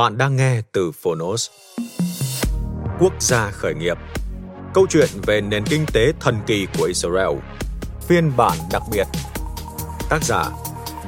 Bạn 0.00 0.18
đang 0.18 0.36
nghe 0.36 0.62
từ 0.72 0.92
Phonos. 0.92 1.50
Quốc 3.00 3.12
gia 3.20 3.50
khởi 3.50 3.74
nghiệp. 3.74 3.96
Câu 4.74 4.86
chuyện 4.90 5.08
về 5.26 5.40
nền 5.40 5.64
kinh 5.64 5.86
tế 5.92 6.12
thần 6.20 6.40
kỳ 6.46 6.66
của 6.78 6.84
Israel. 6.84 7.38
Phiên 8.08 8.36
bản 8.36 8.58
đặc 8.72 8.82
biệt. 8.92 9.06
Tác 10.10 10.24
giả, 10.24 10.44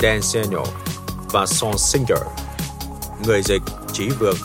Dan 0.03 0.23
Senor 0.23 0.69
và 1.33 1.47
Son 1.47 1.79
Singer. 1.79 2.23
Người 3.27 3.43
dịch 3.43 3.62
Trí 3.93 4.09
Vương. 4.09 4.37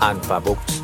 Alpha 0.00 0.38
Books. 0.38 0.83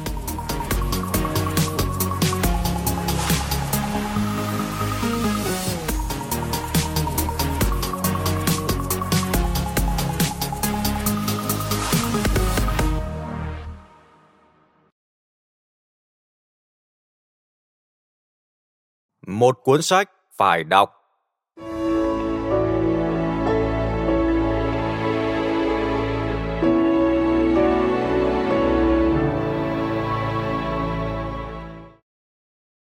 Một 19.31 19.59
cuốn 19.63 19.83
sách 19.83 20.11
phải 20.37 20.65
đọc. 20.65 20.97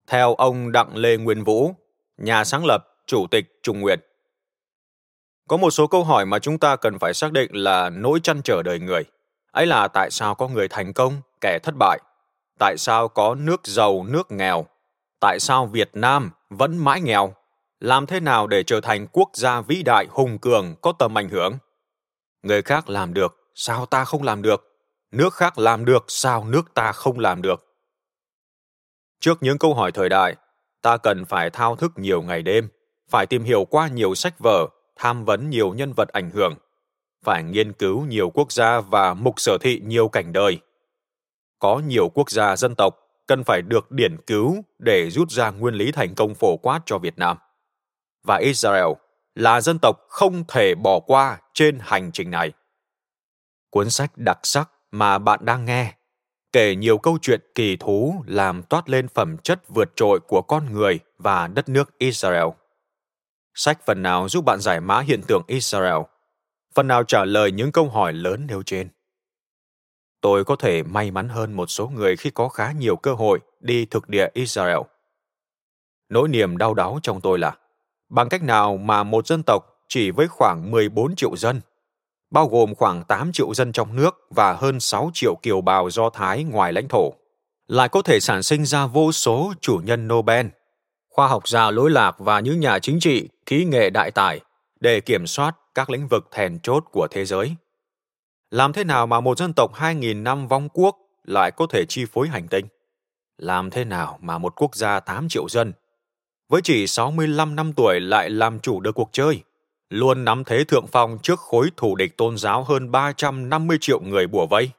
Theo 0.07 0.35
ông 0.35 0.71
Đặng 0.71 0.97
Lê 0.97 1.17
Nguyên 1.17 1.43
Vũ, 1.43 1.75
nhà 2.17 2.43
sáng 2.43 2.65
lập, 2.65 2.83
chủ 3.07 3.27
tịch 3.31 3.45
Trung 3.63 3.81
Nguyệt. 3.81 3.99
Có 5.47 5.57
một 5.57 5.71
số 5.71 5.87
câu 5.87 6.03
hỏi 6.03 6.25
mà 6.25 6.39
chúng 6.39 6.59
ta 6.59 6.75
cần 6.75 6.99
phải 6.99 7.13
xác 7.13 7.31
định 7.31 7.51
là 7.53 7.89
nỗi 7.89 8.19
chăn 8.23 8.41
trở 8.43 8.61
đời 8.65 8.79
người. 8.79 9.03
Ấy 9.51 9.65
là 9.65 9.87
tại 9.87 10.11
sao 10.11 10.35
có 10.35 10.47
người 10.47 10.67
thành 10.67 10.93
công, 10.93 11.21
kẻ 11.41 11.59
thất 11.63 11.75
bại? 11.79 11.99
Tại 12.59 12.75
sao 12.77 13.07
có 13.07 13.35
nước 13.35 13.61
giàu, 13.67 14.03
nước 14.03 14.31
nghèo? 14.31 14.65
Tại 15.23 15.39
sao 15.39 15.65
Việt 15.65 15.89
Nam 15.93 16.31
vẫn 16.49 16.77
mãi 16.77 17.01
nghèo, 17.01 17.33
làm 17.79 18.05
thế 18.05 18.19
nào 18.19 18.47
để 18.47 18.63
trở 18.63 18.81
thành 18.81 19.07
quốc 19.11 19.29
gia 19.33 19.61
vĩ 19.61 19.83
đại 19.83 20.07
hùng 20.09 20.37
cường 20.37 20.75
có 20.81 20.93
tầm 20.99 21.17
ảnh 21.17 21.29
hưởng? 21.29 21.57
Người 22.41 22.61
khác 22.61 22.89
làm 22.89 23.13
được, 23.13 23.51
sao 23.55 23.85
ta 23.85 24.05
không 24.05 24.23
làm 24.23 24.41
được? 24.41 24.63
Nước 25.11 25.33
khác 25.33 25.59
làm 25.59 25.85
được, 25.85 26.05
sao 26.07 26.45
nước 26.45 26.73
ta 26.73 26.91
không 26.91 27.19
làm 27.19 27.41
được? 27.41 27.65
Trước 29.19 29.43
những 29.43 29.57
câu 29.57 29.73
hỏi 29.73 29.91
thời 29.91 30.09
đại, 30.09 30.35
ta 30.81 30.97
cần 30.97 31.25
phải 31.25 31.49
thao 31.49 31.75
thức 31.75 31.91
nhiều 31.95 32.21
ngày 32.21 32.41
đêm, 32.41 32.69
phải 33.09 33.25
tìm 33.25 33.43
hiểu 33.43 33.65
qua 33.65 33.87
nhiều 33.87 34.15
sách 34.15 34.39
vở, 34.39 34.67
tham 34.95 35.25
vấn 35.25 35.49
nhiều 35.49 35.73
nhân 35.73 35.93
vật 35.97 36.09
ảnh 36.09 36.29
hưởng, 36.29 36.55
phải 37.25 37.43
nghiên 37.43 37.73
cứu 37.73 38.05
nhiều 38.05 38.29
quốc 38.29 38.51
gia 38.51 38.79
và 38.79 39.13
mục 39.13 39.33
sở 39.37 39.57
thị 39.61 39.81
nhiều 39.85 40.07
cảnh 40.07 40.33
đời. 40.33 40.59
Có 41.59 41.81
nhiều 41.87 42.09
quốc 42.13 42.31
gia 42.31 42.55
dân 42.55 42.75
tộc 42.75 43.02
cần 43.27 43.43
phải 43.43 43.61
được 43.61 43.91
điển 43.91 44.17
cứu 44.27 44.63
để 44.79 45.09
rút 45.09 45.31
ra 45.31 45.51
nguyên 45.51 45.73
lý 45.73 45.91
thành 45.91 46.15
công 46.15 46.35
phổ 46.35 46.57
quát 46.57 46.79
cho 46.85 46.97
Việt 46.97 47.17
Nam. 47.17 47.37
Và 48.23 48.37
Israel 48.37 48.87
là 49.35 49.61
dân 49.61 49.79
tộc 49.81 49.95
không 50.09 50.43
thể 50.47 50.75
bỏ 50.75 50.99
qua 50.99 51.41
trên 51.53 51.79
hành 51.81 52.11
trình 52.11 52.31
này. 52.31 52.51
Cuốn 53.69 53.89
sách 53.89 54.11
đặc 54.15 54.39
sắc 54.43 54.69
mà 54.91 55.17
bạn 55.17 55.39
đang 55.43 55.65
nghe 55.65 55.93
kể 56.53 56.75
nhiều 56.75 56.97
câu 56.97 57.17
chuyện 57.21 57.41
kỳ 57.55 57.77
thú 57.77 58.23
làm 58.27 58.63
toát 58.63 58.89
lên 58.89 59.07
phẩm 59.07 59.37
chất 59.37 59.59
vượt 59.67 59.91
trội 59.95 60.19
của 60.19 60.41
con 60.41 60.73
người 60.73 60.99
và 61.17 61.47
đất 61.47 61.69
nước 61.69 61.97
Israel. 61.97 62.47
Sách 63.53 63.85
phần 63.85 64.01
nào 64.01 64.29
giúp 64.29 64.45
bạn 64.45 64.59
giải 64.59 64.81
mã 64.81 64.99
hiện 64.99 65.21
tượng 65.27 65.43
Israel, 65.47 66.01
phần 66.75 66.87
nào 66.87 67.03
trả 67.03 67.25
lời 67.25 67.51
những 67.51 67.71
câu 67.71 67.89
hỏi 67.89 68.13
lớn 68.13 68.47
nêu 68.47 68.63
trên 68.63 68.89
tôi 70.23 70.43
có 70.45 70.55
thể 70.55 70.83
may 70.83 71.11
mắn 71.11 71.29
hơn 71.29 71.53
một 71.53 71.65
số 71.69 71.87
người 71.87 72.15
khi 72.15 72.29
có 72.29 72.49
khá 72.49 72.71
nhiều 72.71 72.95
cơ 72.95 73.13
hội 73.13 73.39
đi 73.59 73.85
thực 73.85 74.09
địa 74.09 74.27
Israel. 74.33 74.77
Nỗi 76.09 76.29
niềm 76.29 76.57
đau 76.57 76.73
đáu 76.73 76.99
trong 77.03 77.21
tôi 77.21 77.39
là 77.39 77.57
bằng 78.09 78.29
cách 78.29 78.43
nào 78.43 78.77
mà 78.77 79.03
một 79.03 79.27
dân 79.27 79.43
tộc 79.43 79.63
chỉ 79.87 80.11
với 80.11 80.27
khoảng 80.27 80.71
14 80.71 81.15
triệu 81.15 81.35
dân, 81.35 81.61
bao 82.31 82.47
gồm 82.47 82.75
khoảng 82.75 83.03
8 83.03 83.31
triệu 83.31 83.53
dân 83.53 83.71
trong 83.71 83.95
nước 83.95 84.15
và 84.29 84.53
hơn 84.53 84.79
6 84.79 85.11
triệu 85.13 85.35
kiều 85.35 85.61
bào 85.61 85.89
Do 85.89 86.09
Thái 86.09 86.43
ngoài 86.43 86.73
lãnh 86.73 86.87
thổ, 86.87 87.13
lại 87.67 87.89
có 87.89 88.01
thể 88.01 88.19
sản 88.19 88.43
sinh 88.43 88.65
ra 88.65 88.87
vô 88.87 89.11
số 89.11 89.53
chủ 89.61 89.81
nhân 89.83 90.07
Nobel, 90.07 90.47
khoa 91.09 91.27
học 91.27 91.47
gia 91.47 91.71
lối 91.71 91.91
lạc 91.91 92.15
và 92.19 92.39
những 92.39 92.59
nhà 92.59 92.79
chính 92.79 92.99
trị, 92.99 93.29
kỹ 93.45 93.65
nghệ 93.65 93.89
đại 93.89 94.11
tài 94.11 94.39
để 94.79 94.99
kiểm 94.99 95.27
soát 95.27 95.55
các 95.75 95.89
lĩnh 95.89 96.07
vực 96.07 96.27
thèn 96.31 96.59
chốt 96.63 96.83
của 96.91 97.07
thế 97.11 97.25
giới. 97.25 97.55
Làm 98.53 98.73
thế 98.73 98.83
nào 98.83 99.07
mà 99.07 99.19
một 99.19 99.37
dân 99.37 99.53
tộc 99.53 99.73
2.000 99.73 100.23
năm 100.23 100.47
vong 100.47 100.69
quốc 100.73 100.97
lại 101.23 101.51
có 101.51 101.67
thể 101.69 101.85
chi 101.85 102.05
phối 102.05 102.27
hành 102.27 102.47
tinh? 102.47 102.65
Làm 103.37 103.69
thế 103.69 103.85
nào 103.85 104.19
mà 104.21 104.37
một 104.37 104.53
quốc 104.55 104.75
gia 104.75 104.99
8 104.99 105.29
triệu 105.29 105.49
dân, 105.49 105.73
với 106.49 106.61
chỉ 106.61 106.87
65 106.87 107.55
năm 107.55 107.73
tuổi 107.73 107.99
lại 107.99 108.29
làm 108.29 108.59
chủ 108.59 108.79
được 108.79 108.91
cuộc 108.91 109.09
chơi, 109.11 109.43
luôn 109.89 110.25
nắm 110.25 110.43
thế 110.43 110.63
thượng 110.63 110.87
phong 110.87 111.17
trước 111.23 111.39
khối 111.39 111.69
thủ 111.77 111.95
địch 111.95 112.17
tôn 112.17 112.37
giáo 112.37 112.63
hơn 112.63 112.91
350 112.91 113.77
triệu 113.81 113.99
người 114.01 114.27
bùa 114.27 114.47
vây? 114.47 114.69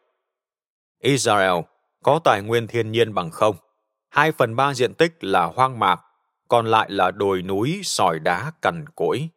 Israel 1.03 1.61
có 2.03 2.21
tài 2.25 2.43
nguyên 2.43 2.67
thiên 2.67 2.93
nhiên 2.93 3.15
bằng 3.15 3.31
không. 3.31 3.57
2 4.09 4.33
phần 4.33 4.57
3 4.57 4.75
diện 4.75 4.95
tích 4.95 5.25
là 5.25 5.45
hoang 5.45 5.79
mạc, 5.79 6.01
còn 6.49 6.67
lại 6.67 6.91
là 6.91 7.11
đồi 7.11 7.43
núi, 7.43 7.81
sỏi 7.83 8.19
đá, 8.19 8.53
cằn 8.63 8.85
cỗi, 8.95 9.29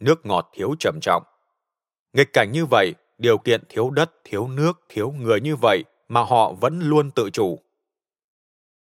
nước 0.00 0.26
ngọt 0.26 0.50
thiếu 0.54 0.74
trầm 0.78 0.98
trọng. 1.02 1.22
Nghịch 2.12 2.32
cảnh 2.32 2.52
như 2.52 2.66
vậy 2.66 2.94
điều 3.22 3.38
kiện 3.38 3.60
thiếu 3.68 3.90
đất, 3.90 4.10
thiếu 4.24 4.48
nước, 4.48 4.80
thiếu 4.88 5.14
người 5.20 5.40
như 5.40 5.56
vậy 5.56 5.84
mà 6.08 6.20
họ 6.20 6.52
vẫn 6.52 6.80
luôn 6.80 7.10
tự 7.10 7.30
chủ. 7.30 7.58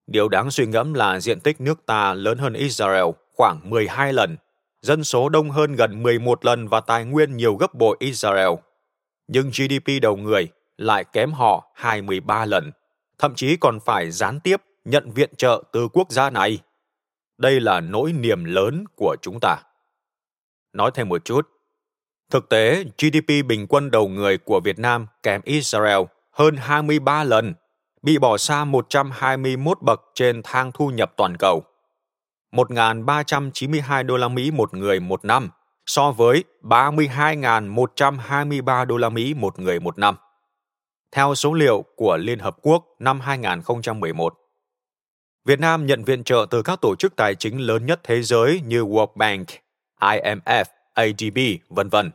Điều 0.06 0.28
đáng 0.28 0.50
suy 0.50 0.66
ngẫm 0.66 0.94
là 0.94 1.20
diện 1.20 1.40
tích 1.40 1.60
nước 1.60 1.86
ta 1.86 2.14
lớn 2.14 2.38
hơn 2.38 2.52
Israel 2.52 3.04
khoảng 3.32 3.70
12 3.70 4.12
lần, 4.12 4.36
dân 4.82 5.04
số 5.04 5.28
đông 5.28 5.50
hơn 5.50 5.72
gần 5.72 6.02
11 6.02 6.44
lần 6.44 6.68
và 6.68 6.80
tài 6.80 7.04
nguyên 7.04 7.36
nhiều 7.36 7.54
gấp 7.56 7.74
bội 7.74 7.96
Israel. 8.00 8.48
Nhưng 9.28 9.50
GDP 9.50 10.02
đầu 10.02 10.16
người 10.16 10.48
lại 10.76 11.04
kém 11.04 11.32
họ 11.32 11.70
23 11.74 12.44
lần, 12.44 12.70
thậm 13.18 13.34
chí 13.34 13.56
còn 13.56 13.78
phải 13.80 14.10
gián 14.10 14.40
tiếp 14.40 14.62
nhận 14.84 15.10
viện 15.10 15.30
trợ 15.36 15.62
từ 15.72 15.88
quốc 15.88 16.10
gia 16.10 16.30
này. 16.30 16.58
Đây 17.38 17.60
là 17.60 17.80
nỗi 17.80 18.12
niềm 18.12 18.44
lớn 18.44 18.84
của 18.96 19.16
chúng 19.22 19.38
ta. 19.40 19.62
Nói 20.72 20.90
thêm 20.94 21.08
một 21.08 21.24
chút, 21.24 21.55
Thực 22.30 22.48
tế, 22.48 22.84
GDP 22.84 23.46
bình 23.46 23.66
quân 23.68 23.90
đầu 23.90 24.08
người 24.08 24.38
của 24.38 24.60
Việt 24.60 24.78
Nam 24.78 25.06
kém 25.22 25.40
Israel 25.44 26.00
hơn 26.30 26.56
23 26.56 27.24
lần, 27.24 27.54
bị 28.02 28.18
bỏ 28.18 28.38
xa 28.38 28.64
121 28.64 29.82
bậc 29.82 30.00
trên 30.14 30.40
thang 30.44 30.72
thu 30.74 30.90
nhập 30.90 31.12
toàn 31.16 31.36
cầu. 31.36 31.62
1.392 32.52 34.06
đô 34.06 34.16
la 34.16 34.28
Mỹ 34.28 34.50
một 34.50 34.74
người 34.74 35.00
một 35.00 35.24
năm 35.24 35.50
so 35.86 36.12
với 36.12 36.44
32.123 36.62 38.84
đô 38.84 38.96
la 38.96 39.08
Mỹ 39.08 39.34
một 39.34 39.58
người 39.58 39.80
một 39.80 39.98
năm. 39.98 40.16
Theo 41.12 41.34
số 41.34 41.52
liệu 41.52 41.84
của 41.96 42.16
Liên 42.16 42.38
Hợp 42.38 42.56
Quốc 42.62 42.84
năm 42.98 43.20
2011. 43.20 44.34
Việt 45.44 45.60
Nam 45.60 45.86
nhận 45.86 46.04
viện 46.04 46.24
trợ 46.24 46.46
từ 46.50 46.62
các 46.62 46.78
tổ 46.82 46.94
chức 46.98 47.16
tài 47.16 47.34
chính 47.34 47.60
lớn 47.60 47.86
nhất 47.86 48.00
thế 48.04 48.22
giới 48.22 48.60
như 48.66 48.82
World 48.82 49.16
Bank, 49.16 49.46
IMF, 50.00 50.64
ADB, 50.96 51.38
vân 51.68 51.88
vân, 51.88 52.10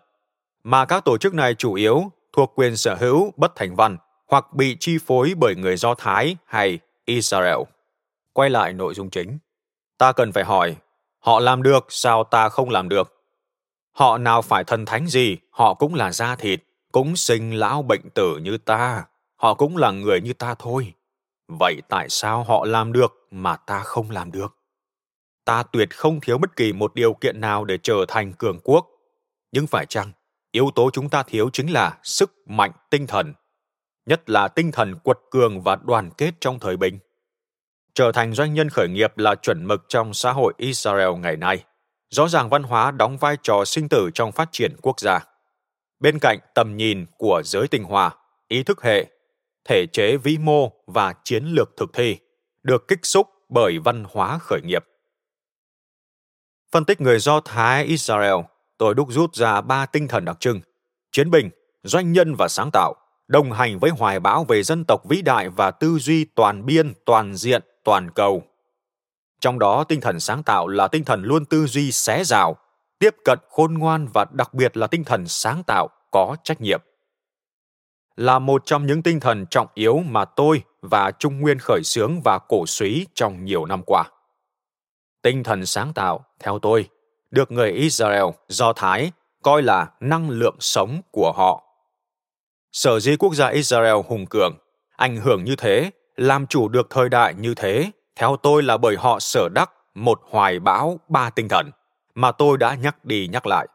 mà 0.64 0.86
các 0.86 1.06
tổ 1.06 1.18
chức 1.18 1.34
này 1.34 1.56
chủ 1.56 1.74
yếu 1.74 2.12
thuộc 2.34 2.52
quyền 2.56 2.78
sở 2.78 2.96
hữu 2.96 3.34
bất 3.38 3.56
thành 3.56 3.76
văn 3.76 3.98
hoặc 4.28 4.54
bị 4.54 4.78
chi 4.80 4.98
phối 5.06 5.34
bởi 5.38 5.56
người 5.56 5.78
Do 5.78 5.96
Thái 5.96 6.38
hay 6.46 6.80
Israel. 7.06 7.58
Quay 8.34 8.50
lại 8.50 8.74
nội 8.74 8.94
dung 8.94 9.10
chính. 9.10 9.38
Ta 9.98 10.12
cần 10.12 10.32
phải 10.32 10.44
hỏi, 10.44 10.76
họ 11.20 11.40
làm 11.40 11.64
được 11.64 11.86
sao 11.90 12.24
ta 12.24 12.50
không 12.50 12.70
làm 12.70 12.90
được? 12.90 13.24
Họ 13.92 14.18
nào 14.18 14.42
phải 14.42 14.64
thần 14.64 14.86
thánh 14.86 15.08
gì, 15.08 15.38
họ 15.50 15.74
cũng 15.74 15.96
là 15.96 16.12
da 16.12 16.36
thịt, 16.36 16.64
cũng 16.92 17.16
sinh 17.16 17.52
lão 17.52 17.82
bệnh 17.82 18.10
tử 18.14 18.38
như 18.38 18.58
ta, 18.58 19.06
họ 19.36 19.54
cũng 19.54 19.78
là 19.78 19.92
người 19.92 20.22
như 20.22 20.34
ta 20.34 20.56
thôi. 20.60 20.94
Vậy 21.48 21.82
tại 21.90 22.10
sao 22.10 22.44
họ 22.44 22.66
làm 22.66 22.94
được 22.94 23.28
mà 23.32 23.56
ta 23.56 23.80
không 23.80 24.12
làm 24.12 24.32
được? 24.32 24.61
Ta 25.46 25.64
tuyệt 25.64 25.96
không 25.96 26.22
thiếu 26.22 26.38
bất 26.38 26.56
kỳ 26.56 26.74
một 26.74 26.96
điều 26.96 27.14
kiện 27.14 27.42
nào 27.42 27.66
để 27.66 27.78
trở 27.84 28.06
thành 28.08 28.34
cường 28.34 28.60
quốc. 28.64 28.88
Nhưng 29.52 29.68
phải 29.68 29.86
chăng, 29.86 30.12
yếu 30.52 30.72
tố 30.76 30.90
chúng 30.94 31.10
ta 31.10 31.24
thiếu 31.24 31.50
chính 31.54 31.72
là 31.72 31.98
sức 32.04 32.32
mạnh 32.46 32.72
tinh 32.90 33.08
thần, 33.08 33.34
nhất 34.06 34.30
là 34.30 34.48
tinh 34.48 34.72
thần 34.72 34.96
quật 34.96 35.18
cường 35.32 35.62
và 35.62 35.76
đoàn 35.76 36.10
kết 36.18 36.34
trong 36.40 36.60
thời 36.60 36.78
bình. 36.78 37.00
Trở 37.94 38.12
thành 38.12 38.34
doanh 38.34 38.54
nhân 38.54 38.70
khởi 38.70 38.88
nghiệp 38.88 39.18
là 39.18 39.36
chuẩn 39.36 39.68
mực 39.68 39.86
trong 39.88 40.14
xã 40.14 40.32
hội 40.32 40.54
Israel 40.58 41.10
ngày 41.20 41.38
nay. 41.38 41.64
Rõ 42.10 42.28
ràng 42.28 42.50
văn 42.50 42.64
hóa 42.64 42.92
đóng 42.92 43.18
vai 43.18 43.38
trò 43.44 43.66
sinh 43.66 43.90
tử 43.90 44.10
trong 44.14 44.32
phát 44.32 44.50
triển 44.52 44.76
quốc 44.82 45.00
gia. 45.00 45.20
Bên 46.00 46.20
cạnh 46.20 46.40
tầm 46.56 46.78
nhìn 46.78 47.06
của 47.18 47.42
giới 47.46 47.68
tinh 47.68 47.84
hoa, 47.84 48.12
ý 48.48 48.64
thức 48.64 48.84
hệ, 48.84 49.06
thể 49.66 49.86
chế 49.94 50.18
vĩ 50.18 50.38
mô 50.38 50.72
và 50.88 51.14
chiến 51.24 51.46
lược 51.46 51.70
thực 51.78 51.94
thi 51.94 52.18
được 52.64 52.88
kích 52.88 53.00
xúc 53.06 53.28
bởi 53.50 53.80
văn 53.80 54.04
hóa 54.10 54.40
khởi 54.42 54.62
nghiệp. 54.64 54.86
Phân 56.72 56.86
tích 56.86 57.02
người 57.02 57.20
Do 57.20 57.40
Thái 57.40 57.86
Israel, 57.86 58.36
tôi 58.78 58.94
đúc 58.96 59.08
rút 59.12 59.36
ra 59.36 59.62
ba 59.62 59.86
tinh 59.86 60.08
thần 60.08 60.26
đặc 60.26 60.40
trưng: 60.40 60.60
chiến 61.12 61.32
binh, 61.32 61.50
doanh 61.84 62.12
nhân 62.12 62.36
và 62.36 62.48
sáng 62.48 62.70
tạo, 62.74 62.96
đồng 63.28 63.52
hành 63.52 63.80
với 63.80 63.92
hoài 63.92 64.20
bão 64.20 64.44
về 64.44 64.64
dân 64.64 64.86
tộc 64.86 65.02
vĩ 65.10 65.22
đại 65.22 65.50
và 65.50 65.72
tư 65.72 65.98
duy 66.00 66.26
toàn 66.26 66.66
biên, 66.66 66.94
toàn 67.06 67.36
diện, 67.36 67.62
toàn 67.84 68.10
cầu. 68.12 68.44
Trong 69.40 69.60
đó 69.60 69.84
tinh 69.84 70.02
thần 70.02 70.20
sáng 70.20 70.44
tạo 70.44 70.68
là 70.68 70.88
tinh 70.88 71.06
thần 71.06 71.24
luôn 71.24 71.46
tư 71.46 71.66
duy 71.68 71.92
xé 71.92 72.24
rào, 72.24 72.58
tiếp 73.00 73.16
cận 73.26 73.40
khôn 73.50 73.74
ngoan 73.74 74.08
và 74.14 74.26
đặc 74.32 74.54
biệt 74.54 74.78
là 74.78 74.88
tinh 74.88 75.04
thần 75.04 75.28
sáng 75.28 75.64
tạo 75.64 75.90
có 76.12 76.36
trách 76.44 76.62
nhiệm. 76.62 76.82
Là 78.16 78.40
một 78.40 78.62
trong 78.66 78.86
những 78.86 79.04
tinh 79.04 79.20
thần 79.20 79.46
trọng 79.46 79.68
yếu 79.74 79.98
mà 79.98 80.26
tôi 80.26 80.64
và 80.82 81.12
Trung 81.12 81.40
Nguyên 81.40 81.60
khởi 81.60 81.82
xướng 81.84 82.22
và 82.22 82.40
cổ 82.40 82.66
suý 82.66 83.08
trong 83.14 83.46
nhiều 83.46 83.66
năm 83.66 83.84
qua. 83.84 84.10
Tinh 85.22 85.44
thần 85.44 85.66
sáng 85.66 85.94
tạo, 85.94 86.26
theo 86.40 86.60
tôi, 86.60 86.90
được 87.32 87.52
người 87.52 87.72
Israel, 87.72 88.24
Do 88.48 88.74
Thái 88.74 89.12
coi 89.44 89.62
là 89.62 89.88
năng 90.00 90.30
lượng 90.30 90.56
sống 90.60 91.02
của 91.12 91.34
họ. 91.36 91.64
Sở 92.72 93.00
dĩ 93.00 93.16
quốc 93.20 93.34
gia 93.34 93.48
Israel 93.48 93.96
hùng 94.08 94.26
cường, 94.26 94.58
ảnh 94.98 95.18
hưởng 95.18 95.44
như 95.44 95.56
thế, 95.56 95.92
làm 96.16 96.48
chủ 96.48 96.68
được 96.68 96.88
thời 96.90 97.10
đại 97.10 97.34
như 97.34 97.56
thế, 97.56 97.92
theo 98.16 98.38
tôi 98.44 98.64
là 98.64 98.78
bởi 98.78 98.96
họ 99.00 99.20
sở 99.20 99.50
đắc 99.50 99.72
một 99.96 100.22
hoài 100.30 100.60
bão 100.60 101.00
ba 101.08 101.30
tinh 101.30 101.48
thần 101.50 101.72
mà 102.16 102.32
tôi 102.32 102.58
đã 102.58 102.76
nhắc 102.76 103.06
đi 103.06 103.28
nhắc 103.28 103.48
lại. 103.48 103.68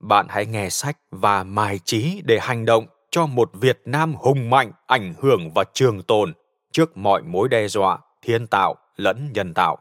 Bạn 0.00 0.26
hãy 0.28 0.46
nghe 0.46 0.70
sách 0.70 0.98
và 1.10 1.44
mài 1.44 1.78
trí 1.84 2.22
để 2.24 2.38
hành 2.40 2.64
động 2.64 2.86
cho 3.10 3.26
một 3.26 3.50
Việt 3.52 3.80
Nam 3.84 4.14
hùng 4.14 4.50
mạnh, 4.50 4.72
ảnh 4.86 5.14
hưởng 5.18 5.50
và 5.54 5.64
trường 5.72 6.02
tồn 6.02 6.32
trước 6.72 6.96
mọi 6.96 7.22
mối 7.22 7.48
đe 7.48 7.68
dọa, 7.68 7.98
thiên 8.22 8.46
tạo 8.46 8.76
lẫn 8.96 9.30
nhân 9.32 9.54
tạo. 9.54 9.78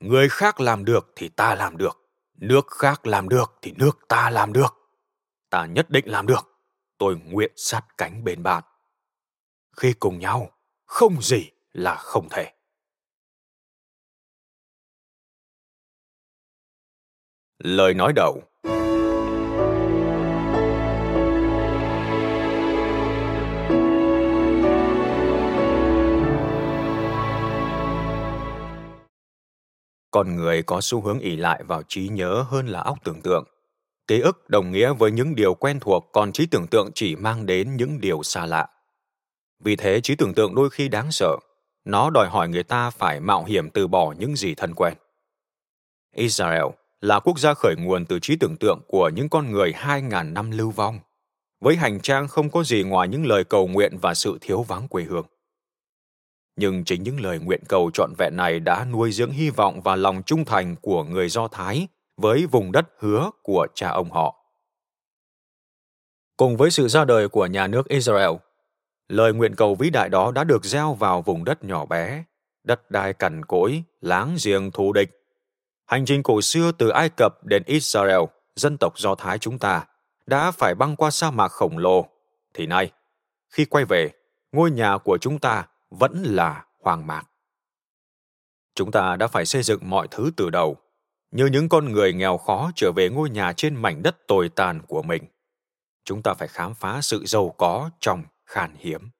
Người 0.00 0.28
khác 0.28 0.60
làm 0.60 0.84
được 0.84 1.12
thì 1.16 1.28
ta 1.28 1.54
làm 1.54 1.76
được, 1.76 2.08
nước 2.34 2.66
khác 2.68 3.06
làm 3.06 3.28
được 3.28 3.58
thì 3.62 3.72
nước 3.76 3.98
ta 4.08 4.30
làm 4.30 4.52
được. 4.52 4.74
Ta 5.50 5.66
nhất 5.66 5.90
định 5.90 6.08
làm 6.08 6.26
được, 6.26 6.58
tôi 6.98 7.16
nguyện 7.16 7.52
sát 7.56 7.82
cánh 7.98 8.24
bên 8.24 8.42
bạn. 8.42 8.64
Khi 9.76 9.92
cùng 9.92 10.18
nhau, 10.18 10.50
không 10.84 11.22
gì 11.22 11.50
là 11.72 11.94
không 11.94 12.28
thể. 12.30 12.52
Lời 17.58 17.94
nói 17.94 18.12
đầu 18.12 18.42
con 30.16 30.36
người 30.36 30.62
có 30.62 30.80
xu 30.80 31.00
hướng 31.00 31.18
ỉ 31.18 31.36
lại 31.36 31.62
vào 31.62 31.82
trí 31.88 32.08
nhớ 32.08 32.44
hơn 32.48 32.66
là 32.66 32.80
óc 32.80 32.98
tưởng 33.04 33.20
tượng. 33.20 33.44
Ký 34.06 34.20
ức 34.20 34.50
đồng 34.50 34.70
nghĩa 34.70 34.92
với 34.92 35.10
những 35.10 35.34
điều 35.34 35.54
quen 35.54 35.80
thuộc 35.80 36.08
còn 36.12 36.32
trí 36.32 36.46
tưởng 36.46 36.66
tượng 36.66 36.90
chỉ 36.94 37.16
mang 37.16 37.46
đến 37.46 37.76
những 37.76 38.00
điều 38.00 38.22
xa 38.22 38.46
lạ. 38.46 38.68
Vì 39.64 39.76
thế, 39.76 40.00
trí 40.00 40.14
tưởng 40.14 40.34
tượng 40.34 40.54
đôi 40.54 40.70
khi 40.70 40.88
đáng 40.88 41.12
sợ. 41.12 41.36
Nó 41.84 42.10
đòi 42.10 42.28
hỏi 42.28 42.48
người 42.48 42.62
ta 42.62 42.90
phải 42.90 43.20
mạo 43.20 43.44
hiểm 43.44 43.70
từ 43.70 43.86
bỏ 43.86 44.14
những 44.18 44.36
gì 44.36 44.54
thân 44.54 44.74
quen. 44.74 44.94
Israel 46.14 46.66
là 47.00 47.20
quốc 47.20 47.38
gia 47.38 47.54
khởi 47.54 47.74
nguồn 47.78 48.04
từ 48.04 48.18
trí 48.18 48.36
tưởng 48.36 48.56
tượng 48.56 48.80
của 48.88 49.08
những 49.08 49.28
con 49.28 49.50
người 49.50 49.72
hai 49.76 50.02
ngàn 50.02 50.34
năm 50.34 50.50
lưu 50.50 50.70
vong. 50.70 50.98
Với 51.60 51.76
hành 51.76 52.00
trang 52.00 52.28
không 52.28 52.50
có 52.50 52.64
gì 52.64 52.82
ngoài 52.82 53.08
những 53.08 53.26
lời 53.26 53.44
cầu 53.44 53.66
nguyện 53.66 53.98
và 54.02 54.14
sự 54.14 54.38
thiếu 54.40 54.62
vắng 54.62 54.88
quê 54.88 55.04
hương 55.04 55.26
nhưng 56.56 56.84
chính 56.84 57.02
những 57.02 57.20
lời 57.20 57.38
nguyện 57.38 57.60
cầu 57.68 57.90
trọn 57.94 58.10
vẹn 58.18 58.36
này 58.36 58.60
đã 58.60 58.84
nuôi 58.84 59.12
dưỡng 59.12 59.30
hy 59.30 59.50
vọng 59.50 59.80
và 59.80 59.96
lòng 59.96 60.22
trung 60.22 60.44
thành 60.44 60.76
của 60.82 61.04
người 61.04 61.28
Do 61.28 61.48
Thái 61.48 61.88
với 62.16 62.46
vùng 62.46 62.72
đất 62.72 62.86
hứa 62.98 63.30
của 63.42 63.66
cha 63.74 63.88
ông 63.88 64.10
họ. 64.10 64.36
Cùng 66.36 66.56
với 66.56 66.70
sự 66.70 66.88
ra 66.88 67.04
đời 67.04 67.28
của 67.28 67.46
nhà 67.46 67.66
nước 67.66 67.88
Israel, 67.88 68.30
lời 69.08 69.32
nguyện 69.32 69.54
cầu 69.54 69.74
vĩ 69.74 69.90
đại 69.90 70.08
đó 70.08 70.32
đã 70.32 70.44
được 70.44 70.64
gieo 70.64 70.94
vào 70.94 71.22
vùng 71.22 71.44
đất 71.44 71.64
nhỏ 71.64 71.86
bé, 71.86 72.24
đất 72.64 72.90
đai 72.90 73.12
cằn 73.12 73.44
cỗi, 73.44 73.82
láng 74.00 74.36
giềng 74.44 74.70
thù 74.70 74.92
địch. 74.92 75.10
Hành 75.86 76.04
trình 76.04 76.22
cổ 76.22 76.40
xưa 76.40 76.72
từ 76.72 76.88
Ai 76.88 77.08
Cập 77.08 77.44
đến 77.44 77.62
Israel, 77.66 78.20
dân 78.56 78.76
tộc 78.80 78.98
Do 78.98 79.14
Thái 79.14 79.38
chúng 79.38 79.58
ta, 79.58 79.84
đã 80.26 80.50
phải 80.50 80.74
băng 80.74 80.96
qua 80.96 81.10
sa 81.10 81.30
mạc 81.30 81.48
khổng 81.48 81.78
lồ. 81.78 82.06
Thì 82.54 82.66
nay, 82.66 82.90
khi 83.50 83.64
quay 83.64 83.84
về, 83.84 84.10
ngôi 84.52 84.70
nhà 84.70 84.98
của 84.98 85.18
chúng 85.18 85.38
ta 85.38 85.66
vẫn 85.90 86.22
là 86.22 86.64
hoang 86.80 87.06
mạc. 87.06 87.26
Chúng 88.74 88.90
ta 88.90 89.16
đã 89.16 89.26
phải 89.26 89.46
xây 89.46 89.62
dựng 89.62 89.90
mọi 89.90 90.08
thứ 90.10 90.30
từ 90.36 90.50
đầu, 90.50 90.76
như 91.30 91.46
những 91.46 91.68
con 91.68 91.92
người 91.92 92.12
nghèo 92.12 92.38
khó 92.38 92.70
trở 92.76 92.92
về 92.92 93.08
ngôi 93.08 93.30
nhà 93.30 93.52
trên 93.52 93.74
mảnh 93.74 94.02
đất 94.02 94.16
tồi 94.28 94.48
tàn 94.48 94.82
của 94.88 95.02
mình. 95.02 95.24
Chúng 96.04 96.22
ta 96.22 96.34
phải 96.34 96.48
khám 96.48 96.74
phá 96.74 97.00
sự 97.02 97.24
giàu 97.26 97.54
có 97.58 97.90
trong 98.00 98.24
khan 98.46 98.74
hiếm. 98.78 99.10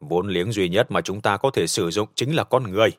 Vốn 0.00 0.28
liếng 0.28 0.52
duy 0.52 0.68
nhất 0.68 0.90
mà 0.90 1.00
chúng 1.00 1.20
ta 1.20 1.36
có 1.36 1.50
thể 1.50 1.66
sử 1.66 1.90
dụng 1.90 2.08
chính 2.14 2.34
là 2.34 2.44
con 2.44 2.70
người. 2.70 2.90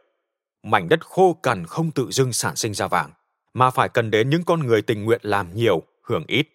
Mảnh 0.63 0.89
đất 0.89 1.05
khô 1.05 1.33
cằn 1.33 1.65
không 1.65 1.91
tự 1.91 2.11
dưng 2.11 2.33
sản 2.33 2.55
sinh 2.55 2.73
ra 2.73 2.87
vàng, 2.87 3.11
mà 3.53 3.69
phải 3.69 3.89
cần 3.89 4.11
đến 4.11 4.29
những 4.29 4.43
con 4.43 4.59
người 4.67 4.81
tình 4.81 5.03
nguyện 5.03 5.21
làm 5.23 5.55
nhiều, 5.55 5.83
hưởng 6.03 6.23
ít. 6.27 6.47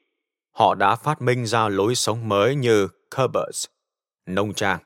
Họ 0.50 0.75
đã 0.75 0.97
phát 0.97 1.23
minh 1.23 1.47
ra 1.47 1.68
lối 1.68 1.94
sống 1.94 2.28
mới 2.28 2.54
như 2.54 2.88
Kerbers, 3.16 3.66
nông 4.26 4.54
trang, 4.54 4.80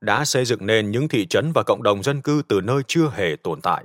đã 0.00 0.24
xây 0.24 0.44
dựng 0.44 0.66
nên 0.66 0.90
những 0.90 1.08
thị 1.08 1.26
trấn 1.26 1.52
và 1.54 1.62
cộng 1.62 1.82
đồng 1.82 2.02
dân 2.02 2.22
cư 2.22 2.42
từ 2.48 2.60
nơi 2.60 2.82
chưa 2.88 3.10
hề 3.14 3.36
tồn 3.42 3.60
tại. 3.60 3.84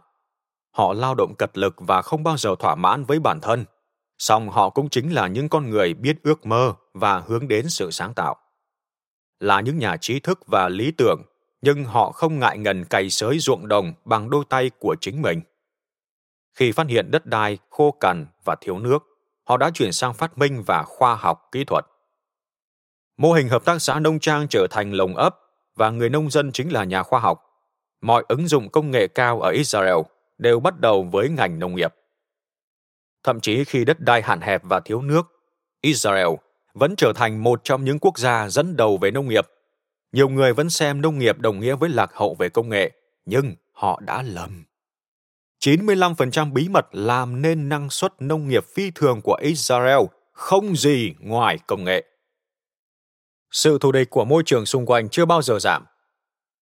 Họ 0.71 0.93
lao 0.93 1.15
động 1.15 1.33
cật 1.37 1.57
lực 1.57 1.75
và 1.77 2.01
không 2.01 2.23
bao 2.23 2.37
giờ 2.37 2.55
thỏa 2.59 2.75
mãn 2.75 3.03
với 3.03 3.19
bản 3.19 3.39
thân, 3.41 3.65
song 4.17 4.49
họ 4.49 4.69
cũng 4.69 4.89
chính 4.89 5.13
là 5.13 5.27
những 5.27 5.49
con 5.49 5.69
người 5.69 5.93
biết 5.93 6.23
ước 6.23 6.45
mơ 6.45 6.73
và 6.93 7.19
hướng 7.19 7.47
đến 7.47 7.69
sự 7.69 7.91
sáng 7.91 8.13
tạo. 8.13 8.35
Là 9.39 9.61
những 9.61 9.77
nhà 9.77 9.97
trí 9.97 10.19
thức 10.19 10.39
và 10.47 10.69
lý 10.69 10.91
tưởng, 10.91 11.21
nhưng 11.61 11.83
họ 11.83 12.11
không 12.11 12.39
ngại 12.39 12.57
ngần 12.57 12.85
cày 12.85 13.09
sới 13.09 13.39
ruộng 13.39 13.67
đồng 13.67 13.93
bằng 14.05 14.29
đôi 14.29 14.45
tay 14.49 14.71
của 14.79 14.95
chính 15.01 15.21
mình. 15.21 15.41
Khi 16.53 16.71
phát 16.71 16.87
hiện 16.87 17.11
đất 17.11 17.25
đai 17.25 17.57
khô 17.69 17.91
cằn 17.91 18.25
và 18.43 18.55
thiếu 18.61 18.79
nước, 18.79 19.03
họ 19.43 19.57
đã 19.57 19.71
chuyển 19.73 19.91
sang 19.91 20.13
phát 20.13 20.37
minh 20.37 20.63
và 20.67 20.83
khoa 20.83 21.15
học 21.15 21.49
kỹ 21.51 21.63
thuật. 21.63 21.85
Mô 23.17 23.33
hình 23.33 23.49
hợp 23.49 23.65
tác 23.65 23.81
xã 23.81 23.99
nông 23.99 24.19
trang 24.19 24.47
trở 24.47 24.67
thành 24.69 24.91
lồng 24.91 25.15
ấp 25.15 25.39
và 25.75 25.89
người 25.89 26.09
nông 26.09 26.29
dân 26.29 26.51
chính 26.51 26.73
là 26.73 26.83
nhà 26.83 27.03
khoa 27.03 27.19
học. 27.19 27.43
Mọi 28.01 28.23
ứng 28.27 28.47
dụng 28.47 28.69
công 28.69 28.91
nghệ 28.91 29.07
cao 29.07 29.41
ở 29.41 29.51
Israel 29.51 29.97
đều 30.37 30.59
bắt 30.59 30.79
đầu 30.79 31.03
với 31.11 31.29
ngành 31.29 31.59
nông 31.59 31.75
nghiệp. 31.75 31.93
Thậm 33.23 33.39
chí 33.39 33.63
khi 33.63 33.85
đất 33.85 33.99
đai 33.99 34.21
hạn 34.21 34.41
hẹp 34.41 34.61
và 34.63 34.79
thiếu 34.79 35.01
nước, 35.01 35.27
Israel 35.81 36.27
vẫn 36.73 36.95
trở 36.95 37.13
thành 37.15 37.43
một 37.43 37.63
trong 37.63 37.83
những 37.83 37.99
quốc 37.99 38.17
gia 38.17 38.49
dẫn 38.49 38.75
đầu 38.75 38.97
về 38.97 39.11
nông 39.11 39.27
nghiệp. 39.27 39.47
Nhiều 40.11 40.29
người 40.29 40.53
vẫn 40.53 40.69
xem 40.69 41.01
nông 41.01 41.19
nghiệp 41.19 41.39
đồng 41.39 41.59
nghĩa 41.59 41.75
với 41.75 41.89
lạc 41.89 42.13
hậu 42.13 42.35
về 42.39 42.49
công 42.49 42.69
nghệ, 42.69 42.91
nhưng 43.25 43.55
họ 43.71 43.99
đã 44.05 44.21
lầm. 44.21 44.63
95% 45.59 46.53
bí 46.53 46.69
mật 46.69 46.85
làm 46.91 47.41
nên 47.41 47.69
năng 47.69 47.89
suất 47.89 48.21
nông 48.21 48.47
nghiệp 48.47 48.65
phi 48.75 48.91
thường 48.91 49.21
của 49.21 49.37
Israel 49.41 49.99
không 50.31 50.75
gì 50.75 51.13
ngoài 51.19 51.59
công 51.67 51.83
nghệ. 51.83 52.03
Sự 53.53 53.77
thù 53.81 53.91
địch 53.91 54.09
của 54.09 54.25
môi 54.25 54.43
trường 54.45 54.65
xung 54.65 54.85
quanh 54.85 55.09
chưa 55.09 55.25
bao 55.25 55.41
giờ 55.41 55.59
giảm. 55.59 55.85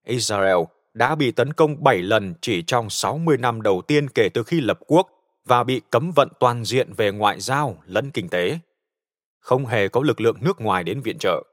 Israel 0.05 0.57
đã 0.93 1.15
bị 1.15 1.31
tấn 1.31 1.53
công 1.53 1.83
7 1.83 2.01
lần 2.01 2.33
chỉ 2.41 2.63
trong 2.67 2.89
60 2.89 3.37
năm 3.37 3.61
đầu 3.61 3.81
tiên 3.87 4.09
kể 4.09 4.29
từ 4.33 4.43
khi 4.43 4.61
lập 4.61 4.79
quốc 4.87 5.09
và 5.45 5.63
bị 5.63 5.81
cấm 5.89 6.11
vận 6.15 6.29
toàn 6.39 6.65
diện 6.65 6.93
về 6.93 7.11
ngoại 7.11 7.39
giao 7.39 7.77
lẫn 7.85 8.11
kinh 8.11 8.29
tế. 8.29 8.59
Không 9.39 9.65
hề 9.65 9.87
có 9.87 10.01
lực 10.01 10.21
lượng 10.21 10.37
nước 10.41 10.61
ngoài 10.61 10.83
đến 10.83 11.01
viện 11.01 11.17
trợ. 11.19 11.43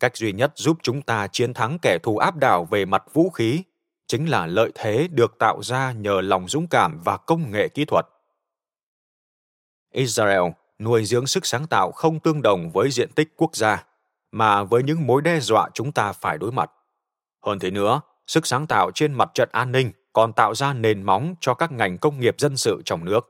Cách 0.00 0.16
duy 0.16 0.32
nhất 0.32 0.52
giúp 0.54 0.78
chúng 0.82 1.02
ta 1.02 1.26
chiến 1.32 1.54
thắng 1.54 1.78
kẻ 1.82 1.98
thù 2.02 2.18
áp 2.18 2.36
đảo 2.36 2.64
về 2.64 2.84
mặt 2.84 3.02
vũ 3.12 3.30
khí 3.30 3.62
chính 4.06 4.30
là 4.30 4.46
lợi 4.46 4.70
thế 4.74 5.08
được 5.10 5.38
tạo 5.38 5.62
ra 5.62 5.92
nhờ 5.92 6.20
lòng 6.20 6.48
dũng 6.48 6.66
cảm 6.66 7.00
và 7.04 7.16
công 7.16 7.50
nghệ 7.50 7.68
kỹ 7.68 7.84
thuật. 7.84 8.06
Israel 9.92 10.42
nuôi 10.78 11.04
dưỡng 11.04 11.26
sức 11.26 11.46
sáng 11.46 11.66
tạo 11.66 11.92
không 11.92 12.20
tương 12.20 12.42
đồng 12.42 12.70
với 12.70 12.90
diện 12.90 13.12
tích 13.12 13.28
quốc 13.36 13.56
gia, 13.56 13.84
mà 14.32 14.64
với 14.64 14.82
những 14.82 15.06
mối 15.06 15.22
đe 15.22 15.40
dọa 15.40 15.68
chúng 15.74 15.92
ta 15.92 16.12
phải 16.12 16.38
đối 16.38 16.52
mặt. 16.52 16.70
Hơn 17.46 17.58
thế 17.58 17.70
nữa, 17.70 18.00
sức 18.26 18.46
sáng 18.46 18.66
tạo 18.66 18.90
trên 18.94 19.12
mặt 19.12 19.30
trận 19.34 19.48
an 19.52 19.72
ninh 19.72 19.92
còn 20.12 20.32
tạo 20.32 20.54
ra 20.54 20.72
nền 20.72 21.02
móng 21.02 21.34
cho 21.40 21.54
các 21.54 21.72
ngành 21.72 21.98
công 21.98 22.20
nghiệp 22.20 22.34
dân 22.38 22.56
sự 22.56 22.82
trong 22.84 23.04
nước. 23.04 23.28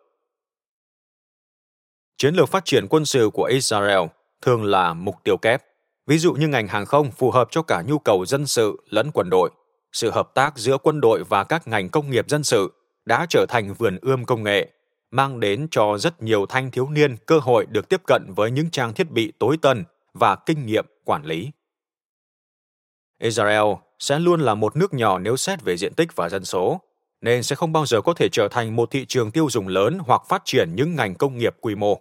Chiến 2.17 2.35
lược 2.35 2.49
phát 2.49 2.65
triển 2.65 2.87
quân 2.91 3.05
sự 3.05 3.31
của 3.35 3.45
Israel 3.45 4.01
thường 4.43 4.65
là 4.65 4.95
mục 4.95 5.15
tiêu 5.25 5.37
kép, 5.37 5.63
ví 6.07 6.19
dụ 6.19 6.33
như 6.33 6.49
ngành 6.49 6.69
hàng 6.69 6.87
không 6.87 7.11
phù 7.11 7.31
hợp 7.31 7.49
cho 7.51 7.63
cả 7.63 7.83
nhu 7.87 7.99
cầu 7.99 8.27
dân 8.27 8.47
sự 8.47 8.77
lẫn 8.91 9.11
quân 9.15 9.31
đội. 9.31 9.51
Sự 9.93 10.11
hợp 10.11 10.31
tác 10.35 10.59
giữa 10.59 10.79
quân 10.79 11.01
đội 11.01 11.25
và 11.29 11.45
các 11.45 11.69
ngành 11.69 11.89
công 11.89 12.11
nghiệp 12.11 12.29
dân 12.29 12.45
sự 12.45 12.73
đã 13.05 13.27
trở 13.31 13.47
thành 13.49 13.75
vườn 13.75 13.99
ươm 14.03 14.25
công 14.25 14.43
nghệ, 14.43 14.69
mang 15.11 15.41
đến 15.41 15.69
cho 15.71 15.99
rất 15.99 16.23
nhiều 16.23 16.47
thanh 16.47 16.71
thiếu 16.71 16.89
niên 16.91 17.17
cơ 17.27 17.39
hội 17.39 17.67
được 17.67 17.89
tiếp 17.89 18.03
cận 18.07 18.23
với 18.37 18.51
những 18.51 18.71
trang 18.71 18.95
thiết 18.95 19.11
bị 19.11 19.33
tối 19.39 19.57
tân 19.63 19.85
và 20.15 20.37
kinh 20.37 20.67
nghiệm 20.67 20.87
quản 21.05 21.25
lý. 21.25 21.51
Israel 23.19 23.65
sẽ 23.99 24.19
luôn 24.19 24.41
là 24.41 24.55
một 24.55 24.77
nước 24.77 24.95
nhỏ 24.95 25.19
nếu 25.19 25.37
xét 25.37 25.63
về 25.63 25.77
diện 25.77 25.95
tích 25.95 26.17
và 26.17 26.29
dân 26.29 26.45
số, 26.45 26.81
nên 27.21 27.43
sẽ 27.43 27.57
không 27.57 27.73
bao 27.73 27.87
giờ 27.87 28.01
có 28.01 28.15
thể 28.15 28.29
trở 28.33 28.49
thành 28.49 28.77
một 28.77 28.91
thị 28.91 29.07
trường 29.09 29.31
tiêu 29.31 29.51
dùng 29.51 29.69
lớn 29.69 29.99
hoặc 30.07 30.23
phát 30.29 30.43
triển 30.45 30.75
những 30.75 30.97
ngành 30.97 31.15
công 31.15 31.39
nghiệp 31.39 31.57
quy 31.61 31.75
mô. 31.75 32.01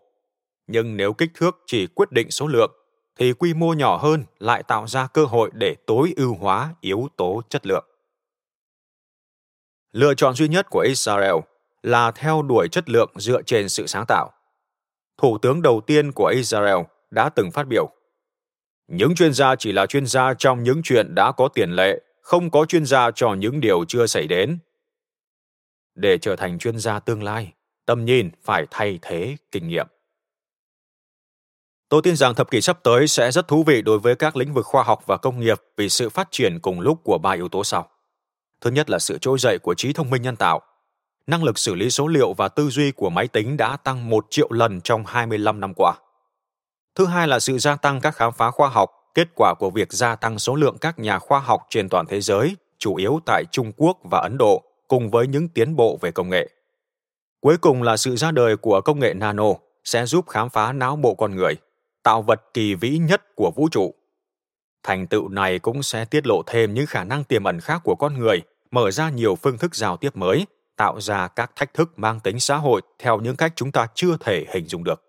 Nhưng 0.68 0.98
nếu 0.98 1.14
kích 1.14 1.32
thước 1.34 1.58
chỉ 1.66 1.88
quyết 1.88 2.12
định 2.12 2.32
số 2.32 2.48
lượng, 2.48 2.72
thì 3.20 3.34
quy 3.34 3.54
mô 3.54 3.74
nhỏ 3.74 3.98
hơn 3.98 4.24
lại 4.40 4.64
tạo 4.64 4.88
ra 4.88 5.08
cơ 5.08 5.26
hội 5.26 5.52
để 5.54 5.76
tối 5.88 6.14
ưu 6.18 6.36
hóa 6.36 6.76
yếu 6.82 7.08
tố 7.18 7.42
chất 7.50 7.66
lượng. 7.68 7.86
Lựa 9.92 10.14
chọn 10.14 10.36
duy 10.36 10.48
nhất 10.48 10.68
của 10.70 10.80
Israel 10.80 11.36
là 11.84 12.12
theo 12.12 12.42
đuổi 12.42 12.68
chất 12.68 12.90
lượng 12.90 13.12
dựa 13.16 13.42
trên 13.42 13.70
sự 13.70 13.88
sáng 13.88 14.06
tạo. 14.08 14.32
Thủ 15.18 15.38
tướng 15.38 15.62
đầu 15.62 15.82
tiên 15.82 16.12
của 16.12 16.32
Israel 16.36 16.78
đã 17.12 17.30
từng 17.30 17.52
phát 17.52 17.68
biểu 17.68 17.90
những 18.88 19.16
chuyên 19.16 19.34
gia 19.34 19.56
chỉ 19.56 19.72
là 19.72 19.86
chuyên 19.86 20.06
gia 20.06 20.34
trong 20.34 20.64
những 20.64 20.82
chuyện 20.84 21.16
đã 21.16 21.32
có 21.32 21.48
tiền 21.48 21.72
lệ, 21.72 22.02
không 22.22 22.52
có 22.52 22.66
chuyên 22.66 22.86
gia 22.86 23.12
cho 23.12 23.34
những 23.34 23.60
điều 23.60 23.86
chưa 23.88 24.08
xảy 24.08 24.28
đến. 24.28 24.58
Để 25.96 26.18
trở 26.18 26.36
thành 26.36 26.60
chuyên 26.60 26.80
gia 26.80 27.00
tương 27.00 27.24
lai, 27.24 27.54
tầm 27.86 28.06
nhìn 28.06 28.30
phải 28.44 28.66
thay 28.72 29.00
thế 29.02 29.38
kinh 29.52 29.68
nghiệm. 29.68 29.88
Tôi 31.90 32.02
tin 32.04 32.16
rằng 32.16 32.36
thập 32.36 32.52
kỷ 32.52 32.62
sắp 32.62 32.80
tới 32.84 33.08
sẽ 33.08 33.32
rất 33.32 33.48
thú 33.48 33.64
vị 33.64 33.82
đối 33.82 34.00
với 34.00 34.16
các 34.16 34.38
lĩnh 34.38 34.54
vực 34.54 34.66
khoa 34.66 34.84
học 34.84 35.04
và 35.06 35.18
công 35.18 35.40
nghiệp 35.40 35.62
vì 35.78 35.90
sự 35.90 36.10
phát 36.10 36.28
triển 36.32 36.60
cùng 36.60 36.80
lúc 36.80 37.00
của 37.04 37.18
ba 37.18 37.32
yếu 37.32 37.50
tố 37.50 37.64
sau. 37.64 37.90
Thứ 38.62 38.72
nhất 38.72 38.90
là 38.90 39.00
sự 39.00 39.18
trỗi 39.18 39.40
dậy 39.40 39.60
của 39.60 39.74
trí 39.74 39.94
thông 39.94 40.10
minh 40.10 40.22
nhân 40.22 40.36
tạo. 40.36 40.62
Năng 41.28 41.44
lực 41.44 41.58
xử 41.58 41.76
lý 41.76 41.90
số 41.90 42.08
liệu 42.08 42.34
và 42.34 42.48
tư 42.48 42.70
duy 42.70 42.92
của 42.92 43.10
máy 43.10 43.28
tính 43.28 43.58
đã 43.58 43.78
tăng 43.78 44.10
một 44.10 44.28
triệu 44.30 44.52
lần 44.52 44.82
trong 44.82 45.06
25 45.06 45.60
năm 45.60 45.74
qua. 45.74 45.94
Thứ 46.98 47.06
hai 47.06 47.28
là 47.28 47.40
sự 47.40 47.58
gia 47.58 47.76
tăng 47.76 48.02
các 48.02 48.16
khám 48.16 48.34
phá 48.34 48.52
khoa 48.52 48.70
học, 48.70 48.90
kết 49.14 49.28
quả 49.36 49.54
của 49.60 49.70
việc 49.70 49.94
gia 49.94 50.16
tăng 50.16 50.40
số 50.40 50.56
lượng 50.56 50.78
các 50.82 51.00
nhà 51.00 51.20
khoa 51.20 51.40
học 51.40 51.62
trên 51.70 51.90
toàn 51.90 52.06
thế 52.10 52.22
giới, 52.22 52.56
chủ 52.78 52.96
yếu 52.96 53.20
tại 53.26 53.44
Trung 53.52 53.72
Quốc 53.78 53.98
và 54.04 54.20
Ấn 54.20 54.38
Độ, 54.38 54.64
cùng 54.88 55.10
với 55.10 55.28
những 55.28 55.50
tiến 55.50 55.76
bộ 55.76 55.98
về 56.02 56.12
công 56.12 56.30
nghệ. 56.30 56.50
Cuối 57.42 57.58
cùng 57.58 57.84
là 57.84 57.98
sự 57.98 58.16
ra 58.16 58.32
đời 58.32 58.58
của 58.58 58.82
công 58.82 59.00
nghệ 59.00 59.14
nano 59.14 59.54
sẽ 59.84 60.06
giúp 60.06 60.28
khám 60.28 60.50
phá 60.50 60.74
não 60.74 60.96
bộ 60.96 61.14
con 61.14 61.36
người, 61.36 61.54
tạo 62.04 62.22
vật 62.22 62.42
kỳ 62.54 62.76
vĩ 62.76 62.98
nhất 62.98 63.36
của 63.36 63.52
vũ 63.56 63.70
trụ. 63.72 63.94
Thành 64.84 65.08
tựu 65.08 65.30
này 65.30 65.60
cũng 65.60 65.84
sẽ 65.84 66.06
tiết 66.06 66.28
lộ 66.28 66.42
thêm 66.48 66.74
những 66.74 66.86
khả 66.86 67.04
năng 67.04 67.24
tiềm 67.24 67.44
ẩn 67.44 67.60
khác 67.60 67.82
của 67.84 67.96
con 67.96 68.20
người, 68.20 68.42
mở 68.72 68.92
ra 68.92 69.10
nhiều 69.10 69.36
phương 69.36 69.58
thức 69.58 69.76
giao 69.76 69.98
tiếp 69.98 70.16
mới, 70.16 70.46
tạo 70.78 71.02
ra 71.02 71.28
các 71.28 71.52
thách 71.56 71.74
thức 71.74 72.00
mang 72.00 72.20
tính 72.20 72.40
xã 72.40 72.56
hội 72.56 72.82
theo 73.00 73.20
những 73.20 73.36
cách 73.36 73.54
chúng 73.56 73.72
ta 73.72 73.88
chưa 73.96 74.18
thể 74.20 74.46
hình 74.54 74.68
dung 74.68 74.84
được. 74.84 75.07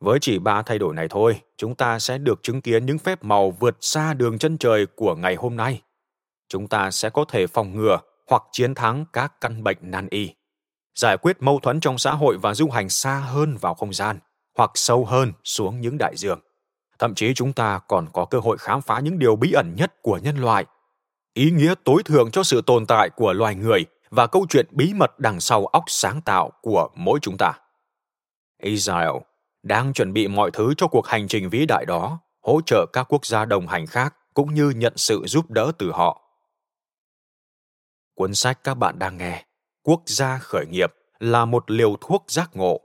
Với 0.00 0.18
chỉ 0.20 0.38
ba 0.38 0.62
thay 0.62 0.78
đổi 0.78 0.94
này 0.94 1.06
thôi, 1.10 1.40
chúng 1.56 1.74
ta 1.74 1.98
sẽ 1.98 2.18
được 2.18 2.42
chứng 2.42 2.60
kiến 2.60 2.86
những 2.86 2.98
phép 2.98 3.24
màu 3.24 3.50
vượt 3.50 3.76
xa 3.80 4.14
đường 4.14 4.38
chân 4.38 4.58
trời 4.58 4.86
của 4.86 5.14
ngày 5.14 5.34
hôm 5.34 5.56
nay. 5.56 5.82
Chúng 6.48 6.68
ta 6.68 6.90
sẽ 6.90 7.10
có 7.10 7.24
thể 7.28 7.46
phòng 7.46 7.76
ngừa 7.76 7.98
hoặc 8.26 8.42
chiến 8.52 8.74
thắng 8.74 9.04
các 9.12 9.40
căn 9.40 9.64
bệnh 9.64 9.78
nan 9.80 10.08
y, 10.10 10.34
giải 10.94 11.16
quyết 11.16 11.42
mâu 11.42 11.60
thuẫn 11.60 11.80
trong 11.80 11.98
xã 11.98 12.12
hội 12.12 12.38
và 12.42 12.54
du 12.54 12.68
hành 12.68 12.88
xa 12.88 13.18
hơn 13.18 13.56
vào 13.56 13.74
không 13.74 13.92
gian, 13.92 14.18
hoặc 14.58 14.70
sâu 14.74 15.04
hơn 15.04 15.32
xuống 15.44 15.80
những 15.80 15.98
đại 15.98 16.16
dương. 16.16 16.40
Thậm 16.98 17.14
chí 17.14 17.34
chúng 17.34 17.52
ta 17.52 17.80
còn 17.88 18.06
có 18.12 18.24
cơ 18.24 18.38
hội 18.38 18.58
khám 18.58 18.82
phá 18.82 19.00
những 19.00 19.18
điều 19.18 19.36
bí 19.36 19.52
ẩn 19.52 19.74
nhất 19.76 20.02
của 20.02 20.18
nhân 20.18 20.36
loại, 20.36 20.66
ý 21.34 21.50
nghĩa 21.50 21.74
tối 21.84 22.02
thượng 22.04 22.30
cho 22.30 22.42
sự 22.42 22.62
tồn 22.66 22.86
tại 22.86 23.10
của 23.10 23.32
loài 23.32 23.54
người 23.54 23.86
và 24.10 24.26
câu 24.26 24.46
chuyện 24.48 24.66
bí 24.70 24.94
mật 24.94 25.18
đằng 25.18 25.40
sau 25.40 25.66
óc 25.66 25.84
sáng 25.86 26.20
tạo 26.20 26.50
của 26.62 26.88
mỗi 26.94 27.18
chúng 27.22 27.36
ta. 27.38 27.52
Israel 28.62 29.16
đang 29.62 29.92
chuẩn 29.92 30.12
bị 30.12 30.28
mọi 30.28 30.50
thứ 30.50 30.74
cho 30.76 30.86
cuộc 30.86 31.06
hành 31.06 31.28
trình 31.28 31.48
vĩ 31.48 31.66
đại 31.66 31.84
đó, 31.86 32.18
hỗ 32.40 32.60
trợ 32.66 32.86
các 32.92 33.06
quốc 33.12 33.26
gia 33.26 33.44
đồng 33.44 33.66
hành 33.66 33.86
khác 33.86 34.14
cũng 34.34 34.54
như 34.54 34.70
nhận 34.70 34.92
sự 34.96 35.22
giúp 35.26 35.50
đỡ 35.50 35.72
từ 35.78 35.92
họ. 35.92 36.22
Cuốn 38.14 38.34
sách 38.34 38.58
các 38.64 38.74
bạn 38.74 38.98
đang 38.98 39.16
nghe, 39.16 39.44
Quốc 39.82 40.02
gia 40.06 40.38
khởi 40.38 40.66
nghiệp 40.66 40.94
là 41.18 41.44
một 41.44 41.70
liều 41.70 41.96
thuốc 42.00 42.24
giác 42.28 42.50
ngộ. 42.54 42.80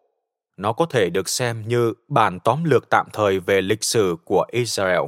Nó 0.58 0.74
có 0.74 0.86
thể 0.86 1.10
được 1.10 1.30
xem 1.30 1.68
như 1.68 1.94
bản 2.08 2.40
tóm 2.40 2.64
lược 2.64 2.90
tạm 2.90 3.08
thời 3.14 3.40
về 3.40 3.62
lịch 3.62 3.84
sử 3.84 4.16
của 4.26 4.46
Israel, 4.52 5.02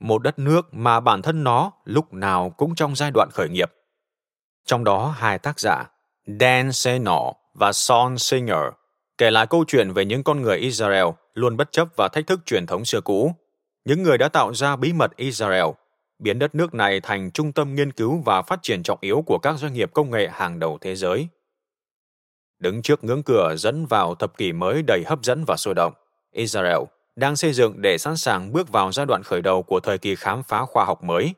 một 0.00 0.22
đất 0.22 0.38
nước 0.38 0.74
mà 0.74 1.00
bản 1.00 1.22
thân 1.22 1.44
nó 1.44 1.72
lúc 1.84 2.12
nào 2.12 2.50
cũng 2.50 2.74
trong 2.74 2.96
giai 2.96 3.10
đoạn 3.14 3.28
khởi 3.32 3.48
nghiệp. 3.48 3.72
Trong 4.66 4.84
đó 4.84 5.14
hai 5.18 5.38
tác 5.38 5.60
giả, 5.60 5.84
Dan 6.40 6.72
Senor 6.72 7.34
và 7.54 7.72
Son 7.72 8.18
Singer 8.18 8.64
kể 9.20 9.30
lại 9.30 9.46
câu 9.46 9.64
chuyện 9.68 9.92
về 9.92 10.04
những 10.04 10.22
con 10.22 10.42
người 10.42 10.58
Israel 10.58 11.06
luôn 11.34 11.56
bất 11.56 11.72
chấp 11.72 11.88
và 11.96 12.08
thách 12.08 12.26
thức 12.26 12.40
truyền 12.46 12.66
thống 12.66 12.84
xưa 12.84 13.00
cũ. 13.00 13.34
Những 13.84 14.02
người 14.02 14.18
đã 14.18 14.28
tạo 14.28 14.54
ra 14.54 14.76
bí 14.76 14.92
mật 14.92 15.16
Israel, 15.16 15.64
biến 16.18 16.38
đất 16.38 16.54
nước 16.54 16.74
này 16.74 17.00
thành 17.00 17.30
trung 17.30 17.52
tâm 17.52 17.74
nghiên 17.74 17.92
cứu 17.92 18.22
và 18.24 18.42
phát 18.42 18.62
triển 18.62 18.82
trọng 18.82 18.98
yếu 19.00 19.22
của 19.26 19.38
các 19.38 19.58
doanh 19.58 19.72
nghiệp 19.72 19.90
công 19.94 20.10
nghệ 20.10 20.28
hàng 20.32 20.58
đầu 20.58 20.78
thế 20.80 20.96
giới. 20.96 21.28
Đứng 22.58 22.82
trước 22.82 23.04
ngưỡng 23.04 23.22
cửa 23.22 23.54
dẫn 23.58 23.86
vào 23.86 24.14
thập 24.14 24.36
kỷ 24.36 24.52
mới 24.52 24.82
đầy 24.82 25.04
hấp 25.06 25.24
dẫn 25.24 25.44
và 25.46 25.56
sôi 25.56 25.74
động, 25.74 25.92
Israel 26.32 26.82
đang 27.16 27.36
xây 27.36 27.52
dựng 27.52 27.82
để 27.82 27.98
sẵn 27.98 28.16
sàng 28.16 28.52
bước 28.52 28.68
vào 28.68 28.92
giai 28.92 29.06
đoạn 29.06 29.22
khởi 29.22 29.42
đầu 29.42 29.62
của 29.62 29.80
thời 29.80 29.98
kỳ 29.98 30.14
khám 30.14 30.42
phá 30.42 30.64
khoa 30.64 30.84
học 30.84 31.04
mới. 31.04 31.34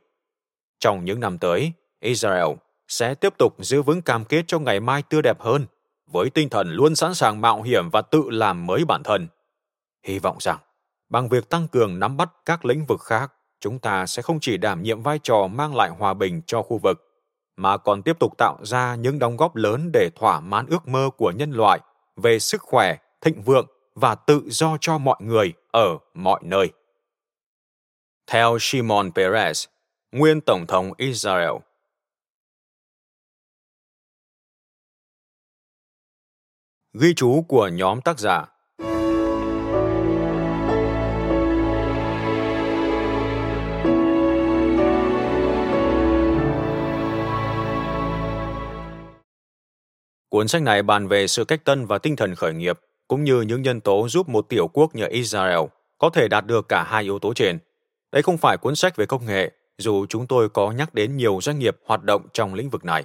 Trong 0.81 1.05
những 1.05 1.21
năm 1.21 1.39
tới, 1.39 1.73
Israel 2.01 2.49
sẽ 2.89 3.15
tiếp 3.15 3.35
tục 3.39 3.55
giữ 3.59 3.83
vững 3.83 4.03
cam 4.03 4.25
kết 4.25 4.45
cho 4.47 4.59
ngày 4.59 4.81
mai 4.81 5.03
tươi 5.03 5.23
đẹp 5.23 5.41
hơn 5.41 5.67
với 6.13 6.31
tinh 6.31 6.49
thần 6.49 6.69
luôn 6.69 6.95
sẵn 6.97 7.15
sàng 7.15 7.41
mạo 7.41 7.63
hiểm 7.63 7.91
và 7.91 8.03
tự 8.03 8.31
làm 8.31 8.67
mới 8.67 8.85
bản 8.85 9.03
thân. 9.03 9.29
Hy 10.07 10.19
vọng 10.19 10.37
rằng, 10.41 10.59
bằng 11.09 11.29
việc 11.29 11.49
tăng 11.49 11.69
cường 11.69 11.99
nắm 11.99 12.17
bắt 12.17 12.31
các 12.47 12.65
lĩnh 12.65 12.85
vực 12.85 13.01
khác, 13.01 13.33
chúng 13.61 13.79
ta 13.79 14.07
sẽ 14.07 14.23
không 14.23 14.41
chỉ 14.41 14.57
đảm 14.57 14.83
nhiệm 14.83 15.03
vai 15.03 15.19
trò 15.23 15.47
mang 15.47 15.77
lại 15.77 15.91
hòa 15.91 16.15
bình 16.15 16.43
cho 16.47 16.63
khu 16.63 16.79
vực, 16.79 17.13
mà 17.57 17.77
còn 17.77 18.03
tiếp 18.03 18.19
tục 18.21 18.39
tạo 18.39 18.59
ra 18.63 18.95
những 18.95 19.19
đóng 19.19 19.37
góp 19.37 19.57
lớn 19.57 19.91
để 19.93 20.11
thỏa 20.17 20.41
mãn 20.41 20.67
ước 20.67 20.89
mơ 20.89 21.11
của 21.17 21.31
nhân 21.31 21.51
loại 21.51 21.81
về 22.17 22.39
sức 22.39 22.63
khỏe, 22.63 22.97
thịnh 23.21 23.43
vượng 23.43 23.67
và 23.95 24.15
tự 24.15 24.43
do 24.47 24.77
cho 24.81 24.99
mọi 24.99 25.17
người 25.21 25.53
ở 25.73 25.99
mọi 26.15 26.41
nơi. 26.45 26.71
Theo 28.27 28.59
Shimon 28.61 29.13
Peres, 29.13 29.67
nguyên 30.13 30.41
Tổng 30.41 30.67
thống 30.67 30.93
Israel, 30.97 31.53
Ghi 37.01 37.15
chú 37.15 37.45
của 37.49 37.69
nhóm 37.69 38.01
tác 38.01 38.19
giả 38.19 38.47
Cuốn 50.29 50.49
sách 50.49 50.63
này 50.63 50.83
bàn 50.83 51.09
về 51.09 51.27
sự 51.27 51.45
cách 51.45 51.65
tân 51.65 51.87
và 51.87 51.99
tinh 51.99 52.17
thần 52.17 52.35
khởi 52.35 52.55
nghiệp, 52.55 52.79
cũng 53.09 53.25
như 53.25 53.41
những 53.41 53.63
nhân 53.63 53.81
tố 53.81 54.09
giúp 54.09 54.29
một 54.29 54.49
tiểu 54.49 54.69
quốc 54.69 54.95
như 54.95 55.07
Israel 55.11 55.59
có 55.99 56.11
thể 56.11 56.29
đạt 56.29 56.47
được 56.47 56.69
cả 56.69 56.85
hai 56.85 57.03
yếu 57.03 57.19
tố 57.19 57.35
trên. 57.35 57.59
Đây 58.13 58.23
không 58.23 58.39
phải 58.39 58.57
cuốn 58.57 58.77
sách 58.77 58.97
về 58.97 59.07
công 59.07 59.27
nghệ, 59.27 59.51
dù 59.79 60.07
chúng 60.07 60.27
tôi 60.27 60.49
có 60.49 60.71
nhắc 60.71 60.95
đến 60.95 61.17
nhiều 61.17 61.39
doanh 61.43 61.59
nghiệp 61.59 61.77
hoạt 61.87 62.03
động 62.03 62.23
trong 62.33 62.55
lĩnh 62.55 62.71
vực 62.71 62.85
này. 62.85 63.05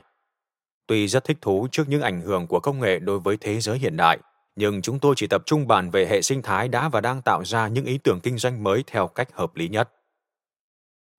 Tuy 0.88 1.08
rất 1.08 1.24
thích 1.24 1.38
thú 1.41 1.67
trước 1.72 1.89
những 1.89 2.01
ảnh 2.01 2.22
hưởng 2.22 2.48
của 2.48 2.60
công 2.60 2.79
nghệ 2.79 3.00
đối 3.00 3.20
với 3.20 3.38
thế 3.38 3.60
giới 3.60 3.77
hiện 3.77 3.98
đại, 3.98 4.17
nhưng 4.56 4.82
chúng 4.82 5.00
tôi 5.00 5.13
chỉ 5.17 5.27
tập 5.27 5.44
trung 5.46 5.67
bàn 5.67 5.89
về 5.89 6.06
hệ 6.06 6.22
sinh 6.22 6.41
thái 6.41 6.67
đã 6.67 6.89
và 6.89 7.01
đang 7.01 7.22
tạo 7.22 7.46
ra 7.46 7.67
những 7.67 7.86
ý 7.86 7.98
tưởng 7.98 8.20
kinh 8.20 8.38
doanh 8.38 8.63
mới 8.63 8.84
theo 8.88 9.08
cách 9.08 9.27
hợp 9.34 9.56
lý 9.56 9.67
nhất. 9.67 9.89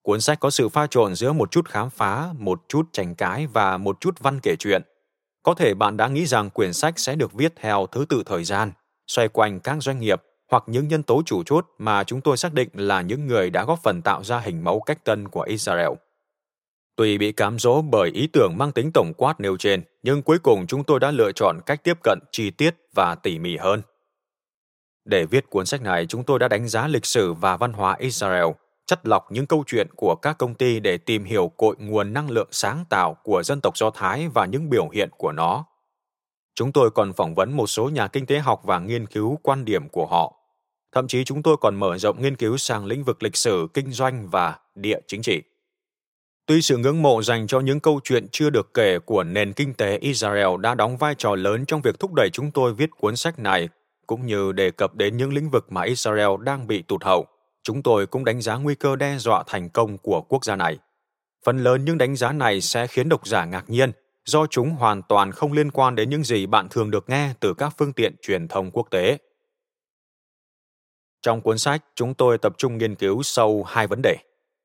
Cuốn 0.03 0.21
sách 0.21 0.41
có 0.41 0.51
sự 0.51 0.69
pha 0.69 0.87
trộn 0.87 1.15
giữa 1.15 1.33
một 1.33 1.51
chút 1.51 1.69
khám 1.69 1.91
phá, 1.91 2.29
một 2.39 2.63
chút 2.69 2.89
tranh 2.93 3.15
cãi 3.15 3.47
và 3.47 3.77
một 3.77 4.01
chút 4.01 4.19
văn 4.21 4.41
kể 4.43 4.57
chuyện. 4.59 4.83
Có 5.43 5.55
thể 5.55 5.75
bạn 5.75 5.97
đã 5.97 6.09
nghĩ 6.09 6.27
rằng 6.27 6.51
quyển 6.51 6.73
sách 6.73 6.99
sẽ 6.99 7.15
được 7.15 7.33
viết 7.33 7.53
theo 7.57 7.87
thứ 7.93 8.05
tự 8.09 8.23
thời 8.27 8.45
gian, 8.45 8.73
xoay 9.07 9.29
quanh 9.29 9.61
các 9.61 9.77
doanh 9.81 9.99
nghiệp 9.99 10.23
hoặc 10.51 10.65
những 10.67 10.89
nhân 10.89 11.03
tố 11.03 11.23
chủ 11.27 11.43
chốt 11.47 11.67
mà 11.79 12.05
chúng 12.05 12.21
tôi 12.21 12.37
xác 12.37 12.55
định 12.55 12.69
là 12.73 13.01
những 13.01 13.27
người 13.27 13.51
đã 13.51 13.65
góp 13.65 13.83
phần 13.83 14.03
tạo 14.03 14.25
ra 14.25 14.39
hình 14.39 14.65
mẫu 14.65 14.81
cách 14.81 15.05
tân 15.05 15.29
của 15.29 15.43
Israel. 15.43 15.89
Tuy 16.99 17.19
bị 17.19 17.33
cám 17.33 17.59
dỗ 17.59 17.83
bởi 17.83 18.11
ý 18.11 18.26
tưởng 18.26 18.55
mang 18.59 18.73
tính 18.73 18.90
tổng 18.95 19.12
quát 19.17 19.40
nêu 19.40 19.57
trên, 19.57 19.83
nhưng 20.02 20.23
cuối 20.23 20.38
cùng 20.38 20.67
chúng 20.67 20.85
tôi 20.85 21.00
đã 21.00 21.11
lựa 21.11 21.33
chọn 21.33 21.61
cách 21.67 21.85
tiếp 21.85 21.99
cận 22.02 22.19
chi 22.33 22.50
tiết 22.50 22.75
và 22.95 23.14
tỉ 23.14 23.38
mỉ 23.38 23.57
hơn. 23.57 23.83
Để 25.05 25.26
viết 25.26 25.50
cuốn 25.50 25.67
sách 25.67 25.83
này, 25.83 26.07
chúng 26.07 26.25
tôi 26.25 26.38
đã 26.38 26.49
đánh 26.49 26.69
giá 26.69 26.88
lịch 26.88 27.07
sử 27.07 27.33
và 27.33 27.57
văn 27.57 27.73
hóa 27.73 27.97
Israel, 27.99 28.45
chất 28.87 29.07
lọc 29.07 29.33
những 29.33 29.47
câu 29.47 29.64
chuyện 29.67 29.88
của 29.97 30.14
các 30.23 30.38
công 30.38 30.55
ty 30.55 30.81
để 30.81 30.99
tìm 30.99 31.25
hiểu 31.25 31.49
cội 31.57 31.76
nguồn 31.78 32.12
năng 32.12 32.31
lượng 32.31 32.49
sáng 32.50 32.85
tạo 32.90 33.17
của 33.25 33.43
dân 33.43 33.61
tộc 33.61 33.78
Do 33.78 33.90
Thái 33.90 34.28
và 34.35 34.47
những 34.47 34.71
biểu 34.71 34.88
hiện 34.88 35.09
của 35.17 35.33
nó. 35.33 35.64
Chúng 36.55 36.73
tôi 36.73 36.90
còn 36.90 37.12
phỏng 37.12 37.35
vấn 37.35 37.52
một 37.52 37.67
số 37.67 37.88
nhà 37.88 38.09
kinh 38.09 38.26
tế 38.26 38.38
học 38.38 38.61
và 38.64 38.78
nghiên 38.78 39.07
cứu 39.07 39.38
quan 39.43 39.64
điểm 39.64 39.88
của 39.88 40.07
họ. 40.07 40.35
Thậm 40.93 41.09
chí 41.09 41.25
chúng 41.25 41.43
tôi 41.43 41.57
còn 41.61 41.76
mở 41.76 41.99
rộng 41.99 42.23
nghiên 42.23 42.37
cứu 42.37 42.57
sang 42.57 42.87
lĩnh 42.87 43.05
vực 43.05 43.23
lịch 43.23 43.37
sử, 43.37 43.69
kinh 43.75 43.90
doanh 43.90 44.28
và 44.28 44.59
địa 44.75 45.00
chính 45.07 45.23
trị. 45.23 45.43
Tuy 46.49 46.62
sự 46.62 46.76
ngưỡng 46.76 47.02
mộ 47.02 47.23
dành 47.23 47.47
cho 47.47 47.61
những 47.61 47.81
câu 47.81 48.00
chuyện 48.05 48.26
chưa 48.33 48.50
được 48.50 48.75
kể 48.75 48.99
của 48.99 49.25
nền 49.25 49.52
kinh 49.52 49.75
tế 49.75 49.99
Israel 49.99 50.49
đã 50.61 50.75
đóng 50.75 50.97
vai 50.97 51.14
trò 51.14 51.35
lớn 51.35 51.64
trong 51.67 51.81
việc 51.81 51.99
thúc 52.00 52.14
đẩy 52.14 52.31
chúng 52.33 52.50
tôi 52.50 52.75
viết 52.75 52.90
cuốn 52.90 53.17
sách 53.17 53.38
này, 53.38 53.69
cũng 54.07 54.26
như 54.26 54.52
đề 54.52 54.71
cập 54.71 54.95
đến 54.95 55.17
những 55.17 55.33
lĩnh 55.33 55.50
vực 55.50 55.73
mà 55.73 55.83
Israel 55.83 56.31
đang 56.40 56.67
bị 56.67 56.83
tụt 56.83 57.05
hậu, 57.05 57.26
chúng 57.62 57.83
tôi 57.83 58.07
cũng 58.07 58.25
đánh 58.25 58.40
giá 58.40 58.57
nguy 58.57 58.75
cơ 58.75 58.97
đe 58.97 59.19
dọa 59.19 59.45
thành 59.47 59.71
công 59.71 59.99
của 59.99 60.21
quốc 60.21 60.45
gia 60.45 60.57
này. 60.57 60.78
Phần 61.45 61.59
lớn 61.59 61.85
những 61.85 61.99
đánh 61.99 62.17
giá 62.17 62.33
này 62.33 62.61
sẽ 62.61 62.87
khiến 62.87 63.09
độc 63.09 63.26
giả 63.26 63.45
ngạc 63.45 63.71
nhiên 63.71 63.93
do 64.25 64.47
chúng 64.47 64.71
hoàn 64.71 65.02
toàn 65.02 65.33
không 65.33 65.52
liên 65.52 65.71
quan 65.71 65.95
đến 65.95 66.11
những 66.11 66.25
gì 66.25 66.47
bạn 66.47 66.69
thường 66.69 66.90
được 66.90 67.09
nghe 67.09 67.35
từ 67.40 67.55
các 67.55 67.73
phương 67.78 67.93
tiện 67.93 68.14
truyền 68.23 68.49
thông 68.49 68.71
quốc 68.71 68.90
tế. 68.90 69.19
Trong 71.23 71.40
cuốn 71.40 71.59
sách, 71.59 71.85
chúng 71.95 72.14
tôi 72.14 72.38
tập 72.38 72.55
trung 72.59 72.78
nghiên 72.78 72.95
cứu 72.95 73.23
sâu 73.23 73.64
hai 73.64 73.87
vấn 73.87 74.02
đề. 74.02 74.17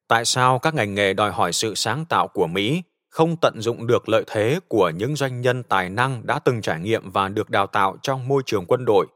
Tại 0.08 0.26
sao 0.26 0.60
các 0.60 0.74
ngành 0.74 0.94
nghề 0.94 1.14
đòi 1.14 1.32
hỏi 1.32 1.54
sự 1.54 1.76
sáng 1.76 2.06
tạo 2.06 2.28
của 2.28 2.48
Mỹ 2.48 2.84
không 3.10 3.38
tận 3.38 3.62
dụng 3.62 3.88
được 3.88 4.10
lợi 4.10 4.24
thế 4.28 4.60
của 4.68 4.90
những 4.90 5.16
doanh 5.16 5.42
nhân 5.42 5.64
tài 5.64 5.90
năng 5.90 6.26
đã 6.26 6.40
từng 6.40 6.62
trải 6.62 6.80
nghiệm 6.80 7.12
và 7.12 7.30
được 7.30 7.50
đào 7.50 7.68
tạo 7.68 7.98
trong 8.02 8.28
môi 8.28 8.44
trường 8.46 8.66
quân 8.66 8.86
đội? 8.86 9.08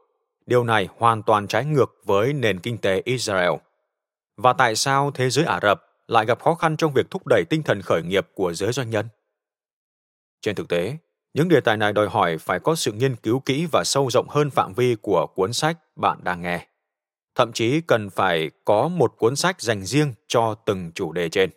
Điều 0.46 0.64
này 0.64 0.88
hoàn 0.96 1.22
toàn 1.22 1.46
trái 1.46 1.64
ngược 1.64 1.94
với 2.04 2.32
nền 2.32 2.60
kinh 2.60 2.78
tế 2.78 3.02
Israel. 3.04 3.50
Và 4.36 4.52
tại 4.52 4.76
sao 4.76 5.10
thế 5.10 5.30
giới 5.30 5.44
Ả 5.44 5.60
Rập 5.62 5.82
lại 6.08 6.26
gặp 6.26 6.42
khó 6.42 6.54
khăn 6.54 6.76
trong 6.76 6.92
việc 6.92 7.10
thúc 7.10 7.22
đẩy 7.26 7.44
tinh 7.50 7.62
thần 7.62 7.82
khởi 7.82 8.02
nghiệp 8.02 8.28
của 8.34 8.52
giới 8.54 8.72
doanh 8.72 8.90
nhân? 8.90 9.08
Trên 10.42 10.54
thực 10.54 10.68
tế, 10.68 10.96
những 11.34 11.48
đề 11.48 11.60
tài 11.60 11.76
này 11.76 11.92
đòi 11.92 12.08
hỏi 12.08 12.38
phải 12.38 12.60
có 12.60 12.74
sự 12.74 12.92
nghiên 12.92 13.16
cứu 13.16 13.40
kỹ 13.40 13.66
và 13.72 13.82
sâu 13.84 14.10
rộng 14.10 14.28
hơn 14.28 14.50
phạm 14.50 14.72
vi 14.74 14.96
của 15.02 15.26
cuốn 15.26 15.52
sách 15.52 15.78
bạn 15.96 16.18
đang 16.22 16.42
nghe 16.42 16.66
thậm 17.38 17.52
chí 17.52 17.80
cần 17.80 18.10
phải 18.10 18.50
có 18.64 18.88
một 18.88 19.14
cuốn 19.18 19.36
sách 19.36 19.60
dành 19.60 19.84
riêng 19.84 20.14
cho 20.28 20.54
từng 20.54 20.92
chủ 20.94 21.12
đề 21.12 21.28
trên. 21.28 21.50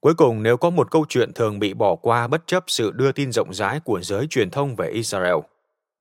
Cuối 0.00 0.14
cùng, 0.14 0.42
nếu 0.42 0.56
có 0.56 0.70
một 0.70 0.90
câu 0.90 1.06
chuyện 1.08 1.32
thường 1.32 1.58
bị 1.58 1.74
bỏ 1.74 1.96
qua 1.96 2.28
bất 2.28 2.46
chấp 2.46 2.64
sự 2.66 2.90
đưa 2.90 3.12
tin 3.12 3.32
rộng 3.32 3.54
rãi 3.54 3.80
của 3.80 4.00
giới 4.02 4.26
truyền 4.30 4.50
thông 4.50 4.76
về 4.76 4.90
Israel, 4.90 5.34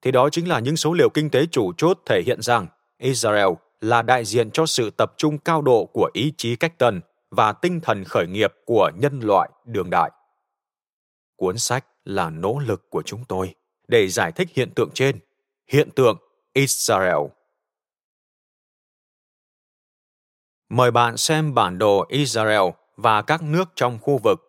thì 0.02 0.12
đó 0.12 0.30
chính 0.30 0.50
là 0.50 0.60
những 0.60 0.78
số 0.78 0.94
liệu 0.94 1.10
kinh 1.10 1.30
tế 1.30 1.46
chủ 1.52 1.74
chốt 1.78 2.00
thể 2.06 2.22
hiện 2.26 2.42
rằng 2.42 2.68
Israel 2.98 3.48
là 3.82 4.02
đại 4.02 4.26
diện 4.26 4.52
cho 4.52 4.66
sự 4.66 4.90
tập 4.90 5.14
trung 5.18 5.38
cao 5.38 5.62
độ 5.62 5.86
của 5.94 6.10
ý 6.14 6.34
chí 6.38 6.56
cách 6.56 6.78
tân 6.78 7.02
và 7.32 7.54
tinh 7.54 7.80
thần 7.82 8.04
khởi 8.04 8.28
nghiệp 8.28 8.54
của 8.66 8.92
nhân 8.96 9.20
loại 9.20 9.50
đường 9.66 9.90
đại. 9.90 10.12
Cuốn 11.36 11.58
sách 11.58 11.86
là 12.06 12.30
nỗ 12.30 12.60
lực 12.60 12.90
của 12.90 13.02
chúng 13.02 13.24
tôi 13.28 13.56
để 13.88 14.08
giải 14.08 14.32
thích 14.32 14.48
hiện 14.54 14.72
tượng 14.76 14.90
trên, 14.94 15.20
hiện 15.68 15.90
tượng 15.92 16.18
Israel 16.54 17.18
Mời 20.74 20.92
bạn 20.92 21.18
xem 21.18 21.54
bản 21.54 21.78
đồ 21.78 22.06
Israel 22.10 22.62
và 22.98 23.22
các 23.22 23.44
nước 23.44 23.70
trong 23.76 24.00
khu 24.02 24.18
vực 24.18 24.40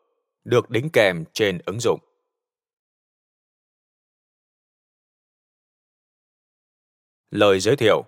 được 0.44 0.70
đính 0.70 0.90
kèm 0.90 1.24
trên 1.32 1.58
ứng 1.66 1.80
dụng. 1.80 2.00
Lời 7.30 7.60
giới 7.60 7.76
thiệu 7.76 8.04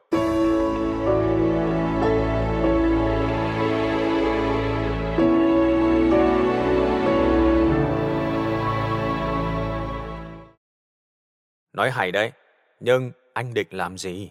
Nói 11.73 11.91
hay 11.91 12.13
đấy, 12.13 12.33
nhưng 12.81 13.13
anh 13.33 13.55
định 13.55 13.69
làm 13.71 13.99
gì? 13.99 14.31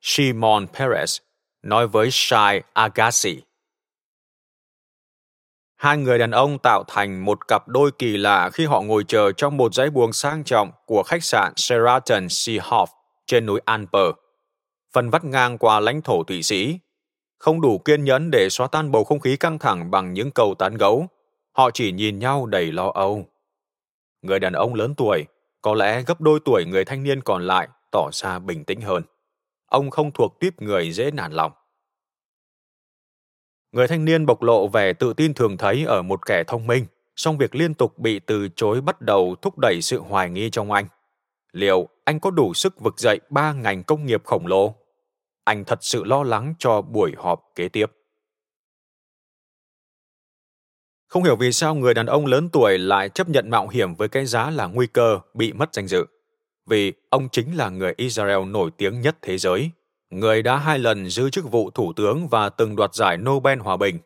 Shimon 0.00 0.66
Peres 0.66 1.20
nói 1.64 1.86
với 1.86 2.08
Shai 2.10 2.62
Agassi. 2.72 3.42
Hai 5.76 5.96
người 5.96 6.18
đàn 6.18 6.30
ông 6.30 6.58
tạo 6.58 6.84
thành 6.88 7.24
một 7.24 7.48
cặp 7.48 7.68
đôi 7.68 7.90
kỳ 7.98 8.16
lạ 8.16 8.50
khi 8.52 8.66
họ 8.66 8.80
ngồi 8.80 9.04
chờ 9.08 9.32
trong 9.32 9.56
một 9.56 9.74
dãy 9.74 9.90
buồng 9.90 10.12
sang 10.12 10.44
trọng 10.44 10.70
của 10.86 11.02
khách 11.02 11.24
sạn 11.24 11.52
Sheraton 11.56 12.26
Seahawk 12.26 12.86
trên 13.26 13.46
núi 13.46 13.60
Alper, 13.64 14.10
phần 14.92 15.10
vắt 15.10 15.24
ngang 15.24 15.58
qua 15.58 15.80
lãnh 15.80 16.02
thổ 16.02 16.22
Thụy 16.22 16.42
Sĩ. 16.42 16.78
Không 17.38 17.60
đủ 17.60 17.78
kiên 17.78 18.04
nhẫn 18.04 18.30
để 18.30 18.48
xóa 18.50 18.66
tan 18.66 18.92
bầu 18.92 19.04
không 19.04 19.20
khí 19.20 19.36
căng 19.36 19.58
thẳng 19.58 19.90
bằng 19.90 20.12
những 20.12 20.30
câu 20.30 20.54
tán 20.58 20.76
gấu, 20.76 21.06
họ 21.52 21.70
chỉ 21.70 21.92
nhìn 21.92 22.18
nhau 22.18 22.46
đầy 22.46 22.72
lo 22.72 22.90
âu. 22.94 23.26
Người 24.22 24.38
đàn 24.38 24.52
ông 24.52 24.74
lớn 24.74 24.94
tuổi, 24.94 25.24
có 25.62 25.74
lẽ 25.74 26.02
gấp 26.02 26.20
đôi 26.20 26.40
tuổi 26.44 26.64
người 26.64 26.84
thanh 26.84 27.02
niên 27.02 27.20
còn 27.20 27.46
lại, 27.46 27.68
tỏ 27.90 28.10
ra 28.12 28.38
bình 28.38 28.64
tĩnh 28.64 28.80
hơn 28.80 29.02
ông 29.66 29.90
không 29.90 30.10
thuộc 30.12 30.40
tuyếp 30.40 30.62
người 30.62 30.92
dễ 30.92 31.10
nản 31.10 31.32
lòng. 31.32 31.52
Người 33.72 33.88
thanh 33.88 34.04
niên 34.04 34.26
bộc 34.26 34.42
lộ 34.42 34.68
vẻ 34.68 34.92
tự 34.92 35.12
tin 35.12 35.34
thường 35.34 35.56
thấy 35.56 35.84
ở 35.84 36.02
một 36.02 36.26
kẻ 36.26 36.44
thông 36.46 36.66
minh, 36.66 36.86
song 37.16 37.38
việc 37.38 37.54
liên 37.54 37.74
tục 37.74 37.98
bị 37.98 38.18
từ 38.18 38.48
chối 38.56 38.80
bắt 38.80 39.00
đầu 39.00 39.36
thúc 39.42 39.58
đẩy 39.58 39.82
sự 39.82 40.00
hoài 40.00 40.30
nghi 40.30 40.50
trong 40.50 40.72
anh. 40.72 40.86
Liệu 41.52 41.88
anh 42.04 42.20
có 42.20 42.30
đủ 42.30 42.54
sức 42.54 42.80
vực 42.80 42.98
dậy 42.98 43.20
ba 43.30 43.52
ngành 43.52 43.84
công 43.84 44.06
nghiệp 44.06 44.24
khổng 44.24 44.46
lồ? 44.46 44.74
Anh 45.44 45.64
thật 45.64 45.78
sự 45.80 46.04
lo 46.04 46.22
lắng 46.22 46.54
cho 46.58 46.82
buổi 46.82 47.12
họp 47.16 47.42
kế 47.54 47.68
tiếp. 47.68 47.92
Không 51.06 51.24
hiểu 51.24 51.36
vì 51.36 51.52
sao 51.52 51.74
người 51.74 51.94
đàn 51.94 52.06
ông 52.06 52.26
lớn 52.26 52.48
tuổi 52.52 52.78
lại 52.78 53.08
chấp 53.08 53.28
nhận 53.28 53.50
mạo 53.50 53.68
hiểm 53.68 53.94
với 53.94 54.08
cái 54.08 54.26
giá 54.26 54.50
là 54.50 54.66
nguy 54.66 54.86
cơ 54.86 55.20
bị 55.34 55.52
mất 55.52 55.74
danh 55.74 55.86
dự 55.86 56.06
vì 56.66 56.92
ông 57.10 57.28
chính 57.28 57.56
là 57.56 57.68
người 57.68 57.94
Israel 57.96 58.44
nổi 58.44 58.70
tiếng 58.76 59.00
nhất 59.00 59.16
thế 59.22 59.38
giới, 59.38 59.70
người 60.10 60.42
đã 60.42 60.56
hai 60.56 60.78
lần 60.78 61.08
giữ 61.10 61.30
chức 61.30 61.50
vụ 61.50 61.70
thủ 61.70 61.92
tướng 61.92 62.28
và 62.28 62.48
từng 62.48 62.76
đoạt 62.76 62.94
giải 62.94 63.16
Nobel 63.16 63.58
Hòa 63.58 63.76
bình. 63.76 63.98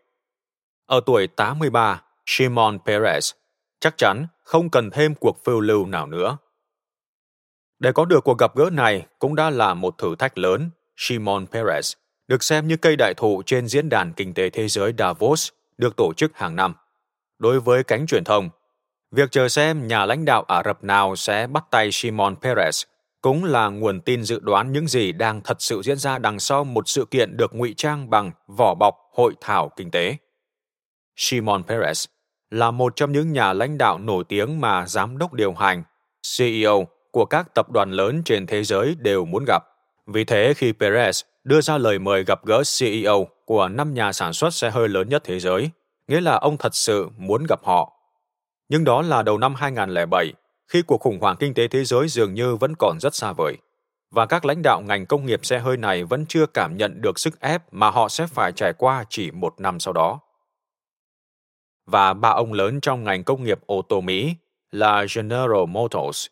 Ở 0.87 1.01
tuổi 1.07 1.27
83, 1.27 2.03
Shimon 2.27 2.79
Peres 2.87 3.33
chắc 3.81 3.97
chắn 3.97 4.27
không 4.45 4.71
cần 4.71 4.91
thêm 4.91 5.15
cuộc 5.15 5.45
phiêu 5.45 5.61
lưu 5.61 5.87
nào 5.87 6.07
nữa. 6.07 6.37
Để 7.79 7.93
có 7.93 8.05
được 8.05 8.25
cuộc 8.25 8.39
gặp 8.39 8.57
gỡ 8.57 8.71
này 8.73 9.07
cũng 9.19 9.35
đã 9.35 9.51
là 9.51 9.75
một 9.75 9.99
thử 9.99 10.15
thách 10.17 10.39
lớn. 10.39 10.71
Shimon 10.97 11.47
Peres 11.47 11.93
được 12.29 12.43
xem 12.43 12.69
như 12.69 12.77
cây 12.77 12.97
đại 12.97 13.15
thụ 13.17 13.43
trên 13.47 13.69
diễn 13.69 13.89
đàn 13.89 14.13
kinh 14.13 14.35
tế 14.35 14.51
thế 14.51 14.69
giới 14.69 14.93
Davos 14.99 15.49
được 15.79 15.97
tổ 15.97 16.13
chức 16.13 16.37
hàng 16.37 16.57
năm. 16.57 16.75
Đối 17.39 17.61
với 17.61 17.85
cánh 17.85 18.07
truyền 18.07 18.25
thông, 18.25 18.51
Việc 19.11 19.31
chờ 19.31 19.49
xem 19.49 19.87
nhà 19.87 20.07
lãnh 20.07 20.25
đạo 20.25 20.43
Ả 20.43 20.63
Rập 20.65 20.85
nào 20.85 21.17
sẽ 21.17 21.47
bắt 21.47 21.65
tay 21.71 21.93
Shimon 21.93 22.37
Peres 22.37 22.83
cũng 23.21 23.45
là 23.45 23.69
nguồn 23.69 24.01
tin 24.01 24.23
dự 24.23 24.41
đoán 24.41 24.73
những 24.73 24.89
gì 24.89 25.13
đang 25.13 25.41
thật 25.41 25.63
sự 25.63 25.83
diễn 25.83 25.97
ra 25.97 26.19
đằng 26.19 26.41
sau 26.41 26.65
một 26.65 26.89
sự 26.89 27.05
kiện 27.05 27.37
được 27.37 27.55
ngụy 27.55 27.75
trang 27.77 28.11
bằng 28.11 28.33
vỏ 28.47 28.75
bọc 28.75 28.95
hội 29.13 29.33
thảo 29.41 29.71
kinh 29.77 29.91
tế. 29.91 30.17
Shimon 31.17 31.63
Peres 31.65 32.05
là 32.51 32.71
một 32.71 32.97
trong 32.97 33.13
những 33.13 33.33
nhà 33.33 33.53
lãnh 33.53 33.79
đạo 33.79 33.99
nổi 33.99 34.25
tiếng 34.29 34.61
mà 34.61 34.87
giám 34.87 35.19
đốc 35.19 35.33
điều 35.33 35.53
hành, 35.53 35.83
CEO 36.39 36.87
của 37.11 37.25
các 37.25 37.55
tập 37.55 37.71
đoàn 37.71 37.91
lớn 37.91 38.23
trên 38.25 38.47
thế 38.47 38.65
giới 38.65 38.97
đều 38.99 39.25
muốn 39.25 39.45
gặp. 39.47 39.63
Vì 40.07 40.25
thế 40.25 40.55
khi 40.57 40.73
Perez 40.73 41.25
đưa 41.45 41.61
ra 41.61 41.79
lời 41.79 41.99
mời 41.99 42.25
gặp 42.25 42.45
gỡ 42.47 42.63
CEO 42.79 43.29
của 43.45 43.69
năm 43.69 43.95
nhà 43.95 44.13
sản 44.13 44.33
xuất 44.33 44.55
xe 44.55 44.71
hơi 44.71 44.89
lớn 44.89 45.09
nhất 45.09 45.23
thế 45.25 45.41
giới, 45.41 45.71
nghĩa 46.09 46.21
là 46.21 46.37
ông 46.37 46.57
thật 46.57 46.75
sự 46.75 47.09
muốn 47.17 47.45
gặp 47.49 47.61
họ 47.65 47.98
nhưng 48.69 48.85
đó 48.85 49.03
là 49.03 49.23
đầu 49.23 49.39
năm 49.39 49.55
2007, 49.55 50.33
khi 50.67 50.83
cuộc 50.83 51.01
khủng 51.01 51.19
hoảng 51.21 51.37
kinh 51.37 51.55
tế 51.55 51.69
thế 51.69 51.85
giới 51.85 52.09
dường 52.09 52.35
như 52.35 52.57
vẫn 52.57 52.75
còn 52.79 52.99
rất 53.01 53.15
xa 53.15 53.33
vời. 53.33 53.57
Và 54.11 54.27
các 54.27 54.45
lãnh 54.45 54.63
đạo 54.63 54.81
ngành 54.81 55.07
công 55.07 55.27
nghiệp 55.27 55.45
xe 55.45 55.59
hơi 55.59 55.77
này 55.77 56.05
vẫn 56.05 56.27
chưa 56.27 56.47
cảm 56.47 56.77
nhận 56.77 57.01
được 57.01 57.19
sức 57.19 57.41
ép 57.41 57.73
mà 57.73 57.91
họ 57.91 58.09
sẽ 58.09 58.27
phải 58.27 58.53
trải 58.53 58.73
qua 58.73 59.05
chỉ 59.09 59.31
một 59.31 59.61
năm 59.61 59.81
sau 59.81 59.93
đó. 59.93 60.21
Và 61.87 62.15
ba 62.15 62.29
ông 62.29 62.53
lớn 62.53 62.81
trong 62.81 63.05
ngành 63.05 63.25
công 63.25 63.45
nghiệp 63.45 63.59
ô 63.67 63.83
tô 63.89 64.01
Mỹ 64.01 64.35
là 64.71 65.07
General 65.15 65.67
Motors, 65.69 66.27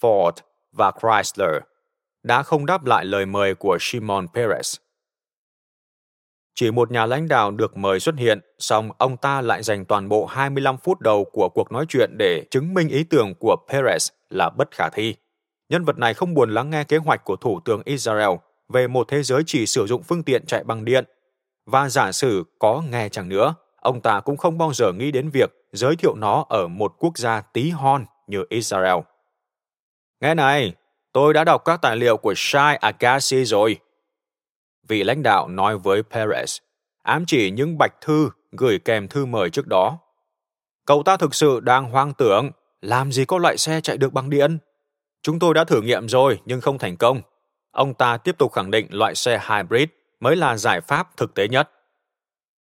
Ford 0.00 0.32
và 0.72 0.92
Chrysler 1.02 1.62
đã 2.22 2.42
không 2.42 2.66
đáp 2.66 2.84
lại 2.84 3.04
lời 3.04 3.26
mời 3.26 3.54
của 3.54 3.76
Shimon 3.80 4.26
Peres. 4.34 4.76
Chỉ 6.54 6.70
một 6.70 6.90
nhà 6.90 7.06
lãnh 7.06 7.28
đạo 7.28 7.50
được 7.50 7.76
mời 7.76 8.00
xuất 8.00 8.14
hiện, 8.18 8.40
song 8.58 8.90
ông 8.98 9.16
ta 9.16 9.40
lại 9.40 9.62
dành 9.62 9.84
toàn 9.84 10.08
bộ 10.08 10.26
25 10.26 10.76
phút 10.76 11.00
đầu 11.00 11.24
của 11.24 11.48
cuộc 11.48 11.72
nói 11.72 11.84
chuyện 11.88 12.10
để 12.18 12.44
chứng 12.50 12.74
minh 12.74 12.88
ý 12.88 13.04
tưởng 13.04 13.34
của 13.40 13.56
Perez 13.68 14.10
là 14.30 14.50
bất 14.50 14.70
khả 14.70 14.88
thi. 14.88 15.14
Nhân 15.68 15.84
vật 15.84 15.98
này 15.98 16.14
không 16.14 16.34
buồn 16.34 16.54
lắng 16.54 16.70
nghe 16.70 16.84
kế 16.84 16.96
hoạch 16.96 17.24
của 17.24 17.36
Thủ 17.36 17.60
tướng 17.64 17.82
Israel 17.84 18.30
về 18.68 18.88
một 18.88 19.08
thế 19.08 19.22
giới 19.22 19.42
chỉ 19.46 19.66
sử 19.66 19.86
dụng 19.86 20.02
phương 20.02 20.22
tiện 20.22 20.46
chạy 20.46 20.64
bằng 20.64 20.84
điện. 20.84 21.04
Và 21.66 21.88
giả 21.88 22.12
sử 22.12 22.44
có 22.58 22.82
nghe 22.90 23.08
chẳng 23.08 23.28
nữa, 23.28 23.54
ông 23.76 24.00
ta 24.00 24.20
cũng 24.20 24.36
không 24.36 24.58
bao 24.58 24.72
giờ 24.72 24.92
nghĩ 24.92 25.10
đến 25.10 25.30
việc 25.30 25.50
giới 25.72 25.96
thiệu 25.96 26.14
nó 26.14 26.44
ở 26.48 26.68
một 26.68 26.94
quốc 26.98 27.18
gia 27.18 27.40
tí 27.40 27.70
hon 27.70 28.04
như 28.26 28.44
Israel. 28.48 28.98
Nghe 30.20 30.34
này, 30.34 30.72
tôi 31.12 31.34
đã 31.34 31.44
đọc 31.44 31.62
các 31.64 31.82
tài 31.82 31.96
liệu 31.96 32.16
của 32.16 32.34
Shai 32.36 32.76
Agassi 32.76 33.44
rồi. 33.44 33.76
Vị 34.88 35.04
lãnh 35.04 35.22
đạo 35.22 35.48
nói 35.48 35.78
với 35.78 36.02
Perez, 36.10 36.58
ám 37.02 37.24
chỉ 37.26 37.50
những 37.50 37.78
bạch 37.78 38.00
thư 38.00 38.30
gửi 38.52 38.78
kèm 38.78 39.08
thư 39.08 39.26
mời 39.26 39.50
trước 39.50 39.66
đó. 39.66 39.98
Cậu 40.86 41.02
ta 41.02 41.16
thực 41.16 41.34
sự 41.34 41.60
đang 41.60 41.90
hoang 41.90 42.14
tưởng, 42.14 42.50
làm 42.80 43.12
gì 43.12 43.24
có 43.24 43.38
loại 43.38 43.58
xe 43.58 43.80
chạy 43.80 43.96
được 43.96 44.12
bằng 44.12 44.30
điện? 44.30 44.58
Chúng 45.22 45.38
tôi 45.38 45.54
đã 45.54 45.64
thử 45.64 45.82
nghiệm 45.82 46.08
rồi 46.08 46.40
nhưng 46.44 46.60
không 46.60 46.78
thành 46.78 46.96
công. 46.96 47.22
Ông 47.70 47.94
ta 47.94 48.16
tiếp 48.16 48.38
tục 48.38 48.52
khẳng 48.52 48.70
định 48.70 48.86
loại 48.90 49.14
xe 49.14 49.40
hybrid 49.48 49.88
mới 50.20 50.36
là 50.36 50.56
giải 50.56 50.80
pháp 50.80 51.16
thực 51.16 51.34
tế 51.34 51.48
nhất. 51.48 51.70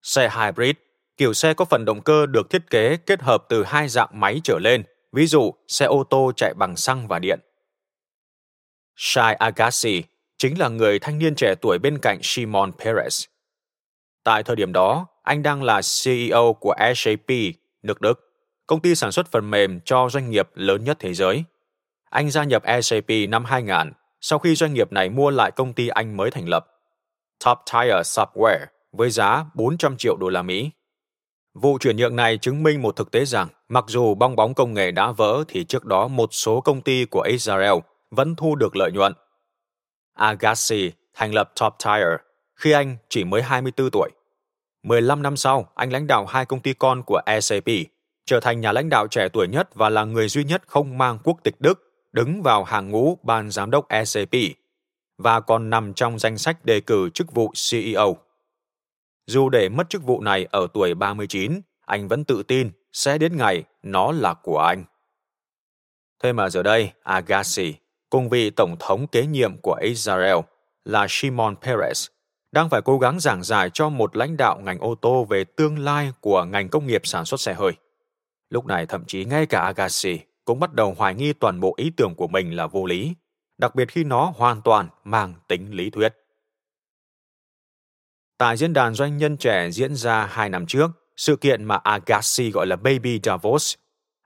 Xe 0.01 0.29
hybrid, 0.29 0.75
kiểu 1.17 1.33
xe 1.33 1.53
có 1.53 1.65
phần 1.65 1.85
động 1.85 2.01
cơ 2.01 2.25
được 2.25 2.49
thiết 2.49 2.69
kế 2.69 2.97
kết 2.97 3.21
hợp 3.21 3.45
từ 3.49 3.63
hai 3.63 3.87
dạng 3.87 4.19
máy 4.19 4.41
trở 4.43 4.59
lên, 4.59 4.83
ví 5.11 5.27
dụ 5.27 5.53
xe 5.67 5.85
ô 5.85 6.03
tô 6.09 6.31
chạy 6.35 6.53
bằng 6.53 6.75
xăng 6.75 7.07
và 7.07 7.19
điện. 7.19 7.39
Shai 8.95 9.33
Agassi 9.33 10.03
chính 10.43 10.59
là 10.59 10.69
người 10.69 10.99
thanh 10.99 11.19
niên 11.19 11.35
trẻ 11.35 11.55
tuổi 11.61 11.79
bên 11.79 11.97
cạnh 11.97 12.19
Shimon 12.21 12.71
Peres. 12.71 13.25
Tại 14.23 14.43
thời 14.43 14.55
điểm 14.55 14.73
đó, 14.73 15.07
anh 15.23 15.43
đang 15.43 15.63
là 15.63 15.81
CEO 16.03 16.53
của 16.53 16.75
SAP, 16.95 17.29
nước 17.83 18.01
Đức, 18.01 18.19
công 18.67 18.79
ty 18.79 18.95
sản 18.95 19.11
xuất 19.11 19.31
phần 19.31 19.51
mềm 19.51 19.79
cho 19.85 20.09
doanh 20.09 20.29
nghiệp 20.29 20.49
lớn 20.53 20.83
nhất 20.83 20.97
thế 20.99 21.13
giới. 21.13 21.43
Anh 22.09 22.31
gia 22.31 22.43
nhập 22.43 22.63
SAP 22.81 23.09
năm 23.29 23.45
2000 23.45 23.91
sau 24.21 24.39
khi 24.39 24.55
doanh 24.55 24.73
nghiệp 24.73 24.91
này 24.91 25.09
mua 25.09 25.29
lại 25.29 25.51
công 25.51 25.73
ty 25.73 25.87
anh 25.87 26.17
mới 26.17 26.31
thành 26.31 26.49
lập, 26.49 26.67
Top 27.45 27.57
Tire 27.73 28.01
Software, 28.01 28.65
với 28.91 29.09
giá 29.09 29.45
400 29.53 29.97
triệu 29.97 30.17
đô 30.17 30.29
la 30.29 30.41
Mỹ. 30.41 30.71
Vụ 31.53 31.77
chuyển 31.77 31.97
nhượng 31.97 32.15
này 32.15 32.37
chứng 32.37 32.63
minh 32.63 32.81
một 32.81 32.95
thực 32.95 33.11
tế 33.11 33.25
rằng, 33.25 33.47
mặc 33.69 33.85
dù 33.87 34.15
bong 34.15 34.35
bóng 34.35 34.53
công 34.53 34.73
nghệ 34.73 34.91
đã 34.91 35.11
vỡ 35.11 35.43
thì 35.47 35.63
trước 35.63 35.85
đó 35.85 36.07
một 36.07 36.29
số 36.33 36.61
công 36.61 36.81
ty 36.81 37.05
của 37.05 37.21
Israel 37.21 37.73
vẫn 38.11 38.35
thu 38.35 38.55
được 38.55 38.75
lợi 38.75 38.91
nhuận. 38.91 39.13
Agassi 40.13 40.91
thành 41.13 41.33
lập 41.33 41.51
Top 41.59 41.73
Tire 41.85 42.17
khi 42.55 42.71
anh 42.71 42.97
chỉ 43.09 43.23
mới 43.23 43.41
24 43.41 43.89
tuổi. 43.91 44.09
15 44.83 45.21
năm 45.21 45.37
sau, 45.37 45.69
anh 45.75 45.91
lãnh 45.91 46.07
đạo 46.07 46.25
hai 46.25 46.45
công 46.45 46.59
ty 46.59 46.73
con 46.73 47.03
của 47.05 47.21
SAP, 47.41 47.69
trở 48.25 48.39
thành 48.39 48.61
nhà 48.61 48.71
lãnh 48.71 48.89
đạo 48.89 49.07
trẻ 49.07 49.29
tuổi 49.33 49.47
nhất 49.47 49.75
và 49.75 49.89
là 49.89 50.03
người 50.03 50.27
duy 50.27 50.43
nhất 50.43 50.61
không 50.67 50.97
mang 50.97 51.19
quốc 51.23 51.37
tịch 51.43 51.55
Đức 51.59 51.93
đứng 52.11 52.41
vào 52.41 52.63
hàng 52.63 52.91
ngũ 52.91 53.17
ban 53.23 53.51
giám 53.51 53.71
đốc 53.71 53.87
SAP 54.05 54.35
và 55.17 55.39
còn 55.39 55.69
nằm 55.69 55.93
trong 55.93 56.19
danh 56.19 56.37
sách 56.37 56.65
đề 56.65 56.79
cử 56.79 57.09
chức 57.09 57.31
vụ 57.31 57.51
CEO. 57.71 58.17
Dù 59.27 59.49
để 59.49 59.69
mất 59.69 59.89
chức 59.89 60.03
vụ 60.03 60.21
này 60.21 60.47
ở 60.51 60.67
tuổi 60.73 60.93
39, 60.93 61.61
anh 61.85 62.07
vẫn 62.07 62.23
tự 62.23 62.43
tin 62.43 62.71
sẽ 62.93 63.17
đến 63.17 63.37
ngày 63.37 63.63
nó 63.83 64.11
là 64.11 64.33
của 64.33 64.59
anh. 64.59 64.83
Thế 66.23 66.33
mà 66.33 66.49
giờ 66.49 66.63
đây, 66.63 66.91
Agassi, 67.03 67.75
cùng 68.13 68.29
vị 68.29 68.49
tổng 68.49 68.75
thống 68.79 69.07
kế 69.07 69.25
nhiệm 69.25 69.57
của 69.57 69.77
Israel 69.81 70.35
là 70.85 71.05
Shimon 71.09 71.55
Peres, 71.61 72.07
đang 72.51 72.69
phải 72.69 72.81
cố 72.81 72.97
gắng 72.97 73.19
giảng 73.19 73.43
giải 73.43 73.69
cho 73.73 73.89
một 73.89 74.15
lãnh 74.15 74.37
đạo 74.37 74.59
ngành 74.59 74.79
ô 74.79 74.95
tô 74.95 75.25
về 75.25 75.43
tương 75.43 75.79
lai 75.79 76.11
của 76.21 76.43
ngành 76.43 76.69
công 76.69 76.87
nghiệp 76.87 77.01
sản 77.03 77.25
xuất 77.25 77.39
xe 77.39 77.53
hơi. 77.53 77.71
Lúc 78.49 78.65
này 78.65 78.85
thậm 78.85 79.03
chí 79.07 79.25
ngay 79.25 79.45
cả 79.45 79.61
Agassi 79.61 80.19
cũng 80.45 80.59
bắt 80.59 80.73
đầu 80.73 80.95
hoài 80.97 81.15
nghi 81.15 81.33
toàn 81.33 81.59
bộ 81.59 81.73
ý 81.77 81.91
tưởng 81.97 82.15
của 82.15 82.27
mình 82.27 82.55
là 82.55 82.67
vô 82.67 82.85
lý, 82.85 83.13
đặc 83.57 83.75
biệt 83.75 83.87
khi 83.91 84.03
nó 84.03 84.33
hoàn 84.35 84.61
toàn 84.61 84.89
mang 85.03 85.33
tính 85.47 85.71
lý 85.71 85.89
thuyết. 85.89 86.13
Tại 88.37 88.57
diễn 88.57 88.73
đàn 88.73 88.93
doanh 88.93 89.17
nhân 89.17 89.37
trẻ 89.37 89.71
diễn 89.71 89.95
ra 89.95 90.25
hai 90.25 90.49
năm 90.49 90.65
trước, 90.65 90.91
sự 91.15 91.35
kiện 91.35 91.63
mà 91.63 91.75
Agassi 91.75 92.51
gọi 92.51 92.67
là 92.67 92.75
Baby 92.75 93.19
Davos, 93.23 93.75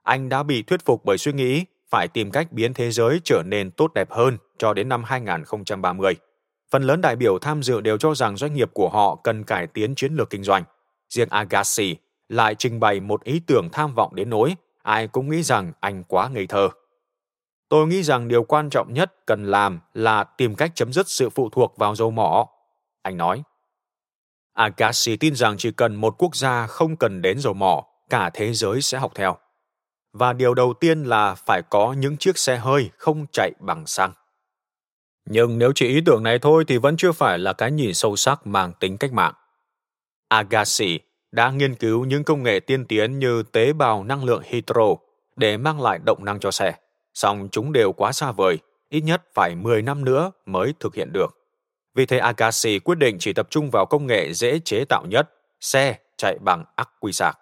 anh 0.02 0.28
đã 0.28 0.42
bị 0.42 0.62
thuyết 0.62 0.84
phục 0.84 1.04
bởi 1.04 1.18
suy 1.18 1.32
nghĩ 1.32 1.64
phải 1.90 2.08
tìm 2.08 2.30
cách 2.30 2.52
biến 2.52 2.74
thế 2.74 2.90
giới 2.90 3.20
trở 3.24 3.42
nên 3.46 3.70
tốt 3.70 3.94
đẹp 3.94 4.10
hơn 4.10 4.38
cho 4.58 4.74
đến 4.74 4.88
năm 4.88 5.04
2030. 5.04 6.14
Phần 6.70 6.82
lớn 6.82 7.00
đại 7.00 7.16
biểu 7.16 7.38
tham 7.38 7.62
dự 7.62 7.80
đều 7.80 7.98
cho 7.98 8.14
rằng 8.14 8.36
doanh 8.36 8.54
nghiệp 8.54 8.70
của 8.72 8.88
họ 8.88 9.16
cần 9.24 9.44
cải 9.44 9.66
tiến 9.66 9.94
chiến 9.94 10.14
lược 10.14 10.30
kinh 10.30 10.42
doanh. 10.42 10.64
Riêng 11.08 11.28
Agassi 11.28 11.96
lại 12.28 12.54
trình 12.54 12.80
bày 12.80 13.00
một 13.00 13.24
ý 13.24 13.40
tưởng 13.46 13.68
tham 13.72 13.94
vọng 13.94 14.14
đến 14.14 14.30
nỗi 14.30 14.54
ai 14.88 15.08
cũng 15.08 15.28
nghĩ 15.30 15.42
rằng 15.42 15.72
anh 15.80 16.04
quá 16.04 16.28
ngây 16.28 16.46
thơ. 16.46 16.68
Tôi 17.68 17.86
nghĩ 17.86 18.02
rằng 18.02 18.28
điều 18.28 18.44
quan 18.44 18.70
trọng 18.70 18.92
nhất 18.92 19.14
cần 19.26 19.44
làm 19.44 19.80
là 19.94 20.24
tìm 20.24 20.54
cách 20.54 20.70
chấm 20.74 20.92
dứt 20.92 21.08
sự 21.08 21.30
phụ 21.30 21.48
thuộc 21.50 21.76
vào 21.76 21.94
dầu 21.94 22.10
mỏ. 22.10 22.46
Anh 23.02 23.16
nói. 23.16 23.42
Agassi 24.52 25.16
tin 25.16 25.34
rằng 25.34 25.56
chỉ 25.58 25.70
cần 25.70 25.94
một 25.94 26.14
quốc 26.18 26.36
gia 26.36 26.66
không 26.66 26.96
cần 26.96 27.22
đến 27.22 27.38
dầu 27.38 27.54
mỏ, 27.54 27.84
cả 28.10 28.30
thế 28.34 28.52
giới 28.52 28.82
sẽ 28.82 28.98
học 28.98 29.12
theo. 29.14 29.36
Và 30.12 30.32
điều 30.32 30.54
đầu 30.54 30.74
tiên 30.74 31.04
là 31.04 31.34
phải 31.34 31.62
có 31.62 31.92
những 31.92 32.16
chiếc 32.16 32.38
xe 32.38 32.56
hơi 32.56 32.90
không 32.96 33.26
chạy 33.32 33.52
bằng 33.60 33.86
xăng. 33.86 34.12
Nhưng 35.30 35.58
nếu 35.58 35.72
chỉ 35.74 35.88
ý 35.88 36.00
tưởng 36.06 36.22
này 36.22 36.38
thôi 36.38 36.64
thì 36.68 36.78
vẫn 36.78 36.96
chưa 36.96 37.12
phải 37.12 37.38
là 37.38 37.52
cái 37.52 37.70
nhìn 37.70 37.94
sâu 37.94 38.16
sắc 38.16 38.46
mang 38.46 38.72
tính 38.80 38.98
cách 38.98 39.12
mạng. 39.12 39.34
Agassi 40.28 41.00
đã 41.32 41.50
nghiên 41.50 41.74
cứu 41.74 42.04
những 42.04 42.24
công 42.24 42.42
nghệ 42.42 42.60
tiên 42.60 42.84
tiến 42.86 43.18
như 43.18 43.42
tế 43.42 43.72
bào 43.72 44.04
năng 44.04 44.24
lượng 44.24 44.42
hydro 44.44 44.96
để 45.36 45.56
mang 45.56 45.80
lại 45.80 45.98
động 46.06 46.24
năng 46.24 46.40
cho 46.40 46.50
xe, 46.50 46.74
song 47.14 47.48
chúng 47.52 47.72
đều 47.72 47.92
quá 47.92 48.12
xa 48.12 48.32
vời, 48.32 48.58
ít 48.88 49.00
nhất 49.00 49.22
phải 49.34 49.54
10 49.54 49.82
năm 49.82 50.04
nữa 50.04 50.32
mới 50.46 50.74
thực 50.80 50.94
hiện 50.94 51.12
được. 51.12 51.38
Vì 51.94 52.06
thế 52.06 52.18
Agassi 52.18 52.78
quyết 52.78 52.98
định 52.98 53.16
chỉ 53.20 53.32
tập 53.32 53.46
trung 53.50 53.70
vào 53.70 53.86
công 53.86 54.06
nghệ 54.06 54.32
dễ 54.32 54.58
chế 54.64 54.84
tạo 54.84 55.06
nhất, 55.06 55.30
xe 55.60 55.98
chạy 56.16 56.38
bằng 56.38 56.64
ắc 56.76 56.88
quy 57.00 57.12
sạc. 57.12 57.38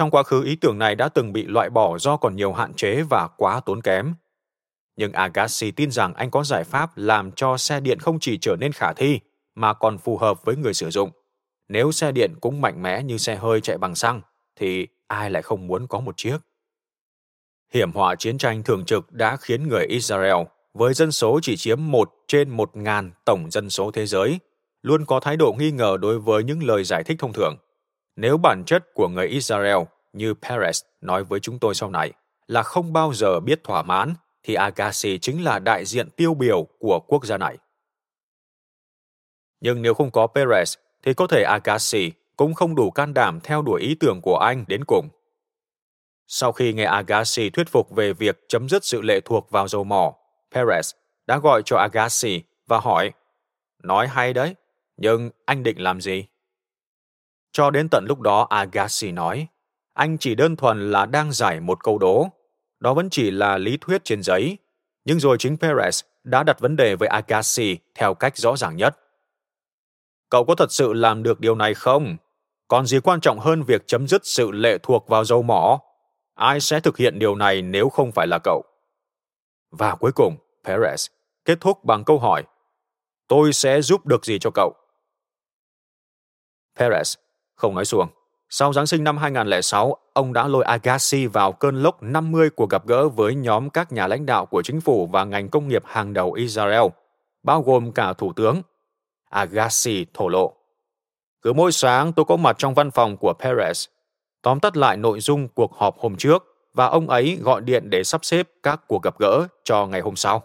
Trong 0.00 0.10
quá 0.10 0.22
khứ 0.22 0.44
ý 0.44 0.56
tưởng 0.56 0.78
này 0.78 0.94
đã 0.94 1.08
từng 1.08 1.32
bị 1.32 1.44
loại 1.46 1.70
bỏ 1.70 1.98
do 1.98 2.16
còn 2.16 2.36
nhiều 2.36 2.52
hạn 2.52 2.74
chế 2.74 3.02
và 3.02 3.28
quá 3.36 3.60
tốn 3.66 3.82
kém. 3.82 4.14
Nhưng 4.96 5.12
Agassi 5.12 5.70
tin 5.70 5.90
rằng 5.90 6.14
anh 6.14 6.30
có 6.30 6.44
giải 6.44 6.64
pháp 6.64 6.90
làm 6.96 7.32
cho 7.32 7.56
xe 7.56 7.80
điện 7.80 7.98
không 7.98 8.18
chỉ 8.20 8.38
trở 8.38 8.56
nên 8.56 8.72
khả 8.72 8.92
thi, 8.92 9.20
mà 9.54 9.72
còn 9.72 9.98
phù 9.98 10.18
hợp 10.18 10.44
với 10.44 10.56
người 10.56 10.74
sử 10.74 10.90
dụng. 10.90 11.10
Nếu 11.68 11.92
xe 11.92 12.12
điện 12.12 12.34
cũng 12.40 12.60
mạnh 12.60 12.82
mẽ 12.82 13.02
như 13.02 13.18
xe 13.18 13.36
hơi 13.36 13.60
chạy 13.60 13.78
bằng 13.78 13.94
xăng, 13.94 14.20
thì 14.56 14.86
ai 15.06 15.30
lại 15.30 15.42
không 15.42 15.66
muốn 15.66 15.86
có 15.86 16.00
một 16.00 16.16
chiếc? 16.16 16.38
Hiểm 17.74 17.92
họa 17.92 18.14
chiến 18.14 18.38
tranh 18.38 18.62
thường 18.62 18.84
trực 18.84 19.12
đã 19.12 19.36
khiến 19.36 19.68
người 19.68 19.86
Israel, 19.86 20.36
với 20.74 20.94
dân 20.94 21.12
số 21.12 21.40
chỉ 21.42 21.56
chiếm 21.56 21.78
một 21.90 22.10
trên 22.28 22.50
một 22.50 22.76
ngàn 22.76 23.10
tổng 23.24 23.50
dân 23.50 23.70
số 23.70 23.90
thế 23.90 24.06
giới, 24.06 24.38
luôn 24.82 25.04
có 25.04 25.20
thái 25.20 25.36
độ 25.36 25.54
nghi 25.58 25.70
ngờ 25.70 25.96
đối 26.00 26.18
với 26.18 26.44
những 26.44 26.62
lời 26.62 26.84
giải 26.84 27.04
thích 27.04 27.16
thông 27.18 27.32
thường. 27.32 27.56
Nếu 28.16 28.36
bản 28.36 28.64
chất 28.66 28.94
của 28.94 29.08
người 29.08 29.26
Israel, 29.26 29.76
như 30.12 30.34
Perez 30.42 30.84
nói 31.00 31.24
với 31.24 31.40
chúng 31.40 31.58
tôi 31.58 31.74
sau 31.74 31.90
này, 31.90 32.12
là 32.46 32.62
không 32.62 32.92
bao 32.92 33.12
giờ 33.14 33.40
biết 33.40 33.64
thỏa 33.64 33.82
mãn, 33.82 34.14
thì 34.42 34.54
Agassi 34.54 35.18
chính 35.18 35.44
là 35.44 35.58
đại 35.58 35.84
diện 35.84 36.10
tiêu 36.10 36.34
biểu 36.34 36.66
của 36.78 37.00
quốc 37.00 37.24
gia 37.24 37.38
này. 37.38 37.58
Nhưng 39.60 39.82
nếu 39.82 39.94
không 39.94 40.10
có 40.10 40.26
Perez, 40.34 40.76
thì 41.02 41.14
có 41.14 41.26
thể 41.26 41.42
Agassi 41.42 42.12
cũng 42.36 42.54
không 42.54 42.74
đủ 42.74 42.90
can 42.90 43.14
đảm 43.14 43.40
theo 43.40 43.62
đuổi 43.62 43.80
ý 43.80 43.94
tưởng 43.94 44.20
của 44.22 44.36
anh 44.36 44.64
đến 44.68 44.84
cùng. 44.84 45.08
Sau 46.26 46.52
khi 46.52 46.72
nghe 46.72 46.84
Agassi 46.84 47.50
thuyết 47.50 47.68
phục 47.68 47.90
về 47.90 48.12
việc 48.12 48.38
chấm 48.48 48.68
dứt 48.68 48.84
sự 48.84 49.02
lệ 49.02 49.20
thuộc 49.20 49.50
vào 49.50 49.68
dầu 49.68 49.84
mỏ, 49.84 50.14
Perez 50.50 50.92
đã 51.26 51.38
gọi 51.38 51.62
cho 51.64 51.76
Agassi 51.76 52.42
và 52.66 52.80
hỏi, 52.80 53.12
nói 53.82 54.08
hay 54.08 54.32
đấy, 54.32 54.54
nhưng 54.96 55.30
anh 55.44 55.62
định 55.62 55.80
làm 55.80 56.00
gì? 56.00 56.24
Cho 57.52 57.70
đến 57.70 57.88
tận 57.90 58.04
lúc 58.08 58.20
đó 58.20 58.46
Agassi 58.50 59.12
nói, 59.12 59.48
anh 59.94 60.18
chỉ 60.18 60.34
đơn 60.34 60.56
thuần 60.56 60.90
là 60.90 61.06
đang 61.06 61.32
giải 61.32 61.60
một 61.60 61.84
câu 61.84 61.98
đố. 61.98 62.28
Đó 62.80 62.94
vẫn 62.94 63.10
chỉ 63.10 63.30
là 63.30 63.58
lý 63.58 63.78
thuyết 63.80 64.04
trên 64.04 64.22
giấy. 64.22 64.58
Nhưng 65.04 65.20
rồi 65.20 65.36
chính 65.38 65.56
Perez 65.56 66.02
đã 66.24 66.42
đặt 66.42 66.60
vấn 66.60 66.76
đề 66.76 66.96
với 66.96 67.08
Agassi 67.08 67.78
theo 67.94 68.14
cách 68.14 68.36
rõ 68.36 68.56
ràng 68.56 68.76
nhất. 68.76 68.98
Cậu 70.30 70.44
có 70.44 70.54
thật 70.54 70.72
sự 70.72 70.92
làm 70.92 71.22
được 71.22 71.40
điều 71.40 71.54
này 71.54 71.74
không? 71.74 72.16
Còn 72.68 72.86
gì 72.86 73.00
quan 73.00 73.20
trọng 73.20 73.38
hơn 73.38 73.62
việc 73.62 73.86
chấm 73.86 74.08
dứt 74.08 74.26
sự 74.26 74.50
lệ 74.50 74.78
thuộc 74.82 75.08
vào 75.08 75.24
dầu 75.24 75.42
mỏ? 75.42 75.80
Ai 76.34 76.60
sẽ 76.60 76.80
thực 76.80 76.96
hiện 76.96 77.18
điều 77.18 77.34
này 77.34 77.62
nếu 77.62 77.88
không 77.88 78.12
phải 78.12 78.26
là 78.26 78.38
cậu? 78.44 78.64
Và 79.70 79.94
cuối 79.94 80.12
cùng, 80.12 80.36
Perez 80.64 81.08
kết 81.44 81.60
thúc 81.60 81.84
bằng 81.84 82.04
câu 82.04 82.18
hỏi 82.18 82.44
Tôi 83.28 83.52
sẽ 83.52 83.82
giúp 83.82 84.06
được 84.06 84.24
gì 84.24 84.38
cho 84.38 84.50
cậu? 84.50 84.74
Perez 86.76 87.16
không 87.60 87.74
nói 87.74 87.84
xuồng. 87.84 88.08
Sau 88.48 88.72
Giáng 88.72 88.86
sinh 88.86 89.04
năm 89.04 89.16
2006, 89.16 89.96
ông 90.12 90.32
đã 90.32 90.48
lôi 90.48 90.64
Agassi 90.64 91.26
vào 91.26 91.52
cơn 91.52 91.82
lốc 91.82 92.02
50 92.02 92.50
cuộc 92.50 92.70
gặp 92.70 92.86
gỡ 92.86 93.08
với 93.08 93.34
nhóm 93.34 93.70
các 93.70 93.92
nhà 93.92 94.06
lãnh 94.06 94.26
đạo 94.26 94.46
của 94.46 94.62
chính 94.62 94.80
phủ 94.80 95.06
và 95.12 95.24
ngành 95.24 95.48
công 95.48 95.68
nghiệp 95.68 95.82
hàng 95.86 96.12
đầu 96.12 96.32
Israel, 96.32 96.82
bao 97.42 97.62
gồm 97.62 97.92
cả 97.92 98.12
thủ 98.12 98.32
tướng. 98.32 98.62
Agassi 99.30 100.06
thổ 100.14 100.28
lộ, 100.28 100.54
Cứ 101.42 101.52
mỗi 101.52 101.72
sáng 101.72 102.12
tôi 102.12 102.24
có 102.24 102.36
mặt 102.36 102.56
trong 102.58 102.74
văn 102.74 102.90
phòng 102.90 103.16
của 103.16 103.34
Perez, 103.38 103.86
tóm 104.42 104.60
tắt 104.60 104.76
lại 104.76 104.96
nội 104.96 105.20
dung 105.20 105.48
cuộc 105.48 105.74
họp 105.74 105.98
hôm 105.98 106.16
trước 106.16 106.44
và 106.74 106.86
ông 106.86 107.08
ấy 107.08 107.38
gọi 107.42 107.60
điện 107.60 107.90
để 107.90 108.04
sắp 108.04 108.24
xếp 108.24 108.48
các 108.62 108.80
cuộc 108.86 109.02
gặp 109.02 109.18
gỡ 109.18 109.46
cho 109.64 109.86
ngày 109.86 110.00
hôm 110.00 110.16
sau. 110.16 110.42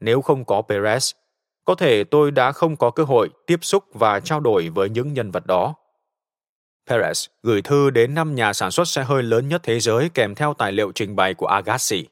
Nếu 0.00 0.22
không 0.22 0.44
có 0.44 0.62
Perez, 0.68 1.12
có 1.64 1.74
thể 1.74 2.04
tôi 2.04 2.30
đã 2.30 2.52
không 2.52 2.76
có 2.76 2.90
cơ 2.90 3.04
hội 3.04 3.28
tiếp 3.46 3.58
xúc 3.62 3.84
và 3.94 4.20
trao 4.20 4.40
đổi 4.40 4.68
với 4.68 4.90
những 4.90 5.12
nhân 5.12 5.30
vật 5.30 5.46
đó. 5.46 5.74
Perez 6.86 7.26
gửi 7.42 7.62
thư 7.62 7.90
đến 7.90 8.14
năm 8.14 8.34
nhà 8.34 8.52
sản 8.52 8.70
xuất 8.70 8.88
xe 8.88 9.04
hơi 9.04 9.22
lớn 9.22 9.48
nhất 9.48 9.60
thế 9.64 9.80
giới 9.80 10.08
kèm 10.08 10.34
theo 10.34 10.54
tài 10.54 10.72
liệu 10.72 10.92
trình 10.92 11.16
bày 11.16 11.34
của 11.34 11.46
Agassi. 11.46 12.06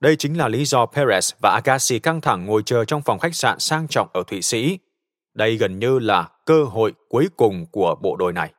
Đây 0.00 0.16
chính 0.16 0.38
là 0.38 0.48
lý 0.48 0.64
do 0.64 0.84
Perez 0.84 1.32
và 1.42 1.50
Agassi 1.50 1.98
căng 1.98 2.20
thẳng 2.20 2.46
ngồi 2.46 2.62
chờ 2.66 2.84
trong 2.84 3.02
phòng 3.02 3.18
khách 3.18 3.34
sạn 3.34 3.58
sang 3.58 3.88
trọng 3.88 4.08
ở 4.12 4.22
Thụy 4.26 4.42
Sĩ. 4.42 4.78
Đây 5.34 5.56
gần 5.56 5.78
như 5.78 5.98
là 5.98 6.28
cơ 6.46 6.64
hội 6.64 6.92
cuối 7.08 7.28
cùng 7.36 7.66
của 7.66 7.94
bộ 8.02 8.16
đôi 8.16 8.32
này. 8.32 8.52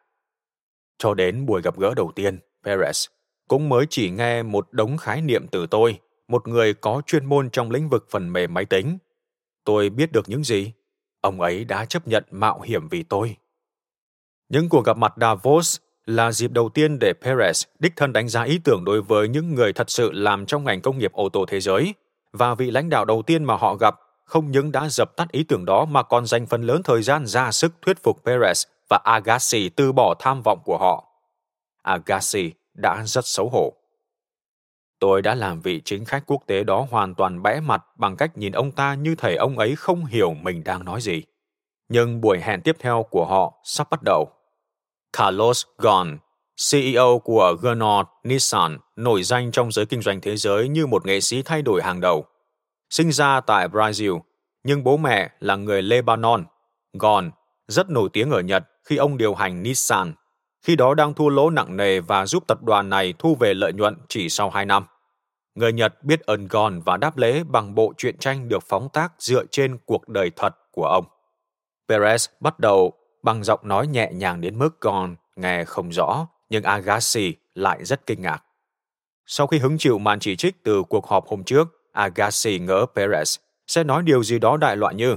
Cho 0.97 1.13
đến 1.13 1.45
buổi 1.45 1.61
gặp 1.61 1.77
gỡ 1.77 1.93
đầu 1.93 2.11
tiên, 2.15 2.39
Perez 2.63 3.07
cũng 3.47 3.69
mới 3.69 3.85
chỉ 3.89 4.09
nghe 4.09 4.43
một 4.43 4.67
đống 4.71 4.97
khái 4.97 5.21
niệm 5.21 5.47
từ 5.47 5.67
tôi, 5.67 5.99
một 6.27 6.47
người 6.47 6.73
có 6.73 7.01
chuyên 7.05 7.25
môn 7.25 7.49
trong 7.49 7.71
lĩnh 7.71 7.89
vực 7.89 8.07
phần 8.09 8.33
mềm 8.33 8.53
máy 8.53 8.65
tính. 8.65 8.97
Tôi 9.63 9.89
biết 9.89 10.11
được 10.11 10.29
những 10.29 10.43
gì? 10.43 10.71
Ông 11.21 11.41
ấy 11.41 11.65
đã 11.65 11.85
chấp 11.85 12.07
nhận 12.07 12.23
mạo 12.31 12.61
hiểm 12.61 12.87
vì 12.89 13.03
tôi. 13.03 13.35
Những 14.49 14.69
cuộc 14.69 14.85
gặp 14.85 14.97
mặt 14.97 15.13
Davos 15.17 15.77
là 16.05 16.31
dịp 16.31 16.51
đầu 16.51 16.69
tiên 16.69 16.99
để 16.99 17.13
Perez 17.21 17.65
đích 17.79 17.93
thân 17.95 18.13
đánh 18.13 18.27
giá 18.27 18.43
ý 18.43 18.59
tưởng 18.63 18.85
đối 18.85 19.01
với 19.01 19.27
những 19.27 19.55
người 19.55 19.73
thật 19.73 19.89
sự 19.89 20.11
làm 20.11 20.45
trong 20.45 20.63
ngành 20.63 20.81
công 20.81 20.97
nghiệp 20.97 21.11
ô 21.13 21.29
tô 21.29 21.45
thế 21.47 21.59
giới, 21.59 21.93
và 22.33 22.55
vị 22.55 22.71
lãnh 22.71 22.89
đạo 22.89 23.05
đầu 23.05 23.21
tiên 23.21 23.43
mà 23.43 23.55
họ 23.55 23.75
gặp 23.75 23.95
không 24.25 24.51
những 24.51 24.71
đã 24.71 24.89
dập 24.89 25.15
tắt 25.15 25.31
ý 25.31 25.43
tưởng 25.43 25.65
đó 25.65 25.85
mà 25.85 26.03
còn 26.03 26.25
dành 26.25 26.45
phần 26.45 26.61
lớn 26.61 26.81
thời 26.83 27.01
gian 27.01 27.25
ra 27.25 27.51
sức 27.51 27.73
thuyết 27.81 28.03
phục 28.03 28.25
Perez 28.25 28.65
và 28.89 28.99
Agassi 29.03 29.69
từ 29.69 29.91
bỏ 29.91 30.15
tham 30.19 30.41
vọng 30.41 30.59
của 30.65 30.77
họ. 30.77 31.05
Agassi 31.83 32.51
đã 32.73 33.03
rất 33.05 33.25
xấu 33.25 33.49
hổ. 33.49 33.73
Tôi 34.99 35.21
đã 35.21 35.35
làm 35.35 35.61
vị 35.61 35.81
chính 35.85 36.05
khách 36.05 36.23
quốc 36.25 36.43
tế 36.47 36.63
đó 36.63 36.87
hoàn 36.89 37.15
toàn 37.15 37.43
bẽ 37.43 37.59
mặt 37.59 37.85
bằng 37.95 38.15
cách 38.15 38.37
nhìn 38.37 38.51
ông 38.51 38.71
ta 38.71 38.93
như 38.93 39.15
thể 39.15 39.35
ông 39.35 39.57
ấy 39.59 39.75
không 39.75 40.05
hiểu 40.05 40.33
mình 40.33 40.63
đang 40.63 40.85
nói 40.85 41.01
gì. 41.01 41.23
Nhưng 41.89 42.21
buổi 42.21 42.39
hẹn 42.39 42.61
tiếp 42.61 42.75
theo 42.79 43.05
của 43.09 43.25
họ 43.25 43.53
sắp 43.63 43.89
bắt 43.89 43.99
đầu. 44.05 44.36
Carlos 45.17 45.65
Ghosn, 45.77 46.17
CEO 46.71 47.19
của 47.19 47.55
Renault 47.63 48.07
Nissan, 48.23 48.77
nổi 48.95 49.23
danh 49.23 49.51
trong 49.51 49.71
giới 49.71 49.85
kinh 49.85 50.01
doanh 50.01 50.21
thế 50.21 50.37
giới 50.37 50.69
như 50.69 50.87
một 50.87 51.05
nghệ 51.05 51.21
sĩ 51.21 51.41
thay 51.41 51.61
đổi 51.61 51.81
hàng 51.83 52.01
đầu. 52.01 52.25
Sinh 52.89 53.11
ra 53.11 53.41
tại 53.41 53.67
Brazil, 53.67 54.19
nhưng 54.63 54.83
bố 54.83 54.97
mẹ 54.97 55.29
là 55.39 55.55
người 55.55 55.81
Lebanon. 55.81 56.45
Ghosn 56.93 57.29
rất 57.67 57.89
nổi 57.89 58.09
tiếng 58.13 58.31
ở 58.31 58.41
Nhật 58.41 58.63
khi 58.83 58.97
ông 58.97 59.17
điều 59.17 59.35
hành 59.35 59.63
Nissan, 59.63 60.13
khi 60.61 60.75
đó 60.75 60.93
đang 60.93 61.13
thua 61.13 61.29
lỗ 61.29 61.49
nặng 61.49 61.77
nề 61.77 61.99
và 61.99 62.25
giúp 62.25 62.43
tập 62.47 62.63
đoàn 62.63 62.89
này 62.89 63.13
thu 63.19 63.35
về 63.35 63.53
lợi 63.53 63.73
nhuận 63.73 63.95
chỉ 64.09 64.29
sau 64.29 64.49
2 64.49 64.65
năm. 64.65 64.85
Người 65.55 65.73
Nhật 65.73 66.03
biết 66.03 66.21
ơn 66.21 66.47
Ghosn 66.47 66.79
và 66.85 66.97
đáp 66.97 67.17
lễ 67.17 67.43
bằng 67.43 67.75
bộ 67.75 67.93
truyện 67.97 68.17
tranh 68.17 68.49
được 68.49 68.63
phóng 68.69 68.89
tác 68.93 69.13
dựa 69.19 69.43
trên 69.51 69.77
cuộc 69.85 70.07
đời 70.07 70.31
thật 70.35 70.55
của 70.71 70.85
ông. 70.85 71.05
Perez 71.87 72.27
bắt 72.39 72.59
đầu 72.59 72.93
bằng 73.27 73.43
giọng 73.43 73.59
nói 73.63 73.87
nhẹ 73.87 74.11
nhàng 74.13 74.41
đến 74.41 74.59
mức 74.59 74.79
con 74.79 75.15
nghe 75.35 75.65
không 75.65 75.89
rõ, 75.89 76.27
nhưng 76.49 76.63
Agassi 76.63 77.35
lại 77.55 77.85
rất 77.85 78.05
kinh 78.05 78.21
ngạc. 78.21 78.43
Sau 79.25 79.47
khi 79.47 79.57
hứng 79.57 79.77
chịu 79.77 79.97
màn 79.97 80.19
chỉ 80.19 80.35
trích 80.35 80.63
từ 80.63 80.83
cuộc 80.89 81.07
họp 81.07 81.27
hôm 81.27 81.43
trước, 81.43 81.67
Agassi 81.91 82.59
ngỡ 82.59 82.85
Perez 82.95 83.37
sẽ 83.67 83.83
nói 83.83 84.03
điều 84.03 84.23
gì 84.23 84.39
đó 84.39 84.57
đại 84.57 84.77
loại 84.77 84.95
như 84.95 85.15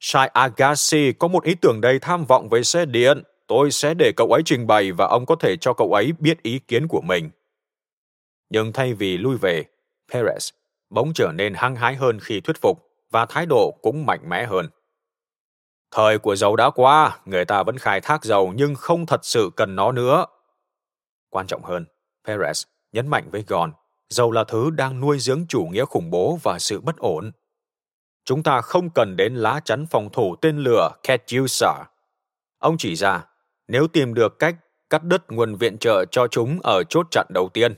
Shai 0.00 0.28
Agassi 0.28 1.12
có 1.18 1.28
một 1.28 1.44
ý 1.44 1.54
tưởng 1.54 1.80
đầy 1.80 1.98
tham 1.98 2.24
vọng 2.24 2.48
về 2.48 2.62
xe 2.62 2.86
điện. 2.86 3.22
Tôi 3.46 3.70
sẽ 3.70 3.94
để 3.94 4.12
cậu 4.16 4.32
ấy 4.32 4.42
trình 4.44 4.66
bày 4.66 4.92
và 4.92 5.06
ông 5.06 5.26
có 5.26 5.36
thể 5.36 5.56
cho 5.56 5.72
cậu 5.72 5.92
ấy 5.92 6.12
biết 6.18 6.42
ý 6.42 6.58
kiến 6.58 6.88
của 6.88 7.00
mình. 7.00 7.30
Nhưng 8.50 8.72
thay 8.72 8.94
vì 8.94 9.18
lui 9.18 9.36
về, 9.36 9.64
Perez 10.12 10.50
bỗng 10.90 11.12
trở 11.14 11.32
nên 11.34 11.54
hăng 11.54 11.76
hái 11.76 11.94
hơn 11.94 12.20
khi 12.20 12.40
thuyết 12.40 12.60
phục 12.60 12.88
và 13.10 13.26
thái 13.26 13.46
độ 13.46 13.78
cũng 13.82 14.06
mạnh 14.06 14.28
mẽ 14.28 14.46
hơn. 14.46 14.66
Thời 15.90 16.18
của 16.18 16.36
dầu 16.36 16.56
đã 16.56 16.70
qua, 16.70 17.18
người 17.24 17.44
ta 17.44 17.62
vẫn 17.62 17.78
khai 17.78 18.00
thác 18.00 18.24
dầu 18.24 18.52
nhưng 18.56 18.74
không 18.74 19.06
thật 19.06 19.20
sự 19.24 19.50
cần 19.56 19.76
nó 19.76 19.92
nữa. 19.92 20.26
Quan 21.30 21.46
trọng 21.46 21.62
hơn, 21.62 21.84
Perez 22.24 22.64
nhấn 22.92 23.08
mạnh 23.08 23.28
với 23.30 23.44
Gon, 23.46 23.72
dầu 24.08 24.30
là 24.32 24.44
thứ 24.44 24.70
đang 24.70 25.00
nuôi 25.00 25.18
dưỡng 25.18 25.46
chủ 25.48 25.64
nghĩa 25.64 25.84
khủng 25.84 26.10
bố 26.10 26.38
và 26.42 26.58
sự 26.58 26.80
bất 26.80 26.96
ổn. 26.96 27.32
Chúng 28.24 28.42
ta 28.42 28.60
không 28.60 28.90
cần 28.90 29.16
đến 29.16 29.34
lá 29.34 29.60
chắn 29.64 29.86
phòng 29.90 30.08
thủ 30.12 30.36
tên 30.36 30.58
lửa 30.58 30.90
Katyusha. 31.02 31.84
Ông 32.58 32.76
chỉ 32.78 32.94
ra, 32.94 33.26
nếu 33.68 33.86
tìm 33.88 34.14
được 34.14 34.38
cách 34.38 34.56
cắt 34.90 35.04
đứt 35.04 35.32
nguồn 35.32 35.54
viện 35.54 35.78
trợ 35.78 36.04
cho 36.10 36.26
chúng 36.26 36.60
ở 36.62 36.82
chốt 36.88 37.06
chặn 37.10 37.26
đầu 37.34 37.48
tiên. 37.48 37.74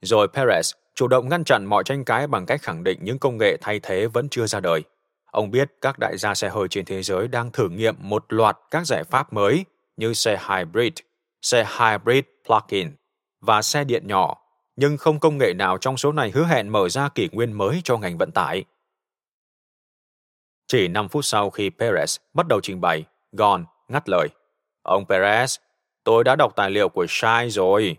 Rồi 0.00 0.28
Perez 0.32 0.72
chủ 0.94 1.08
động 1.08 1.28
ngăn 1.28 1.44
chặn 1.44 1.64
mọi 1.66 1.84
tranh 1.84 2.04
cãi 2.04 2.26
bằng 2.26 2.46
cách 2.46 2.62
khẳng 2.62 2.84
định 2.84 2.98
những 3.02 3.18
công 3.18 3.38
nghệ 3.38 3.56
thay 3.60 3.80
thế 3.82 4.06
vẫn 4.06 4.28
chưa 4.28 4.46
ra 4.46 4.60
đời. 4.60 4.82
Ông 5.32 5.50
biết 5.50 5.72
các 5.80 5.98
đại 5.98 6.18
gia 6.18 6.34
xe 6.34 6.48
hơi 6.48 6.68
trên 6.70 6.84
thế 6.84 7.02
giới 7.02 7.28
đang 7.28 7.50
thử 7.50 7.68
nghiệm 7.68 7.94
một 7.98 8.24
loạt 8.28 8.58
các 8.70 8.86
giải 8.86 9.04
pháp 9.04 9.32
mới 9.32 9.64
như 9.96 10.14
xe 10.14 10.40
hybrid, 10.48 10.92
xe 11.42 11.66
hybrid 11.78 12.24
plug-in 12.46 12.90
và 13.40 13.62
xe 13.62 13.84
điện 13.84 14.06
nhỏ, 14.06 14.36
nhưng 14.76 14.96
không 14.96 15.20
công 15.20 15.38
nghệ 15.38 15.52
nào 15.54 15.78
trong 15.78 15.96
số 15.96 16.12
này 16.12 16.30
hứa 16.30 16.44
hẹn 16.44 16.68
mở 16.68 16.88
ra 16.88 17.08
kỷ 17.08 17.28
nguyên 17.32 17.52
mới 17.52 17.80
cho 17.84 17.98
ngành 17.98 18.18
vận 18.18 18.30
tải. 18.30 18.64
Chỉ 20.66 20.88
5 20.88 21.08
phút 21.08 21.24
sau 21.24 21.50
khi 21.50 21.70
Perez 21.70 22.18
bắt 22.34 22.48
đầu 22.48 22.60
trình 22.60 22.80
bày, 22.80 23.04
Gon 23.32 23.64
ngắt 23.88 24.08
lời. 24.08 24.28
Ông 24.82 25.04
Perez, 25.08 25.58
tôi 26.04 26.24
đã 26.24 26.36
đọc 26.36 26.52
tài 26.56 26.70
liệu 26.70 26.88
của 26.88 27.06
Shai 27.08 27.50
rồi. 27.50 27.96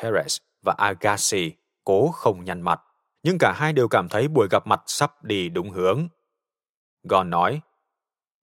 Perez 0.00 0.38
và 0.62 0.74
Agassi 0.78 1.52
cố 1.84 2.10
không 2.14 2.44
nhăn 2.44 2.60
mặt, 2.60 2.80
nhưng 3.22 3.36
cả 3.40 3.52
hai 3.56 3.72
đều 3.72 3.88
cảm 3.88 4.08
thấy 4.08 4.28
buổi 4.28 4.48
gặp 4.50 4.66
mặt 4.66 4.82
sắp 4.86 5.24
đi 5.24 5.48
đúng 5.48 5.70
hướng. 5.70 6.08
Gon 7.02 7.30
nói, 7.30 7.60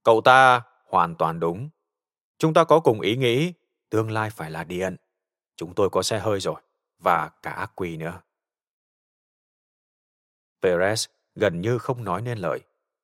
cậu 0.03 0.21
ta 0.21 0.61
hoàn 0.85 1.15
toàn 1.15 1.39
đúng. 1.39 1.69
Chúng 2.37 2.53
ta 2.53 2.63
có 2.63 2.79
cùng 2.79 3.01
ý 3.01 3.15
nghĩ, 3.15 3.53
tương 3.89 4.11
lai 4.11 4.29
phải 4.29 4.51
là 4.51 4.63
điện. 4.63 4.95
Chúng 5.55 5.73
tôi 5.73 5.89
có 5.89 6.03
xe 6.03 6.19
hơi 6.19 6.39
rồi, 6.39 6.61
và 6.99 7.29
cả 7.41 7.51
ác 7.51 7.71
quỷ 7.75 7.97
nữa. 7.97 8.21
Perez 10.61 11.07
gần 11.35 11.61
như 11.61 11.77
không 11.77 12.03
nói 12.03 12.21
nên 12.21 12.37
lời. 12.37 12.59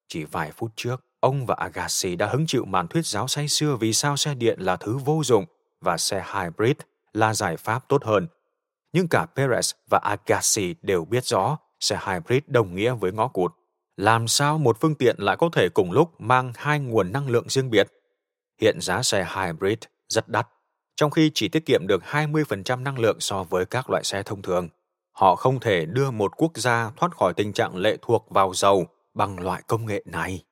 Chỉ 0.07 0.23
vài 0.23 0.51
phút 0.51 0.71
trước, 0.75 1.05
ông 1.19 1.45
và 1.45 1.55
Agassi 1.55 2.15
đã 2.15 2.27
hứng 2.27 2.45
chịu 2.47 2.65
màn 2.65 2.87
thuyết 2.87 3.05
giáo 3.05 3.27
say 3.27 3.47
xưa 3.47 3.75
vì 3.75 3.93
sao 3.93 4.17
xe 4.17 4.35
điện 4.35 4.59
là 4.59 4.75
thứ 4.75 4.97
vô 4.97 5.21
dụng 5.25 5.45
và 5.81 5.97
xe 5.97 6.25
hybrid 6.33 6.75
là 7.13 7.33
giải 7.33 7.57
pháp 7.57 7.87
tốt 7.87 8.03
hơn. 8.03 8.27
Nhưng 8.93 9.07
cả 9.07 9.27
Perez 9.35 9.73
và 9.89 9.99
Agassi 10.03 10.75
đều 10.81 11.05
biết 11.05 11.25
rõ 11.25 11.57
xe 11.79 11.99
hybrid 12.05 12.43
đồng 12.47 12.75
nghĩa 12.75 12.93
với 12.93 13.11
ngõ 13.11 13.27
cụt. 13.27 13.51
Làm 14.01 14.27
sao 14.27 14.57
một 14.57 14.77
phương 14.79 14.95
tiện 14.95 15.15
lại 15.19 15.37
có 15.37 15.49
thể 15.53 15.69
cùng 15.73 15.91
lúc 15.91 16.21
mang 16.21 16.53
hai 16.55 16.79
nguồn 16.79 17.11
năng 17.11 17.29
lượng 17.29 17.49
riêng 17.49 17.69
biệt? 17.69 17.87
Hiện 18.61 18.81
giá 18.81 19.03
xe 19.03 19.27
hybrid 19.35 19.77
rất 20.09 20.27
đắt, 20.27 20.47
trong 20.95 21.11
khi 21.11 21.31
chỉ 21.33 21.47
tiết 21.47 21.65
kiệm 21.65 21.87
được 21.87 22.03
20% 22.03 22.83
năng 22.83 22.99
lượng 22.99 23.17
so 23.19 23.43
với 23.43 23.65
các 23.65 23.89
loại 23.89 24.03
xe 24.03 24.23
thông 24.23 24.41
thường. 24.41 24.69
Họ 25.11 25.35
không 25.35 25.59
thể 25.59 25.85
đưa 25.85 26.11
một 26.11 26.31
quốc 26.37 26.51
gia 26.57 26.91
thoát 26.97 27.15
khỏi 27.15 27.33
tình 27.33 27.53
trạng 27.53 27.75
lệ 27.75 27.97
thuộc 28.01 28.27
vào 28.29 28.53
dầu 28.53 28.87
bằng 29.13 29.39
loại 29.39 29.61
công 29.67 29.85
nghệ 29.85 30.03
này. 30.05 30.43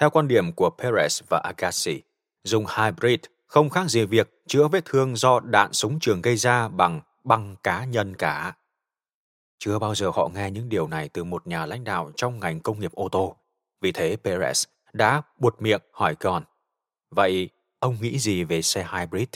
Theo 0.00 0.10
quan 0.10 0.28
điểm 0.28 0.52
của 0.52 0.70
Perez 0.78 1.22
và 1.30 1.40
Agassi, 1.44 2.02
dùng 2.44 2.64
hybrid 2.76 3.20
không 3.46 3.70
khác 3.70 3.90
gì 3.90 4.04
việc 4.06 4.30
chữa 4.48 4.68
vết 4.68 4.84
thương 4.84 5.16
do 5.16 5.40
đạn 5.40 5.72
súng 5.72 5.98
trường 6.00 6.22
gây 6.22 6.36
ra 6.36 6.68
bằng 6.68 7.00
băng 7.24 7.56
cá 7.62 7.84
nhân 7.84 8.16
cả. 8.16 8.54
Chưa 9.64 9.78
bao 9.78 9.94
giờ 9.94 10.10
họ 10.14 10.28
nghe 10.34 10.50
những 10.50 10.68
điều 10.68 10.88
này 10.88 11.08
từ 11.08 11.24
một 11.24 11.46
nhà 11.46 11.66
lãnh 11.66 11.84
đạo 11.84 12.10
trong 12.16 12.40
ngành 12.40 12.60
công 12.60 12.80
nghiệp 12.80 12.92
ô 12.92 13.08
tô. 13.08 13.36
Vì 13.80 13.92
thế 13.92 14.16
Perez 14.24 14.66
đã 14.92 15.22
buột 15.38 15.62
miệng 15.62 15.80
hỏi 15.92 16.14
con. 16.14 16.44
Vậy 17.10 17.50
ông 17.78 17.96
nghĩ 18.00 18.18
gì 18.18 18.44
về 18.44 18.62
xe 18.62 18.86
hybrid? 18.92 19.28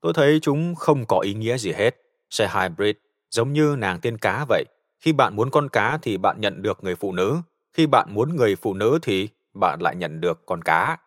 Tôi 0.00 0.12
thấy 0.14 0.38
chúng 0.42 0.74
không 0.74 1.06
có 1.06 1.18
ý 1.18 1.34
nghĩa 1.34 1.58
gì 1.58 1.72
hết. 1.72 1.96
Xe 2.30 2.50
hybrid 2.54 2.96
giống 3.30 3.52
như 3.52 3.76
nàng 3.78 4.00
tiên 4.00 4.18
cá 4.18 4.44
vậy. 4.48 4.64
Khi 5.00 5.12
bạn 5.12 5.36
muốn 5.36 5.50
con 5.50 5.68
cá 5.68 5.98
thì 6.02 6.16
bạn 6.16 6.36
nhận 6.40 6.62
được 6.62 6.84
người 6.84 6.96
phụ 6.96 7.12
nữ. 7.12 7.40
Khi 7.72 7.86
bạn 7.86 8.14
muốn 8.14 8.36
người 8.36 8.56
phụ 8.56 8.74
nữ 8.74 8.98
thì 9.02 9.28
bạn 9.54 9.78
lại 9.82 9.96
nhận 9.96 10.20
được 10.20 10.46
con 10.46 10.62
cá. 10.62 10.98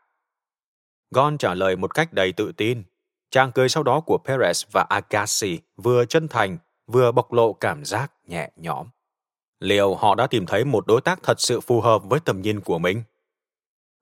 Gon 1.12 1.38
trả 1.38 1.54
lời 1.54 1.76
một 1.76 1.94
cách 1.94 2.14
đầy 2.14 2.32
tự 2.32 2.52
tin. 2.52 2.84
Trang 3.32 3.52
cười 3.52 3.70
sau 3.70 3.84
đó 3.84 4.00
của 4.00 4.20
Perez 4.26 4.66
và 4.72 4.86
Agassi 4.90 5.60
vừa 5.78 6.06
chân 6.06 6.28
thành 6.28 6.58
vừa 6.88 7.12
bộc 7.12 7.34
lộ 7.34 7.54
cảm 7.54 7.86
giác 7.86 8.12
nhẹ 8.28 8.52
nhõm. 8.56 8.88
Liệu 9.60 9.96
họ 9.96 10.16
đã 10.16 10.28
tìm 10.28 10.46
thấy 10.46 10.66
một 10.66 10.88
đối 10.88 11.02
tác 11.02 11.20
thật 11.24 11.40
sự 11.42 11.60
phù 11.60 11.82
hợp 11.82 12.04
với 12.04 12.20
tầm 12.20 12.42
nhìn 12.42 12.60
của 12.62 12.78
mình? 12.78 13.04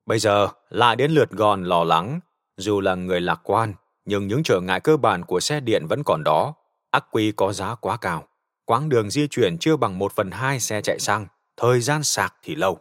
Bây 0.06 0.18
giờ 0.18 0.48
lại 0.68 0.96
đến 0.96 1.10
lượt 1.10 1.30
gòn 1.30 1.64
lo 1.64 1.84
lắng. 1.84 2.20
Dù 2.56 2.80
là 2.80 2.94
người 2.94 3.20
lạc 3.20 3.40
quan, 3.42 3.74
nhưng 4.04 4.26
những 4.26 4.42
trở 4.42 4.60
ngại 4.60 4.80
cơ 4.80 4.96
bản 4.96 5.24
của 5.24 5.40
xe 5.40 5.60
điện 5.60 5.86
vẫn 5.86 6.02
còn 6.04 6.24
đó. 6.24 6.54
Ắc 6.90 7.04
quy 7.10 7.32
có 7.32 7.52
giá 7.52 7.74
quá 7.74 7.96
cao. 7.96 8.28
Quãng 8.64 8.88
đường 8.88 9.10
di 9.10 9.28
chuyển 9.28 9.58
chưa 9.58 9.76
bằng 9.76 9.98
một 9.98 10.12
phần 10.12 10.30
hai 10.30 10.60
xe 10.60 10.82
chạy 10.82 10.98
xăng, 10.98 11.26
thời 11.56 11.80
gian 11.80 12.02
sạc 12.02 12.34
thì 12.42 12.54
lâu. 12.54 12.78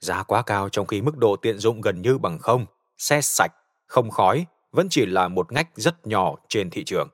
Giá 0.00 0.22
quá 0.22 0.42
cao 0.42 0.68
trong 0.68 0.86
khi 0.86 1.02
mức 1.02 1.16
độ 1.16 1.36
tiện 1.36 1.58
dụng 1.58 1.80
gần 1.80 2.02
như 2.02 2.18
bằng 2.18 2.38
không, 2.38 2.66
xe 2.98 3.20
sạch, 3.20 3.52
không 3.86 4.10
khói, 4.10 4.46
vẫn 4.72 4.86
chỉ 4.90 5.06
là 5.06 5.28
một 5.28 5.52
ngách 5.52 5.68
rất 5.74 6.06
nhỏ 6.06 6.34
trên 6.48 6.70
thị 6.70 6.84
trường. 6.84 7.08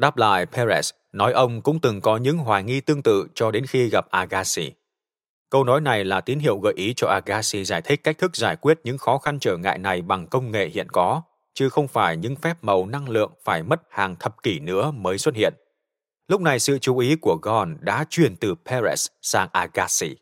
Đáp 0.00 0.16
lại 0.16 0.46
Perez 0.46 0.92
nói 1.12 1.32
ông 1.32 1.62
cũng 1.62 1.80
từng 1.80 2.00
có 2.00 2.16
những 2.16 2.38
hoài 2.38 2.62
nghi 2.62 2.80
tương 2.80 3.02
tự 3.02 3.26
cho 3.34 3.50
đến 3.50 3.66
khi 3.66 3.88
gặp 3.88 4.06
Agassi. 4.10 4.72
Câu 5.50 5.64
nói 5.64 5.80
này 5.80 6.04
là 6.04 6.20
tín 6.20 6.38
hiệu 6.38 6.58
gợi 6.58 6.72
ý 6.76 6.94
cho 6.96 7.08
Agassi 7.08 7.64
giải 7.64 7.82
thích 7.82 8.00
cách 8.04 8.18
thức 8.18 8.36
giải 8.36 8.56
quyết 8.56 8.80
những 8.84 8.98
khó 8.98 9.18
khăn 9.18 9.38
trở 9.40 9.56
ngại 9.56 9.78
này 9.78 10.02
bằng 10.02 10.26
công 10.26 10.50
nghệ 10.50 10.68
hiện 10.68 10.88
có, 10.92 11.22
chứ 11.54 11.68
không 11.68 11.88
phải 11.88 12.16
những 12.16 12.36
phép 12.36 12.64
màu 12.64 12.86
năng 12.86 13.08
lượng 13.08 13.32
phải 13.44 13.62
mất 13.62 13.80
hàng 13.90 14.16
thập 14.16 14.42
kỷ 14.42 14.60
nữa 14.60 14.90
mới 14.90 15.18
xuất 15.18 15.34
hiện. 15.34 15.54
Lúc 16.28 16.40
này 16.40 16.60
sự 16.60 16.78
chú 16.78 16.98
ý 16.98 17.16
của 17.16 17.38
Gon 17.42 17.76
đã 17.80 18.04
chuyển 18.10 18.36
từ 18.36 18.54
Perez 18.64 19.08
sang 19.22 19.48
Agassi. 19.52 20.16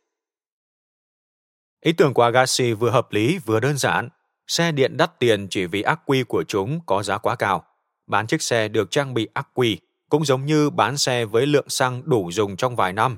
Ý 1.80 1.92
tưởng 1.92 2.14
của 2.14 2.22
Agassi 2.22 2.72
vừa 2.72 2.90
hợp 2.90 3.12
lý 3.12 3.38
vừa 3.38 3.60
đơn 3.60 3.78
giản. 3.78 4.08
Xe 4.46 4.72
điện 4.72 4.96
đắt 4.96 5.18
tiền 5.18 5.48
chỉ 5.50 5.66
vì 5.66 5.82
ác 5.82 6.00
quy 6.06 6.22
của 6.22 6.44
chúng 6.48 6.80
có 6.86 7.02
giá 7.02 7.18
quá 7.18 7.36
cao. 7.36 7.64
Bán 8.08 8.26
chiếc 8.26 8.42
xe 8.42 8.68
được 8.68 8.90
trang 8.90 9.14
bị 9.14 9.28
ắc 9.34 9.48
quy 9.54 9.78
cũng 10.08 10.24
giống 10.24 10.46
như 10.46 10.70
bán 10.70 10.98
xe 10.98 11.24
với 11.24 11.46
lượng 11.46 11.68
xăng 11.68 12.02
đủ 12.04 12.30
dùng 12.32 12.56
trong 12.56 12.76
vài 12.76 12.92
năm. 12.92 13.16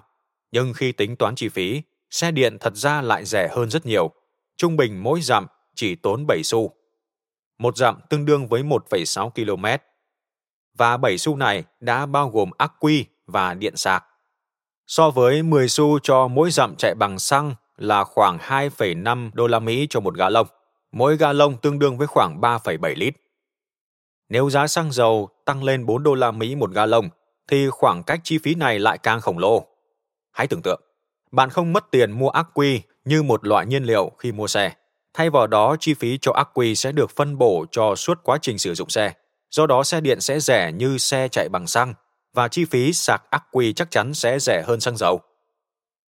Nhưng 0.52 0.72
khi 0.72 0.92
tính 0.92 1.16
toán 1.16 1.34
chi 1.34 1.48
phí, 1.48 1.82
xe 2.10 2.30
điện 2.30 2.56
thật 2.60 2.76
ra 2.76 3.02
lại 3.02 3.24
rẻ 3.24 3.48
hơn 3.48 3.70
rất 3.70 3.86
nhiều. 3.86 4.10
Trung 4.56 4.76
bình 4.76 5.02
mỗi 5.02 5.20
dặm 5.20 5.46
chỉ 5.74 5.94
tốn 5.94 6.26
7 6.26 6.42
xu. 6.44 6.72
Một 7.58 7.76
dặm 7.76 8.00
tương 8.10 8.24
đương 8.24 8.48
với 8.48 8.62
1,6 8.62 9.30
km. 9.30 9.66
Và 10.78 10.96
7 10.96 11.18
xu 11.18 11.36
này 11.36 11.64
đã 11.80 12.06
bao 12.06 12.30
gồm 12.30 12.50
ắc 12.58 12.72
quy 12.80 13.04
và 13.26 13.54
điện 13.54 13.76
sạc. 13.76 14.04
So 14.86 15.10
với 15.10 15.42
10 15.42 15.68
xu 15.68 15.98
cho 15.98 16.28
mỗi 16.28 16.50
dặm 16.50 16.74
chạy 16.78 16.94
bằng 16.94 17.18
xăng 17.18 17.54
là 17.76 18.04
khoảng 18.04 18.38
2,5 18.38 19.30
đô 19.34 19.46
la 19.46 19.58
Mỹ 19.58 19.86
cho 19.90 20.00
một 20.00 20.14
gà 20.14 20.28
lông. 20.28 20.46
Mỗi 20.92 21.16
gà 21.16 21.32
lông 21.32 21.56
tương 21.56 21.78
đương 21.78 21.98
với 21.98 22.06
khoảng 22.06 22.40
3,7 22.40 22.94
lít. 22.96 23.14
Nếu 24.30 24.50
giá 24.50 24.66
xăng 24.66 24.92
dầu 24.92 25.28
tăng 25.44 25.64
lên 25.64 25.86
4 25.86 26.02
đô 26.02 26.14
la 26.14 26.30
Mỹ 26.30 26.54
một 26.54 26.70
ga 26.70 26.86
lông, 26.86 27.08
thì 27.48 27.68
khoảng 27.70 28.02
cách 28.02 28.20
chi 28.24 28.38
phí 28.38 28.54
này 28.54 28.78
lại 28.78 28.98
càng 28.98 29.20
khổng 29.20 29.38
lồ. 29.38 29.66
Hãy 30.32 30.46
tưởng 30.46 30.62
tượng, 30.62 30.80
bạn 31.32 31.50
không 31.50 31.72
mất 31.72 31.90
tiền 31.90 32.10
mua 32.10 32.28
ắc 32.28 32.46
quy 32.54 32.82
như 33.04 33.22
một 33.22 33.46
loại 33.46 33.66
nhiên 33.66 33.84
liệu 33.84 34.12
khi 34.18 34.32
mua 34.32 34.46
xe. 34.46 34.72
Thay 35.14 35.30
vào 35.30 35.46
đó, 35.46 35.76
chi 35.80 35.94
phí 35.94 36.18
cho 36.18 36.32
ắc 36.32 36.48
quy 36.54 36.74
sẽ 36.74 36.92
được 36.92 37.10
phân 37.10 37.38
bổ 37.38 37.66
cho 37.70 37.94
suốt 37.94 38.18
quá 38.22 38.38
trình 38.42 38.58
sử 38.58 38.74
dụng 38.74 38.88
xe. 38.88 39.12
Do 39.50 39.66
đó 39.66 39.84
xe 39.84 40.00
điện 40.00 40.20
sẽ 40.20 40.40
rẻ 40.40 40.72
như 40.72 40.98
xe 40.98 41.28
chạy 41.28 41.48
bằng 41.48 41.66
xăng 41.66 41.94
và 42.34 42.48
chi 42.48 42.64
phí 42.64 42.92
sạc 42.92 43.22
ắc 43.30 43.44
quy 43.52 43.72
chắc 43.72 43.90
chắn 43.90 44.14
sẽ 44.14 44.38
rẻ 44.38 44.62
hơn 44.66 44.80
xăng 44.80 44.96
dầu. 44.96 45.20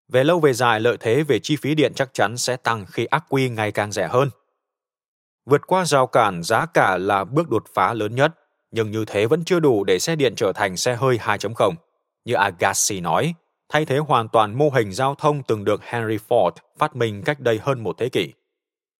Về 0.09 0.25
lâu 0.25 0.41
về 0.41 0.53
dài, 0.53 0.81
lợi 0.81 0.97
thế 1.01 1.23
về 1.23 1.39
chi 1.39 1.57
phí 1.57 1.75
điện 1.75 1.93
chắc 1.95 2.15
chắn 2.15 2.37
sẽ 2.37 2.57
tăng 2.57 2.87
khi 2.87 3.05
ắc 3.05 3.25
quy 3.29 3.49
ngày 3.49 3.73
càng 3.73 3.93
rẻ 3.93 4.09
hơn. 4.09 4.31
Vượt 5.47 5.67
qua 5.67 5.85
rào 5.85 6.07
cản 6.07 6.43
giá 6.43 6.67
cả 6.67 6.99
là 6.99 7.25
bước 7.25 7.49
đột 7.49 7.65
phá 7.75 7.95
lớn 7.95 8.15
nhất, 8.15 8.33
nhưng 8.71 8.91
như 8.91 9.05
thế 9.05 9.27
vẫn 9.27 9.45
chưa 9.45 9.61
đủ 9.61 9.85
để 9.85 9.99
xe 9.99 10.17
điện 10.17 10.35
trở 10.37 10.53
thành 10.53 10.77
xe 10.77 10.95
hơi 10.95 11.19
2.0. 11.19 11.75
Như 12.25 12.35
Agassi 12.35 13.01
nói, 13.01 13.35
thay 13.69 13.85
thế 13.85 13.99
hoàn 13.99 14.29
toàn 14.29 14.59
mô 14.59 14.71
hình 14.71 14.93
giao 14.93 15.15
thông 15.15 15.43
từng 15.43 15.65
được 15.65 15.85
Henry 15.85 16.17
Ford 16.29 16.51
phát 16.79 16.97
minh 16.97 17.23
cách 17.25 17.41
đây 17.41 17.61
hơn 17.63 17.83
một 17.83 17.99
thế 17.99 18.09
kỷ. 18.09 18.33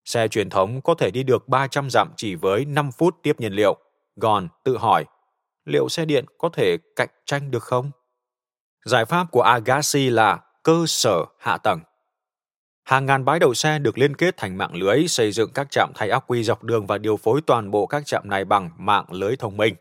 Xe 0.05 0.29
truyền 0.29 0.51
thống 0.51 0.81
có 0.81 0.95
thể 0.95 1.11
đi 1.11 1.23
được 1.23 1.49
300 1.49 1.91
dặm 1.91 2.09
chỉ 2.17 2.35
với 2.35 2.65
5 2.65 2.91
phút 2.93 3.17
tiếp 3.23 3.41
nhiên 3.41 3.53
liệu. 3.53 3.77
Gòn 4.17 4.49
tự 4.65 4.79
hỏi, 4.79 5.05
liệu 5.65 5.89
xe 5.89 6.05
điện 6.05 6.25
có 6.39 6.49
thể 6.49 6.77
cạnh 6.97 7.09
tranh 7.27 7.51
được 7.51 7.63
không? 7.63 7.91
Giải 8.85 9.05
pháp 9.05 9.27
của 9.31 9.43
Agassi 9.43 10.11
là 10.11 10.41
cơ 10.63 10.85
sở 10.87 11.25
hạ 11.39 11.59
tầng. 11.59 11.81
Hàng 12.85 13.07
ngàn 13.07 13.25
bãi 13.25 13.39
đậu 13.39 13.55
xe 13.55 13.79
được 13.79 13.99
liên 13.99 14.17
kết 14.17 14.37
thành 14.37 14.59
mạng 14.59 14.75
lưới 14.75 15.09
xây 15.09 15.33
dựng 15.33 15.51
các 15.55 15.71
trạm 15.71 15.93
thay 15.95 16.11
ắc 16.11 16.25
quy 16.27 16.43
dọc 16.43 16.65
đường 16.65 16.87
và 16.87 16.99
điều 16.99 17.17
phối 17.17 17.41
toàn 17.47 17.71
bộ 17.71 17.87
các 17.87 18.07
trạm 18.07 18.23
này 18.29 18.45
bằng 18.45 18.71
mạng 18.79 19.05
lưới 19.11 19.37
thông 19.37 19.57
minh. 19.57 19.75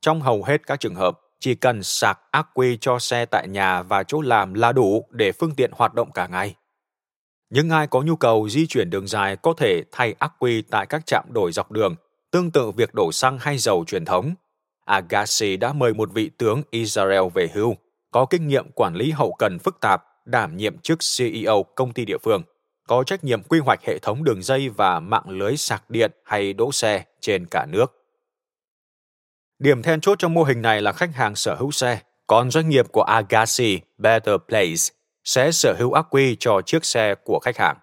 Trong 0.00 0.20
hầu 0.20 0.44
hết 0.44 0.66
các 0.66 0.80
trường 0.80 0.94
hợp, 0.94 1.20
chỉ 1.40 1.54
cần 1.54 1.82
sạc 1.82 2.18
ắc 2.30 2.46
quy 2.54 2.78
cho 2.80 2.98
xe 2.98 3.26
tại 3.26 3.48
nhà 3.48 3.82
và 3.82 4.02
chỗ 4.02 4.20
làm 4.20 4.54
là 4.54 4.72
đủ 4.72 5.04
để 5.10 5.32
phương 5.32 5.54
tiện 5.54 5.70
hoạt 5.74 5.94
động 5.94 6.12
cả 6.12 6.26
ngày. 6.26 6.54
Những 7.50 7.70
ai 7.70 7.86
có 7.86 8.02
nhu 8.02 8.16
cầu 8.16 8.48
di 8.48 8.66
chuyển 8.66 8.90
đường 8.90 9.06
dài 9.06 9.36
có 9.36 9.54
thể 9.56 9.82
thay 9.92 10.14
ắc 10.18 10.32
quy 10.38 10.62
tại 10.62 10.86
các 10.86 11.06
trạm 11.06 11.24
đổi 11.32 11.52
dọc 11.52 11.70
đường, 11.70 11.94
tương 12.30 12.50
tự 12.50 12.70
việc 12.70 12.94
đổ 12.94 13.12
xăng 13.12 13.38
hay 13.38 13.58
dầu 13.58 13.84
truyền 13.86 14.04
thống. 14.04 14.34
Agassi 14.84 15.56
đã 15.56 15.72
mời 15.72 15.94
một 15.94 16.12
vị 16.12 16.30
tướng 16.38 16.62
Israel 16.70 17.22
về 17.34 17.48
hưu, 17.54 17.76
có 18.10 18.26
kinh 18.26 18.48
nghiệm 18.48 18.70
quản 18.74 18.94
lý 18.94 19.10
hậu 19.10 19.32
cần 19.38 19.58
phức 19.58 19.80
tạp 19.80 20.04
đảm 20.28 20.56
nhiệm 20.56 20.78
chức 20.78 20.98
CEO 21.16 21.62
công 21.74 21.92
ty 21.92 22.04
địa 22.04 22.18
phương, 22.18 22.42
có 22.86 23.04
trách 23.04 23.24
nhiệm 23.24 23.42
quy 23.42 23.58
hoạch 23.58 23.84
hệ 23.84 23.98
thống 23.98 24.24
đường 24.24 24.42
dây 24.42 24.68
và 24.68 25.00
mạng 25.00 25.30
lưới 25.30 25.56
sạc 25.56 25.90
điện 25.90 26.10
hay 26.24 26.52
đỗ 26.52 26.72
xe 26.72 27.04
trên 27.20 27.46
cả 27.50 27.66
nước. 27.68 27.86
Điểm 29.58 29.82
then 29.82 30.00
chốt 30.00 30.18
trong 30.18 30.34
mô 30.34 30.42
hình 30.42 30.62
này 30.62 30.82
là 30.82 30.92
khách 30.92 31.14
hàng 31.14 31.34
sở 31.34 31.54
hữu 31.54 31.70
xe, 31.70 32.00
còn 32.26 32.50
doanh 32.50 32.68
nghiệp 32.68 32.86
của 32.92 33.02
Agassi 33.02 33.80
Better 33.98 34.34
Place 34.48 34.94
sẽ 35.24 35.52
sở 35.52 35.74
hữu 35.78 35.92
ác 35.92 36.06
quy 36.10 36.36
cho 36.40 36.62
chiếc 36.62 36.84
xe 36.84 37.14
của 37.24 37.38
khách 37.42 37.56
hàng. 37.56 37.76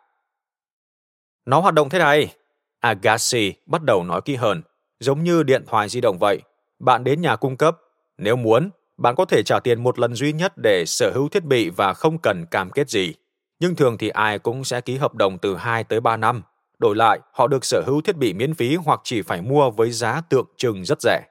Nó 1.46 1.60
hoạt 1.60 1.74
động 1.74 1.90
thế 1.90 2.00
này. 2.00 2.36
Agassi 2.80 3.54
bắt 3.66 3.82
đầu 3.84 4.04
nói 4.04 4.22
kỹ 4.26 4.36
hơn, 4.36 4.62
giống 5.00 5.24
như 5.24 5.44
điện 5.44 5.64
thoại 5.68 5.90
di 5.90 6.02
động 6.02 6.18
vậy. 6.20 6.42
Bạn 6.80 7.04
đến 7.04 7.22
nhà 7.22 7.36
cung 7.36 7.58
cấp, 7.58 7.78
nếu 8.18 8.36
muốn, 8.36 8.70
bạn 8.98 9.16
có 9.16 9.26
thể 9.26 9.44
trả 9.44 9.60
tiền 9.60 9.84
một 9.84 10.00
lần 10.00 10.16
duy 10.16 10.34
nhất 10.34 10.54
để 10.64 10.84
sở 10.88 11.12
hữu 11.16 11.30
thiết 11.30 11.44
bị 11.44 11.70
và 11.70 11.94
không 11.94 12.18
cần 12.18 12.46
cam 12.52 12.70
kết 12.70 12.90
gì. 12.90 13.14
Nhưng 13.60 13.76
thường 13.76 13.98
thì 13.98 14.10
ai 14.10 14.40
cũng 14.40 14.64
sẽ 14.64 14.82
ký 14.82 14.98
hợp 14.98 15.16
đồng 15.16 15.38
từ 15.38 15.56
2 15.56 15.84
tới 15.84 16.00
3 16.00 16.18
năm. 16.18 16.42
Đổi 16.80 16.96
lại, 16.96 17.20
họ 17.34 17.48
được 17.48 17.66
sở 17.66 17.84
hữu 17.86 18.02
thiết 18.02 18.18
bị 18.18 18.34
miễn 18.34 18.54
phí 18.54 18.76
hoặc 18.76 19.02
chỉ 19.04 19.22
phải 19.22 19.42
mua 19.42 19.72
với 19.72 19.92
giá 19.92 20.22
tượng 20.30 20.46
trưng 20.58 20.86
rất 20.86 21.02
rẻ. 21.02 21.22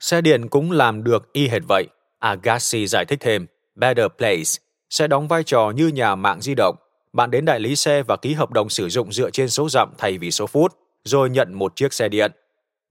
Xe 0.00 0.20
điện 0.20 0.48
cũng 0.48 0.70
làm 0.70 1.04
được 1.04 1.32
y 1.32 1.48
hệt 1.48 1.62
vậy. 1.68 1.86
Agassi 2.18 2.86
giải 2.86 3.04
thích 3.04 3.18
thêm, 3.20 3.46
Better 3.74 4.06
Place 4.18 4.50
sẽ 4.90 5.06
đóng 5.06 5.28
vai 5.28 5.42
trò 5.44 5.72
như 5.76 5.88
nhà 5.88 6.14
mạng 6.14 6.40
di 6.40 6.54
động. 6.54 6.76
Bạn 7.12 7.30
đến 7.30 7.44
đại 7.44 7.60
lý 7.60 7.76
xe 7.76 8.02
và 8.02 8.16
ký 8.16 8.34
hợp 8.34 8.50
đồng 8.50 8.68
sử 8.68 8.88
dụng 8.88 9.12
dựa 9.12 9.30
trên 9.30 9.48
số 9.48 9.68
dặm 9.68 9.92
thay 9.98 10.18
vì 10.18 10.30
số 10.30 10.46
phút, 10.46 10.72
rồi 11.04 11.30
nhận 11.30 11.54
một 11.54 11.76
chiếc 11.76 11.92
xe 11.92 12.08
điện. 12.08 12.32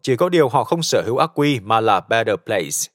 Chỉ 0.02 0.16
có 0.16 0.30
điều 0.30 0.50
họ 0.50 0.64
không 0.64 0.84
sở 0.84 1.04
hữu 1.06 1.18
ắc 1.18 1.32
quy 1.36 1.60
mà 1.60 1.80
là 1.80 2.00
Better 2.00 2.36
Place. 2.46 2.93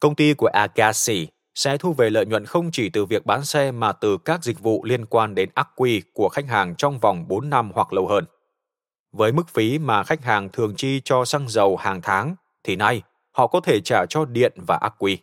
Công 0.00 0.14
ty 0.14 0.34
của 0.34 0.46
Agassi 0.46 1.28
sẽ 1.54 1.76
thu 1.76 1.92
về 1.92 2.10
lợi 2.10 2.26
nhuận 2.26 2.46
không 2.46 2.70
chỉ 2.70 2.88
từ 2.88 3.04
việc 3.04 3.26
bán 3.26 3.44
xe 3.44 3.70
mà 3.70 3.92
từ 3.92 4.18
các 4.24 4.44
dịch 4.44 4.60
vụ 4.60 4.84
liên 4.84 5.06
quan 5.06 5.34
đến 5.34 5.50
ắc 5.54 5.68
quy 5.76 6.02
của 6.12 6.28
khách 6.28 6.48
hàng 6.48 6.74
trong 6.78 6.98
vòng 6.98 7.28
4 7.28 7.50
năm 7.50 7.70
hoặc 7.74 7.92
lâu 7.92 8.08
hơn. 8.08 8.24
Với 9.12 9.32
mức 9.32 9.48
phí 9.48 9.78
mà 9.78 10.04
khách 10.04 10.24
hàng 10.24 10.48
thường 10.48 10.74
chi 10.76 11.00
cho 11.04 11.24
xăng 11.24 11.48
dầu 11.48 11.76
hàng 11.76 12.00
tháng, 12.02 12.34
thì 12.64 12.76
nay 12.76 13.02
họ 13.32 13.46
có 13.46 13.60
thể 13.60 13.80
trả 13.80 14.06
cho 14.06 14.24
điện 14.24 14.52
và 14.56 14.76
ắc 14.76 14.94
quy. 14.98 15.18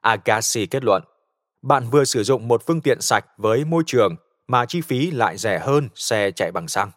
Agassi 0.00 0.66
kết 0.66 0.84
luận, 0.84 1.02
bạn 1.62 1.90
vừa 1.90 2.04
sử 2.04 2.22
dụng 2.22 2.48
một 2.48 2.62
phương 2.66 2.80
tiện 2.80 3.00
sạch 3.00 3.24
với 3.36 3.64
môi 3.64 3.82
trường 3.86 4.16
mà 4.48 4.66
chi 4.66 4.80
phí 4.80 5.10
lại 5.10 5.36
rẻ 5.36 5.58
hơn 5.58 5.88
xe 5.94 6.30
chạy 6.30 6.52
bằng 6.52 6.68
xăng. 6.68 6.90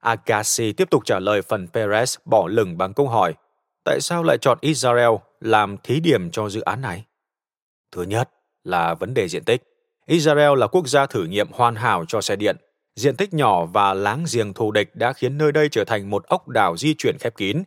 Agassi 0.00 0.72
tiếp 0.72 0.90
tục 0.90 1.02
trả 1.04 1.18
lời 1.18 1.42
phần 1.42 1.66
Perez 1.72 2.16
bỏ 2.24 2.48
lửng 2.48 2.78
bằng 2.78 2.94
câu 2.94 3.08
hỏi 3.08 3.34
tại 3.90 4.00
sao 4.00 4.22
lại 4.22 4.38
chọn 4.38 4.58
Israel 4.60 5.10
làm 5.40 5.76
thí 5.82 6.00
điểm 6.00 6.30
cho 6.30 6.48
dự 6.48 6.60
án 6.60 6.80
này? 6.80 7.04
Thứ 7.92 8.02
nhất 8.02 8.30
là 8.64 8.94
vấn 8.94 9.14
đề 9.14 9.28
diện 9.28 9.44
tích. 9.44 9.62
Israel 10.06 10.58
là 10.58 10.66
quốc 10.66 10.88
gia 10.88 11.06
thử 11.06 11.24
nghiệm 11.24 11.48
hoàn 11.52 11.74
hảo 11.74 12.04
cho 12.08 12.20
xe 12.20 12.36
điện. 12.36 12.56
Diện 12.96 13.16
tích 13.16 13.34
nhỏ 13.34 13.66
và 13.66 13.94
láng 13.94 14.24
giềng 14.32 14.52
thù 14.52 14.70
địch 14.70 14.96
đã 14.96 15.12
khiến 15.12 15.38
nơi 15.38 15.52
đây 15.52 15.68
trở 15.68 15.84
thành 15.84 16.10
một 16.10 16.24
ốc 16.24 16.48
đảo 16.48 16.76
di 16.76 16.94
chuyển 16.94 17.16
khép 17.20 17.36
kín. 17.36 17.62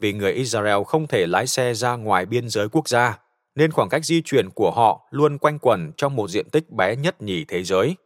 Vì 0.00 0.12
người 0.12 0.32
Israel 0.32 0.82
không 0.86 1.06
thể 1.06 1.26
lái 1.26 1.46
xe 1.46 1.74
ra 1.74 1.96
ngoài 1.96 2.26
biên 2.26 2.48
giới 2.48 2.68
quốc 2.68 2.88
gia, 2.88 3.18
nên 3.54 3.70
khoảng 3.70 3.88
cách 3.88 4.04
di 4.04 4.22
chuyển 4.22 4.50
của 4.50 4.70
họ 4.70 5.08
luôn 5.10 5.38
quanh 5.38 5.58
quẩn 5.58 5.92
trong 5.96 6.16
một 6.16 6.30
diện 6.30 6.50
tích 6.50 6.70
bé 6.70 6.96
nhất 6.96 7.22
nhì 7.22 7.44
thế 7.44 7.64
giới. 7.64 7.96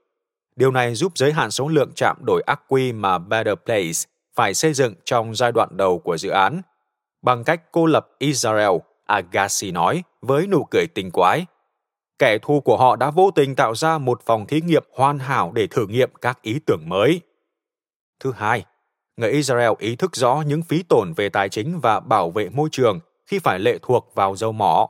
Điều 0.57 0.71
này 0.71 0.95
giúp 0.95 1.13
giới 1.15 1.33
hạn 1.33 1.51
số 1.51 1.69
lượng 1.69 1.93
trạm 1.97 2.17
đổi 2.27 2.43
ắc 2.47 2.61
quy 2.69 2.93
mà 2.93 3.19
Better 3.19 3.55
Place 3.65 4.11
phải 4.35 4.55
xây 4.55 4.73
dựng 4.73 4.95
trong 5.05 5.35
giai 5.35 5.53
đoạn 5.53 5.69
đầu 5.77 5.99
của 5.99 6.17
dự 6.17 6.29
án– 6.29 6.63
bằng 7.27 7.45
cách 7.45 7.63
cô 7.73 7.87
lập 7.87 8.09
Israel, 8.19 8.71
Agassi 9.07 9.71
nói 9.71 10.03
với 10.23 10.47
nụ 10.47 10.65
cười 10.71 10.87
tinh 10.87 11.11
quái. 11.11 11.47
Kẻ 12.19 12.39
thù 12.43 12.61
của 12.61 12.77
họ 12.77 12.97
đã 12.97 13.11
vô 13.11 13.31
tình 13.31 13.55
tạo 13.55 13.75
ra 13.75 13.99
một 13.99 14.23
phòng 14.27 14.47
thí 14.47 14.61
nghiệm 14.61 14.85
hoàn 14.93 15.19
hảo 15.19 15.53
để 15.55 15.67
thử 15.67 15.87
nghiệm 15.87 16.11
các 16.21 16.43
ý 16.43 16.59
tưởng 16.67 16.89
mới. 16.89 17.21
Thứ 18.21 18.33
hai, 18.37 18.65
người 19.17 19.31
Israel 19.31 19.71
ý 19.79 19.97
thức 19.97 20.17
rõ 20.17 20.43
những 20.47 20.63
phí 20.63 20.83
tổn 20.83 21.13
về 21.17 21.29
tài 21.29 21.49
chính 21.49 21.81
và 21.81 22.01
bảo 22.01 22.31
vệ 22.31 22.49
môi 22.49 22.69
trường 22.73 23.01
khi 23.27 23.39
phải 23.39 23.59
lệ 23.59 23.79
thuộc 23.83 24.13
vào 24.15 24.37
dầu 24.37 24.53
mỏ. 24.53 24.89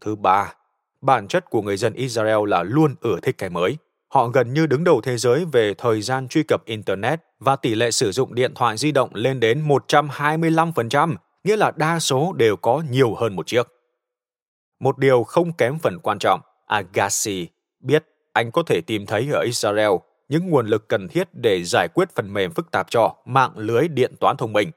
Thứ 0.00 0.16
ba, 0.16 0.54
bản 1.00 1.28
chất 1.28 1.50
của 1.50 1.62
người 1.62 1.76
dân 1.76 1.92
Israel 1.92 2.48
là 2.48 2.62
luôn 2.62 2.94
ưa 3.00 3.20
thích 3.22 3.38
cái 3.38 3.50
mới. 3.50 3.76
Họ 4.08 4.28
gần 4.28 4.54
như 4.54 4.66
đứng 4.66 4.84
đầu 4.84 5.00
thế 5.00 5.16
giới 5.16 5.44
về 5.52 5.74
thời 5.78 6.02
gian 6.02 6.28
truy 6.28 6.42
cập 6.42 6.64
Internet 6.64 7.20
và 7.40 7.56
tỷ 7.56 7.74
lệ 7.74 7.90
sử 7.90 8.12
dụng 8.12 8.34
điện 8.34 8.52
thoại 8.54 8.76
di 8.76 8.92
động 8.92 9.10
lên 9.14 9.40
đến 9.40 9.68
125%, 9.68 11.16
nghĩa 11.44 11.56
là 11.56 11.70
đa 11.76 11.98
số 11.98 12.32
đều 12.32 12.56
có 12.56 12.82
nhiều 12.90 13.14
hơn 13.14 13.36
một 13.36 13.46
chiếc. 13.46 13.66
Một 14.80 14.98
điều 14.98 15.24
không 15.24 15.52
kém 15.52 15.78
phần 15.78 15.98
quan 16.02 16.18
trọng, 16.18 16.40
Agassi 16.66 17.48
biết 17.80 18.04
anh 18.32 18.50
có 18.50 18.62
thể 18.62 18.80
tìm 18.80 19.06
thấy 19.06 19.28
ở 19.32 19.40
Israel 19.40 19.90
những 20.28 20.50
nguồn 20.50 20.66
lực 20.66 20.88
cần 20.88 21.08
thiết 21.08 21.28
để 21.32 21.64
giải 21.64 21.88
quyết 21.94 22.08
phần 22.14 22.32
mềm 22.32 22.52
phức 22.52 22.70
tạp 22.70 22.90
cho 22.90 23.14
mạng 23.24 23.52
lưới 23.56 23.88
điện 23.88 24.14
toán 24.20 24.36
thông 24.36 24.52
minh. 24.52 24.70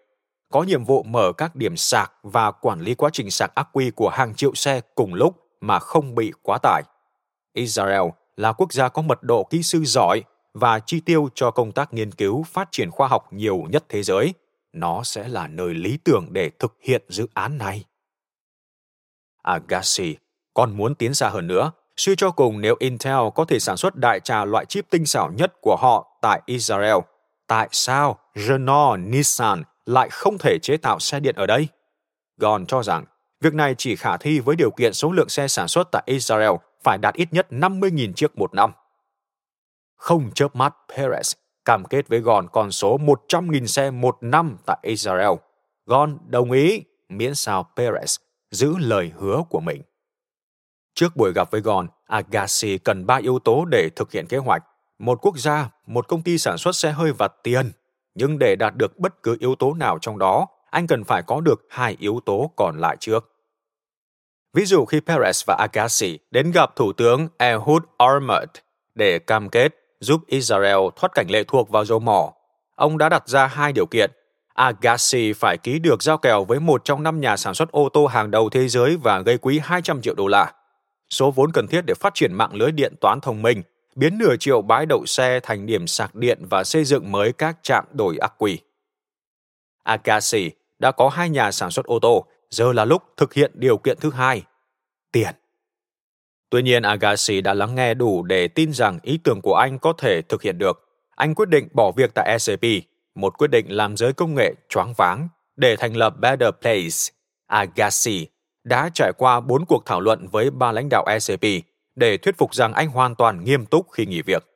Có 0.51 0.63
nhiệm 0.63 0.83
vụ 0.83 1.03
mở 1.03 1.31
các 1.37 1.55
điểm 1.55 1.77
sạc 1.77 2.11
và 2.23 2.51
quản 2.51 2.81
lý 2.81 2.95
quá 2.95 3.09
trình 3.13 3.31
sạc 3.31 3.55
ắc 3.55 3.67
quy 3.73 3.91
của 3.91 4.09
hàng 4.09 4.35
triệu 4.35 4.53
xe 4.53 4.81
cùng 4.95 5.13
lúc 5.13 5.35
mà 5.61 5.79
không 5.79 6.15
bị 6.15 6.31
quá 6.41 6.57
tải. 6.63 6.83
Israel 7.53 8.01
là 8.37 8.53
quốc 8.53 8.73
gia 8.73 8.89
có 8.89 9.01
mật 9.01 9.23
độ 9.23 9.43
kỹ 9.43 9.63
sư 9.63 9.83
giỏi 9.83 10.23
và 10.53 10.79
chi 10.79 10.99
tiêu 10.99 11.29
cho 11.35 11.51
công 11.51 11.71
tác 11.71 11.93
nghiên 11.93 12.11
cứu 12.11 12.43
phát 12.43 12.67
triển 12.71 12.91
khoa 12.91 13.07
học 13.07 13.33
nhiều 13.33 13.63
nhất 13.69 13.83
thế 13.89 14.03
giới. 14.03 14.33
Nó 14.73 15.03
sẽ 15.03 15.27
là 15.27 15.47
nơi 15.47 15.73
lý 15.73 15.97
tưởng 16.03 16.27
để 16.31 16.51
thực 16.59 16.77
hiện 16.81 17.01
dự 17.09 17.27
án 17.33 17.57
này. 17.57 17.85
Agassi 19.43 20.15
còn 20.53 20.77
muốn 20.77 20.95
tiến 20.95 21.13
xa 21.13 21.29
hơn 21.29 21.47
nữa, 21.47 21.71
suy 21.97 22.15
cho 22.17 22.31
cùng 22.31 22.61
nếu 22.61 22.75
Intel 22.79 23.19
có 23.35 23.45
thể 23.45 23.59
sản 23.59 23.77
xuất 23.77 23.95
đại 23.95 24.19
trà 24.19 24.45
loại 24.45 24.65
chip 24.65 24.85
tinh 24.89 25.05
xảo 25.05 25.31
nhất 25.31 25.53
của 25.61 25.77
họ 25.79 26.17
tại 26.21 26.41
Israel, 26.45 26.97
tại 27.47 27.69
sao 27.71 28.19
Renault 28.35 28.99
Nissan 28.99 29.63
lại 29.85 30.09
không 30.11 30.37
thể 30.37 30.57
chế 30.61 30.77
tạo 30.77 30.99
xe 30.99 31.19
điện 31.19 31.35
ở 31.35 31.45
đây? 31.45 31.67
Gon 32.37 32.65
cho 32.65 32.83
rằng 32.83 33.05
việc 33.41 33.53
này 33.53 33.75
chỉ 33.77 33.95
khả 33.95 34.17
thi 34.17 34.39
với 34.39 34.55
điều 34.55 34.71
kiện 34.71 34.93
số 34.93 35.11
lượng 35.11 35.29
xe 35.29 35.47
sản 35.47 35.67
xuất 35.67 35.87
tại 35.91 36.03
Israel 36.05 36.51
phải 36.83 36.97
đạt 36.97 37.15
ít 37.15 37.27
nhất 37.31 37.47
50.000 37.49 38.13
chiếc 38.13 38.37
một 38.37 38.53
năm. 38.53 38.71
Không 39.95 40.31
chớp 40.35 40.55
mắt, 40.55 40.75
Perez 40.87 41.33
cam 41.65 41.85
kết 41.85 42.07
với 42.07 42.19
Gon 42.19 42.47
con 42.51 42.71
số 42.71 42.97
100.000 42.97 43.65
xe 43.65 43.91
một 43.91 44.17
năm 44.21 44.57
tại 44.65 44.77
Israel. 44.81 45.31
Gon 45.85 46.17
đồng 46.27 46.51
ý 46.51 46.83
miễn 47.09 47.35
sao 47.35 47.67
Perez 47.75 48.17
giữ 48.51 48.77
lời 48.77 49.11
hứa 49.17 49.43
của 49.49 49.59
mình. 49.59 49.81
Trước 50.95 51.15
buổi 51.15 51.33
gặp 51.33 51.51
với 51.51 51.61
Gon, 51.61 51.87
Agassi 52.07 52.77
cần 52.77 53.05
ba 53.05 53.15
yếu 53.15 53.39
tố 53.39 53.65
để 53.65 53.89
thực 53.95 54.11
hiện 54.11 54.25
kế 54.27 54.37
hoạch. 54.37 54.63
Một 54.99 55.19
quốc 55.21 55.37
gia, 55.37 55.69
một 55.87 56.07
công 56.07 56.21
ty 56.21 56.37
sản 56.37 56.57
xuất 56.57 56.75
xe 56.75 56.91
hơi 56.91 57.13
và 57.13 57.27
tiền. 57.27 57.71
Nhưng 58.15 58.39
để 58.39 58.55
đạt 58.55 58.73
được 58.77 58.99
bất 58.99 59.23
cứ 59.23 59.37
yếu 59.39 59.55
tố 59.55 59.73
nào 59.73 59.97
trong 60.01 60.19
đó, 60.19 60.47
anh 60.69 60.87
cần 60.87 61.03
phải 61.03 61.21
có 61.21 61.41
được 61.41 61.65
hai 61.69 61.95
yếu 61.99 62.19
tố 62.25 62.51
còn 62.55 62.79
lại 62.79 62.97
trước. 62.99 63.31
Ví 64.53 64.65
dụ 64.65 64.85
khi 64.85 64.99
Perez 64.99 65.43
và 65.47 65.55
Agassi 65.59 66.19
đến 66.31 66.51
gặp 66.51 66.75
Thủ 66.75 66.93
tướng 66.93 67.27
Ehud 67.37 67.83
Olmert 68.03 68.49
để 68.95 69.19
cam 69.19 69.49
kết 69.49 69.80
giúp 70.01 70.21
Israel 70.27 70.77
thoát 70.95 71.11
cảnh 71.15 71.27
lệ 71.29 71.43
thuộc 71.43 71.69
vào 71.69 71.85
dầu 71.85 71.99
mỏ, 71.99 72.33
ông 72.75 72.97
đã 72.97 73.09
đặt 73.09 73.27
ra 73.27 73.47
hai 73.47 73.73
điều 73.73 73.85
kiện. 73.85 74.11
Agassi 74.53 75.33
phải 75.33 75.57
ký 75.57 75.79
được 75.79 76.03
giao 76.03 76.17
kèo 76.17 76.43
với 76.43 76.59
một 76.59 76.85
trong 76.85 77.03
năm 77.03 77.21
nhà 77.21 77.37
sản 77.37 77.53
xuất 77.53 77.71
ô 77.71 77.89
tô 77.93 78.05
hàng 78.05 78.31
đầu 78.31 78.49
thế 78.49 78.67
giới 78.67 78.97
và 78.97 79.19
gây 79.19 79.37
quỹ 79.37 79.59
200 79.63 80.01
triệu 80.01 80.15
đô 80.15 80.27
la. 80.27 80.53
Số 81.09 81.31
vốn 81.31 81.51
cần 81.51 81.67
thiết 81.67 81.81
để 81.85 81.93
phát 81.93 82.13
triển 82.13 82.33
mạng 82.33 82.53
lưới 82.53 82.71
điện 82.71 82.93
toán 83.01 83.21
thông 83.21 83.41
minh, 83.41 83.63
biến 83.95 84.17
nửa 84.17 84.35
triệu 84.39 84.61
bãi 84.61 84.85
đậu 84.85 85.05
xe 85.05 85.39
thành 85.43 85.65
điểm 85.65 85.87
sạc 85.87 86.15
điện 86.15 86.45
và 86.49 86.63
xây 86.63 86.83
dựng 86.83 87.11
mới 87.11 87.33
các 87.33 87.57
trạm 87.61 87.85
đổi 87.91 88.17
ắc 88.17 88.33
quy. 88.37 88.59
Agassi 89.83 90.51
đã 90.79 90.91
có 90.91 91.09
hai 91.09 91.29
nhà 91.29 91.51
sản 91.51 91.71
xuất 91.71 91.85
ô 91.85 91.99
tô, 91.99 92.25
giờ 92.49 92.73
là 92.73 92.85
lúc 92.85 93.03
thực 93.17 93.33
hiện 93.33 93.51
điều 93.53 93.77
kiện 93.77 93.97
thứ 93.99 94.11
hai, 94.11 94.43
tiền. 95.11 95.40
Tuy 96.51 96.61
nhiên 96.61 96.83
Agassi 96.83 97.41
đã 97.41 97.53
lắng 97.53 97.75
nghe 97.75 97.93
đủ 97.93 98.23
để 98.23 98.47
tin 98.47 98.73
rằng 98.73 98.99
ý 99.03 99.19
tưởng 99.23 99.41
của 99.41 99.55
anh 99.55 99.79
có 99.79 99.93
thể 99.97 100.21
thực 100.21 100.41
hiện 100.41 100.57
được. 100.57 100.87
Anh 101.15 101.35
quyết 101.35 101.49
định 101.49 101.67
bỏ 101.73 101.91
việc 101.91 102.11
tại 102.15 102.39
SAP, 102.39 102.61
một 103.15 103.37
quyết 103.37 103.47
định 103.51 103.65
làm 103.69 103.97
giới 103.97 104.13
công 104.13 104.35
nghệ 104.35 104.53
choáng 104.69 104.93
váng, 104.97 105.27
để 105.55 105.75
thành 105.75 105.95
lập 105.95 106.13
Better 106.19 106.49
Place. 106.61 107.15
Agassi 107.47 108.27
đã 108.63 108.89
trải 108.93 109.11
qua 109.17 109.39
bốn 109.39 109.65
cuộc 109.65 109.85
thảo 109.85 110.01
luận 110.01 110.27
với 110.31 110.49
ba 110.51 110.71
lãnh 110.71 110.89
đạo 110.89 111.05
SAP 111.19 111.41
để 111.95 112.17
thuyết 112.17 112.37
phục 112.37 112.55
rằng 112.55 112.73
anh 112.73 112.87
hoàn 112.87 113.15
toàn 113.15 113.43
nghiêm 113.43 113.65
túc 113.65 113.87
khi 113.91 114.05
nghỉ 114.05 114.21
việc. 114.21 114.47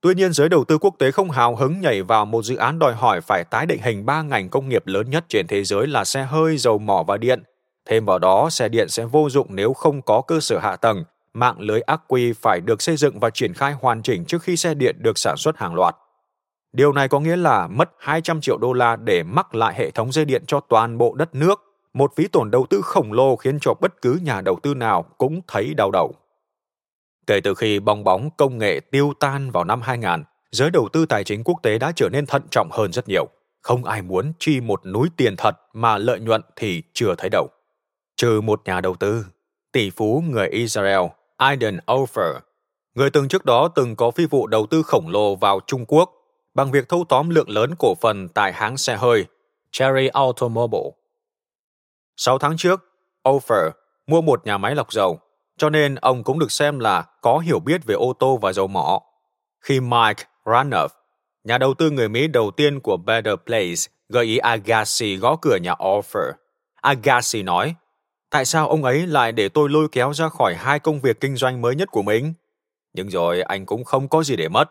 Tuy 0.00 0.14
nhiên, 0.14 0.32
giới 0.32 0.48
đầu 0.48 0.64
tư 0.64 0.78
quốc 0.78 0.94
tế 0.98 1.10
không 1.10 1.30
hào 1.30 1.56
hứng 1.56 1.80
nhảy 1.80 2.02
vào 2.02 2.24
một 2.24 2.42
dự 2.42 2.56
án 2.56 2.78
đòi 2.78 2.94
hỏi 2.94 3.20
phải 3.20 3.44
tái 3.44 3.66
định 3.66 3.80
hình 3.82 4.06
ba 4.06 4.22
ngành 4.22 4.48
công 4.48 4.68
nghiệp 4.68 4.86
lớn 4.86 5.10
nhất 5.10 5.24
trên 5.28 5.46
thế 5.46 5.64
giới 5.64 5.86
là 5.86 6.04
xe 6.04 6.22
hơi, 6.22 6.56
dầu 6.56 6.78
mỏ 6.78 7.04
và 7.06 7.16
điện. 7.16 7.42
Thêm 7.86 8.04
vào 8.04 8.18
đó, 8.18 8.50
xe 8.50 8.68
điện 8.68 8.88
sẽ 8.88 9.04
vô 9.04 9.28
dụng 9.30 9.46
nếu 9.50 9.72
không 9.72 10.02
có 10.02 10.20
cơ 10.20 10.40
sở 10.40 10.58
hạ 10.58 10.76
tầng. 10.76 11.04
Mạng 11.34 11.60
lưới 11.60 11.80
ắc 11.80 12.00
quy 12.08 12.32
phải 12.32 12.60
được 12.60 12.82
xây 12.82 12.96
dựng 12.96 13.20
và 13.20 13.30
triển 13.30 13.54
khai 13.54 13.72
hoàn 13.72 14.02
chỉnh 14.02 14.24
trước 14.24 14.42
khi 14.42 14.56
xe 14.56 14.74
điện 14.74 14.96
được 14.98 15.18
sản 15.18 15.36
xuất 15.36 15.58
hàng 15.58 15.74
loạt. 15.74 15.96
Điều 16.72 16.92
này 16.92 17.08
có 17.08 17.20
nghĩa 17.20 17.36
là 17.36 17.66
mất 17.66 17.90
200 17.98 18.40
triệu 18.40 18.58
đô 18.58 18.72
la 18.72 18.96
để 18.96 19.22
mắc 19.22 19.54
lại 19.54 19.74
hệ 19.74 19.90
thống 19.90 20.12
dây 20.12 20.24
điện 20.24 20.42
cho 20.46 20.60
toàn 20.60 20.98
bộ 20.98 21.14
đất 21.14 21.34
nước, 21.34 21.60
một 21.94 22.12
phí 22.16 22.28
tổn 22.28 22.50
đầu 22.50 22.66
tư 22.70 22.80
khổng 22.82 23.12
lồ 23.12 23.36
khiến 23.36 23.58
cho 23.60 23.74
bất 23.80 24.02
cứ 24.02 24.18
nhà 24.22 24.40
đầu 24.40 24.58
tư 24.62 24.74
nào 24.74 25.02
cũng 25.18 25.40
thấy 25.46 25.74
đau 25.74 25.90
đầu. 25.90 26.14
Kể 27.26 27.40
từ 27.40 27.54
khi 27.54 27.80
bong 27.80 28.04
bóng 28.04 28.30
công 28.36 28.58
nghệ 28.58 28.80
tiêu 28.80 29.12
tan 29.20 29.50
vào 29.50 29.64
năm 29.64 29.80
2000, 29.82 30.24
giới 30.50 30.70
đầu 30.70 30.88
tư 30.92 31.06
tài 31.06 31.24
chính 31.24 31.44
quốc 31.44 31.62
tế 31.62 31.78
đã 31.78 31.92
trở 31.96 32.08
nên 32.08 32.26
thận 32.26 32.42
trọng 32.50 32.68
hơn 32.72 32.92
rất 32.92 33.08
nhiều. 33.08 33.28
Không 33.62 33.84
ai 33.84 34.02
muốn 34.02 34.32
chi 34.38 34.60
một 34.60 34.86
núi 34.86 35.08
tiền 35.16 35.36
thật 35.36 35.56
mà 35.72 35.98
lợi 35.98 36.20
nhuận 36.20 36.42
thì 36.56 36.82
chưa 36.92 37.14
thấy 37.18 37.30
đầu 37.30 37.48
Trừ 38.16 38.40
một 38.40 38.62
nhà 38.64 38.80
đầu 38.80 38.94
tư, 38.94 39.24
tỷ 39.72 39.90
phú 39.90 40.24
người 40.28 40.48
Israel, 40.48 41.00
Aiden 41.36 41.78
Ofer, 41.86 42.40
người 42.94 43.10
từng 43.10 43.28
trước 43.28 43.44
đó 43.44 43.68
từng 43.74 43.96
có 43.96 44.10
phi 44.10 44.26
vụ 44.26 44.46
đầu 44.46 44.66
tư 44.66 44.82
khổng 44.82 45.08
lồ 45.08 45.34
vào 45.34 45.60
Trung 45.66 45.84
Quốc 45.88 46.12
bằng 46.54 46.70
việc 46.70 46.88
thâu 46.88 47.04
tóm 47.08 47.30
lượng 47.30 47.50
lớn 47.50 47.70
cổ 47.78 47.94
phần 48.00 48.28
tại 48.28 48.52
hãng 48.52 48.76
xe 48.76 48.96
hơi 48.96 49.24
Cherry 49.70 50.08
Automobile. 50.08 50.90
Sáu 52.16 52.38
tháng 52.38 52.56
trước, 52.56 52.84
Ofer 53.24 53.70
mua 54.06 54.20
một 54.20 54.46
nhà 54.46 54.58
máy 54.58 54.74
lọc 54.74 54.92
dầu 54.92 55.20
cho 55.58 55.70
nên 55.70 55.94
ông 55.94 56.24
cũng 56.24 56.38
được 56.38 56.52
xem 56.52 56.78
là 56.78 57.04
có 57.20 57.38
hiểu 57.38 57.58
biết 57.58 57.84
về 57.84 57.94
ô 57.94 58.12
tô 58.12 58.36
và 58.36 58.52
dầu 58.52 58.66
mỏ. 58.66 59.02
Khi 59.60 59.80
Mike 59.80 60.24
Ranoff, 60.44 60.88
nhà 61.44 61.58
đầu 61.58 61.74
tư 61.74 61.90
người 61.90 62.08
Mỹ 62.08 62.26
đầu 62.26 62.50
tiên 62.50 62.80
của 62.80 62.96
Better 62.96 63.34
Place, 63.46 63.92
gợi 64.08 64.24
ý 64.24 64.38
Agassi 64.38 65.16
gõ 65.16 65.36
cửa 65.42 65.56
nhà 65.56 65.72
Offer, 65.72 66.32
Agassi 66.74 67.42
nói, 67.42 67.74
tại 68.30 68.44
sao 68.44 68.68
ông 68.68 68.84
ấy 68.84 69.06
lại 69.06 69.32
để 69.32 69.48
tôi 69.48 69.68
lôi 69.68 69.88
kéo 69.92 70.12
ra 70.14 70.28
khỏi 70.28 70.54
hai 70.54 70.78
công 70.78 71.00
việc 71.00 71.20
kinh 71.20 71.36
doanh 71.36 71.62
mới 71.62 71.74
nhất 71.74 71.88
của 71.90 72.02
mình? 72.02 72.34
Nhưng 72.92 73.08
rồi 73.08 73.42
anh 73.42 73.66
cũng 73.66 73.84
không 73.84 74.08
có 74.08 74.22
gì 74.22 74.36
để 74.36 74.48
mất. 74.48 74.70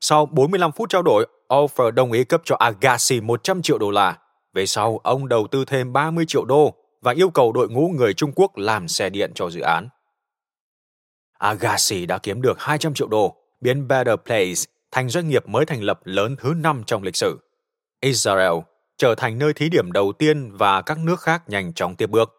Sau 0.00 0.26
45 0.26 0.72
phút 0.72 0.90
trao 0.90 1.02
đổi, 1.02 1.26
Offer 1.48 1.90
đồng 1.90 2.12
ý 2.12 2.24
cấp 2.24 2.42
cho 2.44 2.56
Agassi 2.58 3.20
100 3.20 3.62
triệu 3.62 3.78
đô 3.78 3.90
la. 3.90 4.18
Về 4.54 4.66
sau, 4.66 5.00
ông 5.02 5.28
đầu 5.28 5.46
tư 5.50 5.64
thêm 5.64 5.92
30 5.92 6.24
triệu 6.28 6.44
đô 6.44 6.74
và 7.02 7.12
yêu 7.12 7.30
cầu 7.30 7.52
đội 7.52 7.68
ngũ 7.68 7.88
người 7.88 8.14
Trung 8.14 8.32
Quốc 8.34 8.56
làm 8.56 8.88
xe 8.88 9.10
điện 9.10 9.32
cho 9.34 9.50
dự 9.50 9.60
án. 9.60 9.88
Agassi 11.38 12.06
đã 12.06 12.18
kiếm 12.18 12.42
được 12.42 12.60
200 12.60 12.94
triệu 12.94 13.08
đô, 13.08 13.36
biến 13.60 13.88
Better 13.88 14.16
Place 14.26 14.62
thành 14.90 15.08
doanh 15.08 15.28
nghiệp 15.28 15.48
mới 15.48 15.66
thành 15.66 15.82
lập 15.82 16.00
lớn 16.04 16.36
thứ 16.38 16.54
năm 16.56 16.82
trong 16.86 17.02
lịch 17.02 17.16
sử. 17.16 17.38
Israel 18.00 18.52
trở 18.98 19.14
thành 19.14 19.38
nơi 19.38 19.52
thí 19.52 19.68
điểm 19.68 19.92
đầu 19.92 20.12
tiên 20.12 20.50
và 20.56 20.82
các 20.82 20.98
nước 20.98 21.20
khác 21.20 21.42
nhanh 21.46 21.72
chóng 21.72 21.96
tiếp 21.96 22.10
bước. 22.10 22.37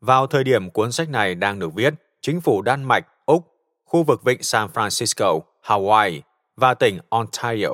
Vào 0.00 0.26
thời 0.26 0.44
điểm 0.44 0.70
cuốn 0.70 0.92
sách 0.92 1.08
này 1.08 1.34
đang 1.34 1.58
được 1.58 1.74
viết, 1.74 1.94
chính 2.20 2.40
phủ 2.40 2.62
Đan 2.62 2.84
Mạch, 2.84 3.06
Úc, 3.26 3.54
khu 3.84 4.02
vực 4.02 4.24
vịnh 4.24 4.42
San 4.42 4.68
Francisco, 4.74 5.40
Hawaii 5.62 6.20
và 6.56 6.74
tỉnh 6.74 6.98
Ontario, 7.08 7.72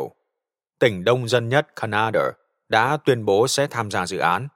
tỉnh 0.79 1.05
đông 1.05 1.29
dân 1.29 1.49
nhất 1.49 1.77
Canada, 1.77 2.21
đã 2.69 2.97
tuyên 2.97 3.25
bố 3.25 3.49
sẽ 3.49 3.67
tham 3.67 3.91
gia 3.91 4.07
dự 4.07 4.19
án. 4.19 4.49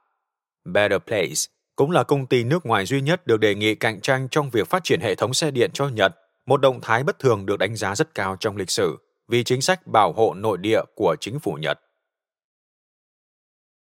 Better 0.65 1.01
Place 1.07 1.41
cũng 1.75 1.91
là 1.91 2.03
công 2.03 2.27
ty 2.27 2.43
nước 2.43 2.65
ngoài 2.65 2.85
duy 2.85 3.01
nhất 3.01 3.27
được 3.27 3.37
đề 3.37 3.55
nghị 3.55 3.75
cạnh 3.75 4.01
tranh 4.01 4.27
trong 4.31 4.49
việc 4.49 4.69
phát 4.69 4.83
triển 4.83 5.01
hệ 5.01 5.15
thống 5.15 5.33
xe 5.33 5.51
điện 5.51 5.71
cho 5.73 5.87
Nhật, 5.87 6.15
một 6.45 6.61
động 6.61 6.81
thái 6.81 7.03
bất 7.03 7.19
thường 7.19 7.45
được 7.45 7.59
đánh 7.59 7.75
giá 7.75 7.95
rất 7.95 8.15
cao 8.15 8.35
trong 8.39 8.57
lịch 8.57 8.69
sử 8.69 8.97
vì 9.27 9.43
chính 9.43 9.61
sách 9.61 9.87
bảo 9.87 10.13
hộ 10.13 10.33
nội 10.33 10.57
địa 10.57 10.81
của 10.95 11.15
chính 11.19 11.39
phủ 11.39 11.53
Nhật. 11.53 11.79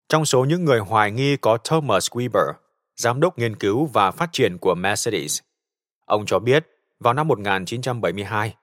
Trong 0.09 0.25
số 0.25 0.45
những 0.45 0.65
người 0.65 0.79
hoài 0.79 1.11
nghi 1.11 1.37
có 1.37 1.59
Thomas 1.65 2.11
Weber, 2.11 2.53
giám 2.97 3.21
đốc 3.21 3.39
nghiên 3.39 3.57
cứu 3.57 3.87
và 3.87 4.11
phát 4.11 4.29
triển 4.33 4.59
của 4.59 4.75
Mercedes. 4.75 5.41
Ông 6.05 6.27
cho 6.27 6.39
biết, 6.39 6.67
vào 7.01 7.15
năm 7.15 7.29
1972, 7.29 8.55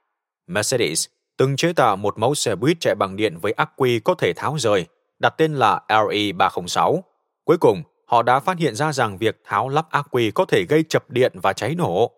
Mercedes 0.48 1.08
từng 1.38 1.56
chế 1.56 1.74
tạo 1.74 1.96
một 1.96 2.20
mẫu 2.20 2.36
xe 2.36 2.56
buýt 2.56 2.78
chạy 2.80 2.96
bằng 2.96 3.16
điện 3.16 3.38
với 3.38 3.52
ắc 3.52 3.70
quy 3.76 4.00
có 4.00 4.16
thể 4.16 4.34
tháo 4.34 4.56
rời, 4.60 4.86
đặt 5.20 5.34
tên 5.38 5.56
là 5.56 5.82
RE306. 5.88 7.02
Cuối 7.44 7.58
cùng, 7.58 7.84
họ 8.06 8.22
đã 8.22 8.40
phát 8.40 8.58
hiện 8.58 8.76
ra 8.76 8.94
rằng 8.94 9.18
việc 9.18 9.42
tháo 9.44 9.70
lắp 9.70 9.86
ắc 9.90 10.08
quy 10.12 10.32
có 10.32 10.46
thể 10.46 10.64
gây 10.70 10.84
chập 10.90 11.10
điện 11.10 11.34
và 11.42 11.54
cháy 11.54 11.76
nổ. 11.76 12.12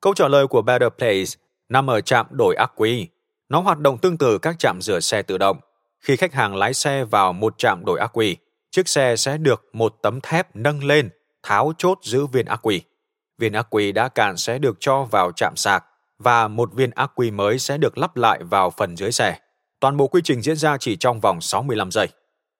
Câu 0.00 0.14
trả 0.14 0.28
lời 0.28 0.46
của 0.46 0.62
Better 0.62 0.88
Place 0.98 1.40
nằm 1.68 1.90
ở 1.90 2.00
trạm 2.00 2.26
đổi 2.30 2.54
ắc 2.54 2.72
quy. 2.76 3.08
Nó 3.48 3.60
hoạt 3.60 3.78
động 3.78 3.98
tương 3.98 4.18
tự 4.18 4.38
các 4.38 4.58
trạm 4.58 4.78
rửa 4.82 5.00
xe 5.00 5.22
tự 5.22 5.38
động. 5.38 5.56
Khi 6.00 6.16
khách 6.16 6.34
hàng 6.34 6.56
lái 6.56 6.74
xe 6.74 7.04
vào 7.04 7.32
một 7.32 7.54
trạm 7.58 7.84
đổi 7.84 8.00
ắc 8.00 8.10
quy, 8.12 8.36
chiếc 8.74 8.88
xe 8.88 9.16
sẽ 9.16 9.38
được 9.38 9.64
một 9.72 9.94
tấm 10.02 10.20
thép 10.20 10.56
nâng 10.56 10.84
lên, 10.84 11.10
tháo 11.42 11.72
chốt 11.78 11.98
giữ 12.02 12.26
viên 12.26 12.46
ác 12.46 12.60
quy. 12.62 12.82
Viên 13.38 13.52
ác 13.52 13.66
quy 13.70 13.92
đã 13.92 14.08
cạn 14.08 14.36
sẽ 14.36 14.58
được 14.58 14.76
cho 14.80 15.02
vào 15.04 15.32
trạm 15.36 15.56
sạc 15.56 15.84
và 16.18 16.48
một 16.48 16.74
viên 16.74 16.90
ác 16.90 17.10
quy 17.14 17.30
mới 17.30 17.58
sẽ 17.58 17.78
được 17.78 17.98
lắp 17.98 18.16
lại 18.16 18.42
vào 18.42 18.70
phần 18.70 18.96
dưới 18.96 19.12
xe. 19.12 19.38
Toàn 19.80 19.96
bộ 19.96 20.06
quy 20.06 20.20
trình 20.24 20.42
diễn 20.42 20.56
ra 20.56 20.76
chỉ 20.80 20.96
trong 20.96 21.20
vòng 21.20 21.40
65 21.40 21.90
giây. 21.90 22.08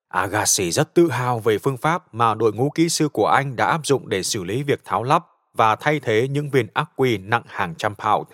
Agassi 0.09 0.71
rất 0.71 0.95
tự 0.95 1.11
hào 1.11 1.39
về 1.39 1.59
phương 1.59 1.77
pháp 1.77 2.15
mà 2.15 2.35
đội 2.35 2.53
ngũ 2.53 2.71
kỹ 2.71 2.89
sư 2.89 3.09
của 3.09 3.27
anh 3.27 3.57
đã 3.57 3.67
áp 3.67 3.87
dụng 3.87 4.09
để 4.09 4.23
xử 4.23 4.45
lý 4.45 4.63
việc 4.63 4.85
tháo 4.85 5.03
lắp 5.03 5.25
và 5.55 5.77
thay 5.77 6.01
thế 6.01 6.29
những 6.29 6.51
viên 6.51 6.67
ắc 6.75 6.91
quy 6.97 7.19
nặng 7.19 7.45
hàng 7.47 7.75
trăm 7.75 7.95
pound. 7.95 8.27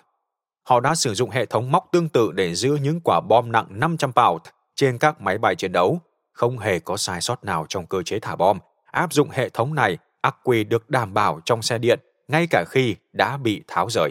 họ 0.63 0.81
đã 0.81 0.95
sử 0.95 1.15
dụng 1.15 1.31
hệ 1.31 1.47
thống 1.47 1.73
móc 1.73 1.89
tương 1.93 2.09
tự 2.09 2.33
để 2.33 2.55
giữ 2.55 2.79
những 2.83 3.01
quả 3.05 3.21
bom 3.21 3.53
nặng 3.53 3.67
500 3.71 4.13
pound 4.13 4.43
trên 4.75 4.99
các 4.99 5.21
máy 5.21 5.39
bay 5.39 5.55
chiến 5.57 5.73
đấu. 5.73 6.01
Không 6.41 6.59
hề 6.59 6.79
có 6.79 6.97
sai 6.97 7.21
sót 7.21 7.45
nào 7.45 7.67
trong 7.69 7.87
cơ 7.87 8.03
chế 8.03 8.19
thả 8.19 8.37
bom. 8.37 8.59
Áp 8.91 9.13
dụng 9.13 9.31
hệ 9.31 9.49
thống 9.49 9.75
này, 9.75 9.99
ắc 10.21 10.37
quy 10.45 10.65
được 10.65 10.91
đảm 10.91 11.15
bảo 11.15 11.41
trong 11.45 11.63
xe 11.63 11.79
điện 11.79 12.01
ngay 12.29 12.47
cả 12.51 12.65
khi 12.69 12.97
đã 13.13 13.37
bị 13.37 13.63
tháo 13.69 13.91
rời. 13.91 14.11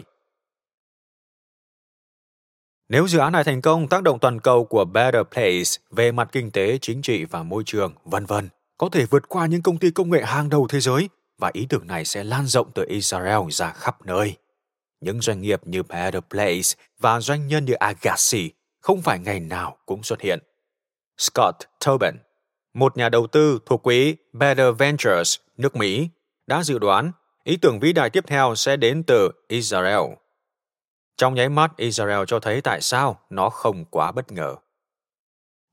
Nếu 2.88 3.08
dự 3.08 3.18
án 3.18 3.32
này 3.32 3.44
thành 3.44 3.60
công, 3.60 3.88
tác 3.88 4.02
động 4.02 4.18
toàn 4.18 4.40
cầu 4.40 4.64
của 4.64 4.84
Better 4.84 5.22
Place 5.32 5.70
về 5.90 6.12
mặt 6.12 6.28
kinh 6.32 6.50
tế, 6.50 6.78
chính 6.78 7.02
trị 7.02 7.24
và 7.24 7.42
môi 7.42 7.62
trường, 7.66 7.94
vân 8.04 8.26
vân, 8.26 8.48
có 8.78 8.88
thể 8.92 9.04
vượt 9.04 9.28
qua 9.28 9.46
những 9.46 9.62
công 9.62 9.78
ty 9.78 9.90
công 9.90 10.10
nghệ 10.10 10.22
hàng 10.24 10.48
đầu 10.48 10.66
thế 10.68 10.80
giới 10.80 11.08
và 11.38 11.50
ý 11.52 11.66
tưởng 11.68 11.86
này 11.86 12.04
sẽ 12.04 12.24
lan 12.24 12.46
rộng 12.46 12.70
từ 12.74 12.84
Israel 12.88 13.40
ra 13.50 13.72
khắp 13.72 14.06
nơi. 14.06 14.36
Những 15.00 15.20
doanh 15.20 15.40
nghiệp 15.40 15.60
như 15.64 15.82
Better 15.82 16.22
Place 16.30 16.82
và 17.00 17.20
doanh 17.20 17.48
nhân 17.48 17.64
như 17.64 17.72
Agassi 17.72 18.50
không 18.80 19.02
phải 19.02 19.18
ngày 19.18 19.40
nào 19.40 19.76
cũng 19.86 20.02
xuất 20.02 20.20
hiện. 20.20 20.49
Scott 21.20 21.56
Tobin, 21.86 22.14
một 22.74 22.96
nhà 22.96 23.08
đầu 23.08 23.26
tư 23.26 23.58
thuộc 23.66 23.82
quỹ 23.82 24.16
Better 24.32 24.76
Ventures 24.78 25.36
nước 25.56 25.76
Mỹ, 25.76 26.08
đã 26.46 26.62
dự 26.62 26.78
đoán 26.78 27.12
ý 27.44 27.56
tưởng 27.56 27.80
vĩ 27.80 27.92
đại 27.92 28.10
tiếp 28.10 28.24
theo 28.26 28.54
sẽ 28.54 28.76
đến 28.76 29.02
từ 29.02 29.30
Israel. 29.48 30.00
Trong 31.16 31.34
nháy 31.34 31.48
mắt, 31.48 31.76
Israel 31.76 32.24
cho 32.26 32.40
thấy 32.40 32.60
tại 32.60 32.80
sao 32.80 33.20
nó 33.30 33.50
không 33.50 33.84
quá 33.84 34.12
bất 34.12 34.32
ngờ. 34.32 34.56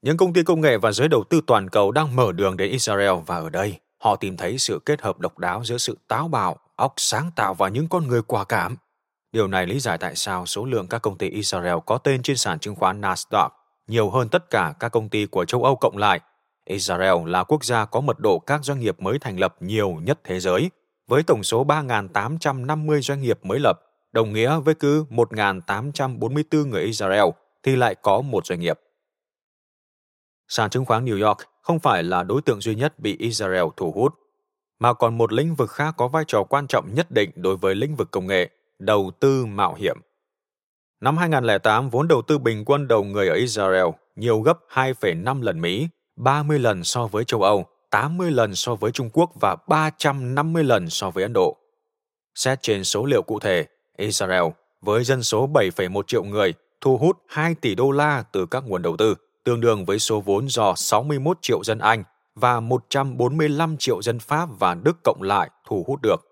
Những 0.01 0.17
công 0.17 0.33
ty 0.33 0.43
công 0.43 0.61
nghệ 0.61 0.77
và 0.77 0.91
giới 0.91 1.07
đầu 1.07 1.23
tư 1.29 1.41
toàn 1.47 1.69
cầu 1.69 1.91
đang 1.91 2.15
mở 2.15 2.31
đường 2.31 2.57
đến 2.57 2.71
Israel 2.71 3.15
và 3.25 3.35
ở 3.37 3.49
đây, 3.49 3.79
họ 3.97 4.15
tìm 4.15 4.37
thấy 4.37 4.57
sự 4.57 4.79
kết 4.85 5.01
hợp 5.01 5.19
độc 5.19 5.39
đáo 5.39 5.63
giữa 5.63 5.77
sự 5.77 5.97
táo 6.07 6.27
bạo, 6.27 6.57
óc 6.75 6.93
sáng 6.97 7.31
tạo 7.35 7.53
và 7.53 7.69
những 7.69 7.89
con 7.89 8.07
người 8.07 8.21
quả 8.21 8.43
cảm. 8.43 8.75
Điều 9.31 9.47
này 9.47 9.65
lý 9.65 9.79
giải 9.79 9.97
tại 9.97 10.15
sao 10.15 10.45
số 10.45 10.65
lượng 10.65 10.87
các 10.87 11.01
công 11.01 11.17
ty 11.17 11.29
Israel 11.29 11.75
có 11.85 11.97
tên 11.97 12.23
trên 12.23 12.37
sàn 12.37 12.59
chứng 12.59 12.75
khoán 12.75 13.01
Nasdaq 13.01 13.49
nhiều 13.87 14.09
hơn 14.09 14.29
tất 14.29 14.49
cả 14.49 14.73
các 14.79 14.89
công 14.89 15.09
ty 15.09 15.25
của 15.25 15.45
châu 15.45 15.63
Âu 15.63 15.75
cộng 15.75 15.97
lại. 15.97 16.19
Israel 16.65 17.13
là 17.25 17.43
quốc 17.43 17.65
gia 17.65 17.85
có 17.85 18.01
mật 18.01 18.19
độ 18.19 18.39
các 18.39 18.63
doanh 18.63 18.79
nghiệp 18.79 18.99
mới 18.99 19.19
thành 19.19 19.39
lập 19.39 19.55
nhiều 19.59 19.99
nhất 20.03 20.19
thế 20.23 20.39
giới, 20.39 20.71
với 21.07 21.23
tổng 21.23 21.43
số 21.43 21.65
3.850 21.65 23.01
doanh 23.01 23.21
nghiệp 23.21 23.39
mới 23.43 23.59
lập, 23.59 23.79
đồng 24.11 24.33
nghĩa 24.33 24.59
với 24.59 24.75
cứ 24.75 25.05
1.844 25.09 26.67
người 26.67 26.83
Israel 26.83 27.25
thì 27.63 27.75
lại 27.75 27.95
có 27.95 28.21
một 28.21 28.45
doanh 28.45 28.59
nghiệp. 28.59 28.79
Sàn 30.47 30.69
chứng 30.69 30.85
khoán 30.85 31.05
New 31.05 31.27
York 31.27 31.37
không 31.61 31.79
phải 31.79 32.03
là 32.03 32.23
đối 32.23 32.41
tượng 32.41 32.61
duy 32.61 32.75
nhất 32.75 32.99
bị 32.99 33.17
Israel 33.19 33.65
thu 33.77 33.91
hút, 33.91 34.13
mà 34.79 34.93
còn 34.93 35.17
một 35.17 35.33
lĩnh 35.33 35.55
vực 35.55 35.71
khác 35.71 35.93
có 35.97 36.07
vai 36.07 36.23
trò 36.27 36.43
quan 36.43 36.67
trọng 36.67 36.93
nhất 36.93 37.11
định 37.11 37.31
đối 37.35 37.57
với 37.57 37.75
lĩnh 37.75 37.95
vực 37.95 38.11
công 38.11 38.27
nghệ, 38.27 38.49
đầu 38.79 39.11
tư 39.19 39.45
mạo 39.45 39.73
hiểm. 39.73 39.97
Năm 41.01 41.17
2008, 41.17 41.89
vốn 41.89 42.07
đầu 42.07 42.21
tư 42.21 42.37
bình 42.37 42.65
quân 42.65 42.87
đầu 42.87 43.03
người 43.03 43.27
ở 43.27 43.35
Israel 43.35 43.85
nhiều 44.15 44.41
gấp 44.41 44.59
2,5 44.69 45.41
lần 45.41 45.61
Mỹ, 45.61 45.87
30 46.15 46.59
lần 46.59 46.83
so 46.83 47.07
với 47.07 47.25
châu 47.25 47.41
Âu, 47.41 47.65
80 47.89 48.31
lần 48.31 48.55
so 48.55 48.75
với 48.75 48.91
Trung 48.91 49.09
Quốc 49.13 49.31
và 49.41 49.55
350 49.67 50.63
lần 50.63 50.89
so 50.89 51.09
với 51.09 51.23
Ấn 51.23 51.33
Độ. 51.33 51.57
Xét 52.35 52.61
trên 52.61 52.83
số 52.83 53.05
liệu 53.05 53.21
cụ 53.21 53.39
thể, 53.39 53.65
Israel 53.97 54.43
với 54.81 55.03
dân 55.03 55.23
số 55.23 55.47
7,1 55.47 56.01
triệu 56.07 56.23
người 56.23 56.53
thu 56.81 56.97
hút 56.97 57.17
2 57.27 57.55
tỷ 57.55 57.75
đô 57.75 57.91
la 57.91 58.23
từ 58.31 58.45
các 58.45 58.63
nguồn 58.67 58.81
đầu 58.81 58.97
tư, 58.97 59.15
tương 59.43 59.61
đương 59.61 59.85
với 59.85 59.99
số 59.99 60.21
vốn 60.21 60.49
do 60.49 60.73
61 60.75 61.37
triệu 61.41 61.63
dân 61.63 61.79
Anh 61.79 62.03
và 62.35 62.59
145 62.59 63.77
triệu 63.77 64.01
dân 64.01 64.19
Pháp 64.19 64.49
và 64.59 64.73
Đức 64.73 64.97
cộng 65.03 65.21
lại 65.21 65.49
thu 65.67 65.83
hút 65.87 65.99
được. 66.01 66.27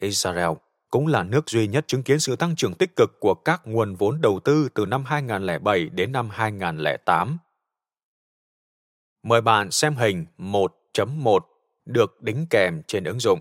Israel 0.00 0.50
cũng 0.92 1.06
là 1.06 1.22
nước 1.22 1.50
duy 1.50 1.66
nhất 1.66 1.84
chứng 1.88 2.02
kiến 2.02 2.20
sự 2.20 2.36
tăng 2.36 2.56
trưởng 2.56 2.74
tích 2.74 2.96
cực 2.96 3.20
của 3.20 3.34
các 3.34 3.62
nguồn 3.64 3.94
vốn 3.94 4.20
đầu 4.20 4.40
tư 4.44 4.68
từ 4.74 4.86
năm 4.86 5.04
2007 5.04 5.88
đến 5.88 6.12
năm 6.12 6.28
2008. 6.30 7.38
Mời 9.22 9.40
bạn 9.40 9.70
xem 9.70 9.96
hình 9.96 10.26
1.1 10.38 11.38
được 11.84 12.22
đính 12.22 12.46
kèm 12.50 12.82
trên 12.86 13.04
ứng 13.04 13.20
dụng. 13.20 13.40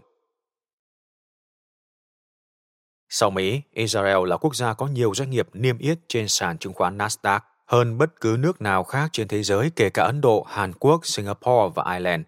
Sau 3.10 3.30
Mỹ, 3.30 3.62
Israel 3.72 4.28
là 4.28 4.38
quốc 4.38 4.56
gia 4.56 4.74
có 4.74 4.88
nhiều 4.88 5.16
doanh 5.16 5.30
nghiệp 5.30 5.48
niêm 5.54 5.78
yết 5.78 6.00
trên 6.08 6.28
sàn 6.28 6.58
chứng 6.58 6.74
khoán 6.74 6.98
Nasdaq 6.98 7.40
hơn 7.66 7.98
bất 7.98 8.22
cứ 8.22 8.36
nước 8.40 8.62
nào 8.62 8.84
khác 8.84 9.10
trên 9.14 9.28
thế 9.28 9.44
giới 9.44 9.72
kể 9.76 9.90
cả 9.94 10.04
Ấn 10.04 10.22
Độ, 10.22 10.46
Hàn 10.50 10.74
Quốc, 10.74 11.06
Singapore 11.06 11.74
và 11.76 11.94
Ireland. 11.94 12.24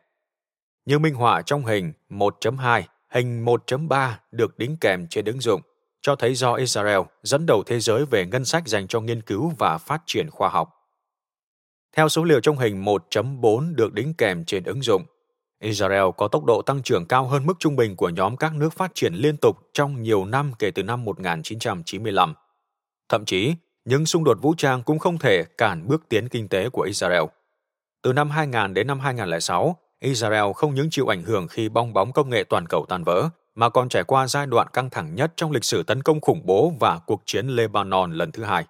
Như 0.86 1.00
minh 1.00 1.14
họa 1.14 1.42
trong 1.42 1.66
hình 1.66 1.94
1.2, 2.10 2.84
hình 3.14 3.46
1.3 3.46 4.12
được 4.32 4.58
đính 4.58 4.78
kèm 4.82 5.08
trên 5.08 5.26
ứng 5.26 5.42
dụng, 5.42 5.62
cho 6.02 6.16
thấy 6.16 6.36
do 6.36 6.54
Israel 6.54 7.00
dẫn 7.24 7.46
đầu 7.46 7.64
thế 7.66 7.80
giới 7.80 8.06
về 8.06 8.26
ngân 8.26 8.46
sách 8.46 8.68
dành 8.68 8.88
cho 8.88 9.02
nghiên 9.02 9.22
cứu 9.22 9.52
và 9.58 9.78
phát 9.78 10.02
triển 10.06 10.30
khoa 10.30 10.50
học. 10.50 10.70
Theo 11.96 12.10
số 12.10 12.24
liệu 12.24 12.40
trong 12.40 12.58
hình 12.58 12.84
1.4 12.84 13.76
được 13.76 13.94
đính 13.94 14.14
kèm 14.14 14.46
trên 14.46 14.64
ứng 14.64 14.82
dụng, 14.82 15.06
Israel 15.60 16.04
có 16.18 16.28
tốc 16.28 16.46
độ 16.46 16.62
tăng 16.62 16.82
trưởng 16.82 17.06
cao 17.06 17.26
hơn 17.28 17.46
mức 17.46 17.54
trung 17.60 17.76
bình 17.76 17.96
của 17.96 18.10
nhóm 18.10 18.38
các 18.38 18.54
nước 18.54 18.74
phát 18.74 18.92
triển 18.96 19.14
liên 19.14 19.38
tục 19.38 19.58
trong 19.74 20.02
nhiều 20.02 20.26
năm 20.26 20.52
kể 20.60 20.72
từ 20.72 20.84
năm 20.84 21.06
1995. 21.06 22.34
Thậm 23.10 23.26
chí, 23.26 23.54
những 23.86 24.06
xung 24.06 24.24
đột 24.24 24.38
vũ 24.42 24.54
trang 24.58 24.84
cũng 24.84 25.00
không 25.00 25.18
thể 25.18 25.44
cản 25.58 25.88
bước 25.88 26.04
tiến 26.10 26.30
kinh 26.30 26.48
tế 26.48 26.70
của 26.70 26.82
Israel. 26.82 27.24
Từ 28.02 28.14
năm 28.14 28.30
2000 28.30 28.74
đến 28.74 28.88
năm 28.88 29.00
2006, 29.00 29.78
Israel 30.04 30.52
không 30.56 30.74
những 30.74 30.90
chịu 30.90 31.08
ảnh 31.08 31.24
hưởng 31.24 31.48
khi 31.48 31.70
bong 31.70 31.94
bóng 31.94 32.14
công 32.14 32.30
nghệ 32.30 32.44
toàn 32.44 32.68
cầu 32.68 32.86
tan 32.90 33.04
vỡ, 33.04 33.30
mà 33.56 33.70
còn 33.70 33.90
trải 33.90 34.04
qua 34.04 34.28
giai 34.28 34.46
đoạn 34.46 34.68
căng 34.74 34.90
thẳng 34.90 35.16
nhất 35.16 35.34
trong 35.36 35.52
lịch 35.52 35.64
sử 35.64 35.84
tấn 35.84 36.04
công 36.04 36.22
khủng 36.22 36.42
bố 36.46 36.74
và 36.80 37.00
cuộc 37.06 37.22
chiến 37.26 37.48
Lebanon 37.48 38.14
lần 38.14 38.32
thứ 38.32 38.44
hai. 38.44 38.66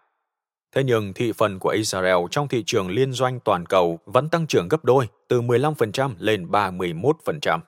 Thế 0.75 0.83
nhưng 0.83 1.13
thị 1.13 1.31
phần 1.37 1.59
của 1.59 1.69
Israel 1.69 2.17
trong 2.31 2.47
thị 2.47 2.63
trường 2.65 2.89
liên 2.89 3.11
doanh 3.11 3.39
toàn 3.39 3.65
cầu 3.65 3.99
vẫn 4.05 4.29
tăng 4.29 4.47
trưởng 4.47 4.67
gấp 4.67 4.85
đôi, 4.85 5.07
từ 5.27 5.41
15% 5.41 6.13
lên 6.19 6.47
31%. 6.51 7.59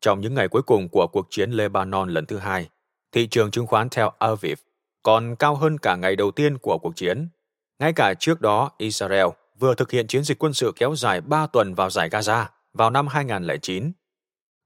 Trong 0.00 0.20
những 0.20 0.34
ngày 0.34 0.48
cuối 0.48 0.62
cùng 0.62 0.88
của 0.88 1.06
cuộc 1.06 1.26
chiến 1.30 1.50
Lebanon 1.50 2.08
lần 2.08 2.26
thứ 2.26 2.38
hai, 2.38 2.68
thị 3.12 3.26
trường 3.26 3.50
chứng 3.50 3.66
khoán 3.66 3.88
Tel 3.88 4.06
Aviv 4.18 4.58
còn 5.02 5.36
cao 5.36 5.54
hơn 5.54 5.78
cả 5.78 5.96
ngày 5.96 6.16
đầu 6.16 6.30
tiên 6.30 6.58
của 6.58 6.78
cuộc 6.78 6.96
chiến. 6.96 7.28
Ngay 7.78 7.92
cả 7.92 8.14
trước 8.14 8.40
đó, 8.40 8.70
Israel 8.78 9.26
vừa 9.62 9.74
thực 9.74 9.90
hiện 9.90 10.06
chiến 10.06 10.24
dịch 10.24 10.38
quân 10.38 10.54
sự 10.54 10.72
kéo 10.76 10.94
dài 10.96 11.20
3 11.20 11.46
tuần 11.46 11.74
vào 11.74 11.90
giải 11.90 12.08
Gaza 12.08 12.44
vào 12.74 12.90
năm 12.90 13.06
2009. 13.06 13.92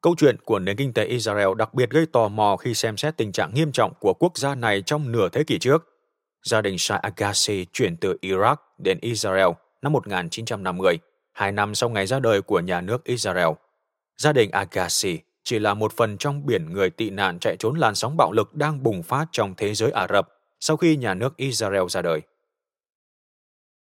Câu 0.03 0.15
chuyện 0.19 0.37
của 0.45 0.59
nền 0.59 0.77
kinh 0.77 0.93
tế 0.93 1.05
Israel 1.05 1.49
đặc 1.57 1.75
biệt 1.75 1.91
gây 1.91 2.07
tò 2.07 2.29
mò 2.29 2.57
khi 2.57 2.75
xem 2.75 2.97
xét 2.97 3.17
tình 3.17 3.33
trạng 3.33 3.55
nghiêm 3.55 3.73
trọng 3.73 3.93
của 4.01 4.15
quốc 4.15 4.39
gia 4.39 4.55
này 4.55 4.83
trong 4.83 5.13
nửa 5.13 5.29
thế 5.29 5.45
kỷ 5.45 5.59
trước. 5.59 5.85
Gia 6.43 6.61
đình 6.61 6.79
Shai 6.79 6.99
Agassi 6.99 7.67
chuyển 7.73 7.97
từ 7.97 8.19
Iraq 8.23 8.57
đến 8.79 8.99
Israel 9.01 9.49
năm 9.83 9.93
1950, 9.93 10.99
hai 11.33 11.53
năm 11.53 11.75
sau 11.75 11.89
ngày 11.89 12.07
ra 12.07 12.19
đời 12.19 12.43
của 12.43 12.61
nhà 12.61 12.81
nước 12.81 13.05
Israel. 13.05 13.49
Gia 14.17 14.33
đình 14.33 14.51
Agassi 14.51 15.19
chỉ 15.45 15.59
là 15.59 15.75
một 15.75 15.93
phần 15.93 16.19
trong 16.19 16.47
biển 16.47 16.73
người 16.73 16.91
tị 16.91 17.11
nạn 17.11 17.39
chạy 17.39 17.57
trốn 17.57 17.79
làn 17.79 17.95
sóng 17.95 18.17
bạo 18.17 18.33
lực 18.33 18.55
đang 18.55 18.83
bùng 18.83 19.03
phát 19.03 19.27
trong 19.33 19.55
thế 19.57 19.75
giới 19.75 19.91
Ả 19.91 20.07
Rập 20.13 20.29
sau 20.61 20.77
khi 20.77 20.97
nhà 20.97 21.15
nước 21.15 21.37
Israel 21.37 21.83
ra 21.89 22.03
đời. 22.03 22.21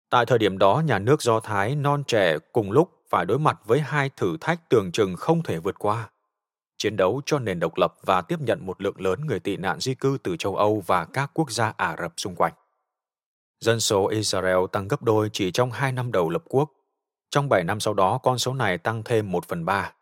Tại 0.09 0.25
thời 0.25 0.37
điểm 0.37 0.57
đó, 0.57 0.83
nhà 0.85 0.99
nước 0.99 1.21
Do 1.21 1.39
Thái 1.39 1.75
non 1.75 2.03
trẻ 2.07 2.37
cùng 2.53 2.71
lúc 2.71 2.91
phải 3.09 3.25
đối 3.25 3.39
mặt 3.39 3.59
với 3.65 3.79
hai 3.79 4.09
thử 4.09 4.37
thách 4.41 4.69
tưởng 4.69 4.91
chừng 4.91 5.15
không 5.15 5.43
thể 5.43 5.57
vượt 5.57 5.75
qua. 5.79 6.09
Chiến 6.77 6.97
đấu 6.97 7.21
cho 7.25 7.39
nền 7.39 7.59
độc 7.59 7.77
lập 7.77 7.93
và 8.03 8.21
tiếp 8.21 8.41
nhận 8.41 8.65
một 8.65 8.81
lượng 8.81 9.01
lớn 9.01 9.25
người 9.25 9.39
tị 9.39 9.57
nạn 9.57 9.79
di 9.79 9.95
cư 9.95 10.17
từ 10.23 10.37
châu 10.37 10.55
Âu 10.55 10.83
và 10.85 11.05
các 11.05 11.31
quốc 11.33 11.51
gia 11.51 11.73
Ả 11.77 11.95
Rập 12.01 12.13
xung 12.17 12.35
quanh. 12.35 12.53
Dân 13.59 13.79
số 13.79 14.07
Israel 14.07 14.57
tăng 14.71 14.87
gấp 14.87 15.03
đôi 15.03 15.29
chỉ 15.33 15.51
trong 15.51 15.71
hai 15.71 15.91
năm 15.91 16.11
đầu 16.11 16.29
lập 16.29 16.43
quốc. 16.49 16.71
Trong 17.29 17.49
7 17.49 17.63
năm 17.63 17.79
sau 17.79 17.93
đó, 17.93 18.17
con 18.17 18.37
số 18.37 18.53
này 18.53 18.77
tăng 18.77 19.03
thêm 19.03 19.31
1 19.31 19.45
phần 19.45 19.65
3. 19.65 19.93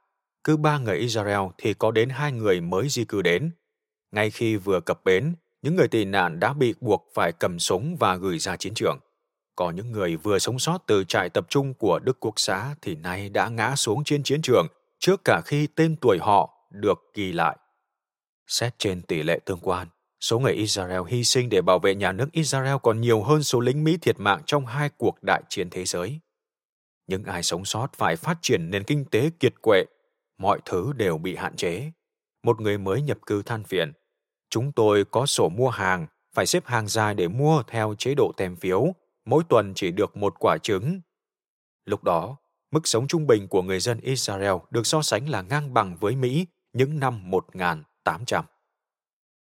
Cứ 0.43 0.57
ba 0.57 0.77
người 0.77 0.97
Israel 0.97 1.41
thì 1.57 1.73
có 1.73 1.91
đến 1.91 2.09
hai 2.09 2.31
người 2.31 2.61
mới 2.61 2.89
di 2.89 3.05
cư 3.05 3.21
đến. 3.21 3.51
Ngay 4.11 4.29
khi 4.29 4.55
vừa 4.55 4.79
cập 4.79 5.03
bến, 5.03 5.35
những 5.61 5.75
người 5.75 5.87
tị 5.87 6.05
nạn 6.05 6.39
đã 6.39 6.53
bị 6.53 6.73
buộc 6.81 7.07
phải 7.15 7.31
cầm 7.31 7.59
súng 7.59 7.95
và 7.99 8.15
gửi 8.15 8.39
ra 8.39 8.57
chiến 8.57 8.73
trường. 8.73 8.99
Có 9.55 9.71
những 9.71 9.91
người 9.91 10.15
vừa 10.15 10.39
sống 10.39 10.59
sót 10.59 10.77
từ 10.87 11.03
trại 11.03 11.29
tập 11.29 11.45
trung 11.49 11.73
của 11.73 11.99
Đức 11.99 12.17
Quốc 12.19 12.33
xã 12.37 12.75
thì 12.81 12.95
nay 12.95 13.29
đã 13.29 13.49
ngã 13.49 13.75
xuống 13.75 14.03
trên 14.03 14.23
chiến 14.23 14.41
trường 14.41 14.67
trước 14.99 15.21
cả 15.25 15.41
khi 15.45 15.67
tên 15.67 15.95
tuổi 16.01 16.17
họ 16.21 16.67
được 16.71 16.99
ghi 17.13 17.31
lại. 17.31 17.57
Xét 18.47 18.73
trên 18.77 19.01
tỷ 19.01 19.23
lệ 19.23 19.39
tương 19.45 19.59
quan, 19.59 19.87
số 20.19 20.39
người 20.39 20.53
Israel 20.53 21.01
hy 21.07 21.23
sinh 21.23 21.49
để 21.49 21.61
bảo 21.61 21.79
vệ 21.79 21.95
nhà 21.95 22.11
nước 22.11 22.31
Israel 22.31 22.75
còn 22.83 23.01
nhiều 23.01 23.23
hơn 23.23 23.43
số 23.43 23.59
lính 23.59 23.83
Mỹ 23.83 23.97
thiệt 24.01 24.19
mạng 24.19 24.41
trong 24.45 24.65
hai 24.65 24.89
cuộc 24.97 25.23
đại 25.23 25.43
chiến 25.49 25.69
thế 25.69 25.85
giới. 25.85 26.19
Những 27.07 27.23
ai 27.23 27.43
sống 27.43 27.65
sót 27.65 27.87
phải 27.93 28.15
phát 28.15 28.37
triển 28.41 28.69
nền 28.69 28.83
kinh 28.83 29.05
tế 29.05 29.29
kiệt 29.39 29.53
quệ, 29.61 29.85
mọi 30.37 30.59
thứ 30.65 30.93
đều 30.93 31.17
bị 31.17 31.35
hạn 31.35 31.55
chế. 31.55 31.91
Một 32.43 32.61
người 32.61 32.77
mới 32.77 33.01
nhập 33.01 33.17
cư 33.25 33.41
than 33.41 33.63
phiền. 33.63 33.93
Chúng 34.49 34.71
tôi 34.71 35.05
có 35.05 35.25
sổ 35.25 35.49
mua 35.49 35.69
hàng, 35.69 36.07
phải 36.35 36.45
xếp 36.45 36.65
hàng 36.65 36.87
dài 36.87 37.15
để 37.15 37.27
mua 37.27 37.63
theo 37.67 37.95
chế 37.97 38.13
độ 38.15 38.31
tem 38.37 38.55
phiếu, 38.55 38.93
mỗi 39.25 39.43
tuần 39.49 39.73
chỉ 39.75 39.91
được 39.91 40.17
một 40.17 40.35
quả 40.39 40.57
trứng. 40.57 41.01
Lúc 41.85 42.03
đó, 42.03 42.37
mức 42.71 42.87
sống 42.87 43.07
trung 43.07 43.27
bình 43.27 43.47
của 43.47 43.61
người 43.61 43.79
dân 43.79 43.99
Israel 43.99 44.53
được 44.69 44.87
so 44.87 45.01
sánh 45.01 45.29
là 45.29 45.41
ngang 45.41 45.73
bằng 45.73 45.97
với 45.99 46.15
Mỹ 46.15 46.45
những 46.73 46.99
năm 46.99 47.31
1800. 47.31 48.45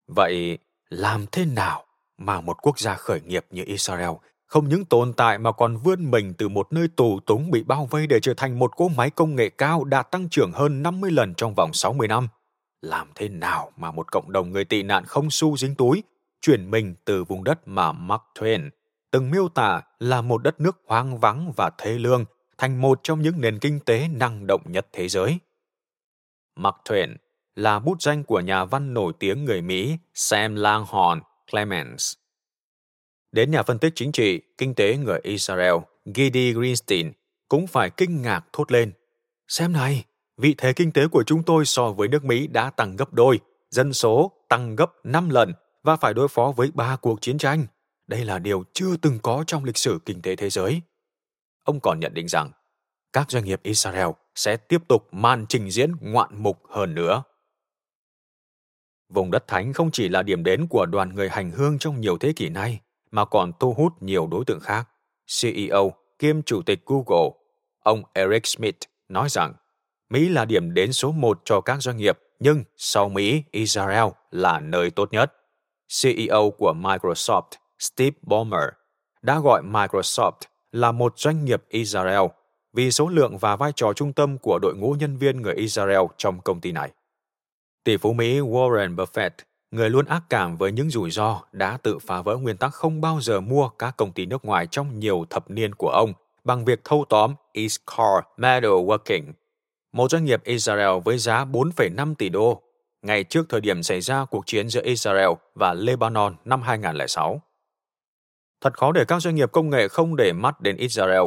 Vậy 0.08 0.58
làm 0.90 1.26
thế 1.32 1.46
nào 1.46 1.86
mà 2.18 2.42
một 2.42 2.58
quốc 2.62 2.80
gia 2.80 2.96
khởi 2.96 3.22
nghiệp 3.22 3.46
như 3.50 3.64
Israel 3.66 4.10
không 4.46 4.70
những 4.70 4.86
tồn 4.86 5.14
tại 5.14 5.38
mà 5.38 5.52
còn 5.52 5.78
vươn 5.78 6.12
mình 6.12 6.34
từ 6.38 6.50
một 6.50 6.74
nơi 6.74 6.88
tù 6.96 7.20
túng 7.20 7.52
bị 7.52 7.64
bao 7.64 7.88
vây 7.92 8.08
để 8.08 8.20
trở 8.20 8.34
thành 8.38 8.60
một 8.60 8.76
cỗ 8.76 8.88
máy 8.88 9.10
công 9.10 9.36
nghệ 9.36 9.50
cao 9.50 9.84
đạt 9.84 10.12
tăng 10.12 10.30
trưởng 10.30 10.52
hơn 10.52 10.84
50 10.84 11.12
lần 11.12 11.34
trong 11.34 11.54
vòng 11.54 11.74
60 11.74 12.08
năm. 12.08 12.28
Làm 12.82 13.08
thế 13.16 13.30
nào 13.30 13.72
mà 13.78 13.92
một 13.92 14.12
cộng 14.12 14.32
đồng 14.32 14.52
người 14.52 14.66
tị 14.66 14.84
nạn 14.84 15.06
không 15.06 15.32
xu 15.32 15.58
dính 15.58 15.76
túi 15.76 16.04
chuyển 16.42 16.72
mình 16.72 16.96
từ 17.06 17.24
vùng 17.24 17.44
đất 17.44 17.68
mà 17.68 17.92
Mark 17.92 18.22
Twain 18.40 18.70
từng 19.16 19.32
miêu 19.32 19.50
tả 19.50 19.82
là 20.00 20.22
một 20.22 20.44
đất 20.44 20.60
nước 20.60 20.82
hoang 20.86 21.20
vắng 21.20 21.54
và 21.56 21.72
thê 21.78 21.92
lương 21.92 22.26
thành 22.58 22.82
một 22.82 23.00
trong 23.04 23.22
những 23.22 23.42
nền 23.42 23.60
kinh 23.60 23.80
tế 23.80 24.08
năng 24.08 24.48
động 24.48 24.62
nhất 24.66 24.88
thế 24.94 25.08
giới. 25.08 25.40
Mark 26.56 26.76
Twain 26.86 27.16
là 27.56 27.80
bút 27.80 28.02
danh 28.02 28.24
của 28.24 28.40
nhà 28.40 28.66
văn 28.66 28.94
nổi 28.94 29.14
tiếng 29.20 29.46
người 29.46 29.62
Mỹ 29.62 29.98
Sam 30.14 30.56
Langhorne 30.56 31.22
Clemens. 31.52 32.14
Đến 33.32 33.52
nhà 33.52 33.64
phân 33.64 33.80
tích 33.80 33.94
chính 33.96 34.12
trị, 34.12 34.42
kinh 34.58 34.76
tế 34.76 34.98
người 34.98 35.20
Israel 35.24 35.76
Gidi 36.16 36.54
Greenstein 36.54 37.12
cũng 37.50 37.68
phải 37.68 37.90
kinh 37.90 38.22
ngạc 38.22 38.46
thốt 38.54 38.72
lên. 38.72 38.92
Xem 39.48 39.74
này, 39.74 40.04
vị 40.38 40.56
thế 40.58 40.74
kinh 40.74 40.92
tế 40.92 41.08
của 41.08 41.24
chúng 41.24 41.44
tôi 41.44 41.66
so 41.66 41.92
với 41.92 42.08
nước 42.08 42.24
Mỹ 42.24 42.48
đã 42.48 42.70
tăng 42.70 42.96
gấp 42.96 43.14
đôi, 43.14 43.40
dân 43.70 43.94
số 43.94 44.32
tăng 44.50 44.76
gấp 44.76 44.92
5 45.04 45.30
lần 45.30 45.54
và 45.84 45.96
phải 45.96 46.14
đối 46.14 46.28
phó 46.28 46.54
với 46.56 46.72
ba 46.74 46.96
cuộc 46.96 47.22
chiến 47.22 47.38
tranh. 47.38 47.66
Đây 48.08 48.26
là 48.26 48.40
điều 48.40 48.64
chưa 48.74 48.98
từng 48.98 49.20
có 49.20 49.44
trong 49.48 49.64
lịch 49.64 49.78
sử 49.78 50.00
kinh 50.06 50.22
tế 50.22 50.36
thế 50.36 50.50
giới. 50.50 50.82
Ông 51.64 51.80
còn 51.80 52.00
nhận 52.00 52.14
định 52.14 52.28
rằng 52.28 52.52
các 53.14 53.32
doanh 53.32 53.46
nghiệp 53.46 53.60
Israel 53.64 54.08
sẽ 54.36 54.58
tiếp 54.58 54.82
tục 54.88 55.08
màn 55.12 55.46
trình 55.50 55.72
diễn 55.72 55.92
ngoạn 56.02 56.44
mục 56.44 56.64
hơn 56.70 56.96
nữa. 56.96 57.24
Vùng 59.10 59.32
đất 59.32 59.48
thánh 59.48 59.74
không 59.74 59.92
chỉ 59.92 60.10
là 60.10 60.24
điểm 60.24 60.44
đến 60.44 60.68
của 60.68 60.86
đoàn 60.86 61.16
người 61.16 61.30
hành 61.30 61.52
hương 61.52 61.80
trong 61.80 62.02
nhiều 62.02 62.18
thế 62.18 62.34
kỷ 62.36 62.50
nay, 62.50 62.80
mà 63.12 63.26
còn 63.26 63.52
thu 63.60 63.74
hút 63.74 63.94
nhiều 64.02 64.28
đối 64.28 64.46
tượng 64.46 64.60
khác. 64.60 64.90
CEO 65.42 65.94
kiêm 66.20 66.42
chủ 66.42 66.62
tịch 66.62 66.80
Google, 66.86 67.30
ông 67.80 68.04
Eric 68.14 68.46
Smith 68.48 68.78
nói 69.10 69.30
rằng 69.30 69.54
Mỹ 70.10 70.30
là 70.30 70.46
điểm 70.46 70.74
đến 70.74 70.94
số 70.94 71.12
một 71.12 71.42
cho 71.46 71.62
các 71.62 71.82
doanh 71.82 71.98
nghiệp, 71.98 72.20
nhưng 72.40 72.64
sau 72.78 73.10
Mỹ, 73.10 73.44
Israel 73.52 74.06
là 74.32 74.60
nơi 74.60 74.92
tốt 74.92 75.14
nhất. 75.14 75.34
CEO 76.02 76.52
của 76.58 76.74
Microsoft, 76.78 77.50
Steve 77.80 78.18
Ballmer, 78.22 78.70
đã 79.22 79.40
gọi 79.40 79.62
Microsoft 79.64 80.40
là 80.72 80.92
một 80.92 81.14
doanh 81.20 81.46
nghiệp 81.46 81.64
Israel 81.70 82.26
vì 82.74 82.92
số 82.92 83.10
lượng 83.10 83.38
và 83.38 83.56
vai 83.56 83.72
trò 83.76 83.94
trung 83.94 84.14
tâm 84.14 84.38
của 84.38 84.60
đội 84.62 84.76
ngũ 84.76 84.96
nhân 85.00 85.18
viên 85.18 85.42
người 85.42 85.54
Israel 85.54 86.02
trong 86.18 86.42
công 86.42 86.62
ty 86.62 86.72
này. 86.72 86.92
Tỷ 87.84 87.98
phú 87.98 88.14
Mỹ 88.14 88.40
Warren 88.40 88.96
Buffett, 88.96 89.30
người 89.72 89.90
luôn 89.90 90.06
ác 90.06 90.24
cảm 90.30 90.58
với 90.58 90.72
những 90.72 90.90
rủi 90.90 91.12
ro, 91.12 91.42
đã 91.52 91.78
tự 91.78 92.00
phá 92.00 92.22
vỡ 92.22 92.38
nguyên 92.38 92.58
tắc 92.58 92.74
không 92.74 93.02
bao 93.02 93.22
giờ 93.22 93.42
mua 93.42 93.70
các 93.70 93.98
công 93.98 94.12
ty 94.12 94.26
nước 94.26 94.46
ngoài 94.46 94.68
trong 94.72 95.00
nhiều 95.00 95.26
thập 95.30 95.50
niên 95.52 95.76
của 95.76 95.90
ông 95.90 96.14
bằng 96.44 96.66
việc 96.66 96.84
thâu 96.84 97.06
tóm 97.10 97.34
Iscar 97.52 98.24
Metalworking, 98.38 99.34
một 99.94 100.12
doanh 100.12 100.26
nghiệp 100.26 100.44
Israel 100.44 101.00
với 101.06 101.18
giá 101.18 101.46
4,5 101.46 102.16
tỷ 102.16 102.30
đô, 102.30 102.62
ngay 103.02 103.24
trước 103.24 103.46
thời 103.50 103.62
điểm 103.62 103.84
xảy 103.84 104.02
ra 104.02 104.26
cuộc 104.26 104.46
chiến 104.46 104.70
giữa 104.70 104.82
Israel 104.84 105.30
và 105.56 105.74
Lebanon 105.74 106.36
năm 106.46 106.62
2006. 106.62 107.42
Thật 108.66 108.78
khó 108.78 108.92
để 108.92 109.06
các 109.06 109.22
doanh 109.22 109.36
nghiệp 109.36 109.52
công 109.52 109.70
nghệ 109.70 109.88
không 109.88 110.16
để 110.16 110.34
mắt 110.34 110.62
đến 110.62 110.78
Israel. 110.78 111.22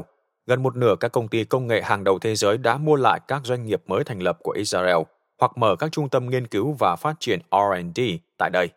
Gần 0.47 0.62
một 0.62 0.76
nửa 0.76 0.95
các 1.01 1.12
công 1.12 1.28
ty 1.28 1.45
công 1.45 1.66
nghệ 1.66 1.82
hàng 1.82 2.05
đầu 2.05 2.18
thế 2.18 2.34
giới 2.34 2.59
đã 2.59 2.76
mua 2.76 2.97
lại 2.97 3.20
các 3.28 3.43
doanh 3.45 3.66
nghiệp 3.66 3.82
mới 3.86 4.05
thành 4.05 4.22
lập 4.22 4.39
của 4.43 4.51
Israel 4.51 4.97
hoặc 5.41 5.53
mở 5.57 5.76
các 5.76 5.93
trung 5.93 6.09
tâm 6.09 6.30
nghiên 6.30 6.47
cứu 6.47 6.76
và 6.78 6.97
phát 6.97 7.16
triển 7.20 7.41
R&D 7.51 8.01
tại 8.39 8.51
đây. 8.51 8.68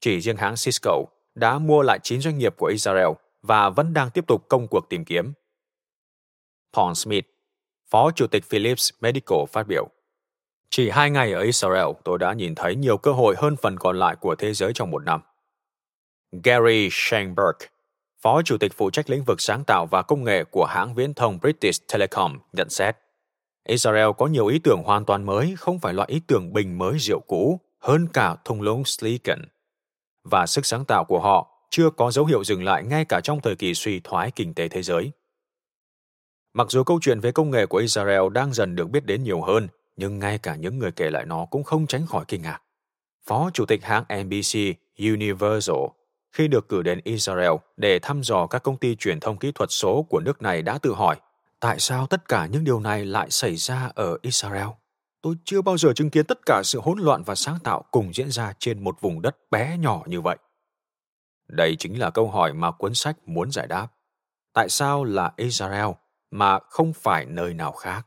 Chỉ 0.00 0.20
riêng 0.20 0.36
hãng 0.36 0.54
Cisco 0.64 1.02
đã 1.34 1.58
mua 1.58 1.82
lại 1.82 1.98
9 2.02 2.20
doanh 2.20 2.38
nghiệp 2.38 2.54
của 2.58 2.66
Israel 2.66 3.08
và 3.42 3.70
vẫn 3.70 3.92
đang 3.92 4.10
tiếp 4.10 4.24
tục 4.26 4.48
công 4.48 4.68
cuộc 4.68 4.88
tìm 4.88 5.04
kiếm. 5.04 5.32
Paul 6.72 6.92
Smith, 6.94 7.24
Phó 7.90 8.10
Chủ 8.10 8.26
tịch 8.26 8.44
Philips 8.44 8.90
Medical 9.00 9.38
phát 9.52 9.66
biểu. 9.66 9.88
Chỉ 10.70 10.90
hai 10.90 11.10
ngày 11.10 11.32
ở 11.32 11.40
Israel, 11.40 11.86
tôi 12.04 12.18
đã 12.18 12.32
nhìn 12.32 12.54
thấy 12.54 12.76
nhiều 12.76 12.96
cơ 12.96 13.12
hội 13.12 13.34
hơn 13.38 13.56
phần 13.56 13.78
còn 13.78 13.98
lại 13.98 14.16
của 14.16 14.34
thế 14.34 14.54
giới 14.54 14.72
trong 14.72 14.90
một 14.90 15.04
năm. 15.04 15.20
Gary 16.42 16.88
Schenberg, 16.92 17.56
Phó 18.22 18.42
Chủ 18.42 18.58
tịch 18.58 18.72
phụ 18.76 18.90
trách 18.90 19.10
lĩnh 19.10 19.24
vực 19.24 19.40
sáng 19.40 19.64
tạo 19.64 19.86
và 19.86 20.02
công 20.02 20.24
nghệ 20.24 20.44
của 20.44 20.64
hãng 20.64 20.94
viễn 20.94 21.14
thông 21.14 21.38
British 21.42 21.92
Telecom, 21.92 22.38
nhận 22.52 22.70
xét. 22.70 22.96
Israel 23.68 24.08
có 24.18 24.26
nhiều 24.26 24.46
ý 24.46 24.58
tưởng 24.58 24.82
hoàn 24.82 25.04
toàn 25.04 25.26
mới, 25.26 25.54
không 25.58 25.78
phải 25.78 25.94
loại 25.94 26.08
ý 26.12 26.20
tưởng 26.26 26.52
bình 26.52 26.78
mới 26.78 26.98
rượu 26.98 27.20
cũ, 27.26 27.60
hơn 27.80 28.06
cả 28.12 28.36
thung 28.44 28.62
lũng 28.62 28.84
Slicken. 28.84 29.38
Và 30.24 30.46
sức 30.46 30.66
sáng 30.66 30.84
tạo 30.84 31.04
của 31.04 31.20
họ 31.20 31.50
chưa 31.70 31.90
có 31.90 32.10
dấu 32.10 32.24
hiệu 32.24 32.44
dừng 32.44 32.64
lại 32.64 32.84
ngay 32.84 33.04
cả 33.04 33.20
trong 33.20 33.40
thời 33.40 33.56
kỳ 33.56 33.74
suy 33.74 34.00
thoái 34.04 34.30
kinh 34.30 34.54
tế 34.54 34.68
thế 34.68 34.82
giới. 34.82 35.10
Mặc 36.54 36.66
dù 36.70 36.82
câu 36.84 36.98
chuyện 37.02 37.20
về 37.20 37.32
công 37.32 37.50
nghệ 37.50 37.66
của 37.66 37.78
Israel 37.78 38.22
đang 38.32 38.52
dần 38.52 38.76
được 38.76 38.90
biết 38.90 39.06
đến 39.06 39.22
nhiều 39.22 39.42
hơn, 39.42 39.68
nhưng 39.96 40.18
ngay 40.18 40.38
cả 40.38 40.56
những 40.56 40.78
người 40.78 40.92
kể 40.92 41.10
lại 41.10 41.24
nó 41.26 41.46
cũng 41.50 41.64
không 41.64 41.86
tránh 41.86 42.06
khỏi 42.06 42.24
kinh 42.28 42.42
ngạc. 42.42 42.62
Phó 43.26 43.50
Chủ 43.54 43.66
tịch 43.66 43.84
hãng 43.84 44.04
NBC 44.24 44.58
Universal 44.98 45.84
khi 46.34 46.48
được 46.48 46.68
cử 46.68 46.82
đến 46.82 47.00
Israel 47.04 47.52
để 47.76 47.98
thăm 47.98 48.22
dò 48.22 48.46
các 48.46 48.62
công 48.62 48.76
ty 48.76 48.96
truyền 48.96 49.20
thông 49.20 49.38
kỹ 49.38 49.52
thuật 49.52 49.70
số 49.72 50.06
của 50.10 50.20
nước 50.20 50.42
này 50.42 50.62
đã 50.62 50.78
tự 50.78 50.94
hỏi 50.94 51.16
tại 51.60 51.80
sao 51.80 52.06
tất 52.06 52.28
cả 52.28 52.46
những 52.46 52.64
điều 52.64 52.80
này 52.80 53.04
lại 53.04 53.30
xảy 53.30 53.56
ra 53.56 53.90
ở 53.94 54.18
Israel? 54.22 54.66
Tôi 55.22 55.34
chưa 55.44 55.62
bao 55.62 55.78
giờ 55.78 55.92
chứng 55.92 56.10
kiến 56.10 56.26
tất 56.26 56.38
cả 56.46 56.62
sự 56.64 56.80
hỗn 56.80 56.98
loạn 56.98 57.22
và 57.22 57.34
sáng 57.34 57.58
tạo 57.64 57.84
cùng 57.90 58.14
diễn 58.14 58.30
ra 58.30 58.52
trên 58.58 58.84
một 58.84 59.00
vùng 59.00 59.22
đất 59.22 59.36
bé 59.50 59.76
nhỏ 59.78 60.02
như 60.06 60.20
vậy. 60.20 60.36
Đây 61.48 61.76
chính 61.78 61.98
là 61.98 62.10
câu 62.10 62.30
hỏi 62.30 62.52
mà 62.52 62.70
cuốn 62.70 62.94
sách 62.94 63.16
muốn 63.26 63.50
giải 63.50 63.66
đáp. 63.66 63.88
Tại 64.52 64.68
sao 64.68 65.04
là 65.04 65.32
Israel 65.36 65.86
mà 66.30 66.58
không 66.58 66.92
phải 66.92 67.26
nơi 67.26 67.54
nào 67.54 67.72
khác? 67.72 68.06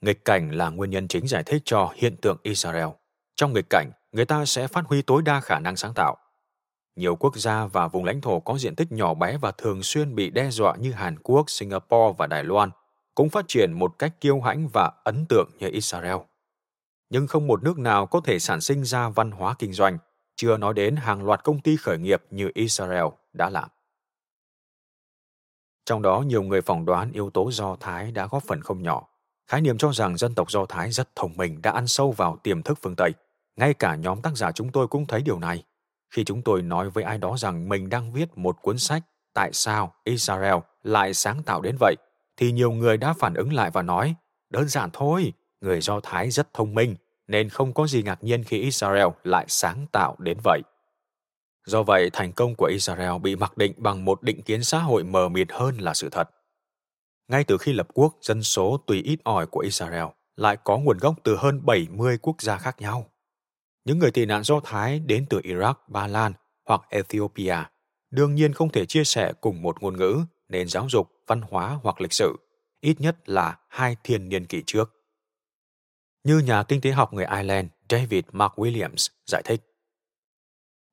Nghịch 0.00 0.24
cảnh 0.24 0.50
là 0.50 0.68
nguyên 0.68 0.90
nhân 0.90 1.08
chính 1.08 1.26
giải 1.26 1.42
thích 1.42 1.62
cho 1.64 1.92
hiện 1.94 2.16
tượng 2.16 2.36
Israel. 2.42 2.88
Trong 3.34 3.52
nghịch 3.52 3.70
cảnh, 3.70 3.90
người 4.12 4.24
ta 4.24 4.44
sẽ 4.44 4.68
phát 4.68 4.84
huy 4.86 5.02
tối 5.02 5.22
đa 5.22 5.40
khả 5.40 5.58
năng 5.58 5.76
sáng 5.76 5.94
tạo. 5.94 6.16
Nhiều 6.96 7.16
quốc 7.16 7.36
gia 7.36 7.66
và 7.66 7.88
vùng 7.88 8.04
lãnh 8.04 8.20
thổ 8.20 8.40
có 8.40 8.58
diện 8.58 8.74
tích 8.76 8.92
nhỏ 8.92 9.14
bé 9.14 9.38
và 9.38 9.52
thường 9.52 9.82
xuyên 9.82 10.14
bị 10.14 10.30
đe 10.30 10.50
dọa 10.50 10.76
như 10.76 10.92
Hàn 10.92 11.18
Quốc, 11.22 11.50
Singapore 11.50 12.14
và 12.18 12.26
Đài 12.26 12.44
Loan 12.44 12.70
cũng 13.14 13.28
phát 13.28 13.44
triển 13.48 13.72
một 13.72 13.98
cách 13.98 14.20
kiêu 14.20 14.40
hãnh 14.40 14.68
và 14.72 14.90
ấn 15.04 15.26
tượng 15.28 15.50
như 15.58 15.68
Israel. 15.68 16.16
Nhưng 17.10 17.26
không 17.26 17.46
một 17.46 17.62
nước 17.62 17.78
nào 17.78 18.06
có 18.06 18.20
thể 18.20 18.38
sản 18.38 18.60
sinh 18.60 18.84
ra 18.84 19.08
văn 19.08 19.30
hóa 19.30 19.54
kinh 19.58 19.72
doanh, 19.72 19.98
chưa 20.36 20.56
nói 20.56 20.74
đến 20.74 20.96
hàng 20.96 21.24
loạt 21.24 21.44
công 21.44 21.60
ty 21.60 21.76
khởi 21.76 21.98
nghiệp 21.98 22.22
như 22.30 22.50
Israel 22.54 23.04
đã 23.32 23.50
làm. 23.50 23.68
Trong 25.84 26.02
đó 26.02 26.20
nhiều 26.20 26.42
người 26.42 26.62
phỏng 26.62 26.84
đoán 26.84 27.12
yếu 27.12 27.30
tố 27.30 27.50
Do 27.52 27.76
Thái 27.80 28.12
đã 28.12 28.26
góp 28.26 28.42
phần 28.42 28.62
không 28.62 28.82
nhỏ. 28.82 29.08
Khái 29.46 29.60
niệm 29.60 29.78
cho 29.78 29.92
rằng 29.92 30.16
dân 30.16 30.34
tộc 30.34 30.50
Do 30.50 30.66
Thái 30.66 30.90
rất 30.90 31.08
thông 31.16 31.36
minh 31.36 31.62
đã 31.62 31.70
ăn 31.70 31.86
sâu 31.86 32.12
vào 32.12 32.36
tiềm 32.42 32.62
thức 32.62 32.78
phương 32.82 32.96
Tây. 32.96 33.12
Ngay 33.56 33.74
cả 33.74 33.94
nhóm 33.94 34.22
tác 34.22 34.36
giả 34.36 34.52
chúng 34.52 34.72
tôi 34.72 34.88
cũng 34.88 35.06
thấy 35.06 35.22
điều 35.22 35.38
này. 35.38 35.64
Khi 36.10 36.24
chúng 36.24 36.42
tôi 36.42 36.62
nói 36.62 36.90
với 36.90 37.04
ai 37.04 37.18
đó 37.18 37.36
rằng 37.38 37.68
mình 37.68 37.88
đang 37.88 38.12
viết 38.12 38.38
một 38.38 38.56
cuốn 38.62 38.78
sách 38.78 39.02
Tại 39.34 39.50
sao 39.52 39.94
Israel 40.04 40.54
lại 40.82 41.14
sáng 41.14 41.42
tạo 41.42 41.60
đến 41.60 41.76
vậy, 41.80 41.96
thì 42.36 42.52
nhiều 42.52 42.72
người 42.72 42.96
đã 42.96 43.12
phản 43.12 43.34
ứng 43.34 43.52
lại 43.52 43.70
và 43.70 43.82
nói, 43.82 44.14
đơn 44.50 44.68
giản 44.68 44.90
thôi, 44.92 45.32
người 45.60 45.80
Do 45.80 46.00
Thái 46.00 46.30
rất 46.30 46.54
thông 46.54 46.74
minh, 46.74 46.96
nên 47.26 47.48
không 47.48 47.72
có 47.72 47.86
gì 47.86 48.02
ngạc 48.02 48.24
nhiên 48.24 48.44
khi 48.44 48.58
Israel 48.58 49.06
lại 49.24 49.44
sáng 49.48 49.86
tạo 49.92 50.16
đến 50.18 50.38
vậy. 50.44 50.60
Do 51.66 51.82
vậy, 51.82 52.10
thành 52.12 52.32
công 52.32 52.54
của 52.54 52.66
Israel 52.66 53.18
bị 53.22 53.36
mặc 53.36 53.56
định 53.56 53.72
bằng 53.76 54.04
một 54.04 54.22
định 54.22 54.42
kiến 54.42 54.64
xã 54.64 54.78
hội 54.78 55.04
mờ 55.04 55.28
mịt 55.28 55.52
hơn 55.52 55.78
là 55.78 55.94
sự 55.94 56.08
thật. 56.08 56.30
Ngay 57.28 57.44
từ 57.44 57.58
khi 57.58 57.72
lập 57.72 57.88
quốc, 57.94 58.16
dân 58.20 58.42
số 58.42 58.76
tùy 58.86 59.02
ít 59.04 59.18
ỏi 59.24 59.46
của 59.46 59.60
Israel 59.60 60.04
lại 60.36 60.56
có 60.64 60.78
nguồn 60.78 60.98
gốc 60.98 61.14
từ 61.22 61.36
hơn 61.36 61.66
70 61.66 62.18
quốc 62.22 62.42
gia 62.42 62.56
khác 62.56 62.80
nhau. 62.80 63.11
Những 63.84 63.98
người 63.98 64.10
tị 64.10 64.26
nạn 64.26 64.42
Do 64.42 64.60
Thái 64.64 65.00
đến 65.00 65.26
từ 65.30 65.40
Iraq, 65.40 65.74
Ba 65.88 66.06
Lan 66.06 66.32
hoặc 66.64 66.82
Ethiopia 66.90 67.56
đương 68.12 68.34
nhiên 68.34 68.52
không 68.52 68.72
thể 68.72 68.86
chia 68.86 69.04
sẻ 69.04 69.32
cùng 69.40 69.62
một 69.62 69.82
ngôn 69.82 69.96
ngữ, 69.96 70.20
nền 70.48 70.68
giáo 70.68 70.86
dục, 70.88 71.10
văn 71.26 71.40
hóa 71.42 71.78
hoặc 71.82 72.00
lịch 72.00 72.12
sử, 72.12 72.36
ít 72.80 73.00
nhất 73.00 73.28
là 73.28 73.58
hai 73.68 73.96
thiên 74.04 74.28
niên 74.28 74.46
kỷ 74.46 74.62
trước. 74.66 74.92
Như 76.24 76.38
nhà 76.38 76.62
kinh 76.62 76.80
tế 76.80 76.90
học 76.90 77.12
người 77.12 77.24
Ireland 77.24 77.68
David 77.90 78.24
Mark 78.32 78.52
Williams 78.52 79.08
giải 79.26 79.42
thích. 79.44 79.60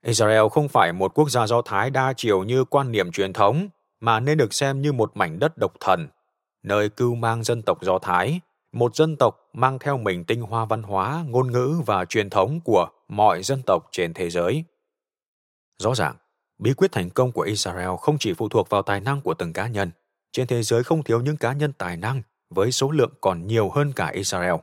Israel 0.05 0.47
không 0.51 0.69
phải 0.69 0.93
một 0.93 1.13
quốc 1.13 1.29
gia 1.29 1.47
Do 1.47 1.61
Thái 1.61 1.89
đa 1.89 2.13
chiều 2.17 2.43
như 2.43 2.65
quan 2.65 2.91
niệm 2.91 3.11
truyền 3.11 3.33
thống, 3.33 3.69
mà 3.99 4.19
nên 4.19 4.37
được 4.37 4.53
xem 4.53 4.81
như 4.81 4.93
một 4.93 5.11
mảnh 5.17 5.39
đất 5.39 5.57
độc 5.57 5.73
thần, 5.79 6.07
nơi 6.63 6.89
cưu 6.89 7.15
mang 7.15 7.43
dân 7.43 7.61
tộc 7.61 7.83
Do 7.83 7.99
Thái, 7.99 8.39
một 8.71 8.95
dân 8.95 9.15
tộc 9.15 9.48
mang 9.53 9.79
theo 9.79 9.97
mình 9.97 10.25
tinh 10.25 10.41
hoa 10.41 10.65
văn 10.65 10.83
hóa, 10.83 11.25
ngôn 11.27 11.51
ngữ 11.51 11.81
và 11.85 12.05
truyền 12.05 12.29
thống 12.29 12.59
của 12.61 12.87
mọi 13.07 13.43
dân 13.43 13.61
tộc 13.65 13.87
trên 13.91 14.13
thế 14.13 14.29
giới. 14.29 14.63
Rõ 15.77 15.95
ràng, 15.95 16.15
bí 16.57 16.73
quyết 16.73 16.91
thành 16.91 17.09
công 17.09 17.31
của 17.31 17.41
Israel 17.41 17.89
không 18.01 18.17
chỉ 18.19 18.33
phụ 18.33 18.49
thuộc 18.49 18.69
vào 18.69 18.81
tài 18.81 18.99
năng 18.99 19.21
của 19.21 19.33
từng 19.33 19.53
cá 19.53 19.67
nhân. 19.67 19.91
Trên 20.31 20.47
thế 20.47 20.63
giới 20.63 20.83
không 20.83 21.03
thiếu 21.03 21.21
những 21.21 21.37
cá 21.37 21.53
nhân 21.53 21.73
tài 21.73 21.97
năng 21.97 22.21
với 22.49 22.71
số 22.71 22.91
lượng 22.91 23.13
còn 23.21 23.47
nhiều 23.47 23.69
hơn 23.69 23.93
cả 23.95 24.07
Israel. 24.07 24.55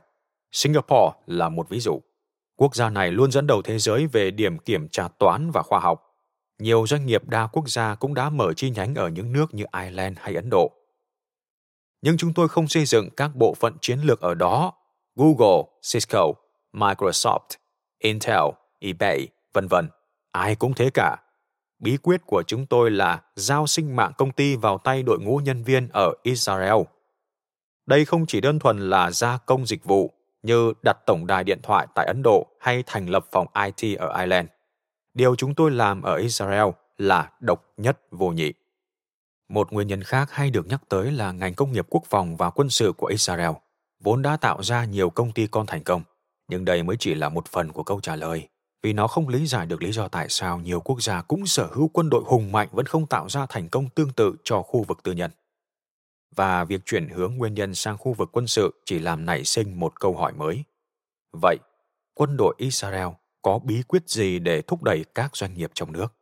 Singapore 0.51 1.17
là 1.27 1.49
một 1.49 1.69
ví 1.69 1.79
dụ. 1.79 2.01
Quốc 2.55 2.75
gia 2.75 2.89
này 2.89 3.11
luôn 3.11 3.31
dẫn 3.31 3.47
đầu 3.47 3.61
thế 3.61 3.79
giới 3.79 4.07
về 4.07 4.31
điểm 4.31 4.57
kiểm 4.57 4.87
tra 4.89 5.07
toán 5.07 5.51
và 5.51 5.63
khoa 5.63 5.79
học. 5.79 6.03
Nhiều 6.59 6.87
doanh 6.87 7.05
nghiệp 7.05 7.27
đa 7.27 7.47
quốc 7.47 7.69
gia 7.69 7.95
cũng 7.95 8.13
đã 8.13 8.29
mở 8.29 8.53
chi 8.53 8.69
nhánh 8.69 8.95
ở 8.95 9.09
những 9.09 9.31
nước 9.31 9.53
như 9.53 9.63
Ireland 9.81 10.17
hay 10.21 10.35
Ấn 10.35 10.49
Độ. 10.49 10.71
Nhưng 12.07 12.17
chúng 12.17 12.33
tôi 12.33 12.47
không 12.47 12.67
xây 12.67 12.85
dựng 12.85 13.09
các 13.17 13.35
bộ 13.35 13.53
phận 13.53 13.73
chiến 13.81 13.99
lược 13.99 14.21
ở 14.21 14.33
đó. 14.33 14.73
Google, 15.15 15.63
Cisco, 15.93 16.33
Microsoft, 16.73 17.47
Intel, 17.99 18.43
eBay, 18.79 19.27
vân 19.53 19.67
vân. 19.67 19.89
Ai 20.31 20.55
cũng 20.55 20.73
thế 20.73 20.89
cả. 20.93 21.17
Bí 21.79 21.97
quyết 21.97 22.21
của 22.25 22.43
chúng 22.47 22.65
tôi 22.65 22.91
là 22.91 23.21
giao 23.35 23.67
sinh 23.67 23.95
mạng 23.95 24.11
công 24.17 24.31
ty 24.31 24.55
vào 24.55 24.77
tay 24.77 25.03
đội 25.03 25.19
ngũ 25.19 25.37
nhân 25.37 25.63
viên 25.63 25.87
ở 25.93 26.13
Israel. 26.23 26.81
Đây 27.85 28.05
không 28.05 28.25
chỉ 28.25 28.41
đơn 28.41 28.59
thuần 28.59 28.89
là 28.89 29.11
gia 29.11 29.37
công 29.37 29.65
dịch 29.65 29.83
vụ 29.83 30.13
như 30.43 30.73
đặt 30.83 30.97
tổng 31.05 31.27
đài 31.27 31.43
điện 31.43 31.59
thoại 31.63 31.87
tại 31.95 32.05
Ấn 32.05 32.21
Độ 32.23 32.47
hay 32.59 32.83
thành 32.85 33.09
lập 33.09 33.25
phòng 33.31 33.47
IT 33.65 33.97
ở 33.99 34.19
Ireland. 34.19 34.47
Điều 35.13 35.35
chúng 35.35 35.55
tôi 35.55 35.71
làm 35.71 36.01
ở 36.01 36.15
Israel 36.15 36.67
là 36.97 37.31
độc 37.39 37.65
nhất 37.77 37.99
vô 38.11 38.29
nhị. 38.29 38.53
Một 39.49 39.73
nguyên 39.73 39.87
nhân 39.87 40.03
khác 40.03 40.31
hay 40.31 40.49
được 40.49 40.67
nhắc 40.67 40.81
tới 40.89 41.11
là 41.11 41.31
ngành 41.31 41.53
công 41.53 41.71
nghiệp 41.71 41.85
quốc 41.89 42.03
phòng 42.09 42.37
và 42.37 42.49
quân 42.49 42.69
sự 42.69 42.93
của 42.97 43.07
Israel 43.07 43.51
vốn 44.03 44.21
đã 44.21 44.37
tạo 44.37 44.63
ra 44.63 44.85
nhiều 44.85 45.09
công 45.09 45.31
ty 45.31 45.47
con 45.47 45.65
thành 45.65 45.83
công, 45.83 46.03
nhưng 46.47 46.65
đây 46.65 46.83
mới 46.83 46.95
chỉ 46.99 47.15
là 47.15 47.29
một 47.29 47.47
phần 47.47 47.71
của 47.71 47.83
câu 47.83 48.01
trả 48.01 48.15
lời 48.15 48.47
vì 48.83 48.93
nó 48.93 49.07
không 49.07 49.27
lý 49.27 49.47
giải 49.47 49.65
được 49.65 49.81
lý 49.81 49.91
do 49.91 50.07
tại 50.07 50.25
sao 50.29 50.59
nhiều 50.59 50.79
quốc 50.79 51.01
gia 51.01 51.21
cũng 51.21 51.47
sở 51.47 51.69
hữu 51.71 51.87
quân 51.87 52.09
đội 52.09 52.23
hùng 52.25 52.51
mạnh 52.51 52.67
vẫn 52.71 52.85
không 52.85 53.07
tạo 53.07 53.29
ra 53.29 53.45
thành 53.49 53.69
công 53.69 53.89
tương 53.89 54.13
tự 54.13 54.35
cho 54.43 54.61
khu 54.61 54.83
vực 54.83 55.03
tư 55.03 55.11
nhân. 55.11 55.31
Và 56.35 56.63
việc 56.63 56.81
chuyển 56.85 57.09
hướng 57.09 57.37
nguyên 57.37 57.53
nhân 57.53 57.75
sang 57.75 57.97
khu 57.97 58.13
vực 58.13 58.29
quân 58.31 58.47
sự 58.47 58.81
chỉ 58.85 58.99
làm 58.99 59.25
nảy 59.25 59.43
sinh 59.43 59.79
một 59.79 59.99
câu 59.99 60.15
hỏi 60.15 60.33
mới. 60.33 60.63
Vậy, 61.41 61.57
quân 62.13 62.37
đội 62.37 62.55
Israel 62.57 63.07
có 63.41 63.59
bí 63.59 63.83
quyết 63.87 64.09
gì 64.09 64.39
để 64.39 64.61
thúc 64.61 64.83
đẩy 64.83 65.05
các 65.15 65.37
doanh 65.37 65.53
nghiệp 65.53 65.71
trong 65.73 65.91
nước? 65.91 66.16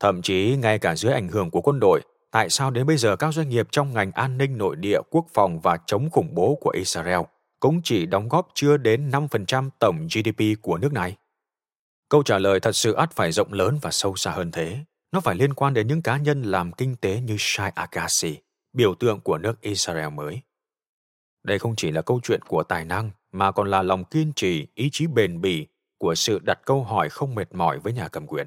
Thậm 0.00 0.22
chí 0.22 0.56
ngay 0.56 0.78
cả 0.78 0.96
dưới 0.96 1.12
ảnh 1.12 1.28
hưởng 1.28 1.50
của 1.50 1.60
quân 1.60 1.80
đội, 1.80 2.00
tại 2.30 2.50
sao 2.50 2.70
đến 2.70 2.86
bây 2.86 2.96
giờ 2.96 3.16
các 3.16 3.34
doanh 3.34 3.48
nghiệp 3.48 3.68
trong 3.70 3.94
ngành 3.94 4.12
an 4.12 4.38
ninh 4.38 4.58
nội 4.58 4.76
địa, 4.76 4.98
quốc 5.10 5.26
phòng 5.34 5.60
và 5.60 5.78
chống 5.86 6.10
khủng 6.10 6.34
bố 6.34 6.58
của 6.60 6.70
Israel 6.70 7.20
cũng 7.60 7.80
chỉ 7.84 8.06
đóng 8.06 8.28
góp 8.28 8.48
chưa 8.54 8.76
đến 8.76 9.10
5% 9.10 9.70
tổng 9.78 10.06
GDP 10.06 10.62
của 10.62 10.78
nước 10.78 10.92
này? 10.92 11.16
Câu 12.08 12.22
trả 12.22 12.38
lời 12.38 12.60
thật 12.60 12.76
sự 12.76 12.92
ắt 12.92 13.12
phải 13.12 13.32
rộng 13.32 13.52
lớn 13.52 13.78
và 13.82 13.90
sâu 13.90 14.16
xa 14.16 14.30
hơn 14.30 14.50
thế. 14.50 14.78
Nó 15.12 15.20
phải 15.20 15.34
liên 15.34 15.54
quan 15.54 15.74
đến 15.74 15.86
những 15.86 16.02
cá 16.02 16.16
nhân 16.16 16.42
làm 16.42 16.72
kinh 16.72 16.96
tế 16.96 17.20
như 17.20 17.36
Shai 17.38 17.72
Agassi, 17.74 18.36
biểu 18.72 18.94
tượng 18.94 19.20
của 19.20 19.38
nước 19.38 19.60
Israel 19.60 20.08
mới. 20.08 20.40
Đây 21.44 21.58
không 21.58 21.76
chỉ 21.76 21.90
là 21.90 22.02
câu 22.02 22.20
chuyện 22.22 22.40
của 22.42 22.62
tài 22.62 22.84
năng, 22.84 23.10
mà 23.32 23.52
còn 23.52 23.70
là 23.70 23.82
lòng 23.82 24.04
kiên 24.04 24.32
trì, 24.36 24.66
ý 24.74 24.88
chí 24.92 25.06
bền 25.06 25.40
bỉ 25.40 25.66
của 25.98 26.14
sự 26.14 26.38
đặt 26.38 26.58
câu 26.64 26.84
hỏi 26.84 27.08
không 27.08 27.34
mệt 27.34 27.54
mỏi 27.54 27.78
với 27.78 27.92
nhà 27.92 28.08
cầm 28.08 28.26
quyền, 28.26 28.46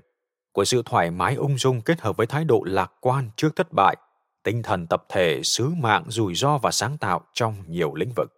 của 0.57 0.65
sự 0.65 0.81
thoải 0.85 1.11
mái 1.11 1.35
ung 1.35 1.57
dung 1.57 1.81
kết 1.81 2.01
hợp 2.01 2.17
với 2.17 2.27
thái 2.27 2.45
độ 2.45 2.63
lạc 2.65 2.91
quan 3.01 3.29
trước 3.35 3.55
thất 3.55 3.67
bại, 3.75 3.95
tinh 4.43 4.63
thần 4.63 4.87
tập 4.87 5.05
thể, 5.09 5.41
sứ 5.43 5.69
mạng, 5.69 6.03
rủi 6.07 6.35
ro 6.35 6.57
và 6.57 6.71
sáng 6.71 6.97
tạo 6.97 7.21
trong 7.33 7.55
nhiều 7.67 7.95
lĩnh 7.95 8.11
vực. 8.15 8.33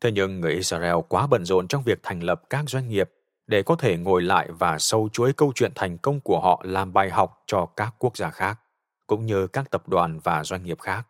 Thế 0.00 0.10
nhưng 0.12 0.40
người 0.40 0.52
Israel 0.52 0.94
quá 1.08 1.26
bận 1.26 1.44
rộn 1.44 1.68
trong 1.68 1.82
việc 1.82 2.00
thành 2.02 2.22
lập 2.22 2.42
các 2.50 2.68
doanh 2.68 2.88
nghiệp 2.88 3.10
để 3.46 3.62
có 3.62 3.76
thể 3.76 3.96
ngồi 3.96 4.22
lại 4.22 4.48
và 4.50 4.78
sâu 4.78 5.08
chuỗi 5.12 5.32
câu 5.32 5.52
chuyện 5.54 5.72
thành 5.74 5.98
công 5.98 6.20
của 6.20 6.40
họ 6.40 6.62
làm 6.64 6.92
bài 6.92 7.10
học 7.10 7.42
cho 7.46 7.66
các 7.66 7.94
quốc 7.98 8.16
gia 8.16 8.30
khác, 8.30 8.60
cũng 9.06 9.26
như 9.26 9.46
các 9.46 9.70
tập 9.70 9.88
đoàn 9.88 10.20
và 10.24 10.44
doanh 10.44 10.64
nghiệp 10.64 10.80
khác. 10.80 11.06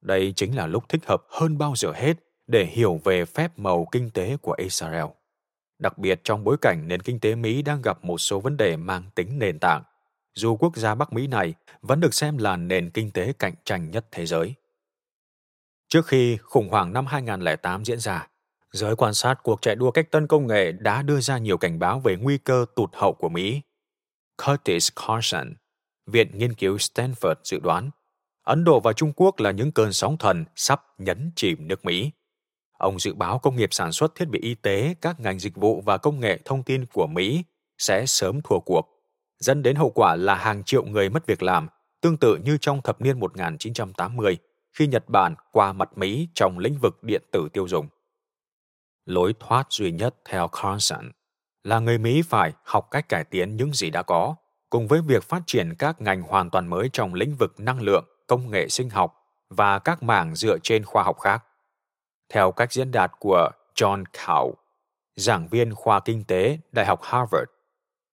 Đây 0.00 0.32
chính 0.36 0.56
là 0.56 0.66
lúc 0.66 0.88
thích 0.88 1.06
hợp 1.06 1.22
hơn 1.28 1.58
bao 1.58 1.72
giờ 1.76 1.92
hết 1.92 2.14
để 2.46 2.64
hiểu 2.64 3.00
về 3.04 3.24
phép 3.24 3.58
màu 3.58 3.86
kinh 3.92 4.10
tế 4.10 4.36
của 4.36 4.54
Israel. 4.58 5.06
Đặc 5.82 5.98
biệt 5.98 6.20
trong 6.24 6.44
bối 6.44 6.56
cảnh 6.60 6.88
nền 6.88 7.02
kinh 7.02 7.20
tế 7.20 7.34
Mỹ 7.34 7.62
đang 7.62 7.82
gặp 7.82 8.04
một 8.04 8.18
số 8.18 8.40
vấn 8.40 8.56
đề 8.56 8.76
mang 8.76 9.02
tính 9.14 9.38
nền 9.38 9.58
tảng, 9.58 9.82
dù 10.34 10.56
quốc 10.56 10.76
gia 10.76 10.94
Bắc 10.94 11.12
Mỹ 11.12 11.26
này 11.26 11.54
vẫn 11.82 12.00
được 12.00 12.14
xem 12.14 12.38
là 12.38 12.56
nền 12.56 12.90
kinh 12.90 13.10
tế 13.10 13.32
cạnh 13.38 13.54
tranh 13.64 13.90
nhất 13.90 14.06
thế 14.10 14.26
giới. 14.26 14.54
Trước 15.88 16.06
khi 16.06 16.36
khủng 16.36 16.68
hoảng 16.68 16.92
năm 16.92 17.06
2008 17.06 17.84
diễn 17.84 17.98
ra, 17.98 18.28
giới 18.72 18.96
quan 18.96 19.14
sát 19.14 19.34
cuộc 19.42 19.62
chạy 19.62 19.76
đua 19.76 19.90
cách 19.90 20.10
tân 20.10 20.26
công 20.26 20.46
nghệ 20.46 20.72
đã 20.72 21.02
đưa 21.02 21.20
ra 21.20 21.38
nhiều 21.38 21.58
cảnh 21.58 21.78
báo 21.78 22.00
về 22.00 22.16
nguy 22.16 22.38
cơ 22.38 22.66
tụt 22.76 22.90
hậu 22.92 23.12
của 23.12 23.28
Mỹ. 23.28 23.60
Curtis 24.46 24.88
Carson, 24.96 25.54
Viện 26.06 26.38
Nghiên 26.38 26.54
cứu 26.54 26.76
Stanford 26.76 27.34
dự 27.44 27.58
đoán 27.58 27.90
Ấn 28.42 28.64
Độ 28.64 28.80
và 28.80 28.92
Trung 28.92 29.12
Quốc 29.16 29.40
là 29.40 29.50
những 29.50 29.72
cơn 29.72 29.92
sóng 29.92 30.18
thần 30.18 30.44
sắp 30.56 30.82
nhấn 30.98 31.30
chìm 31.36 31.68
nước 31.68 31.84
Mỹ. 31.84 32.10
Ông 32.82 32.98
dự 32.98 33.14
báo 33.14 33.38
công 33.38 33.56
nghiệp 33.56 33.68
sản 33.72 33.92
xuất 33.92 34.14
thiết 34.14 34.28
bị 34.28 34.38
y 34.42 34.54
tế, 34.54 34.94
các 35.00 35.20
ngành 35.20 35.38
dịch 35.38 35.56
vụ 35.56 35.82
và 35.86 35.98
công 35.98 36.20
nghệ 36.20 36.38
thông 36.44 36.62
tin 36.62 36.86
của 36.86 37.06
Mỹ 37.06 37.44
sẽ 37.78 38.06
sớm 38.06 38.40
thua 38.44 38.58
cuộc, 38.60 38.88
dẫn 39.38 39.62
đến 39.62 39.76
hậu 39.76 39.90
quả 39.90 40.16
là 40.16 40.34
hàng 40.34 40.64
triệu 40.64 40.84
người 40.84 41.10
mất 41.10 41.26
việc 41.26 41.42
làm, 41.42 41.68
tương 42.00 42.16
tự 42.16 42.38
như 42.44 42.58
trong 42.60 42.82
thập 42.82 43.00
niên 43.00 43.20
1980 43.20 44.38
khi 44.72 44.86
Nhật 44.86 45.08
Bản 45.08 45.34
qua 45.52 45.72
mặt 45.72 45.98
Mỹ 45.98 46.28
trong 46.34 46.58
lĩnh 46.58 46.78
vực 46.78 47.02
điện 47.02 47.22
tử 47.32 47.48
tiêu 47.52 47.68
dùng. 47.68 47.88
Lối 49.04 49.34
thoát 49.40 49.66
duy 49.70 49.92
nhất 49.92 50.14
theo 50.28 50.48
Carson 50.48 51.10
là 51.64 51.78
người 51.78 51.98
Mỹ 51.98 52.22
phải 52.22 52.52
học 52.64 52.88
cách 52.90 53.08
cải 53.08 53.24
tiến 53.24 53.56
những 53.56 53.72
gì 53.72 53.90
đã 53.90 54.02
có, 54.02 54.34
cùng 54.70 54.88
với 54.88 55.00
việc 55.00 55.22
phát 55.22 55.42
triển 55.46 55.74
các 55.78 56.00
ngành 56.00 56.22
hoàn 56.22 56.50
toàn 56.50 56.68
mới 56.68 56.90
trong 56.92 57.14
lĩnh 57.14 57.36
vực 57.38 57.60
năng 57.60 57.82
lượng, 57.82 58.04
công 58.26 58.50
nghệ 58.50 58.68
sinh 58.68 58.90
học 58.90 59.14
và 59.48 59.78
các 59.78 60.02
mảng 60.02 60.34
dựa 60.34 60.58
trên 60.62 60.84
khoa 60.84 61.02
học 61.02 61.18
khác. 61.20 61.44
Theo 62.32 62.52
cách 62.52 62.72
diễn 62.72 62.90
đạt 62.90 63.12
của 63.18 63.50
John 63.74 64.04
Cow, 64.12 64.52
giảng 65.16 65.48
viên 65.48 65.74
khoa 65.74 66.00
kinh 66.00 66.24
tế 66.24 66.58
Đại 66.72 66.86
học 66.86 67.00
Harvard, 67.02 67.50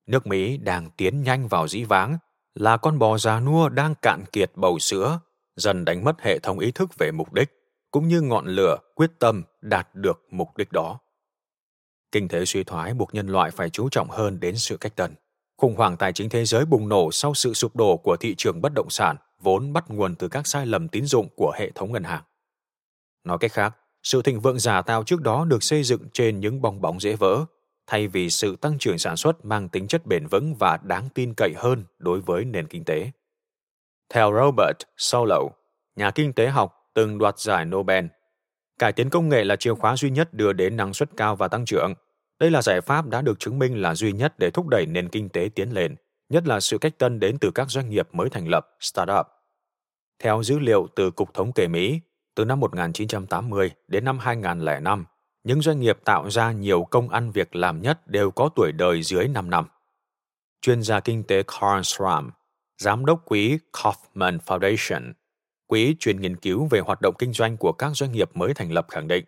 nước 0.08 0.28
Mỹ 0.28 0.58
đang 0.58 0.90
tiến 0.98 1.24
nhanh 1.24 1.48
vào 1.48 1.68
dĩ 1.68 1.84
vãng 1.84 2.18
là 2.56 2.78
con 2.78 3.00
bò 3.00 3.18
già 3.18 3.40
nua 3.40 3.70
đang 3.70 3.94
cạn 4.02 4.24
kiệt 4.32 4.52
bầu 4.56 4.80
sữa, 4.80 5.20
dần 5.56 5.86
đánh 5.86 6.04
mất 6.04 6.22
hệ 6.22 6.40
thống 6.40 6.60
ý 6.60 6.72
thức 6.72 6.90
về 6.98 7.12
mục 7.12 7.34
đích, 7.34 7.50
cũng 7.92 8.08
như 8.08 8.22
ngọn 8.22 8.46
lửa 8.46 8.78
quyết 8.96 9.12
tâm 9.20 9.44
đạt 9.62 9.88
được 9.94 10.26
mục 10.32 10.58
đích 10.58 10.72
đó. 10.72 11.00
Kinh 12.12 12.28
tế 12.28 12.46
suy 12.46 12.64
thoái 12.64 12.94
buộc 12.94 13.14
nhân 13.14 13.28
loại 13.28 13.52
phải 13.52 13.70
chú 13.70 13.90
trọng 13.90 14.10
hơn 14.10 14.40
đến 14.40 14.58
sự 14.58 14.78
cách 14.78 14.96
tân. 14.96 15.16
Khủng 15.58 15.76
hoảng 15.76 15.98
tài 15.98 16.14
chính 16.14 16.30
thế 16.30 16.46
giới 16.46 16.66
bùng 16.66 16.90
nổ 16.90 17.12
sau 17.12 17.34
sự 17.34 17.54
sụp 17.54 17.76
đổ 17.76 17.98
của 17.98 18.18
thị 18.20 18.36
trường 18.38 18.62
bất 18.62 18.72
động 18.76 18.90
sản 18.90 19.16
vốn 19.40 19.74
bắt 19.74 19.86
nguồn 19.88 20.16
từ 20.16 20.28
các 20.28 20.48
sai 20.48 20.66
lầm 20.66 20.88
tín 20.88 21.06
dụng 21.06 21.28
của 21.36 21.54
hệ 21.60 21.72
thống 21.72 21.92
ngân 21.92 22.04
hàng. 22.04 22.24
Nói 23.24 23.38
cách 23.38 23.52
khác, 23.52 23.76
sự 24.04 24.22
thịnh 24.22 24.40
vượng 24.40 24.60
giả 24.60 24.82
tạo 24.82 25.04
trước 25.04 25.22
đó 25.22 25.46
được 25.46 25.64
xây 25.64 25.84
dựng 25.84 26.10
trên 26.14 26.40
những 26.40 26.62
bong 26.62 26.82
bóng 26.82 27.00
dễ 27.00 27.16
vỡ, 27.16 27.46
thay 27.88 28.08
vì 28.08 28.30
sự 28.30 28.56
tăng 28.56 28.78
trưởng 28.78 28.98
sản 28.98 29.18
xuất 29.18 29.46
mang 29.46 29.70
tính 29.70 29.88
chất 29.88 30.06
bền 30.06 30.28
vững 30.28 30.56
và 30.56 30.78
đáng 30.84 31.10
tin 31.14 31.34
cậy 31.34 31.54
hơn 31.58 31.86
đối 31.98 32.22
với 32.22 32.46
nền 32.46 32.68
kinh 32.68 32.84
tế. 32.84 33.12
Theo 34.14 34.34
Robert 34.34 34.78
Solow, 34.98 35.50
nhà 35.96 36.12
kinh 36.12 36.34
tế 36.34 36.48
học 36.48 36.76
từng 36.94 37.18
đoạt 37.18 37.40
giải 37.40 37.66
Nobel, 37.66 38.06
cải 38.80 38.94
tiến 38.94 39.10
công 39.10 39.30
nghệ 39.30 39.44
là 39.44 39.56
chìa 39.56 39.74
khóa 39.74 39.96
duy 39.98 40.10
nhất 40.10 40.34
đưa 40.34 40.54
đến 40.54 40.78
năng 40.78 40.94
suất 40.94 41.10
cao 41.18 41.36
và 41.36 41.48
tăng 41.48 41.66
trưởng. 41.66 41.94
Đây 42.40 42.52
là 42.52 42.62
giải 42.62 42.82
pháp 42.82 43.08
đã 43.08 43.22
được 43.22 43.40
chứng 43.40 43.60
minh 43.60 43.82
là 43.82 43.96
duy 43.96 44.12
nhất 44.12 44.40
để 44.40 44.50
thúc 44.50 44.68
đẩy 44.68 44.86
nền 44.86 45.10
kinh 45.10 45.30
tế 45.30 45.50
tiến 45.56 45.74
lên, 45.74 45.96
nhất 46.30 46.48
là 46.48 46.60
sự 46.60 46.78
cách 46.78 46.98
tân 46.98 47.20
đến 47.20 47.38
từ 47.38 47.52
các 47.52 47.70
doanh 47.70 47.90
nghiệp 47.90 48.08
mới 48.12 48.30
thành 48.30 48.48
lập, 48.48 48.68
startup. 48.80 49.28
Theo 50.24 50.44
dữ 50.44 50.60
liệu 50.60 50.88
từ 50.96 51.12
Cục 51.12 51.34
Thống 51.34 51.54
kê 51.54 51.68
Mỹ, 51.68 52.00
từ 52.40 52.46
năm 52.46 52.60
1980 52.60 53.72
đến 53.88 54.06
năm 54.06 54.20
2005, 54.20 55.06
những 55.44 55.62
doanh 55.62 55.80
nghiệp 55.80 55.98
tạo 56.04 56.30
ra 56.30 56.52
nhiều 56.52 56.84
công 56.84 57.10
ăn 57.10 57.32
việc 57.32 57.56
làm 57.56 57.82
nhất 57.82 58.08
đều 58.08 58.32
có 58.32 58.50
tuổi 58.56 58.72
đời 58.72 59.04
dưới 59.04 59.28
5 59.28 59.50
năm. 59.50 59.68
Chuyên 60.62 60.84
gia 60.84 61.00
kinh 61.00 61.24
tế 61.24 61.44
Carl 61.44 61.82
Schramm, 61.84 62.30
giám 62.78 63.06
đốc 63.06 63.26
quỹ 63.26 63.58
Kaufman 63.74 64.38
Foundation, 64.46 65.14
quỹ 65.68 65.96
chuyên 66.00 66.22
nghiên 66.22 66.36
cứu 66.36 66.66
về 66.66 66.80
hoạt 66.80 67.02
động 67.02 67.16
kinh 67.18 67.34
doanh 67.34 67.58
của 67.58 67.72
các 67.72 67.92
doanh 67.96 68.12
nghiệp 68.12 68.30
mới 68.34 68.54
thành 68.54 68.72
lập 68.72 68.86
khẳng 68.90 69.08
định, 69.08 69.26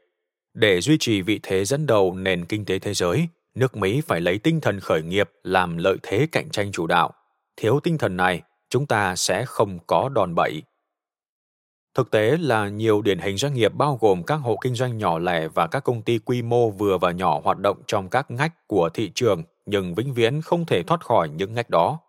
để 0.53 0.82
duy 0.82 0.97
trì 0.97 1.22
vị 1.22 1.39
thế 1.43 1.66
dẫn 1.66 1.86
đầu 1.86 2.16
nền 2.16 2.45
kinh 2.45 2.66
tế 2.66 2.80
thế 2.80 2.93
giới, 2.93 3.28
nước 3.55 3.78
Mỹ 3.78 4.01
phải 4.01 4.22
lấy 4.22 4.38
tinh 4.38 4.62
thần 4.62 4.80
khởi 4.80 5.01
nghiệp 5.03 5.30
làm 5.43 5.78
lợi 5.78 5.97
thế 6.03 6.28
cạnh 6.32 6.49
tranh 6.49 6.72
chủ 6.72 6.88
đạo. 6.88 7.12
Thiếu 7.57 7.80
tinh 7.84 7.97
thần 7.97 8.18
này, 8.18 8.41
chúng 8.70 8.86
ta 8.86 9.16
sẽ 9.16 9.45
không 9.45 9.80
có 9.88 10.09
đòn 10.09 10.36
bẩy. 10.36 10.62
Thực 11.94 12.12
tế 12.12 12.38
là 12.38 12.70
nhiều 12.70 13.02
điển 13.02 13.20
hình 13.20 13.38
doanh 13.38 13.54
nghiệp 13.54 13.74
bao 13.74 13.98
gồm 14.02 14.24
các 14.24 14.36
hộ 14.36 14.58
kinh 14.62 14.76
doanh 14.76 14.98
nhỏ 14.98 15.20
lẻ 15.20 15.48
và 15.48 15.68
các 15.68 15.80
công 15.80 16.02
ty 16.02 16.20
quy 16.20 16.42
mô 16.42 16.70
vừa 16.70 16.98
và 16.98 17.12
nhỏ 17.12 17.42
hoạt 17.44 17.58
động 17.58 17.82
trong 17.88 18.10
các 18.10 18.32
ngách 18.32 18.68
của 18.68 18.89
thị 18.94 19.12
trường 19.16 19.44
nhưng 19.66 19.96
vĩnh 19.96 20.14
viễn 20.14 20.42
không 20.42 20.66
thể 20.66 20.84
thoát 20.84 21.06
khỏi 21.06 21.30
những 21.30 21.54
ngách 21.54 21.70
đó. 21.70 22.00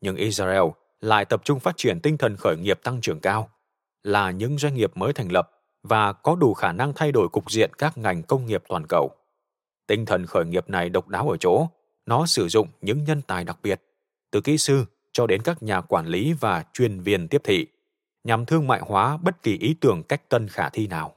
Nhưng 0.00 0.16
Israel 0.16 0.62
lại 1.00 1.24
tập 1.24 1.40
trung 1.44 1.60
phát 1.60 1.76
triển 1.76 2.00
tinh 2.00 2.18
thần 2.18 2.36
khởi 2.36 2.56
nghiệp 2.56 2.80
tăng 2.82 3.00
trưởng 3.00 3.20
cao, 3.20 3.50
là 4.02 4.30
những 4.30 4.58
doanh 4.58 4.74
nghiệp 4.74 4.96
mới 4.96 5.12
thành 5.12 5.32
lập 5.32 5.50
và 5.82 6.12
có 6.12 6.36
đủ 6.36 6.54
khả 6.54 6.72
năng 6.72 6.92
thay 6.94 7.12
đổi 7.12 7.28
cục 7.28 7.50
diện 7.50 7.70
các 7.78 7.98
ngành 7.98 8.22
công 8.22 8.46
nghiệp 8.46 8.62
toàn 8.68 8.86
cầu. 8.86 9.10
Tinh 9.86 10.06
thần 10.06 10.26
khởi 10.26 10.44
nghiệp 10.44 10.70
này 10.70 10.88
độc 10.88 11.08
đáo 11.08 11.30
ở 11.30 11.36
chỗ, 11.36 11.66
nó 12.06 12.26
sử 12.26 12.48
dụng 12.48 12.68
những 12.80 13.04
nhân 13.04 13.22
tài 13.26 13.44
đặc 13.44 13.58
biệt, 13.62 13.80
từ 14.30 14.40
kỹ 14.40 14.58
sư 14.58 14.84
cho 15.12 15.26
đến 15.26 15.42
các 15.42 15.62
nhà 15.62 15.80
quản 15.80 16.06
lý 16.06 16.32
và 16.32 16.64
chuyên 16.72 17.00
viên 17.00 17.28
tiếp 17.28 17.40
thị, 17.44 17.66
nhằm 18.24 18.46
thương 18.46 18.66
mại 18.66 18.80
hóa 18.80 19.16
bất 19.16 19.42
kỳ 19.42 19.58
ý 19.58 19.74
tưởng 19.80 20.02
cách 20.02 20.28
tân 20.28 20.48
khả 20.48 20.68
thi 20.68 20.86
nào. 20.86 21.14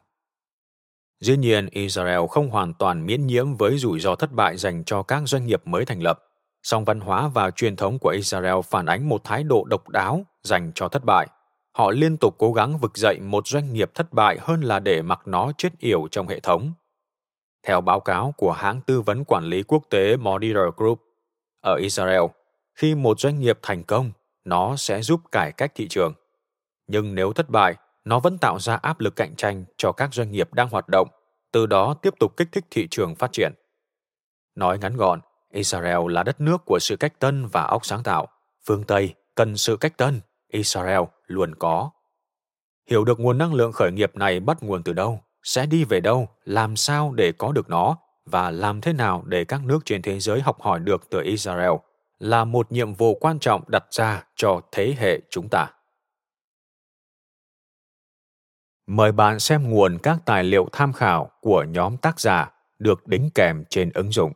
Dĩ 1.19 1.37
nhiên, 1.37 1.67
Israel 1.71 2.19
không 2.29 2.49
hoàn 2.49 2.73
toàn 2.73 3.05
miễn 3.05 3.27
nhiễm 3.27 3.55
với 3.55 3.77
rủi 3.77 3.99
ro 3.99 4.15
thất 4.15 4.31
bại 4.31 4.57
dành 4.57 4.83
cho 4.83 5.03
các 5.03 5.21
doanh 5.25 5.45
nghiệp 5.45 5.61
mới 5.65 5.85
thành 5.85 5.99
lập. 5.99 6.23
Song 6.63 6.85
văn 6.85 6.99
hóa 6.99 7.27
và 7.27 7.51
truyền 7.51 7.75
thống 7.75 7.99
của 7.99 8.09
Israel 8.09 8.55
phản 8.65 8.85
ánh 8.85 9.09
một 9.09 9.23
thái 9.23 9.43
độ 9.43 9.63
độc 9.63 9.89
đáo 9.89 10.25
dành 10.43 10.71
cho 10.75 10.87
thất 10.87 11.03
bại. 11.05 11.27
Họ 11.77 11.91
liên 11.91 12.17
tục 12.17 12.35
cố 12.37 12.53
gắng 12.53 12.77
vực 12.77 12.97
dậy 12.97 13.19
một 13.19 13.47
doanh 13.47 13.73
nghiệp 13.73 13.91
thất 13.93 14.13
bại 14.13 14.37
hơn 14.41 14.61
là 14.61 14.79
để 14.79 15.01
mặc 15.01 15.21
nó 15.25 15.51
chết 15.57 15.79
yểu 15.79 16.07
trong 16.11 16.27
hệ 16.27 16.39
thống. 16.39 16.73
Theo 17.67 17.81
báo 17.81 17.99
cáo 17.99 18.33
của 18.37 18.51
hãng 18.51 18.81
tư 18.81 19.01
vấn 19.01 19.25
quản 19.25 19.43
lý 19.43 19.63
quốc 19.63 19.83
tế 19.89 20.17
Modider 20.17 20.57
Group, 20.77 21.01
ở 21.61 21.75
Israel, 21.75 22.21
khi 22.75 22.95
một 22.95 23.19
doanh 23.19 23.39
nghiệp 23.39 23.59
thành 23.61 23.83
công, 23.83 24.11
nó 24.45 24.75
sẽ 24.75 25.01
giúp 25.01 25.21
cải 25.31 25.51
cách 25.51 25.71
thị 25.75 25.87
trường. 25.87 26.13
Nhưng 26.87 27.15
nếu 27.15 27.33
thất 27.33 27.49
bại, 27.49 27.75
nó 28.05 28.19
vẫn 28.19 28.37
tạo 28.37 28.59
ra 28.59 28.75
áp 28.75 28.99
lực 28.99 29.15
cạnh 29.15 29.35
tranh 29.35 29.65
cho 29.77 29.91
các 29.91 30.13
doanh 30.13 30.31
nghiệp 30.31 30.53
đang 30.53 30.69
hoạt 30.69 30.85
động, 30.89 31.07
từ 31.51 31.65
đó 31.65 31.93
tiếp 32.01 32.13
tục 32.19 32.37
kích 32.37 32.47
thích 32.51 32.65
thị 32.71 32.87
trường 32.91 33.15
phát 33.15 33.31
triển. 33.31 33.53
Nói 34.55 34.77
ngắn 34.77 34.97
gọn, 34.97 35.19
Israel 35.51 36.11
là 36.11 36.23
đất 36.23 36.41
nước 36.41 36.61
của 36.65 36.79
sự 36.81 36.97
cách 36.97 37.19
tân 37.19 37.47
và 37.47 37.63
óc 37.63 37.85
sáng 37.85 38.03
tạo. 38.03 38.27
Phương 38.65 38.83
Tây 38.83 39.13
cần 39.35 39.57
sự 39.57 39.77
cách 39.77 39.97
tân, 39.97 40.21
Israel 40.51 41.01
luôn 41.27 41.55
có. 41.55 41.89
Hiểu 42.89 43.05
được 43.05 43.19
nguồn 43.19 43.37
năng 43.37 43.53
lượng 43.53 43.71
khởi 43.71 43.91
nghiệp 43.91 44.15
này 44.15 44.39
bắt 44.39 44.63
nguồn 44.63 44.83
từ 44.83 44.93
đâu, 44.93 45.19
sẽ 45.43 45.65
đi 45.65 45.83
về 45.83 45.99
đâu, 45.99 46.27
làm 46.45 46.75
sao 46.75 47.11
để 47.11 47.31
có 47.31 47.51
được 47.51 47.69
nó 47.69 47.97
và 48.25 48.51
làm 48.51 48.81
thế 48.81 48.93
nào 48.93 49.23
để 49.25 49.45
các 49.45 49.63
nước 49.63 49.79
trên 49.85 50.01
thế 50.01 50.19
giới 50.19 50.41
học 50.41 50.61
hỏi 50.61 50.79
được 50.79 51.09
từ 51.09 51.21
Israel 51.21 51.71
là 52.19 52.45
một 52.45 52.71
nhiệm 52.71 52.93
vụ 52.93 53.15
quan 53.15 53.39
trọng 53.39 53.61
đặt 53.67 53.83
ra 53.91 54.23
cho 54.35 54.61
thế 54.71 54.95
hệ 54.97 55.19
chúng 55.29 55.49
ta. 55.49 55.67
Mời 58.87 59.11
bạn 59.11 59.39
xem 59.39 59.69
nguồn 59.69 59.97
các 60.03 60.19
tài 60.25 60.43
liệu 60.43 60.69
tham 60.71 60.93
khảo 60.93 61.31
của 61.41 61.65
nhóm 61.69 61.97
tác 61.97 62.19
giả 62.19 62.51
được 62.79 63.07
đính 63.07 63.29
kèm 63.35 63.63
trên 63.69 63.91
ứng 63.93 64.11
dụng. 64.11 64.33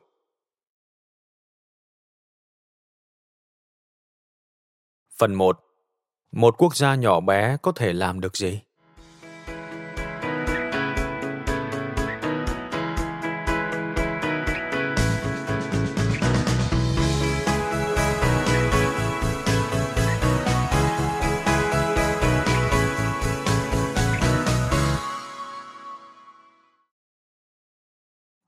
Phần 5.18 5.34
1. 5.34 5.60
Một 6.32 6.56
quốc 6.58 6.76
gia 6.76 6.96
nhỏ 6.96 7.20
bé 7.20 7.58
có 7.62 7.72
thể 7.72 7.94
làm 7.94 8.20
được 8.20 8.38
gì? 8.38 8.62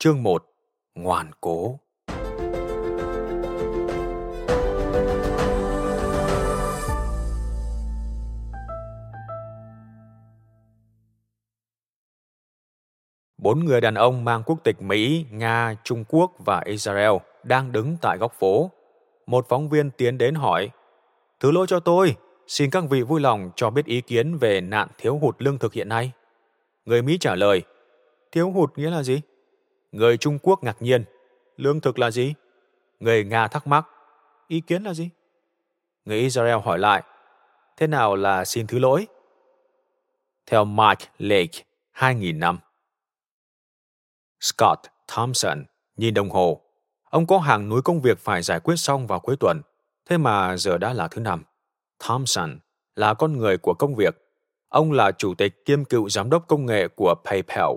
Chương 0.04 0.24
1. 0.24 0.46
Ngoan 0.96 1.32
cố 1.42 1.80
Bốn 13.38 13.66
người 13.66 13.82
đàn 13.82 13.94
ông 13.96 14.26
mang 14.26 14.44
quốc 14.46 14.64
tịch 14.64 14.82
Mỹ, 14.82 15.26
Nga, 15.32 15.76
Trung 15.84 16.04
Quốc 16.10 16.32
và 16.46 16.62
Israel 16.66 17.12
đang 17.44 17.72
đứng 17.72 17.98
tại 18.02 18.18
góc 18.18 18.34
phố. 18.40 18.72
Một 19.26 19.46
phóng 19.50 19.70
viên 19.70 19.92
tiến 19.92 20.18
đến 20.18 20.36
hỏi, 20.36 20.70
Thứ 21.40 21.52
lỗi 21.52 21.66
cho 21.70 21.80
tôi, 21.80 22.16
xin 22.48 22.70
các 22.70 22.84
vị 22.90 23.02
vui 23.02 23.22
lòng 23.22 23.52
cho 23.56 23.70
biết 23.70 23.86
ý 23.86 24.02
kiến 24.02 24.38
về 24.38 24.62
nạn 24.62 24.88
thiếu 24.98 25.18
hụt 25.18 25.36
lương 25.40 25.58
thực 25.58 25.74
hiện 25.74 25.90
nay. 25.90 26.12
Người 26.86 27.02
Mỹ 27.02 27.18
trả 27.20 27.36
lời, 27.36 27.62
thiếu 28.32 28.52
hụt 28.52 28.78
nghĩa 28.78 28.90
là 28.90 29.04
gì? 29.04 29.22
Người 29.92 30.18
Trung 30.18 30.40
Quốc 30.40 30.64
ngạc 30.64 30.82
nhiên. 30.82 31.06
Lương 31.58 31.82
thực 31.82 32.00
là 32.00 32.12
gì? 32.12 32.34
Người 33.00 33.24
Nga 33.24 33.48
thắc 33.48 33.68
mắc. 33.68 33.88
Ý 34.48 34.62
kiến 34.62 34.84
là 34.84 34.94
gì? 34.94 35.10
Người 36.06 36.18
Israel 36.18 36.58
hỏi 36.64 36.80
lại. 36.80 37.04
Thế 37.78 37.88
nào 37.88 38.16
là 38.16 38.46
xin 38.46 38.68
thứ 38.68 38.80
lỗi? 38.80 39.08
Theo 40.46 40.66
Mike 40.66 41.06
Lake, 41.18 41.64
2000 41.92 42.40
năm. 42.40 42.60
Scott 44.40 44.80
Thompson 45.08 45.66
nhìn 45.98 46.14
đồng 46.14 46.30
hồ. 46.30 46.62
Ông 47.10 47.28
có 47.28 47.40
hàng 47.40 47.70
núi 47.70 47.82
công 47.82 48.02
việc 48.02 48.20
phải 48.20 48.42
giải 48.42 48.60
quyết 48.60 48.76
xong 48.76 49.08
vào 49.08 49.20
cuối 49.20 49.36
tuần. 49.40 49.62
Thế 50.10 50.18
mà 50.18 50.58
giờ 50.58 50.78
đã 50.78 50.94
là 50.94 51.08
thứ 51.08 51.22
năm. 51.22 51.44
Thompson 52.00 52.60
là 52.96 53.14
con 53.14 53.38
người 53.38 53.58
của 53.58 53.74
công 53.74 53.96
việc. 53.96 54.18
Ông 54.70 54.92
là 54.92 55.12
chủ 55.12 55.34
tịch 55.36 55.66
kiêm 55.66 55.86
cựu 55.86 56.10
giám 56.10 56.30
đốc 56.30 56.48
công 56.48 56.66
nghệ 56.66 56.88
của 56.88 57.16
PayPal 57.26 57.72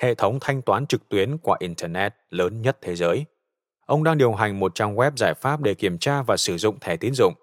hệ 0.00 0.14
thống 0.14 0.38
thanh 0.40 0.62
toán 0.62 0.86
trực 0.86 1.08
tuyến 1.08 1.38
qua 1.38 1.56
Internet 1.60 2.14
lớn 2.30 2.62
nhất 2.62 2.78
thế 2.82 2.96
giới. 2.96 3.24
Ông 3.86 4.04
đang 4.04 4.18
điều 4.18 4.32
hành 4.32 4.60
một 4.60 4.74
trang 4.74 4.96
web 4.96 5.10
giải 5.16 5.34
pháp 5.34 5.60
để 5.60 5.74
kiểm 5.74 5.98
tra 5.98 6.22
và 6.22 6.36
sử 6.36 6.58
dụng 6.58 6.80
thẻ 6.80 6.96
tín 6.96 7.14
dụng. 7.14 7.34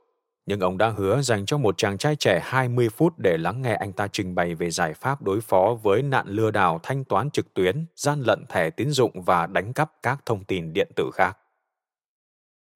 Nhưng 0.45 0.59
ông 0.59 0.77
đã 0.77 0.89
hứa 0.89 1.21
dành 1.21 1.45
cho 1.45 1.57
một 1.57 1.77
chàng 1.77 1.97
trai 1.97 2.15
trẻ 2.15 2.41
20 2.43 2.89
phút 2.89 3.13
để 3.17 3.37
lắng 3.37 3.61
nghe 3.61 3.73
anh 3.73 3.93
ta 3.93 4.07
trình 4.07 4.35
bày 4.35 4.55
về 4.55 4.69
giải 4.69 4.93
pháp 4.93 5.21
đối 5.21 5.41
phó 5.41 5.77
với 5.83 6.01
nạn 6.01 6.27
lừa 6.27 6.51
đảo 6.51 6.79
thanh 6.83 7.03
toán 7.03 7.29
trực 7.29 7.53
tuyến, 7.53 7.85
gian 7.95 8.21
lận 8.21 8.45
thẻ 8.49 8.69
tín 8.69 8.89
dụng 8.89 9.21
và 9.21 9.47
đánh 9.47 9.73
cắp 9.73 9.91
các 10.03 10.19
thông 10.25 10.43
tin 10.43 10.73
điện 10.73 10.87
tử 10.95 11.11
khác. 11.13 11.37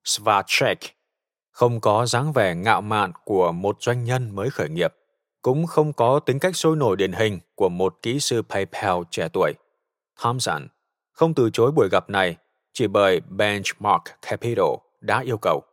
Svacek 0.04 0.80
không 1.52 1.80
có 1.80 2.06
dáng 2.06 2.34
vẻ 2.34 2.56
ngạo 2.56 2.82
mạn 2.82 3.12
của 3.24 3.52
một 3.52 3.78
doanh 3.80 4.04
nhân 4.04 4.36
mới 4.36 4.50
khởi 4.50 4.70
nghiệp, 4.70 4.94
cũng 5.42 5.68
không 5.68 5.94
có 5.94 6.20
tính 6.20 6.40
cách 6.40 6.56
sôi 6.56 6.76
nổi 6.76 6.98
điển 6.98 7.12
hình 7.12 7.40
của 7.56 7.70
một 7.70 7.96
kỹ 8.02 8.20
sư 8.20 8.42
PayPal 8.50 9.02
trẻ 9.12 9.30
tuổi. 9.34 9.54
Thompson 10.24 10.68
không 11.12 11.34
từ 11.34 11.50
chối 11.50 11.72
buổi 11.72 11.90
gặp 11.90 12.10
này 12.10 12.38
chỉ 12.74 12.88
bởi 12.88 13.20
Benchmark 13.20 14.04
Capital 14.22 14.76
đã 15.02 15.20
yêu 15.20 15.38
cầu. 15.38 15.64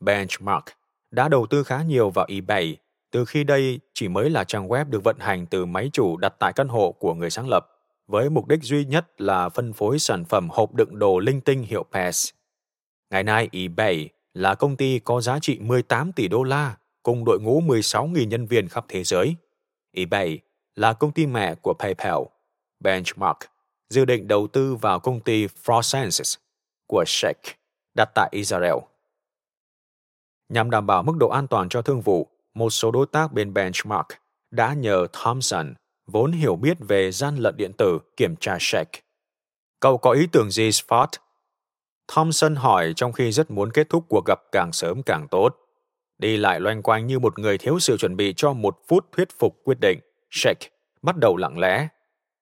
Benchmark 0.00 0.64
đã 1.10 1.28
đầu 1.28 1.46
tư 1.46 1.62
khá 1.62 1.82
nhiều 1.82 2.10
vào 2.10 2.26
eBay 2.28 2.76
từ 3.10 3.24
khi 3.24 3.44
đây 3.44 3.80
chỉ 3.94 4.08
mới 4.08 4.30
là 4.30 4.44
trang 4.44 4.68
web 4.68 4.84
được 4.90 5.04
vận 5.04 5.16
hành 5.18 5.46
từ 5.46 5.66
máy 5.66 5.90
chủ 5.92 6.16
đặt 6.16 6.34
tại 6.38 6.52
căn 6.52 6.68
hộ 6.68 6.92
của 6.92 7.14
người 7.14 7.30
sáng 7.30 7.48
lập, 7.48 7.66
với 8.06 8.30
mục 8.30 8.46
đích 8.46 8.62
duy 8.62 8.84
nhất 8.84 9.20
là 9.20 9.48
phân 9.48 9.72
phối 9.72 9.98
sản 9.98 10.24
phẩm 10.24 10.48
hộp 10.50 10.74
đựng 10.74 10.98
đồ 10.98 11.18
linh 11.18 11.40
tinh 11.40 11.62
hiệu 11.62 11.84
PASS. 11.92 12.30
Ngày 13.10 13.22
nay 13.22 13.48
eBay 13.52 14.08
là 14.34 14.54
công 14.54 14.76
ty 14.76 14.98
có 14.98 15.20
giá 15.20 15.38
trị 15.42 15.58
18 15.58 16.12
tỷ 16.12 16.28
đô 16.28 16.42
la 16.42 16.76
cùng 17.02 17.24
đội 17.24 17.40
ngũ 17.40 17.60
16.000 17.60 18.26
nhân 18.26 18.46
viên 18.46 18.68
khắp 18.68 18.84
thế 18.88 19.04
giới. 19.04 19.36
eBay 19.96 20.38
là 20.74 20.92
công 20.92 21.12
ty 21.12 21.26
mẹ 21.26 21.54
của 21.54 21.74
PayPal 21.74 22.18
Benchmark 22.80 23.38
dự 23.90 24.04
định 24.04 24.28
đầu 24.28 24.46
tư 24.46 24.74
vào 24.74 25.00
công 25.00 25.20
ty 25.20 25.46
Frosensis 25.46 26.38
của 26.86 27.04
Sheikh 27.06 27.42
đặt 27.94 28.10
tại 28.14 28.28
Israel. 28.32 28.74
Nhằm 30.48 30.70
đảm 30.70 30.86
bảo 30.86 31.02
mức 31.02 31.16
độ 31.16 31.28
an 31.28 31.46
toàn 31.46 31.68
cho 31.68 31.82
thương 31.82 32.00
vụ, 32.00 32.28
một 32.54 32.70
số 32.70 32.90
đối 32.90 33.06
tác 33.06 33.32
bên 33.32 33.54
Benchmark 33.54 34.06
đã 34.50 34.74
nhờ 34.74 35.06
Thompson 35.12 35.74
vốn 36.06 36.32
hiểu 36.32 36.56
biết 36.56 36.76
về 36.80 37.12
gian 37.12 37.36
lận 37.36 37.56
điện 37.56 37.72
tử 37.78 37.98
kiểm 38.16 38.36
tra 38.36 38.56
Sheikh. 38.60 38.90
Cậu 39.80 39.98
có 39.98 40.10
ý 40.10 40.26
tưởng 40.32 40.50
gì, 40.50 40.72
Spot? 40.72 41.08
Thompson 42.08 42.56
hỏi 42.56 42.92
trong 42.96 43.12
khi 43.12 43.32
rất 43.32 43.50
muốn 43.50 43.70
kết 43.72 43.88
thúc 43.88 44.04
cuộc 44.08 44.24
gặp 44.26 44.40
càng 44.52 44.72
sớm 44.72 45.02
càng 45.02 45.28
tốt. 45.30 45.56
Đi 46.18 46.36
lại 46.36 46.60
loanh 46.60 46.82
quanh 46.82 47.06
như 47.06 47.18
một 47.18 47.38
người 47.38 47.58
thiếu 47.58 47.78
sự 47.78 47.96
chuẩn 47.96 48.16
bị 48.16 48.34
cho 48.36 48.52
một 48.52 48.78
phút 48.88 49.06
thuyết 49.12 49.28
phục 49.38 49.60
quyết 49.64 49.78
định, 49.80 50.00
Sheikh 50.30 50.58
bắt 51.02 51.16
đầu 51.16 51.36
lặng 51.36 51.58
lẽ 51.58 51.88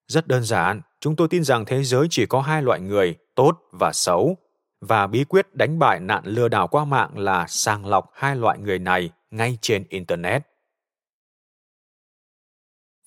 rất 0.08 0.26
đơn 0.26 0.44
giản, 0.44 0.80
chúng 1.00 1.16
tôi 1.16 1.28
tin 1.28 1.44
rằng 1.44 1.64
thế 1.64 1.82
giới 1.84 2.06
chỉ 2.10 2.26
có 2.26 2.40
hai 2.40 2.62
loại 2.62 2.80
người, 2.80 3.16
tốt 3.34 3.58
và 3.72 3.92
xấu. 3.92 4.36
Và 4.80 5.06
bí 5.06 5.24
quyết 5.24 5.54
đánh 5.54 5.78
bại 5.78 6.00
nạn 6.00 6.22
lừa 6.26 6.48
đảo 6.48 6.68
qua 6.68 6.84
mạng 6.84 7.18
là 7.18 7.46
sàng 7.48 7.86
lọc 7.86 8.10
hai 8.14 8.36
loại 8.36 8.58
người 8.58 8.78
này 8.78 9.10
ngay 9.30 9.58
trên 9.60 9.84
Internet. 9.88 10.42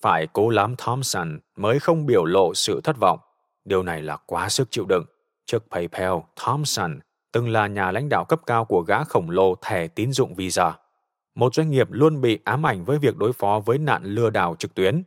Phải 0.02 0.26
cố 0.32 0.48
lắm 0.48 0.74
Thompson 0.78 1.38
mới 1.56 1.78
không 1.78 2.06
biểu 2.06 2.24
lộ 2.24 2.54
sự 2.54 2.80
thất 2.84 2.96
vọng. 3.00 3.18
Điều 3.64 3.82
này 3.82 4.02
là 4.02 4.16
quá 4.26 4.48
sức 4.48 4.68
chịu 4.70 4.86
đựng. 4.88 5.04
Trước 5.46 5.64
PayPal, 5.70 6.12
Thompson 6.36 7.00
từng 7.32 7.48
là 7.48 7.66
nhà 7.66 7.92
lãnh 7.92 8.08
đạo 8.08 8.24
cấp 8.24 8.40
cao 8.46 8.64
của 8.64 8.80
gã 8.82 9.04
khổng 9.04 9.30
lồ 9.30 9.54
thẻ 9.62 9.88
tín 9.88 10.12
dụng 10.12 10.34
Visa. 10.34 10.78
Một 11.34 11.54
doanh 11.54 11.70
nghiệp 11.70 11.88
luôn 11.90 12.20
bị 12.20 12.38
ám 12.44 12.66
ảnh 12.66 12.84
với 12.84 12.98
việc 12.98 13.16
đối 13.16 13.32
phó 13.32 13.60
với 13.60 13.78
nạn 13.78 14.04
lừa 14.04 14.30
đảo 14.30 14.56
trực 14.58 14.74
tuyến 14.74 15.02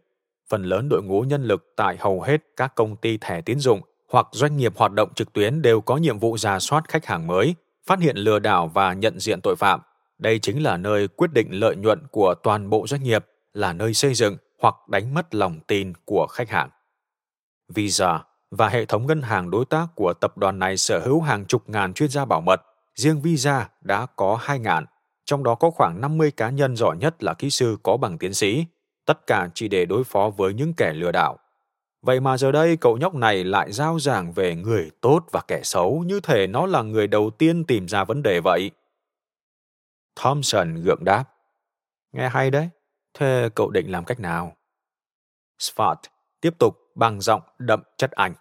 phần 0.50 0.64
lớn 0.64 0.90
đội 0.90 1.04
ngũ 1.04 1.22
nhân 1.22 1.44
lực 1.44 1.74
tại 1.76 1.98
hầu 2.00 2.22
hết 2.22 2.38
các 2.58 2.76
công 2.76 2.96
ty 2.96 3.18
thẻ 3.18 3.42
tín 3.42 3.60
dụng 3.60 3.82
hoặc 4.10 4.28
doanh 4.32 4.58
nghiệp 4.58 4.74
hoạt 4.76 4.92
động 4.92 5.14
trực 5.16 5.34
tuyến 5.34 5.62
đều 5.62 5.82
có 5.82 5.98
nhiệm 5.98 6.20
vụ 6.20 6.38
giả 6.38 6.60
soát 6.60 6.84
khách 6.88 7.06
hàng 7.06 7.28
mới, 7.28 7.56
phát 7.88 8.00
hiện 8.00 8.18
lừa 8.18 8.40
đảo 8.40 8.68
và 8.68 8.94
nhận 8.94 9.20
diện 9.20 9.42
tội 9.42 9.56
phạm. 9.56 9.82
Đây 10.18 10.40
chính 10.40 10.64
là 10.64 10.78
nơi 10.78 11.08
quyết 11.08 11.34
định 11.34 11.52
lợi 11.52 11.76
nhuận 11.76 12.08
của 12.12 12.36
toàn 12.44 12.70
bộ 12.70 12.88
doanh 12.88 13.04
nghiệp, 13.04 13.26
là 13.54 13.74
nơi 13.74 13.94
xây 13.94 14.14
dựng 14.14 14.38
hoặc 14.62 14.76
đánh 14.90 15.14
mất 15.14 15.36
lòng 15.36 15.60
tin 15.68 15.94
của 16.06 16.28
khách 16.28 16.50
hàng. 16.50 16.70
Visa 17.70 18.24
và 18.52 18.70
hệ 18.70 18.86
thống 18.86 19.08
ngân 19.08 19.22
hàng 19.22 19.52
đối 19.52 19.66
tác 19.66 19.88
của 19.96 20.14
tập 20.14 20.38
đoàn 20.38 20.60
này 20.60 20.78
sở 20.78 21.00
hữu 21.00 21.22
hàng 21.22 21.46
chục 21.46 21.70
ngàn 21.70 21.94
chuyên 21.94 22.10
gia 22.10 22.26
bảo 22.26 22.42
mật. 22.42 22.62
Riêng 22.96 23.22
Visa 23.22 23.70
đã 23.82 24.06
có 24.16 24.40
2 24.42 24.60
ngàn, 24.60 24.86
trong 25.26 25.44
đó 25.44 25.56
có 25.56 25.70
khoảng 25.70 26.02
50 26.02 26.32
cá 26.32 26.50
nhân 26.50 26.76
giỏi 26.76 26.98
nhất 26.98 27.24
là 27.24 27.34
kỹ 27.34 27.50
sư 27.50 27.78
có 27.84 27.98
bằng 27.98 28.18
tiến 28.18 28.34
sĩ, 28.34 28.66
tất 29.06 29.28
cả 29.28 29.50
chỉ 29.54 29.68
để 29.68 29.86
đối 29.86 30.04
phó 30.04 30.30
với 30.30 30.54
những 30.54 30.74
kẻ 30.74 30.94
lừa 30.94 31.12
đảo. 31.12 31.38
Vậy 32.02 32.20
mà 32.20 32.38
giờ 32.38 32.52
đây 32.52 32.78
cậu 32.78 32.98
nhóc 32.98 33.16
này 33.16 33.44
lại 33.44 33.72
giao 33.72 34.00
giảng 34.00 34.32
về 34.34 34.56
người 34.56 34.92
tốt 35.02 35.26
và 35.32 35.42
kẻ 35.48 35.62
xấu 35.64 36.04
như 36.06 36.20
thể 36.20 36.48
nó 36.48 36.66
là 36.66 36.82
người 36.82 37.08
đầu 37.08 37.30
tiên 37.30 37.64
tìm 37.64 37.88
ra 37.88 38.04
vấn 38.04 38.24
đề 38.24 38.40
vậy. 38.44 38.72
Thompson 40.16 40.76
gượng 40.76 41.04
đáp. 41.04 41.24
Nghe 42.14 42.30
hay 42.30 42.52
đấy, 42.52 42.70
thế 43.14 43.50
cậu 43.56 43.70
định 43.70 43.92
làm 43.92 44.06
cách 44.06 44.20
nào? 44.20 44.56
Spot 45.60 45.98
tiếp 46.42 46.54
tục 46.60 46.78
bằng 46.96 47.22
giọng 47.22 47.42
đậm 47.58 47.84
chất 47.98 48.12
ảnh. 48.12 48.34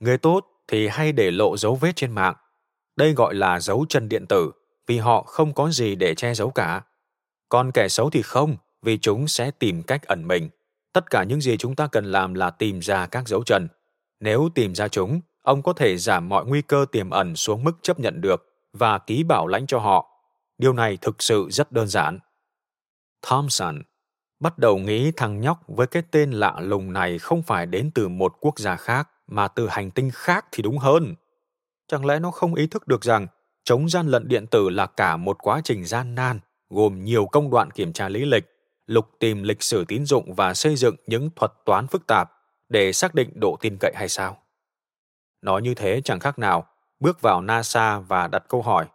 Người 0.00 0.18
tốt 0.18 0.46
thì 0.68 0.88
hay 0.88 1.12
để 1.12 1.30
lộ 1.30 1.56
dấu 1.56 1.74
vết 1.74 1.92
trên 1.96 2.12
mạng. 2.12 2.34
Đây 2.96 3.12
gọi 3.12 3.34
là 3.34 3.60
dấu 3.60 3.86
chân 3.88 4.08
điện 4.08 4.26
tử, 4.26 4.52
vì 4.86 4.98
họ 4.98 5.22
không 5.22 5.54
có 5.54 5.70
gì 5.70 5.94
để 5.94 6.14
che 6.14 6.34
giấu 6.34 6.50
cả. 6.50 6.82
Còn 7.48 7.70
kẻ 7.72 7.88
xấu 7.88 8.10
thì 8.10 8.22
không, 8.22 8.56
vì 8.82 8.98
chúng 8.98 9.28
sẽ 9.28 9.50
tìm 9.50 9.82
cách 9.82 10.02
ẩn 10.02 10.28
mình. 10.28 10.48
Tất 10.92 11.10
cả 11.10 11.24
những 11.24 11.40
gì 11.40 11.56
chúng 11.56 11.76
ta 11.76 11.86
cần 11.86 12.04
làm 12.04 12.34
là 12.34 12.50
tìm 12.50 12.80
ra 12.80 13.06
các 13.06 13.28
dấu 13.28 13.42
chân. 13.44 13.68
Nếu 14.20 14.48
tìm 14.54 14.74
ra 14.74 14.88
chúng, 14.88 15.20
ông 15.42 15.62
có 15.62 15.72
thể 15.72 15.96
giảm 15.96 16.28
mọi 16.28 16.46
nguy 16.46 16.62
cơ 16.62 16.86
tiềm 16.92 17.10
ẩn 17.10 17.36
xuống 17.36 17.64
mức 17.64 17.72
chấp 17.82 18.00
nhận 18.00 18.20
được 18.20 18.46
và 18.72 18.98
ký 18.98 19.22
bảo 19.22 19.46
lãnh 19.46 19.66
cho 19.66 19.78
họ. 19.78 20.08
Điều 20.58 20.72
này 20.72 20.98
thực 21.00 21.22
sự 21.22 21.48
rất 21.50 21.72
đơn 21.72 21.88
giản. 21.88 22.18
Thompson 23.22 23.82
bắt 24.40 24.58
đầu 24.58 24.78
nghĩ 24.78 25.12
thằng 25.16 25.40
nhóc 25.40 25.62
với 25.66 25.86
cái 25.86 26.02
tên 26.10 26.30
lạ 26.30 26.56
lùng 26.60 26.92
này 26.92 27.18
không 27.18 27.42
phải 27.42 27.66
đến 27.66 27.90
từ 27.94 28.08
một 28.08 28.36
quốc 28.40 28.58
gia 28.58 28.76
khác 28.76 29.08
mà 29.26 29.48
từ 29.48 29.68
hành 29.68 29.90
tinh 29.90 30.10
khác 30.12 30.46
thì 30.52 30.62
đúng 30.62 30.78
hơn. 30.78 31.14
Chẳng 31.88 32.04
lẽ 32.04 32.18
nó 32.18 32.30
không 32.30 32.54
ý 32.54 32.66
thức 32.66 32.88
được 32.88 33.02
rằng 33.02 33.26
chống 33.64 33.88
gian 33.88 34.06
lận 34.06 34.28
điện 34.28 34.46
tử 34.46 34.68
là 34.68 34.86
cả 34.86 35.16
một 35.16 35.36
quá 35.42 35.60
trình 35.64 35.84
gian 35.84 36.14
nan 36.14 36.40
gồm 36.70 37.04
nhiều 37.04 37.26
công 37.26 37.50
đoạn 37.50 37.70
kiểm 37.70 37.92
tra 37.92 38.08
lý 38.08 38.24
lịch, 38.24 38.44
lục 38.86 39.10
tìm 39.18 39.42
lịch 39.42 39.62
sử 39.62 39.84
tín 39.84 40.04
dụng 40.04 40.34
và 40.34 40.54
xây 40.54 40.76
dựng 40.76 40.96
những 41.06 41.30
thuật 41.36 41.52
toán 41.64 41.86
phức 41.86 42.06
tạp 42.06 42.32
để 42.68 42.92
xác 42.92 43.14
định 43.14 43.30
độ 43.34 43.56
tin 43.60 43.76
cậy 43.80 43.92
hay 43.96 44.08
sao? 44.08 44.38
Nói 45.42 45.62
như 45.62 45.74
thế 45.74 46.00
chẳng 46.04 46.20
khác 46.20 46.38
nào 46.38 46.66
bước 47.00 47.20
vào 47.20 47.40
NASA 47.40 47.98
và 47.98 48.28
đặt 48.28 48.44
câu 48.48 48.62
hỏi 48.62 48.86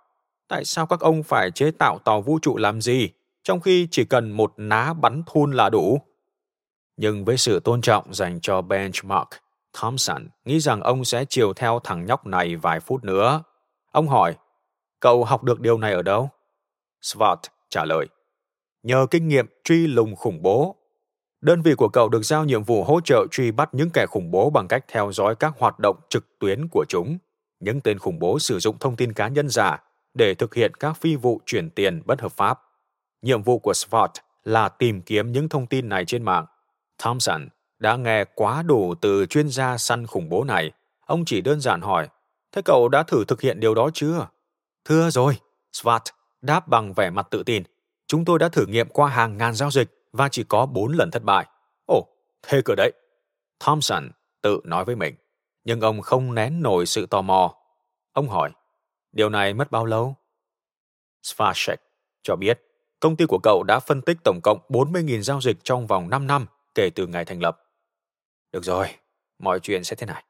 tại 0.48 0.66
sao 0.66 0.86
các 0.86 1.00
ông 1.00 1.24
phải 1.24 1.52
chế 1.52 1.72
tạo 1.72 2.00
tàu 2.00 2.22
vũ 2.22 2.40
trụ 2.42 2.58
làm 2.58 2.82
gì 2.82 3.10
trong 3.44 3.60
khi 3.60 3.88
chỉ 3.92 4.06
cần 4.06 4.32
một 4.32 4.54
ná 4.58 4.94
bắn 4.94 5.24
thun 5.26 5.52
là 5.52 5.70
đủ? 5.70 6.02
Nhưng 6.98 7.26
với 7.26 7.38
sự 7.38 7.60
tôn 7.60 7.82
trọng 7.82 8.14
dành 8.14 8.40
cho 8.42 8.62
benchmark, 8.62 9.28
Thompson 9.74 10.28
nghĩ 10.46 10.60
rằng 10.60 10.82
ông 10.82 11.06
sẽ 11.06 11.26
chiều 11.30 11.54
theo 11.54 11.80
thằng 11.84 12.06
nhóc 12.06 12.28
này 12.28 12.56
vài 12.56 12.80
phút 12.80 13.04
nữa. 13.04 13.44
Ông 13.92 14.08
hỏi, 14.08 14.36
cậu 15.00 15.24
học 15.24 15.44
được 15.44 15.60
điều 15.60 15.78
này 15.78 15.94
ở 15.94 16.02
đâu? 16.02 16.30
Svart 17.02 17.40
trả 17.70 17.86
lời, 17.86 18.08
nhờ 18.88 19.08
kinh 19.12 19.28
nghiệm 19.28 19.46
truy 19.64 19.88
lùng 19.88 20.16
khủng 20.16 20.42
bố. 20.42 20.76
Đơn 21.42 21.62
vị 21.62 21.76
của 21.76 21.90
cậu 21.90 22.10
được 22.10 22.24
giao 22.24 22.46
nhiệm 22.46 22.64
vụ 22.64 22.84
hỗ 22.84 23.02
trợ 23.02 23.26
truy 23.32 23.52
bắt 23.52 23.70
những 23.72 23.90
kẻ 23.90 24.06
khủng 24.06 24.32
bố 24.32 24.50
bằng 24.50 24.68
cách 24.68 24.86
theo 24.88 25.12
dõi 25.12 25.36
các 25.36 25.54
hoạt 25.58 25.80
động 25.80 25.98
trực 26.10 26.40
tuyến 26.40 26.68
của 26.72 26.86
chúng. 26.90 27.18
Những 27.60 27.82
tên 27.82 28.00
khủng 28.00 28.20
bố 28.20 28.40
sử 28.40 28.60
dụng 28.60 28.80
thông 28.80 28.96
tin 28.96 29.14
cá 29.14 29.28
nhân 29.28 29.50
giả 29.50 29.78
để 30.14 30.34
thực 30.34 30.56
hiện 30.56 30.74
các 30.76 30.98
phi 30.98 31.16
vụ 31.16 31.42
chuyển 31.46 31.70
tiền 31.70 32.02
bất 32.06 32.22
hợp 32.22 32.32
pháp. 32.32 32.60
Nhiệm 33.22 33.44
vụ 33.44 33.60
của 33.60 33.74
Svart 33.74 34.12
là 34.44 34.70
tìm 34.70 35.02
kiếm 35.02 35.32
những 35.32 35.50
thông 35.50 35.68
tin 35.68 35.90
này 35.90 36.06
trên 36.06 36.24
mạng. 36.24 36.46
Thompson 36.98 37.48
đã 37.80 37.96
nghe 37.96 38.26
quá 38.36 38.64
đủ 38.64 38.96
từ 39.02 39.26
chuyên 39.26 39.50
gia 39.50 39.78
săn 39.78 40.08
khủng 40.08 40.30
bố 40.30 40.44
này. 40.44 40.72
Ông 41.06 41.26
chỉ 41.26 41.42
đơn 41.42 41.62
giản 41.62 41.82
hỏi, 41.82 42.08
thế 42.52 42.62
cậu 42.66 42.90
đã 42.90 43.04
thử 43.04 43.24
thực 43.28 43.42
hiện 43.42 43.60
điều 43.60 43.76
đó 43.76 43.90
chưa? 43.94 44.28
Thưa 44.86 45.10
rồi, 45.10 45.38
Svart 45.74 46.04
đáp 46.42 46.68
bằng 46.68 46.94
vẻ 46.94 47.10
mặt 47.10 47.28
tự 47.32 47.44
tin. 47.44 47.64
Chúng 48.08 48.26
tôi 48.26 48.40
đã 48.40 48.50
thử 48.50 48.66
nghiệm 48.66 48.90
qua 48.90 49.10
hàng 49.10 49.38
ngàn 49.38 49.54
giao 49.54 49.72
dịch 49.72 50.08
và 50.12 50.30
chỉ 50.30 50.44
có 50.44 50.66
bốn 50.66 50.92
lần 50.94 51.12
thất 51.12 51.24
bại. 51.24 51.48
Ồ, 51.86 52.08
thế 52.42 52.62
cửa 52.66 52.76
đấy. 52.78 52.92
Thompson 53.60 54.10
tự 54.42 54.62
nói 54.64 54.86
với 54.86 54.96
mình, 54.96 55.16
nhưng 55.64 55.82
ông 55.82 56.02
không 56.02 56.36
nén 56.36 56.62
nổi 56.62 56.86
sự 56.86 57.06
tò 57.06 57.22
mò. 57.22 57.56
Ông 58.14 58.30
hỏi, 58.30 58.52
điều 59.12 59.30
này 59.30 59.54
mất 59.54 59.72
bao 59.72 59.86
lâu? 59.86 60.16
Svashek 61.24 61.82
cho 62.24 62.36
biết, 62.36 62.62
công 63.00 63.16
ty 63.16 63.26
của 63.26 63.40
cậu 63.44 63.64
đã 63.64 63.80
phân 63.80 64.02
tích 64.02 64.18
tổng 64.24 64.40
cộng 64.44 64.60
40.000 64.70 65.22
giao 65.22 65.42
dịch 65.42 65.58
trong 65.64 65.88
vòng 65.88 66.10
5 66.10 66.28
năm 66.28 66.46
kể 66.76 66.90
từ 66.96 67.08
ngày 67.08 67.26
thành 67.26 67.42
lập. 67.42 67.60
Được 68.52 68.64
rồi, 68.64 68.88
mọi 69.40 69.60
chuyện 69.60 69.84
sẽ 69.84 69.96
thế 69.96 70.08
này. 70.08 70.24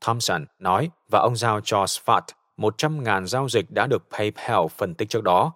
Thompson 0.00 0.44
nói 0.58 0.90
và 1.10 1.18
ông 1.18 1.36
giao 1.36 1.60
cho 1.64 1.86
Svart 1.86 2.24
100.000 2.56 3.26
giao 3.26 3.48
dịch 3.48 3.70
đã 3.70 3.86
được 3.86 4.02
PayPal 4.10 4.66
phân 4.76 4.94
tích 4.94 5.08
trước 5.08 5.22
đó. 5.22 5.52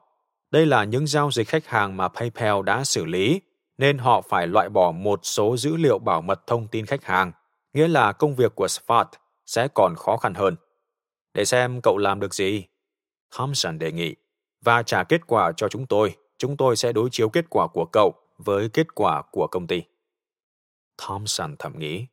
Đây 0.50 0.66
là 0.66 0.84
những 0.84 1.06
giao 1.06 1.30
dịch 1.30 1.48
khách 1.48 1.66
hàng 1.66 1.96
mà 1.96 2.08
PayPal 2.08 2.62
đã 2.64 2.84
xử 2.84 3.04
lý, 3.04 3.40
nên 3.78 3.98
họ 3.98 4.20
phải 4.20 4.46
loại 4.46 4.68
bỏ 4.68 4.92
một 4.92 5.20
số 5.22 5.56
dữ 5.56 5.76
liệu 5.76 5.98
bảo 5.98 6.22
mật 6.22 6.46
thông 6.46 6.68
tin 6.68 6.86
khách 6.86 7.04
hàng, 7.04 7.32
nghĩa 7.72 7.88
là 7.88 8.12
công 8.12 8.34
việc 8.34 8.54
của 8.54 8.68
Spot 8.68 9.06
sẽ 9.46 9.68
còn 9.74 9.94
khó 9.96 10.16
khăn 10.16 10.34
hơn. 10.34 10.56
Để 11.34 11.44
xem 11.44 11.80
cậu 11.82 11.98
làm 11.98 12.20
được 12.20 12.34
gì. 12.34 12.64
Thompson 13.36 13.78
đề 13.78 13.92
nghị, 13.92 14.14
và 14.64 14.82
trả 14.82 15.04
kết 15.04 15.26
quả 15.26 15.52
cho 15.56 15.68
chúng 15.68 15.86
tôi. 15.86 16.16
Chúng 16.38 16.56
tôi 16.56 16.76
sẽ 16.76 16.92
đối 16.92 17.08
chiếu 17.10 17.28
kết 17.28 17.44
quả 17.50 17.66
của 17.66 17.84
cậu 17.92 18.14
với 18.38 18.68
kết 18.68 18.94
quả 18.94 19.22
của 19.30 19.46
công 19.46 19.66
ty. 19.66 19.82
Thompson 20.98 21.56
thầm 21.58 21.78
nghĩ, 21.78 22.06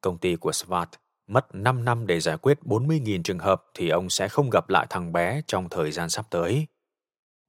công 0.00 0.18
ty 0.18 0.36
của 0.36 0.52
Svart 0.52 0.88
mất 1.26 1.54
5 1.54 1.84
năm 1.84 2.06
để 2.06 2.20
giải 2.20 2.36
quyết 2.36 2.58
40.000 2.62 3.22
trường 3.22 3.38
hợp 3.38 3.64
thì 3.74 3.88
ông 3.88 4.10
sẽ 4.10 4.28
không 4.28 4.50
gặp 4.50 4.68
lại 4.68 4.86
thằng 4.90 5.12
bé 5.12 5.42
trong 5.46 5.68
thời 5.68 5.92
gian 5.92 6.08
sắp 6.10 6.26
tới. 6.30 6.66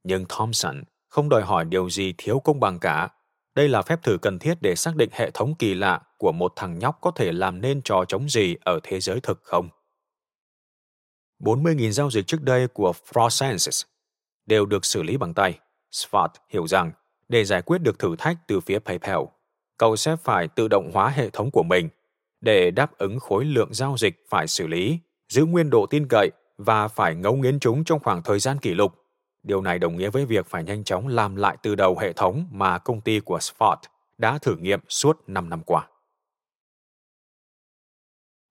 Nhưng 0.04 0.26
Thompson 0.30 0.84
không 1.08 1.30
đòi 1.30 1.41
hỏi 1.41 1.66
điều 1.66 1.89
gì 1.89 2.14
thiếu 2.18 2.39
công 2.39 2.60
bằng 2.60 2.80
cả. 2.80 3.10
Đây 3.56 3.70
là 3.70 3.82
phép 3.82 4.04
thử 4.04 4.18
cần 4.22 4.39
thiết 4.39 4.58
để 4.62 4.76
xác 4.76 4.95
định 4.95 5.10
hệ 5.14 5.32
thống 5.32 5.56
kỳ 5.56 5.74
lạ 5.74 6.02
của 6.18 6.32
một 6.32 6.54
thằng 6.56 6.80
nhóc 6.80 6.97
có 7.02 7.12
thể 7.12 7.32
làm 7.32 7.62
nên 7.62 7.82
trò 7.82 8.06
chống 8.08 8.30
gì 8.30 8.56
ở 8.66 8.80
thế 8.84 8.99
giới 8.99 9.20
thực 9.20 9.39
không. 9.43 9.70
40.000 11.39 11.91
giao 11.91 12.10
dịch 12.10 12.28
trước 12.28 12.41
đây 12.41 12.68
của 12.68 12.93
Frosensis 13.12 13.86
đều 14.45 14.66
được 14.66 14.86
xử 14.86 15.04
lý 15.04 15.18
bằng 15.18 15.34
tay. 15.34 15.60
Svart 15.91 16.32
hiểu 16.49 16.68
rằng 16.68 16.91
để 17.30 17.45
giải 17.45 17.62
quyết 17.62 17.78
được 17.78 17.99
thử 17.99 18.16
thách 18.18 18.38
từ 18.47 18.60
phía 18.60 18.80
PayPal, 18.80 19.20
cậu 19.78 19.95
sẽ 19.95 20.16
phải 20.16 20.47
tự 20.47 20.68
động 20.68 20.91
hóa 20.93 21.10
hệ 21.10 21.30
thống 21.30 21.52
của 21.52 21.64
mình 21.64 21.89
để 22.41 22.72
đáp 22.72 22.97
ứng 22.97 23.20
khối 23.20 23.45
lượng 23.45 23.74
giao 23.74 23.97
dịch 23.97 24.26
phải 24.30 24.47
xử 24.47 24.68
lý, 24.68 24.99
giữ 25.30 25.45
nguyên 25.45 25.70
độ 25.70 25.86
tin 25.86 26.08
cậy 26.08 26.32
và 26.58 26.88
phải 26.88 27.16
ngấu 27.16 27.36
nghiến 27.36 27.60
chúng 27.60 27.84
trong 27.84 27.99
khoảng 27.99 28.24
thời 28.24 28.39
gian 28.39 28.58
kỷ 28.60 28.74
lục. 28.74 28.93
Điều 29.43 29.61
này 29.61 29.79
đồng 29.79 29.97
nghĩa 29.97 30.09
với 30.09 30.25
việc 30.25 30.45
phải 30.45 30.63
nhanh 30.63 30.83
chóng 30.83 31.07
làm 31.07 31.35
lại 31.35 31.57
từ 31.61 31.75
đầu 31.75 31.97
hệ 31.99 32.13
thống 32.13 32.47
mà 32.51 32.77
công 32.77 33.01
ty 33.01 33.19
của 33.19 33.39
Spot 33.39 33.79
đã 34.17 34.37
thử 34.37 34.55
nghiệm 34.55 34.79
suốt 34.89 35.23
5 35.27 35.49
năm 35.49 35.63
qua. 35.63 35.87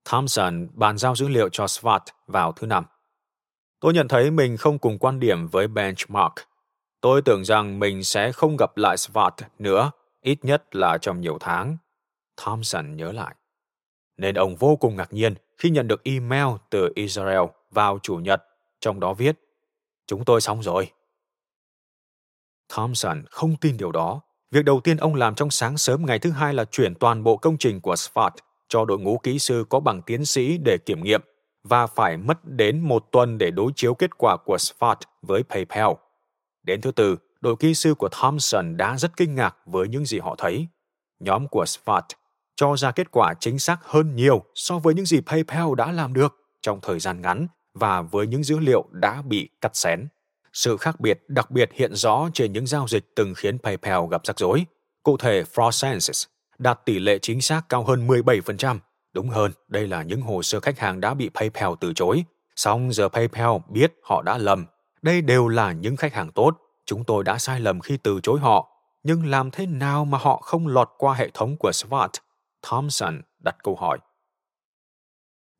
Thompson 0.04 0.68
bàn 0.74 0.98
giao 0.98 1.16
dữ 1.16 1.28
liệu 1.28 1.48
cho 1.48 1.66
Svart 1.66 2.02
vào 2.26 2.52
thứ 2.52 2.66
năm. 2.66 2.84
Tôi 3.80 3.94
nhận 3.94 4.08
thấy 4.08 4.30
mình 4.30 4.56
không 4.56 4.78
cùng 4.78 4.98
quan 4.98 5.20
điểm 5.20 5.46
với 5.46 5.68
Benchmark. 5.68 6.32
Tôi 7.00 7.22
tưởng 7.22 7.44
rằng 7.44 7.78
mình 7.78 8.04
sẽ 8.04 8.32
không 8.32 8.56
gặp 8.56 8.76
lại 8.76 8.96
Svart 8.96 9.34
nữa, 9.58 9.90
ít 10.20 10.44
nhất 10.44 10.76
là 10.76 10.98
trong 10.98 11.20
nhiều 11.20 11.38
tháng. 11.40 11.76
Thompson 12.36 12.96
nhớ 12.96 13.12
lại 13.12 13.34
nên 14.20 14.34
ông 14.34 14.56
vô 14.56 14.76
cùng 14.76 14.96
ngạc 14.96 15.12
nhiên 15.12 15.34
khi 15.58 15.70
nhận 15.70 15.88
được 15.88 16.04
email 16.04 16.46
từ 16.70 16.92
Israel 16.94 17.40
vào 17.70 17.98
Chủ 18.02 18.16
nhật, 18.16 18.44
trong 18.80 19.00
đó 19.00 19.14
viết 19.14 19.36
Chúng 20.10 20.24
tôi 20.24 20.40
xong 20.40 20.62
rồi. 20.62 20.90
Thompson 22.68 23.24
không 23.30 23.56
tin 23.56 23.76
điều 23.76 23.92
đó. 23.92 24.20
Việc 24.50 24.64
đầu 24.64 24.80
tiên 24.80 24.96
ông 24.96 25.14
làm 25.14 25.34
trong 25.34 25.50
sáng 25.50 25.78
sớm 25.78 26.06
ngày 26.06 26.18
thứ 26.18 26.30
hai 26.30 26.54
là 26.54 26.64
chuyển 26.64 26.94
toàn 26.94 27.22
bộ 27.22 27.36
công 27.36 27.58
trình 27.58 27.80
của 27.80 27.96
Svart 27.96 28.34
cho 28.68 28.84
đội 28.84 28.98
ngũ 28.98 29.18
kỹ 29.18 29.38
sư 29.38 29.64
có 29.68 29.80
bằng 29.80 30.02
tiến 30.02 30.24
sĩ 30.24 30.58
để 30.58 30.78
kiểm 30.86 31.04
nghiệm 31.04 31.20
và 31.64 31.86
phải 31.86 32.16
mất 32.16 32.38
đến 32.44 32.80
một 32.80 33.06
tuần 33.12 33.38
để 33.38 33.50
đối 33.50 33.72
chiếu 33.76 33.94
kết 33.94 34.18
quả 34.18 34.36
của 34.44 34.58
Svart 34.58 34.98
với 35.22 35.42
PayPal. 35.42 35.90
Đến 36.62 36.80
thứ 36.80 36.92
tư, 36.92 37.16
đội 37.40 37.56
kỹ 37.56 37.74
sư 37.74 37.94
của 37.94 38.08
Thompson 38.08 38.76
đã 38.76 38.98
rất 38.98 39.16
kinh 39.16 39.34
ngạc 39.34 39.56
với 39.66 39.88
những 39.88 40.04
gì 40.04 40.18
họ 40.18 40.34
thấy. 40.38 40.66
Nhóm 41.20 41.48
của 41.48 41.66
Svart 41.66 42.06
cho 42.56 42.76
ra 42.76 42.90
kết 42.90 43.10
quả 43.10 43.34
chính 43.40 43.58
xác 43.58 43.78
hơn 43.82 44.16
nhiều 44.16 44.44
so 44.54 44.78
với 44.78 44.94
những 44.94 45.06
gì 45.06 45.20
PayPal 45.20 45.66
đã 45.76 45.92
làm 45.92 46.12
được 46.12 46.36
trong 46.62 46.80
thời 46.80 47.00
gian 47.00 47.20
ngắn 47.20 47.46
và 47.80 48.02
với 48.02 48.26
những 48.26 48.44
dữ 48.44 48.58
liệu 48.58 48.84
đã 48.90 49.22
bị 49.22 49.48
cắt 49.60 49.76
xén. 49.76 50.08
Sự 50.52 50.76
khác 50.76 51.00
biệt 51.00 51.22
đặc 51.28 51.50
biệt 51.50 51.70
hiện 51.72 51.94
rõ 51.94 52.28
trên 52.34 52.52
những 52.52 52.66
giao 52.66 52.88
dịch 52.88 53.04
từng 53.16 53.34
khiến 53.34 53.58
PayPal 53.58 54.00
gặp 54.10 54.26
rắc 54.26 54.38
rối. 54.38 54.66
Cụ 55.02 55.16
thể, 55.16 55.42
FrawSenses 55.54 56.26
đạt 56.58 56.80
tỷ 56.84 56.98
lệ 56.98 57.18
chính 57.22 57.40
xác 57.40 57.68
cao 57.68 57.84
hơn 57.84 58.06
17%. 58.06 58.78
Đúng 59.12 59.28
hơn, 59.28 59.52
đây 59.68 59.86
là 59.86 60.02
những 60.02 60.20
hồ 60.20 60.42
sơ 60.42 60.60
khách 60.60 60.78
hàng 60.78 61.00
đã 61.00 61.14
bị 61.14 61.30
PayPal 61.34 61.70
từ 61.80 61.92
chối. 61.92 62.24
Song 62.56 62.92
giờ 62.92 63.08
PayPal 63.08 63.50
biết 63.68 63.94
họ 64.02 64.22
đã 64.22 64.38
lầm. 64.38 64.66
Đây 65.02 65.22
đều 65.22 65.48
là 65.48 65.72
những 65.72 65.96
khách 65.96 66.14
hàng 66.14 66.32
tốt. 66.32 66.56
Chúng 66.86 67.04
tôi 67.04 67.24
đã 67.24 67.38
sai 67.38 67.60
lầm 67.60 67.80
khi 67.80 67.96
từ 67.96 68.20
chối 68.22 68.40
họ. 68.40 68.68
Nhưng 69.02 69.26
làm 69.26 69.50
thế 69.50 69.66
nào 69.66 70.04
mà 70.04 70.18
họ 70.18 70.36
không 70.36 70.66
lọt 70.66 70.88
qua 70.98 71.14
hệ 71.14 71.30
thống 71.34 71.56
của 71.56 71.70
Swat? 71.70 72.08
Thompson 72.62 73.20
đặt 73.44 73.56
câu 73.62 73.76
hỏi. 73.76 73.98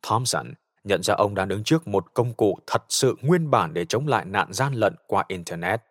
Thompson 0.02 0.54
nhận 0.84 1.02
ra 1.02 1.14
ông 1.14 1.34
đang 1.34 1.48
đứng 1.48 1.64
trước 1.64 1.88
một 1.88 2.14
công 2.14 2.34
cụ 2.34 2.58
thật 2.66 2.82
sự 2.88 3.16
nguyên 3.22 3.50
bản 3.50 3.74
để 3.74 3.84
chống 3.84 4.06
lại 4.06 4.24
nạn 4.24 4.52
gian 4.52 4.74
lận 4.74 4.94
qua 5.06 5.24
Internet. 5.28 5.82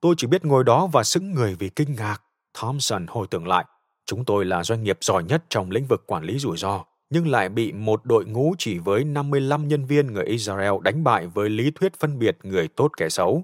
Tôi 0.00 0.14
chỉ 0.18 0.26
biết 0.26 0.44
ngồi 0.44 0.64
đó 0.64 0.86
và 0.92 1.04
sững 1.04 1.32
người 1.32 1.56
vì 1.58 1.68
kinh 1.68 1.94
ngạc. 1.94 2.22
Thompson 2.54 3.06
hồi 3.06 3.26
tưởng 3.30 3.48
lại. 3.48 3.64
chúng 4.06 4.24
tôi 4.24 4.44
là 4.44 4.64
doanh 4.64 4.82
nghiệp 4.82 4.98
giỏi 5.00 5.24
nhất 5.24 5.44
trong 5.48 5.70
lĩnh 5.70 5.86
vực 5.86 6.06
quản 6.06 6.24
lý 6.24 6.38
rủi 6.38 6.56
ro, 6.56 6.84
nhưng 7.10 7.28
lại 7.28 7.48
bị 7.48 7.72
một 7.72 8.04
đội 8.04 8.24
ngũ 8.24 8.54
chỉ 8.58 8.78
với 8.78 9.04
55 9.04 9.68
nhân 9.68 9.84
viên 9.84 10.06
người 10.06 10.24
Israel 10.24 10.72
đánh 10.82 11.04
bại 11.04 11.26
với 11.26 11.48
lý 11.48 11.70
thuyết 11.70 12.00
phân 12.00 12.18
biệt 12.18 12.38
người 12.42 12.68
tốt 12.68 12.90
kẻ 12.96 13.08
xấu. 13.08 13.42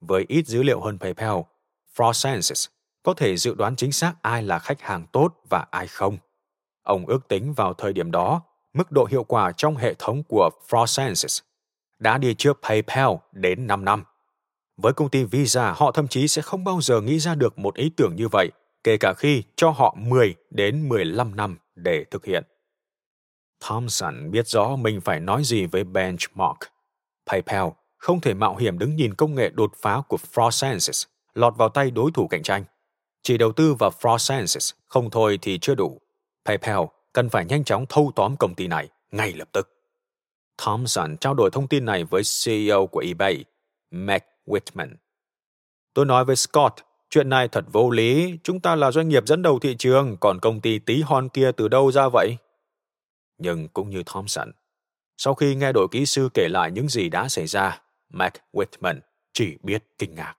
Với 0.00 0.24
ít 0.28 0.46
dữ 0.46 0.62
liệu 0.62 0.80
hơn 0.80 0.98
PayPal, 0.98 1.36
FrawSenses 1.96 2.68
có 3.02 3.14
thể 3.14 3.36
dự 3.36 3.54
đoán 3.54 3.76
chính 3.76 3.92
xác 3.92 4.14
ai 4.22 4.42
là 4.42 4.58
khách 4.58 4.80
hàng 4.80 5.06
tốt 5.12 5.34
và 5.48 5.66
ai 5.70 5.86
không. 5.86 6.18
Ông 6.82 7.06
ước 7.06 7.28
tính 7.28 7.52
vào 7.52 7.74
thời 7.74 7.92
điểm 7.92 8.10
đó, 8.10 8.42
mức 8.72 8.92
độ 8.92 9.06
hiệu 9.10 9.24
quả 9.24 9.52
trong 9.56 9.76
hệ 9.76 9.94
thống 9.94 10.22
của 10.28 10.50
FrawSenses 10.68 11.40
đã 11.98 12.18
đi 12.18 12.34
trước 12.34 12.58
PayPal 12.62 13.10
đến 13.32 13.66
5 13.66 13.84
năm. 13.84 14.04
Với 14.76 14.92
công 14.92 15.08
ty 15.08 15.24
Visa, 15.24 15.72
họ 15.72 15.92
thậm 15.92 16.08
chí 16.08 16.28
sẽ 16.28 16.42
không 16.42 16.64
bao 16.64 16.80
giờ 16.80 17.00
nghĩ 17.00 17.18
ra 17.18 17.34
được 17.34 17.58
một 17.58 17.74
ý 17.74 17.90
tưởng 17.96 18.16
như 18.16 18.28
vậy, 18.28 18.50
kể 18.84 18.96
cả 18.96 19.14
khi 19.18 19.42
cho 19.56 19.70
họ 19.70 19.96
10 19.98 20.34
đến 20.50 20.88
15 20.88 21.36
năm 21.36 21.58
để 21.74 22.04
thực 22.10 22.24
hiện. 22.24 22.44
Thompson 23.60 24.30
biết 24.30 24.48
rõ 24.48 24.76
mình 24.76 25.00
phải 25.00 25.20
nói 25.20 25.44
gì 25.44 25.66
với 25.66 25.84
Benchmark. 25.84 26.58
PayPal 27.26 27.68
không 27.96 28.20
thể 28.20 28.34
mạo 28.34 28.56
hiểm 28.56 28.78
đứng 28.78 28.96
nhìn 28.96 29.14
công 29.14 29.34
nghệ 29.34 29.48
đột 29.48 29.72
phá 29.82 30.02
của 30.08 30.18
FrawSenses 30.32 31.06
lọt 31.34 31.56
vào 31.56 31.68
tay 31.68 31.90
đối 31.90 32.10
thủ 32.10 32.28
cạnh 32.28 32.42
tranh. 32.42 32.64
Chỉ 33.22 33.38
đầu 33.38 33.52
tư 33.52 33.74
vào 33.74 33.90
FrawSenses 34.00 34.76
không 34.86 35.10
thôi 35.10 35.38
thì 35.42 35.58
chưa 35.58 35.74
đủ. 35.74 36.00
PayPal 36.44 36.80
cần 37.12 37.28
phải 37.28 37.44
nhanh 37.44 37.64
chóng 37.64 37.86
thâu 37.88 38.12
tóm 38.16 38.36
công 38.36 38.54
ty 38.54 38.66
này 38.66 38.88
ngay 39.10 39.32
lập 39.32 39.48
tức. 39.52 39.80
Thompson 40.58 41.16
trao 41.16 41.34
đổi 41.34 41.50
thông 41.50 41.68
tin 41.68 41.84
này 41.84 42.04
với 42.04 42.22
CEO 42.44 42.86
của 42.86 43.00
eBay, 43.06 43.44
Mac 43.90 44.24
Whitman. 44.46 44.94
Tôi 45.94 46.06
nói 46.06 46.24
với 46.24 46.36
Scott, 46.36 46.74
chuyện 47.10 47.28
này 47.28 47.48
thật 47.48 47.64
vô 47.72 47.90
lý, 47.90 48.38
chúng 48.42 48.60
ta 48.60 48.76
là 48.76 48.90
doanh 48.90 49.08
nghiệp 49.08 49.26
dẫn 49.26 49.42
đầu 49.42 49.58
thị 49.58 49.76
trường, 49.78 50.16
còn 50.20 50.40
công 50.40 50.60
ty 50.60 50.78
tí 50.78 51.02
hon 51.02 51.28
kia 51.28 51.50
từ 51.56 51.68
đâu 51.68 51.92
ra 51.92 52.08
vậy? 52.08 52.36
Nhưng 53.38 53.68
cũng 53.68 53.90
như 53.90 54.02
Thompson, 54.06 54.50
sau 55.16 55.34
khi 55.34 55.54
nghe 55.54 55.72
đội 55.72 55.88
kỹ 55.90 56.06
sư 56.06 56.28
kể 56.34 56.48
lại 56.48 56.70
những 56.70 56.88
gì 56.88 57.08
đã 57.08 57.28
xảy 57.28 57.46
ra, 57.46 57.82
Mac 58.08 58.32
Whitman 58.52 59.00
chỉ 59.32 59.56
biết 59.62 59.84
kinh 59.98 60.14
ngạc. 60.14 60.36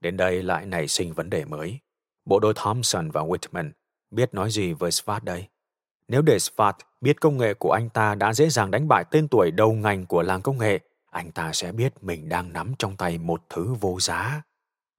Đến 0.00 0.16
đây 0.16 0.42
lại 0.42 0.66
nảy 0.66 0.88
sinh 0.88 1.12
vấn 1.12 1.30
đề 1.30 1.44
mới. 1.44 1.78
Bộ 2.24 2.40
đôi 2.40 2.52
Thompson 2.56 3.10
và 3.10 3.22
Whitman 3.22 3.70
biết 4.10 4.34
nói 4.34 4.50
gì 4.50 4.72
với 4.72 4.90
Svart 4.90 5.24
đây? 5.24 5.46
Nếu 6.08 6.22
để 6.22 6.38
Svart 6.38 6.76
biết 7.00 7.20
công 7.20 7.38
nghệ 7.38 7.54
của 7.54 7.72
anh 7.72 7.88
ta 7.88 8.14
đã 8.14 8.32
dễ 8.32 8.48
dàng 8.48 8.70
đánh 8.70 8.88
bại 8.88 9.04
tên 9.10 9.28
tuổi 9.28 9.50
đầu 9.50 9.72
ngành 9.72 10.06
của 10.06 10.22
làng 10.22 10.42
công 10.42 10.58
nghệ, 10.58 10.80
anh 11.10 11.32
ta 11.32 11.52
sẽ 11.52 11.72
biết 11.72 11.94
mình 12.02 12.28
đang 12.28 12.52
nắm 12.52 12.72
trong 12.78 12.96
tay 12.96 13.18
một 13.18 13.42
thứ 13.48 13.74
vô 13.80 14.00
giá. 14.00 14.42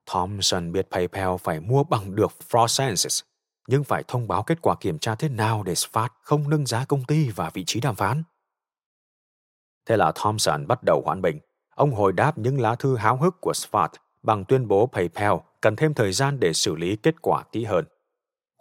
Thompson 0.05 0.71
biết 0.71 0.87
PayPal 0.91 1.29
phải 1.39 1.59
mua 1.59 1.83
bằng 1.83 2.15
được 2.15 2.31
Frosensis, 2.49 3.23
nhưng 3.67 3.83
phải 3.83 4.03
thông 4.07 4.27
báo 4.27 4.43
kết 4.43 4.61
quả 4.61 4.75
kiểm 4.79 4.99
tra 4.99 5.15
thế 5.15 5.29
nào 5.29 5.63
để 5.63 5.75
Svart 5.75 6.11
không 6.21 6.49
nâng 6.49 6.65
giá 6.65 6.85
công 6.85 7.03
ty 7.03 7.29
và 7.29 7.49
vị 7.49 7.63
trí 7.67 7.79
đàm 7.79 7.95
phán. 7.95 8.23
Thế 9.85 9.97
là 9.97 10.11
Thompson 10.15 10.67
bắt 10.67 10.83
đầu 10.83 11.01
hoãn 11.05 11.21
bình. 11.21 11.39
Ông 11.75 11.93
hồi 11.93 12.13
đáp 12.13 12.37
những 12.37 12.61
lá 12.61 12.75
thư 12.75 12.95
háo 12.95 13.17
hức 13.17 13.41
của 13.41 13.53
Svart 13.53 13.91
bằng 14.23 14.45
tuyên 14.45 14.67
bố 14.67 14.89
PayPal 14.93 15.33
cần 15.61 15.75
thêm 15.75 15.93
thời 15.93 16.11
gian 16.11 16.39
để 16.39 16.53
xử 16.53 16.75
lý 16.75 16.95
kết 16.95 17.21
quả 17.21 17.43
kỹ 17.51 17.63
hơn. 17.63 17.85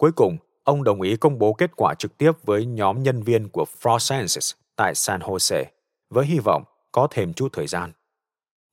Cuối 0.01 0.11
cùng, 0.11 0.37
ông 0.63 0.83
đồng 0.83 1.01
ý 1.01 1.15
công 1.15 1.39
bố 1.39 1.53
kết 1.53 1.71
quả 1.75 1.93
trực 1.93 2.17
tiếp 2.17 2.31
với 2.43 2.65
nhóm 2.65 3.03
nhân 3.03 3.23
viên 3.23 3.49
của 3.49 3.65
Frost 3.81 3.97
Sciences 3.97 4.53
tại 4.75 4.95
San 4.95 5.19
Jose, 5.21 5.65
với 6.09 6.25
hy 6.25 6.39
vọng 6.39 6.63
có 6.91 7.07
thêm 7.11 7.33
chút 7.33 7.49
thời 7.53 7.67
gian. 7.67 7.91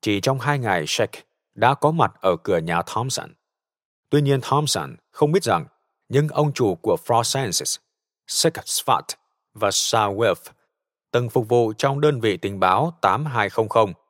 Chỉ 0.01 0.21
trong 0.21 0.41
hai 0.41 0.59
ngày, 0.59 0.85
Sheck 0.87 1.15
đã 1.55 1.75
có 1.75 1.91
mặt 1.91 2.13
ở 2.21 2.37
cửa 2.37 2.59
nhà 2.59 2.83
Thompson. 2.83 3.31
Tuy 4.11 4.23
nhiên 4.23 4.41
Thompson 4.41 4.97
không 5.11 5.33
biết 5.33 5.43
rằng 5.43 5.67
những 6.09 6.29
ông 6.29 6.53
chủ 6.53 6.75
của 6.75 6.97
FrawSenses, 7.07 7.79
Sheck 8.27 8.59
Svat 8.65 9.05
và 9.55 9.71
Shah 9.71 10.11
từng 11.13 11.29
phục 11.29 11.49
vụ 11.49 11.73
trong 11.79 12.01
đơn 12.01 12.21
vị 12.21 12.37
tình 12.37 12.61
báo 12.61 12.99
8200 13.01 13.67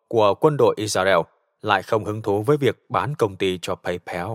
của 0.08 0.34
quân 0.34 0.56
đội 0.56 0.74
Israel 0.78 1.18
lại 1.60 1.82
không 1.82 2.04
hứng 2.04 2.22
thú 2.22 2.42
với 2.42 2.56
việc 2.56 2.76
bán 2.88 3.14
công 3.14 3.36
ty 3.36 3.58
cho 3.62 3.74
PayPal. 3.74 4.30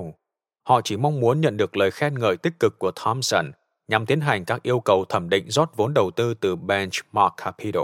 Họ 0.63 0.81
chỉ 0.83 0.97
mong 0.97 1.19
muốn 1.19 1.41
nhận 1.41 1.57
được 1.57 1.77
lời 1.77 1.91
khen 1.91 2.19
ngợi 2.19 2.37
tích 2.37 2.53
cực 2.59 2.79
của 2.79 2.91
Thompson 2.95 3.51
nhằm 3.87 4.05
tiến 4.05 4.21
hành 4.21 4.45
các 4.45 4.63
yêu 4.63 4.79
cầu 4.79 5.05
thẩm 5.05 5.29
định 5.29 5.49
rót 5.49 5.75
vốn 5.75 5.93
đầu 5.93 6.11
tư 6.11 6.33
từ 6.33 6.55
Benchmark 6.55 7.33
Capital. 7.37 7.83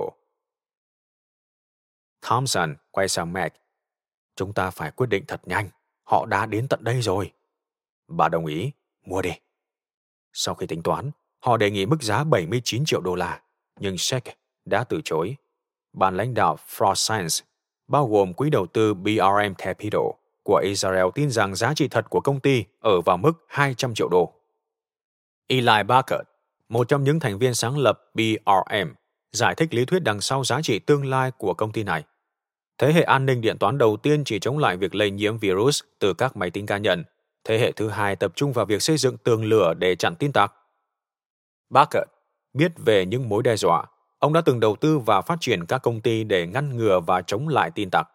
Thompson 2.22 2.76
quay 2.92 3.08
sang 3.08 3.34
Mac. 3.34 3.54
Chúng 4.36 4.54
ta 4.54 4.70
phải 4.70 4.92
quyết 4.92 5.08
định 5.08 5.24
thật 5.28 5.42
nhanh. 5.48 5.70
Họ 6.04 6.26
đã 6.26 6.46
đến 6.46 6.68
tận 6.68 6.84
đây 6.84 7.02
rồi. 7.02 7.32
Bà 8.08 8.30
đồng 8.30 8.46
ý, 8.46 8.72
mua 9.06 9.22
đi. 9.22 9.32
Sau 10.34 10.56
khi 10.56 10.68
tính 10.68 10.84
toán, 10.84 11.12
họ 11.40 11.58
đề 11.58 11.72
nghị 11.72 11.86
mức 11.86 12.02
giá 12.02 12.24
79 12.24 12.84
triệu 12.86 13.02
đô 13.02 13.16
la, 13.16 13.42
nhưng 13.80 13.98
Sheikh 13.98 14.24
đã 14.66 14.84
từ 14.84 15.02
chối. 15.06 15.36
Ban 15.94 16.18
lãnh 16.18 16.34
đạo 16.34 16.58
Frost 16.68 16.94
Science, 16.94 17.52
bao 17.88 18.08
gồm 18.08 18.34
quỹ 18.34 18.50
đầu 18.50 18.68
tư 18.68 18.94
BRM 18.94 19.54
Capital 19.58 20.02
của 20.44 20.56
Israel 20.56 21.06
tin 21.16 21.32
rằng 21.32 21.56
giá 21.56 21.74
trị 21.74 21.88
thật 21.88 22.10
của 22.10 22.22
công 22.22 22.40
ty 22.40 22.66
ở 22.80 23.02
vào 23.02 23.18
mức 23.18 23.32
200 23.48 23.94
triệu 23.94 24.10
đô. 24.10 24.34
Eli 25.48 25.84
Barker, 25.88 26.20
một 26.70 26.88
trong 26.88 27.04
những 27.04 27.20
thành 27.20 27.40
viên 27.40 27.54
sáng 27.54 27.78
lập 27.78 28.00
BRM, 28.14 28.90
giải 29.32 29.56
thích 29.56 29.74
lý 29.74 29.86
thuyết 29.86 30.04
đằng 30.04 30.22
sau 30.22 30.44
giá 30.44 30.62
trị 30.62 30.80
tương 30.80 31.06
lai 31.06 31.32
của 31.38 31.54
công 31.54 31.72
ty 31.72 31.84
này. 31.84 32.04
Thế 32.78 32.94
hệ 32.94 33.02
an 33.02 33.26
ninh 33.26 33.42
điện 33.42 33.58
toán 33.58 33.78
đầu 33.78 33.98
tiên 33.98 34.24
chỉ 34.24 34.40
chống 34.40 34.58
lại 34.58 34.78
việc 34.78 34.96
lây 34.96 35.12
nhiễm 35.12 35.38
virus 35.38 35.84
từ 36.00 36.14
các 36.14 36.38
máy 36.38 36.50
tính 36.52 36.66
cá 36.66 36.78
nhân. 36.78 37.04
Thế 37.44 37.60
hệ 37.60 37.72
thứ 37.72 37.90
hai 37.90 38.16
tập 38.16 38.32
trung 38.36 38.54
vào 38.54 38.66
việc 38.66 38.82
xây 38.82 38.98
dựng 38.98 39.18
tường 39.18 39.46
lửa 39.46 39.74
để 39.74 39.96
chặn 39.96 40.16
tin 40.16 40.32
tặc. 40.32 40.54
Barker 41.70 42.04
biết 42.54 42.72
về 42.78 43.06
những 43.06 43.30
mối 43.30 43.44
đe 43.44 43.56
dọa. 43.56 43.86
Ông 44.20 44.34
đã 44.34 44.42
từng 44.42 44.60
đầu 44.60 44.76
tư 44.76 45.00
và 45.00 45.22
phát 45.22 45.38
triển 45.42 45.66
các 45.66 45.78
công 45.78 46.02
ty 46.02 46.24
để 46.24 46.48
ngăn 46.48 46.78
ngừa 46.78 47.00
và 47.00 47.22
chống 47.22 47.48
lại 47.48 47.72
tin 47.76 47.90
tặc. 47.90 48.10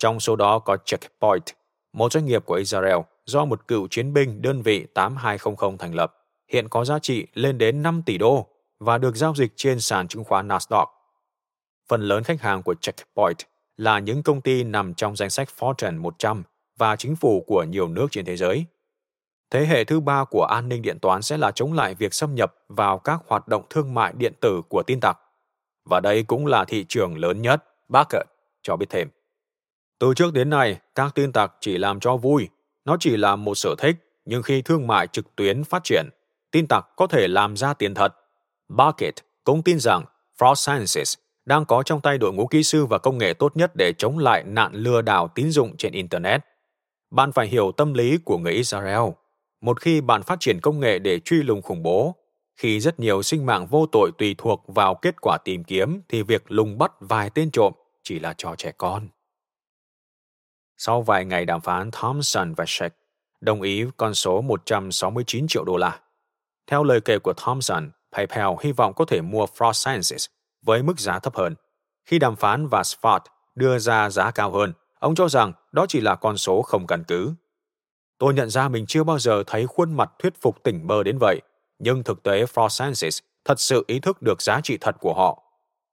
Trong 0.00 0.20
số 0.20 0.36
đó 0.36 0.58
có 0.58 0.76
Checkpoint, 0.84 1.44
một 1.92 2.12
doanh 2.12 2.26
nghiệp 2.26 2.44
của 2.46 2.54
Israel 2.54 2.96
do 3.26 3.44
một 3.44 3.68
cựu 3.68 3.88
chiến 3.90 4.12
binh 4.12 4.42
đơn 4.42 4.62
vị 4.62 4.86
8200 4.94 5.78
thành 5.78 5.94
lập, 5.94 6.14
hiện 6.52 6.68
có 6.68 6.84
giá 6.84 6.98
trị 6.98 7.26
lên 7.34 7.58
đến 7.58 7.82
5 7.82 8.02
tỷ 8.06 8.18
đô 8.18 8.46
và 8.78 8.98
được 8.98 9.16
giao 9.16 9.34
dịch 9.34 9.52
trên 9.56 9.80
sàn 9.80 10.08
chứng 10.08 10.24
khoán 10.24 10.48
Nasdaq. 10.48 10.86
Phần 11.88 12.02
lớn 12.02 12.22
khách 12.22 12.40
hàng 12.40 12.62
của 12.62 12.74
Checkpoint 12.74 13.36
là 13.76 13.98
những 13.98 14.22
công 14.22 14.40
ty 14.40 14.64
nằm 14.64 14.94
trong 14.94 15.16
danh 15.16 15.30
sách 15.30 15.48
Fortune 15.58 16.00
100 16.00 16.42
và 16.78 16.96
chính 16.96 17.16
phủ 17.16 17.44
của 17.46 17.64
nhiều 17.64 17.88
nước 17.88 18.06
trên 18.10 18.24
thế 18.24 18.36
giới. 18.36 18.64
Thế 19.50 19.66
hệ 19.66 19.84
thứ 19.84 20.00
ba 20.00 20.24
của 20.24 20.44
an 20.44 20.68
ninh 20.68 20.82
điện 20.82 20.98
toán 20.98 21.22
sẽ 21.22 21.36
là 21.36 21.50
chống 21.50 21.72
lại 21.72 21.94
việc 21.94 22.14
xâm 22.14 22.34
nhập 22.34 22.54
vào 22.68 22.98
các 22.98 23.20
hoạt 23.26 23.48
động 23.48 23.64
thương 23.70 23.94
mại 23.94 24.12
điện 24.16 24.32
tử 24.40 24.62
của 24.68 24.82
tin 24.82 25.00
tặc. 25.00 25.18
Và 25.84 26.00
đây 26.00 26.22
cũng 26.22 26.46
là 26.46 26.64
thị 26.64 26.84
trường 26.88 27.18
lớn 27.18 27.42
nhất, 27.42 27.64
Bucket 27.88 28.26
cho 28.62 28.76
biết 28.76 28.86
thêm. 28.90 29.08
Từ 30.00 30.14
trước 30.14 30.32
đến 30.32 30.50
nay, 30.50 30.78
các 30.94 31.14
tin 31.14 31.32
tặc 31.32 31.52
chỉ 31.60 31.78
làm 31.78 32.00
cho 32.00 32.16
vui. 32.16 32.48
Nó 32.84 32.96
chỉ 33.00 33.16
là 33.16 33.36
một 33.36 33.54
sở 33.54 33.74
thích, 33.78 33.96
nhưng 34.24 34.42
khi 34.42 34.62
thương 34.62 34.86
mại 34.86 35.06
trực 35.06 35.36
tuyến 35.36 35.64
phát 35.64 35.84
triển, 35.84 36.08
tin 36.50 36.66
tặc 36.66 36.86
có 36.96 37.06
thể 37.06 37.28
làm 37.28 37.56
ra 37.56 37.74
tiền 37.74 37.94
thật. 37.94 38.14
Bucket 38.68 39.14
cũng 39.44 39.62
tin 39.62 39.78
rằng 39.78 40.04
Frost 40.38 40.54
Sciences 40.54 41.14
đang 41.44 41.64
có 41.64 41.82
trong 41.82 42.00
tay 42.00 42.18
đội 42.18 42.32
ngũ 42.32 42.46
kỹ 42.46 42.62
sư 42.62 42.86
và 42.86 42.98
công 42.98 43.18
nghệ 43.18 43.34
tốt 43.34 43.56
nhất 43.56 43.76
để 43.76 43.92
chống 43.98 44.18
lại 44.18 44.44
nạn 44.44 44.72
lừa 44.74 45.02
đảo 45.02 45.28
tín 45.34 45.50
dụng 45.50 45.76
trên 45.76 45.92
Internet. 45.92 46.40
Bạn 47.10 47.32
phải 47.32 47.46
hiểu 47.46 47.72
tâm 47.72 47.94
lý 47.94 48.18
của 48.24 48.38
người 48.38 48.52
Israel. 48.52 49.10
Một 49.60 49.80
khi 49.80 50.00
bạn 50.00 50.22
phát 50.22 50.40
triển 50.40 50.60
công 50.60 50.80
nghệ 50.80 50.98
để 50.98 51.20
truy 51.20 51.42
lùng 51.42 51.62
khủng 51.62 51.82
bố, 51.82 52.16
khi 52.56 52.80
rất 52.80 53.00
nhiều 53.00 53.22
sinh 53.22 53.46
mạng 53.46 53.66
vô 53.66 53.86
tội 53.92 54.10
tùy 54.18 54.34
thuộc 54.38 54.64
vào 54.66 54.94
kết 54.94 55.14
quả 55.20 55.38
tìm 55.44 55.64
kiếm 55.64 56.00
thì 56.08 56.22
việc 56.22 56.44
lùng 56.48 56.78
bắt 56.78 56.92
vài 57.00 57.30
tên 57.30 57.50
trộm 57.50 57.72
chỉ 58.02 58.18
là 58.18 58.34
trò 58.36 58.54
trẻ 58.58 58.72
con. 58.78 59.08
Sau 60.82 61.02
vài 61.02 61.24
ngày 61.24 61.44
đàm 61.44 61.60
phán, 61.60 61.90
Thompson 61.90 62.54
và 62.54 62.64
Sheck 62.68 62.96
đồng 63.40 63.62
ý 63.62 63.84
con 63.96 64.14
số 64.14 64.40
169 64.40 65.46
triệu 65.48 65.64
đô 65.64 65.76
la. 65.76 66.00
Theo 66.66 66.84
lời 66.84 67.00
kể 67.00 67.18
của 67.18 67.32
Thompson, 67.32 67.90
PayPal 68.12 68.48
hy 68.60 68.72
vọng 68.72 68.92
có 68.94 69.04
thể 69.04 69.20
mua 69.20 69.44
Frost 69.44 69.72
Sciences 69.72 70.26
với 70.62 70.82
mức 70.82 71.00
giá 71.00 71.18
thấp 71.18 71.36
hơn. 71.36 71.54
Khi 72.04 72.18
đàm 72.18 72.36
phán 72.36 72.66
và 72.66 72.84
Spot 72.84 73.22
đưa 73.54 73.78
ra 73.78 74.10
giá 74.10 74.30
cao 74.30 74.50
hơn, 74.50 74.72
ông 74.98 75.14
cho 75.14 75.28
rằng 75.28 75.52
đó 75.72 75.86
chỉ 75.88 76.00
là 76.00 76.14
con 76.14 76.36
số 76.36 76.62
không 76.62 76.86
căn 76.86 77.04
cứ. 77.04 77.34
Tôi 78.18 78.34
nhận 78.34 78.50
ra 78.50 78.68
mình 78.68 78.86
chưa 78.86 79.04
bao 79.04 79.18
giờ 79.18 79.42
thấy 79.46 79.66
khuôn 79.66 79.96
mặt 79.96 80.10
thuyết 80.18 80.40
phục 80.40 80.62
tỉnh 80.62 80.86
bơ 80.86 81.02
đến 81.02 81.18
vậy, 81.20 81.40
nhưng 81.78 82.02
thực 82.02 82.22
tế 82.22 82.44
Frost 82.44 82.68
Sciences 82.68 83.18
thật 83.44 83.60
sự 83.60 83.84
ý 83.86 84.00
thức 84.00 84.22
được 84.22 84.42
giá 84.42 84.60
trị 84.60 84.78
thật 84.80 84.96
của 85.00 85.14
họ. 85.14 85.42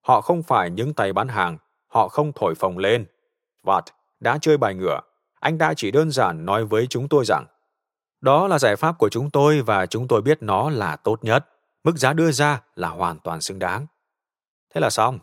Họ 0.02 0.22
không 0.22 0.44
phải 0.44 0.70
những 0.70 0.94
tay 0.94 1.14
bán 1.14 1.28
hàng, 1.28 1.58
họ 1.88 2.08
không 2.08 2.32
thổi 2.36 2.56
phồng 2.56 2.78
lên. 2.78 3.06
Watt 3.64 3.82
đã 4.20 4.38
chơi 4.42 4.58
bài 4.58 4.76
ngửa, 4.76 5.00
anh 5.40 5.58
ta 5.58 5.74
chỉ 5.74 5.92
đơn 5.92 6.12
giản 6.12 6.46
nói 6.46 6.66
với 6.66 6.88
chúng 6.88 7.10
tôi 7.10 7.26
rằng 7.26 7.46
đó 8.22 8.48
là 8.48 8.60
giải 8.60 8.76
pháp 8.76 8.98
của 8.98 9.10
chúng 9.10 9.30
tôi 9.30 9.62
và 9.62 9.86
chúng 9.86 10.08
tôi 10.08 10.22
biết 10.22 10.38
nó 10.42 10.70
là 10.70 10.96
tốt 10.96 11.24
nhất. 11.24 11.46
Mức 11.84 11.98
giá 11.98 12.14
đưa 12.14 12.32
ra 12.32 12.62
là 12.76 12.90
hoàn 12.90 13.20
toàn 13.20 13.42
xứng 13.42 13.60
đáng. 13.60 13.88
Thế 14.74 14.82
là 14.82 14.90
xong. 14.90 15.20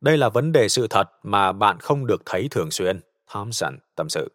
Đây 0.00 0.16
là 0.16 0.28
vấn 0.28 0.52
đề 0.52 0.68
sự 0.68 0.86
thật 0.90 1.10
mà 1.22 1.52
bạn 1.52 1.80
không 1.80 2.06
được 2.06 2.22
thấy 2.26 2.48
thường 2.50 2.70
xuyên, 2.70 3.00
Thompson 3.32 3.78
tâm 3.96 4.08
sự. 4.08 4.32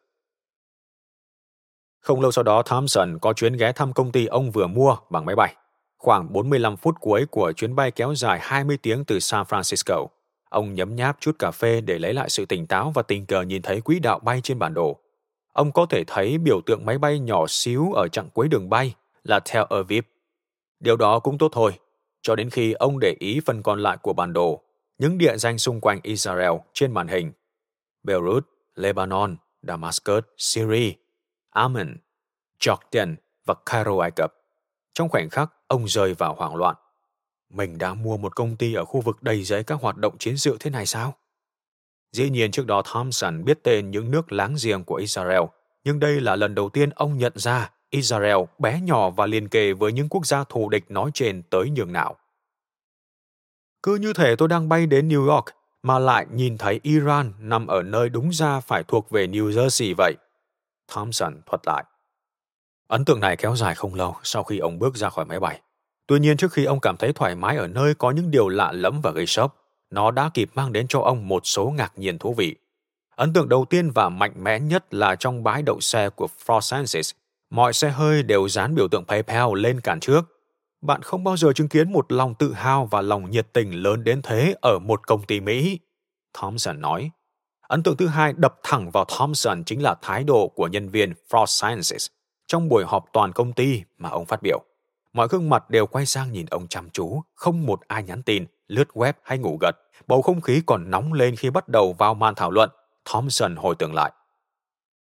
Không 2.02 2.22
lâu 2.22 2.32
sau 2.32 2.44
đó, 2.44 2.62
Thompson 2.62 3.18
có 3.22 3.34
chuyến 3.34 3.58
ghé 3.58 3.72
thăm 3.72 3.94
công 3.94 4.12
ty 4.12 4.26
ông 4.26 4.52
vừa 4.52 4.68
mua 4.68 4.98
bằng 5.10 5.26
máy 5.26 5.36
bay. 5.36 5.56
Khoảng 5.98 6.34
45 6.34 6.78
phút 6.78 6.96
cuối 7.00 7.26
của 7.32 7.52
chuyến 7.52 7.76
bay 7.76 7.92
kéo 7.92 8.16
dài 8.16 8.40
20 8.42 8.78
tiếng 8.82 9.06
từ 9.06 9.20
San 9.20 9.44
Francisco. 9.44 10.08
Ông 10.56 10.74
nhấm 10.74 10.96
nháp 10.96 11.18
chút 11.20 11.40
cà 11.40 11.52
phê 11.52 11.82
để 11.82 12.00
lấy 12.00 12.14
lại 12.14 12.30
sự 12.30 12.46
tỉnh 12.46 12.68
táo 12.68 12.92
và 12.92 13.02
tình 13.02 13.26
cờ 13.26 13.42
nhìn 13.42 13.62
thấy 13.62 13.82
quỹ 13.82 14.00
đạo 14.00 14.20
bay 14.20 14.42
trên 14.42 14.60
bản 14.60 14.74
đồ. 14.74 15.00
Ông 15.54 15.72
có 15.72 15.86
thể 15.86 16.04
thấy 16.08 16.38
biểu 16.38 16.62
tượng 16.66 16.86
máy 16.86 16.98
bay 16.98 17.20
nhỏ 17.20 17.46
xíu 17.48 17.94
ở 17.94 18.08
chặng 18.08 18.30
cuối 18.34 18.48
đường 18.48 18.70
bay 18.70 18.96
là 19.24 19.40
Tel 19.40 19.64
Aviv. 19.70 20.04
Điều 20.80 20.98
đó 20.98 21.20
cũng 21.20 21.38
tốt 21.38 21.50
thôi, 21.52 21.80
cho 22.22 22.36
đến 22.36 22.50
khi 22.50 22.74
ông 22.74 23.00
để 23.00 23.16
ý 23.20 23.40
phần 23.46 23.64
còn 23.64 23.80
lại 23.80 23.98
của 24.02 24.14
bản 24.14 24.34
đồ, 24.34 24.62
những 24.98 25.18
địa 25.18 25.38
danh 25.38 25.58
xung 25.58 25.82
quanh 25.82 26.00
Israel 26.04 26.54
trên 26.74 26.92
màn 26.92 27.08
hình. 27.08 27.32
Beirut, 28.04 28.48
Lebanon, 28.76 29.36
Damascus, 29.62 30.24
Syria, 30.38 30.92
Amman, 31.50 31.98
Jordan 32.60 33.16
và 33.46 33.54
Cairo, 33.66 34.00
Ai 34.02 34.12
Cập. 34.12 34.34
Trong 34.94 35.10
khoảnh 35.10 35.30
khắc, 35.30 35.54
ông 35.68 35.88
rơi 35.88 36.14
vào 36.14 36.36
hoảng 36.36 36.56
loạn. 36.56 36.76
Mình 37.50 37.78
đã 37.78 37.94
mua 37.94 38.18
một 38.18 38.36
công 38.36 38.56
ty 38.56 38.74
ở 38.74 38.86
khu 38.86 39.02
vực 39.02 39.24
đầy 39.24 39.44
giấy 39.44 39.64
các 39.64 39.82
hoạt 39.82 39.98
động 39.98 40.18
chiến 40.18 40.38
sự 40.38 40.58
thế 40.60 40.70
này 40.70 40.86
sao? 40.86 41.16
Dĩ 42.12 42.30
nhiên 42.30 42.52
trước 42.52 42.66
đó 42.66 42.82
Thompson 42.86 43.44
biết 43.44 43.60
tên 43.64 43.92
những 43.92 44.12
nước 44.12 44.32
láng 44.32 44.56
giềng 44.64 44.84
của 44.84 44.96
Israel, 44.96 45.42
nhưng 45.84 46.00
đây 46.00 46.22
là 46.22 46.36
lần 46.36 46.56
đầu 46.56 46.70
tiên 46.70 46.90
ông 46.90 47.18
nhận 47.18 47.34
ra 47.36 47.72
Israel 47.90 48.38
bé 48.60 48.82
nhỏ 48.82 49.10
và 49.10 49.26
liên 49.26 49.48
kề 49.48 49.74
với 49.74 49.94
những 49.94 50.10
quốc 50.10 50.26
gia 50.26 50.44
thù 50.44 50.70
địch 50.70 50.92
nói 50.92 51.12
trên 51.14 51.44
tới 51.50 51.70
nhường 51.70 51.94
nào. 51.94 52.16
Cứ 53.84 53.96
như 53.96 54.14
thể 54.14 54.36
tôi 54.36 54.48
đang 54.48 54.70
bay 54.70 54.86
đến 54.86 55.10
New 55.10 55.28
York 55.30 55.46
mà 55.84 56.00
lại 56.00 56.26
nhìn 56.32 56.58
thấy 56.58 56.80
Iran 56.84 57.34
nằm 57.40 57.68
ở 57.68 57.84
nơi 57.84 58.10
đúng 58.10 58.30
ra 58.34 58.60
phải 58.60 58.84
thuộc 58.84 59.10
về 59.10 59.28
New 59.28 59.50
Jersey 59.50 59.94
vậy. 59.98 60.14
Thompson 60.88 61.42
thuật 61.46 61.62
lại. 61.66 61.84
Ấn 62.88 63.06
tượng 63.06 63.20
này 63.20 63.38
kéo 63.38 63.56
dài 63.56 63.76
không 63.76 63.96
lâu 63.96 64.16
sau 64.24 64.44
khi 64.44 64.60
ông 64.60 64.80
bước 64.80 64.96
ra 64.96 65.10
khỏi 65.10 65.26
máy 65.26 65.40
bay. 65.40 65.62
Tuy 66.08 66.20
nhiên 66.20 66.38
trước 66.38 66.54
khi 66.54 66.66
ông 66.66 66.80
cảm 66.80 66.98
thấy 66.98 67.14
thoải 67.14 67.36
mái 67.36 67.58
ở 67.58 67.68
nơi 67.68 67.96
có 67.96 68.12
những 68.12 68.32
điều 68.32 68.48
lạ 68.48 68.72
lẫm 68.72 69.02
và 69.02 69.12
gây 69.12 69.26
sốc, 69.26 69.66
nó 69.90 70.12
đã 70.12 70.30
kịp 70.34 70.50
mang 70.56 70.74
đến 70.74 70.88
cho 70.88 71.00
ông 71.00 71.28
một 71.28 71.42
số 71.48 71.74
ngạc 71.78 71.94
nhiên 71.96 72.20
thú 72.20 72.34
vị. 72.34 72.56
Ấn 73.16 73.34
tượng 73.34 73.50
đầu 73.50 73.66
tiên 73.70 73.92
và 73.92 74.10
mạnh 74.10 74.44
mẽ 74.44 74.60
nhất 74.60 74.94
là 74.94 75.16
trong 75.16 75.44
bãi 75.44 75.62
đậu 75.62 75.80
xe 75.80 76.10
của 76.10 76.28
Francis, 76.46 77.14
mọi 77.50 77.74
xe 77.74 77.90
hơi 77.90 78.24
đều 78.24 78.48
dán 78.48 78.76
biểu 78.76 78.88
tượng 78.88 79.06
PayPal 79.06 79.48
lên 79.56 79.82
cản 79.82 80.00
trước. 80.00 80.22
Bạn 80.82 81.02
không 81.02 81.24
bao 81.24 81.38
giờ 81.38 81.54
chứng 81.54 81.70
kiến 81.70 81.92
một 81.92 82.12
lòng 82.12 82.36
tự 82.36 82.54
hào 82.54 82.86
và 82.86 83.02
lòng 83.02 83.32
nhiệt 83.32 83.48
tình 83.54 83.72
lớn 83.84 84.04
đến 84.04 84.22
thế 84.22 84.56
ở 84.62 84.80
một 84.80 85.08
công 85.08 85.24
ty 85.24 85.40
Mỹ. 85.40 85.80
Thompson 86.34 86.82
nói. 86.82 87.12
Ấn 87.68 87.84
tượng 87.84 87.98
thứ 87.98 88.08
hai 88.08 88.34
đập 88.38 88.56
thẳng 88.64 88.92
vào 88.92 89.06
Thompson 89.06 89.64
chính 89.64 89.84
là 89.84 89.96
thái 90.02 90.24
độ 90.24 90.48
của 90.48 90.68
nhân 90.68 90.90
viên 90.90 91.14
Frost 91.30 91.46
Sciences 91.46 92.08
trong 92.48 92.70
buổi 92.70 92.84
họp 92.86 93.06
toàn 93.14 93.34
công 93.34 93.54
ty 93.54 93.84
mà 93.98 94.10
ông 94.10 94.26
phát 94.26 94.42
biểu. 94.42 94.64
Mọi 95.16 95.28
gương 95.28 95.50
mặt 95.50 95.70
đều 95.70 95.88
quay 95.88 96.06
sang 96.06 96.32
nhìn 96.32 96.46
ông 96.46 96.68
chăm 96.68 96.90
chú, 96.90 97.22
không 97.36 97.66
một 97.66 97.82
ai 97.88 98.04
nhắn 98.04 98.24
tin, 98.24 98.46
lướt 98.68 98.88
web 98.94 99.14
hay 99.24 99.38
ngủ 99.38 99.58
gật. 99.62 99.76
Bầu 100.08 100.22
không 100.22 100.42
khí 100.42 100.62
còn 100.66 100.92
nóng 100.92 101.14
lên 101.14 101.36
khi 101.36 101.50
bắt 101.50 101.70
đầu 101.70 101.94
vào 101.94 102.14
màn 102.14 102.36
thảo 102.36 102.52
luận. 102.52 102.70
Thompson 103.06 103.56
hồi 103.56 103.76
tưởng 103.80 103.94
lại. 103.94 104.12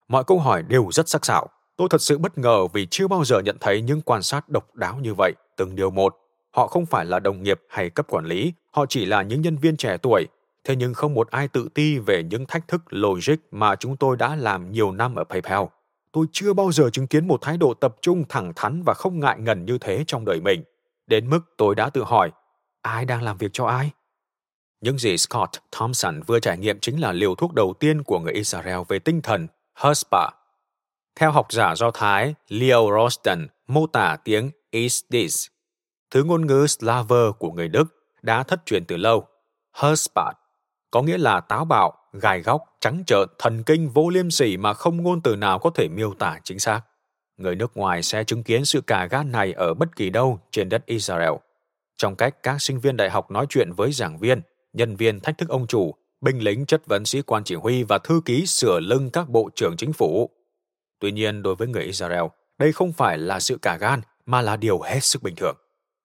Mọi 0.09 0.24
câu 0.24 0.39
hỏi 0.39 0.62
đều 0.62 0.89
rất 0.93 1.09
sắc 1.09 1.24
sảo. 1.24 1.48
Tôi 1.77 1.89
thật 1.90 2.01
sự 2.01 2.18
bất 2.18 2.39
ngờ 2.39 2.66
vì 2.66 2.86
chưa 2.90 3.09
bao 3.09 3.24
giờ 3.24 3.40
nhận 3.40 3.56
thấy 3.60 3.82
những 3.82 4.01
quan 4.02 4.23
sát 4.23 4.48
độc 4.48 4.74
đáo 4.74 4.98
như 5.02 5.14
vậy, 5.14 5.32
từng 5.56 5.77
điều 5.77 5.90
một. 5.90 6.16
Họ 6.51 6.66
không 6.66 6.86
phải 6.86 7.05
là 7.05 7.18
đồng 7.18 7.43
nghiệp 7.43 7.60
hay 7.68 7.90
cấp 7.90 8.06
quản 8.09 8.24
lý, 8.24 8.52
họ 8.70 8.86
chỉ 8.89 9.05
là 9.05 9.23
những 9.23 9.43
nhân 9.43 9.56
viên 9.56 9.77
trẻ 9.77 9.97
tuổi. 10.02 10.27
Thế 10.64 10.77
nhưng 10.77 10.94
không 10.94 11.14
một 11.14 11.31
ai 11.31 11.48
tự 11.48 11.68
ti 11.74 11.98
về 11.98 12.23
những 12.23 12.47
thách 12.47 12.68
thức 12.68 12.82
logic 12.89 13.36
mà 13.51 13.77
chúng 13.77 13.97
tôi 13.97 14.16
đã 14.16 14.36
làm 14.36 14.73
nhiều 14.73 14.93
năm 14.93 15.14
ở 15.14 15.24
PayPal 15.24 15.64
tôi 16.17 16.27
chưa 16.33 16.53
bao 16.53 16.73
giờ 16.73 16.91
chứng 16.91 17.07
kiến 17.07 17.29
một 17.29 17.43
thái 17.43 17.57
độ 17.57 17.75
tập 17.75 17.97
trung 18.03 18.25
thẳng 18.29 18.53
thắn 18.57 18.83
và 18.83 18.95
không 18.95 19.21
ngại 19.21 19.37
ngần 19.39 19.65
như 19.65 19.79
thế 19.79 20.05
trong 20.07 20.25
đời 20.25 20.41
mình. 20.41 20.65
Đến 21.07 21.31
mức 21.31 21.41
tôi 21.57 21.75
đã 21.75 21.91
tự 21.91 22.05
hỏi, 22.05 22.31
ai 22.83 23.05
đang 23.05 23.23
làm 23.23 23.37
việc 23.37 23.51
cho 23.53 23.67
ai? 23.67 23.91
Những 24.81 24.99
gì 24.99 25.17
Scott 25.17 25.51
Thompson 25.73 26.21
vừa 26.27 26.41
trải 26.41 26.59
nghiệm 26.59 26.81
chính 26.81 27.01
là 27.01 27.13
liều 27.13 27.35
thuốc 27.35 27.55
đầu 27.55 27.75
tiên 27.81 28.03
của 28.03 28.21
người 28.21 28.33
Israel 28.33 28.79
về 28.89 28.99
tinh 28.99 29.23
thần, 29.23 29.47
Hespa. 29.75 30.29
Theo 31.17 31.31
học 31.31 31.53
giả 31.53 31.75
Do 31.77 31.91
Thái 31.91 32.35
Leo 32.49 32.89
Rosten 32.99 33.47
mô 33.67 33.87
tả 33.87 34.17
tiếng 34.25 34.51
Isdis, 34.71 35.47
thứ 36.11 36.25
ngôn 36.25 36.47
ngữ 36.47 36.67
Slaver 36.67 37.31
của 37.39 37.51
người 37.51 37.69
Đức 37.69 37.85
đã 38.23 38.43
thất 38.43 38.67
truyền 38.67 38.85
từ 38.85 38.97
lâu. 38.97 39.27
Hespa 39.75 40.33
có 40.91 41.03
nghĩa 41.03 41.19
là 41.19 41.41
táo 41.41 41.65
bạo, 41.65 41.93
gai 42.19 42.41
góc, 42.41 42.63
trắng 42.81 43.03
trợn, 43.07 43.29
thần 43.39 43.63
kinh 43.63 43.89
vô 43.89 44.09
liêm 44.09 44.31
sỉ 44.31 44.57
mà 44.57 44.73
không 44.73 45.03
ngôn 45.03 45.21
từ 45.21 45.37
nào 45.37 45.59
có 45.59 45.71
thể 45.71 45.89
miêu 45.89 46.15
tả 46.15 46.39
chính 46.45 46.59
xác. 46.59 46.81
Người 47.37 47.57
nước 47.57 47.77
ngoài 47.77 48.03
sẽ 48.03 48.25
chứng 48.25 48.43
kiến 48.43 48.65
sự 48.65 48.81
cà 48.81 49.07
gan 49.07 49.33
này 49.33 49.53
ở 49.53 49.75
bất 49.75 49.97
kỳ 49.97 50.11
đâu 50.11 50.41
trên 50.51 50.69
đất 50.69 50.87
Israel. 50.87 51.33
Trong 51.97 52.17
cách 52.17 52.43
các 52.43 52.63
sinh 52.63 52.81
viên 52.81 52.97
đại 52.97 53.11
học 53.11 53.31
nói 53.31 53.47
chuyện 53.49 53.73
với 53.73 53.93
giảng 53.93 54.19
viên, 54.19 54.41
nhân 54.73 54.97
viên 54.97 55.21
thách 55.21 55.39
thức 55.39 55.49
ông 55.49 55.67
chủ, 55.67 55.95
binh 56.21 56.39
lính 56.39 56.67
chất 56.67 56.87
vấn 56.87 57.05
sĩ 57.05 57.23
quan 57.23 57.45
chỉ 57.45 57.55
huy 57.55 57.83
và 57.83 57.99
thư 57.99 58.21
ký 58.25 58.47
sửa 58.47 58.81
lưng 58.81 59.11
các 59.11 59.29
bộ 59.29 59.51
trưởng 59.55 59.77
chính 59.77 59.93
phủ. 59.93 60.31
Tuy 61.01 61.13
nhiên, 61.13 61.43
đối 61.43 61.55
với 61.55 61.69
người 61.69 61.83
Israel, 61.83 62.25
đây 62.59 62.73
không 62.73 62.93
phải 62.93 63.19
là 63.19 63.41
sự 63.41 63.59
cả 63.63 63.77
gan 63.77 64.01
mà 64.27 64.43
là 64.43 64.57
điều 64.57 64.81
hết 64.81 65.01
sức 65.05 65.23
bình 65.23 65.35
thường. 65.37 65.57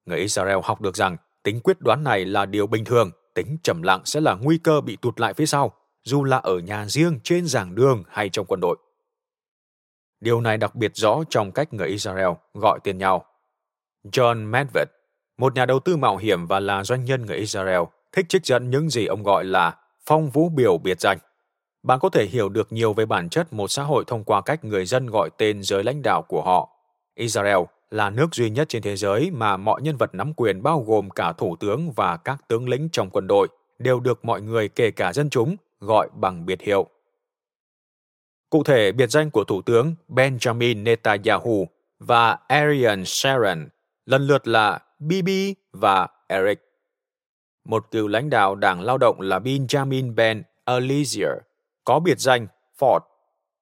Người 0.06 0.20
Israel 0.20 0.58
học 0.64 0.82
được 0.82 0.96
rằng 0.96 1.18
tính 1.44 1.60
quyết 1.64 1.82
đoán 1.82 2.04
này 2.04 2.26
là 2.26 2.46
điều 2.46 2.68
bình 2.68 2.86
thường 2.86 3.12
tính 3.34 3.58
trầm 3.64 3.82
lặng 3.82 4.02
sẽ 4.06 4.22
là 4.22 4.36
nguy 4.36 4.58
cơ 4.58 4.82
bị 4.82 4.96
tụt 4.96 5.20
lại 5.20 5.34
phía 5.34 5.46
sau, 5.46 5.74
dù 6.03 6.23
là 6.23 6.38
ở 6.38 6.60
nhà 6.60 6.86
riêng, 6.86 7.19
trên 7.23 7.48
giảng 7.48 7.76
đường 7.76 8.03
hay 8.07 8.30
trong 8.30 8.45
quân 8.45 8.60
đội. 8.61 8.78
Điều 10.19 10.41
này 10.41 10.57
đặc 10.57 10.76
biệt 10.76 10.91
rõ 10.95 11.23
trong 11.30 11.52
cách 11.52 11.73
người 11.73 11.88
Israel 11.88 12.30
gọi 12.53 12.80
tiền 12.84 12.98
nhau. 12.98 13.26
John 14.03 14.49
Medved, 14.49 14.88
một 15.38 15.56
nhà 15.56 15.65
đầu 15.65 15.80
tư 15.80 15.98
mạo 15.98 16.18
hiểm 16.18 16.48
và 16.48 16.60
là 16.60 16.84
doanh 16.84 17.06
nhân 17.06 17.26
người 17.26 17.38
Israel, 17.38 17.82
thích 18.11 18.26
trích 18.30 18.45
dẫn 18.45 18.69
những 18.69 18.90
gì 18.90 19.06
ông 19.06 19.23
gọi 19.23 19.45
là 19.45 19.78
phong 20.06 20.30
vũ 20.30 20.49
biểu 20.49 20.78
biệt 20.78 20.99
danh. 20.99 21.18
Bạn 21.84 21.99
có 21.99 22.10
thể 22.10 22.26
hiểu 22.26 22.49
được 22.49 22.72
nhiều 22.72 22.94
về 22.94 23.06
bản 23.06 23.30
chất 23.30 23.53
một 23.53 23.68
xã 23.68 23.84
hội 23.84 24.03
thông 24.07 24.23
qua 24.23 24.41
cách 24.41 24.65
người 24.65 24.86
dân 24.86 25.07
gọi 25.07 25.30
tên 25.38 25.64
giới 25.64 25.84
lãnh 25.84 26.02
đạo 26.02 26.22
của 26.22 26.41
họ. 26.41 26.69
Israel 27.15 27.57
là 27.91 28.10
nước 28.10 28.36
duy 28.36 28.49
nhất 28.49 28.69
trên 28.69 28.82
thế 28.82 28.95
giới 28.95 29.32
mà 29.32 29.57
mọi 29.57 29.82
nhân 29.82 29.98
vật 29.98 30.15
nắm 30.15 30.34
quyền 30.34 30.64
bao 30.64 30.84
gồm 30.88 31.10
cả 31.10 31.32
thủ 31.32 31.56
tướng 31.56 31.91
và 31.91 32.18
các 32.18 32.48
tướng 32.48 32.69
lĩnh 32.69 32.90
trong 32.91 33.10
quân 33.10 33.28
đội 33.28 33.48
đều 33.80 33.99
được 33.99 34.26
mọi 34.26 34.41
người 34.41 34.69
kể 34.69 34.91
cả 34.91 35.14
dân 35.14 35.30
chúng 35.30 35.56
gọi 35.82 36.10
bằng 36.14 36.45
biệt 36.45 36.62
hiệu. 36.62 36.88
Cụ 38.49 38.64
thể, 38.64 38.91
biệt 38.91 39.08
danh 39.08 39.32
của 39.32 39.44
Thủ 39.44 39.62
tướng 39.62 39.95
Benjamin 40.10 40.84
Netanyahu 40.84 41.68
và 41.99 42.38
Ariel 42.48 43.03
Sharon 43.06 43.70
lần 44.06 44.28
lượt 44.28 44.48
là 44.48 44.80
Bibi 44.99 45.56
và 45.72 46.08
Eric. 46.28 46.60
Một 47.66 47.91
cựu 47.91 48.08
lãnh 48.08 48.30
đạo 48.30 48.56
đảng 48.56 48.82
lao 48.82 48.98
động 48.98 49.22
là 49.22 49.40
Benjamin 49.40 50.16
Ben 50.16 50.44
Eliezer 50.66 51.40
có 51.84 51.99
biệt 51.99 52.20
danh 52.20 52.48
Ford. 52.80 52.99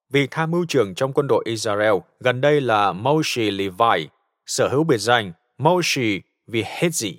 Vị 0.10 0.28
tham 0.32 0.52
mưu 0.52 0.66
trưởng 0.66 0.96
trong 0.96 1.14
quân 1.14 1.28
đội 1.28 1.44
Israel 1.48 1.94
gần 2.20 2.42
đây 2.42 2.62
là 2.62 2.94
Moshe 2.94 3.52
Levi 3.52 4.08
sở 4.50 4.68
hữu 4.68 4.84
biệt 4.84 4.98
danh 4.98 5.32
Moshe 5.58 6.20
Vihetzi, 6.48 7.14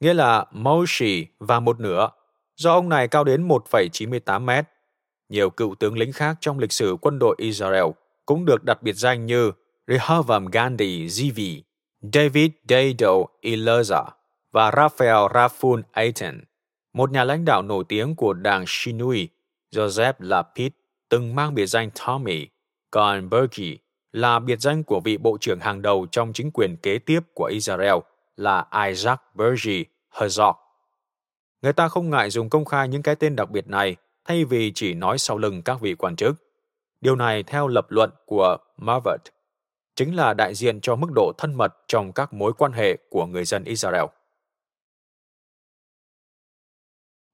nghĩa 0.00 0.14
là 0.14 0.46
Moshe 0.52 1.24
và 1.38 1.60
một 1.60 1.80
nửa, 1.80 2.10
do 2.56 2.72
ông 2.72 2.88
này 2.88 3.08
cao 3.08 3.24
đến 3.24 3.48
1,98 3.48 4.40
mét. 4.40 4.64
Nhiều 5.28 5.50
cựu 5.50 5.74
tướng 5.74 5.98
lĩnh 5.98 6.12
khác 6.12 6.36
trong 6.40 6.58
lịch 6.58 6.72
sử 6.72 6.96
quân 7.00 7.18
đội 7.18 7.36
Israel 7.38 7.84
cũng 8.26 8.44
được 8.44 8.64
đặt 8.64 8.82
biệt 8.82 8.96
danh 8.96 9.26
như 9.26 9.52
Rehavam 9.86 10.46
Gandhi 10.46 11.06
Zivi, 11.06 11.60
David 12.12 12.50
Dado 12.68 13.24
Elazar 13.42 14.04
và 14.52 14.72
Raphael 14.76 15.26
Rafun 15.32 15.82
Aiton. 15.92 16.40
Một 16.92 17.10
nhà 17.10 17.24
lãnh 17.24 17.44
đạo 17.44 17.62
nổi 17.62 17.84
tiếng 17.88 18.16
của 18.16 18.32
đảng 18.32 18.64
Shinui, 18.66 19.28
Joseph 19.72 20.14
Lapid, 20.18 20.72
từng 21.08 21.34
mang 21.34 21.54
biệt 21.54 21.66
danh 21.66 21.90
Tommy, 22.06 22.46
còn 22.90 23.30
Berkey 23.30 23.78
là 24.12 24.38
biệt 24.38 24.60
danh 24.60 24.84
của 24.84 25.00
vị 25.00 25.16
bộ 25.16 25.38
trưởng 25.40 25.60
hàng 25.60 25.82
đầu 25.82 26.06
trong 26.10 26.32
chính 26.32 26.50
quyền 26.50 26.76
kế 26.76 26.98
tiếp 26.98 27.20
của 27.34 27.44
Israel 27.44 27.94
là 28.36 28.66
Isaac 28.88 29.22
Bergie 29.34 29.84
Herzog. 30.12 30.63
Người 31.64 31.72
ta 31.72 31.88
không 31.88 32.10
ngại 32.10 32.30
dùng 32.30 32.50
công 32.50 32.64
khai 32.64 32.88
những 32.88 33.02
cái 33.02 33.16
tên 33.16 33.36
đặc 33.36 33.50
biệt 33.50 33.68
này 33.68 33.96
thay 34.24 34.44
vì 34.44 34.72
chỉ 34.74 34.94
nói 34.94 35.18
sau 35.18 35.38
lưng 35.38 35.62
các 35.62 35.80
vị 35.80 35.94
quan 35.94 36.16
chức. 36.16 36.36
Điều 37.00 37.16
này 37.16 37.42
theo 37.42 37.68
lập 37.68 37.86
luận 37.88 38.10
của 38.26 38.56
Marvert, 38.76 39.22
chính 39.96 40.16
là 40.16 40.34
đại 40.34 40.54
diện 40.54 40.80
cho 40.80 40.96
mức 40.96 41.06
độ 41.14 41.32
thân 41.38 41.54
mật 41.54 41.74
trong 41.88 42.12
các 42.12 42.32
mối 42.32 42.52
quan 42.58 42.72
hệ 42.72 42.98
của 43.10 43.26
người 43.26 43.44
dân 43.44 43.64
Israel. 43.64 44.04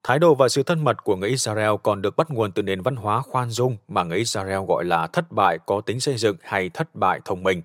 Thái 0.02 0.18
độ 0.18 0.34
và 0.34 0.48
sự 0.48 0.62
thân 0.62 0.84
mật 0.84 1.04
của 1.04 1.16
người 1.16 1.28
Israel 1.28 1.70
còn 1.82 2.02
được 2.02 2.16
bắt 2.16 2.30
nguồn 2.30 2.52
từ 2.52 2.62
nền 2.62 2.82
văn 2.82 2.96
hóa 2.96 3.22
khoan 3.22 3.50
dung 3.50 3.76
mà 3.88 4.04
người 4.04 4.18
Israel 4.18 4.60
gọi 4.68 4.84
là 4.84 5.06
thất 5.06 5.32
bại 5.32 5.58
có 5.66 5.80
tính 5.80 6.00
xây 6.00 6.16
dựng 6.16 6.36
hay 6.42 6.68
thất 6.68 6.94
bại 6.94 7.20
thông 7.24 7.42
minh. 7.42 7.62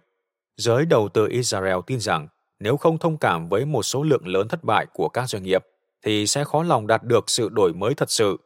Giới 0.58 0.86
đầu 0.86 1.10
tư 1.10 1.28
Israel 1.28 1.78
tin 1.88 2.00
rằng 2.00 2.28
nếu 2.60 2.78
không 2.78 2.98
thông 2.98 3.18
cảm 3.18 3.50
với 3.50 3.66
một 3.66 3.84
số 3.84 4.04
lượng 4.04 4.28
lớn 4.28 4.48
thất 4.48 4.64
bại 4.64 4.86
của 4.94 5.10
các 5.10 5.30
doanh 5.30 5.44
nghiệp, 5.44 5.66
thì 6.06 6.28
sẽ 6.28 6.44
khó 6.44 6.64
lòng 6.64 6.88
đạt 6.88 7.04
được 7.04 7.30
sự 7.30 7.50
đổi 7.50 7.74
mới 7.74 7.94
thật 7.94 8.12
sự. 8.12 8.38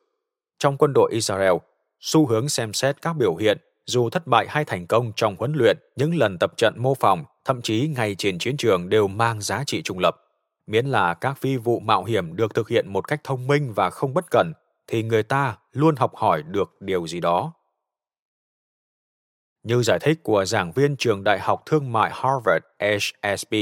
Trong 0.59 0.77
quân 0.77 0.93
đội 0.93 1.11
Israel, 1.13 1.53
xu 1.99 2.25
hướng 2.25 2.49
xem 2.49 2.73
xét 2.73 3.01
các 3.01 3.13
biểu 3.13 3.35
hiện 3.35 3.57
dù 3.85 4.09
thất 4.09 4.27
bại 4.27 4.45
hay 4.49 4.65
thành 4.65 4.87
công 4.87 5.11
trong 5.15 5.35
huấn 5.39 5.53
luyện, 5.55 5.77
những 5.95 6.15
lần 6.15 6.37
tập 6.39 6.53
trận 6.57 6.73
mô 6.77 6.95
phỏng, 6.95 7.25
thậm 7.45 7.61
chí 7.61 7.87
ngay 7.87 8.15
trên 8.17 8.39
chiến 8.39 8.57
trường 8.57 8.89
đều 8.89 9.07
mang 9.07 9.41
giá 9.41 9.63
trị 9.67 9.81
trung 9.81 9.99
lập. 9.99 10.15
Miễn 10.67 10.85
là 10.85 11.13
các 11.13 11.37
phi 11.37 11.57
vụ 11.57 11.79
mạo 11.79 12.03
hiểm 12.03 12.35
được 12.35 12.53
thực 12.55 12.69
hiện 12.69 12.93
một 12.93 13.07
cách 13.07 13.21
thông 13.23 13.47
minh 13.47 13.73
và 13.73 13.89
không 13.89 14.13
bất 14.13 14.25
cẩn, 14.31 14.53
thì 14.87 15.03
người 15.03 15.23
ta 15.23 15.57
luôn 15.71 15.95
học 15.95 16.15
hỏi 16.15 16.43
được 16.43 16.81
điều 16.81 17.07
gì 17.07 17.19
đó. 17.19 17.53
Như 19.63 19.83
giải 19.83 19.99
thích 19.99 20.19
của 20.23 20.45
giảng 20.45 20.71
viên 20.71 20.95
trường 20.95 21.23
Đại 21.23 21.39
học 21.39 21.63
Thương 21.65 21.91
mại 21.91 22.11
Harvard 22.13 22.65
HSB, 22.79 23.53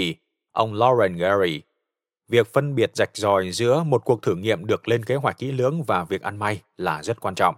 ông 0.52 0.74
Lauren 0.74 1.16
Gary, 1.16 1.62
việc 2.30 2.54
phân 2.54 2.76
biệt 2.76 2.92
rạch 2.94 3.18
ròi 3.18 3.52
giữa 3.52 3.84
một 3.84 4.06
cuộc 4.06 4.22
thử 4.22 4.36
nghiệm 4.36 4.66
được 4.66 4.88
lên 4.88 5.06
kế 5.06 5.16
hoạch 5.16 5.38
kỹ 5.38 5.52
lưỡng 5.52 5.84
và 5.84 6.04
việc 6.04 6.22
ăn 6.22 6.38
may 6.38 6.62
là 6.78 7.04
rất 7.04 7.22
quan 7.22 7.36
trọng. 7.36 7.56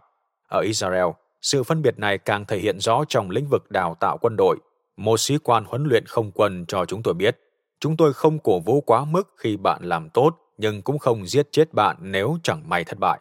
Ở 0.48 0.60
Israel, 0.60 1.06
sự 1.41 1.64
phân 1.64 1.82
biệt 1.82 2.00
này 2.00 2.18
càng 2.18 2.46
thể 2.46 2.60
hiện 2.60 2.80
rõ 2.80 3.04
trong 3.10 3.30
lĩnh 3.30 3.48
vực 3.48 3.72
đào 3.72 3.96
tạo 4.00 4.18
quân 4.22 4.36
đội. 4.38 4.58
Một 4.98 5.20
sĩ 5.20 5.38
quan 5.38 5.66
huấn 5.66 5.84
luyện 5.84 6.06
không 6.06 6.32
quân 6.32 6.66
cho 6.68 6.86
chúng 6.86 7.04
tôi 7.04 7.14
biết, 7.14 7.38
chúng 7.80 7.98
tôi 7.98 8.14
không 8.14 8.40
cổ 8.40 8.60
vũ 8.60 8.82
quá 8.82 9.06
mức 9.06 9.34
khi 9.38 9.58
bạn 9.58 9.82
làm 9.84 10.10
tốt, 10.10 10.38
nhưng 10.58 10.82
cũng 10.82 11.00
không 11.00 11.26
giết 11.26 11.48
chết 11.52 11.74
bạn 11.74 11.98
nếu 12.00 12.38
chẳng 12.44 12.70
may 12.70 12.84
thất 12.84 13.00
bại. 13.00 13.20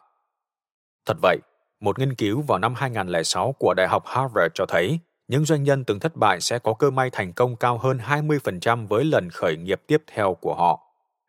Thật 1.07 1.16
vậy, 1.23 1.39
một 1.81 1.99
nghiên 1.99 2.15
cứu 2.15 2.43
vào 2.43 2.59
năm 2.59 2.75
2006 2.75 3.55
của 3.59 3.75
Đại 3.75 3.89
học 3.89 4.03
Harvard 4.07 4.53
cho 4.55 4.66
thấy 4.66 4.99
những 5.29 5.45
doanh 5.45 5.62
nhân 5.62 5.85
từng 5.85 6.01
thất 6.01 6.16
bại 6.16 6.41
sẽ 6.41 6.59
có 6.59 6.75
cơ 6.75 6.91
may 6.91 7.11
thành 7.11 7.33
công 7.33 7.57
cao 7.57 7.79
hơn 7.79 7.99
20% 7.99 8.87
với 8.87 9.05
lần 9.05 9.31
khởi 9.31 9.57
nghiệp 9.57 9.83
tiếp 9.87 10.03
theo 10.07 10.35
của 10.35 10.55
họ. 10.55 10.88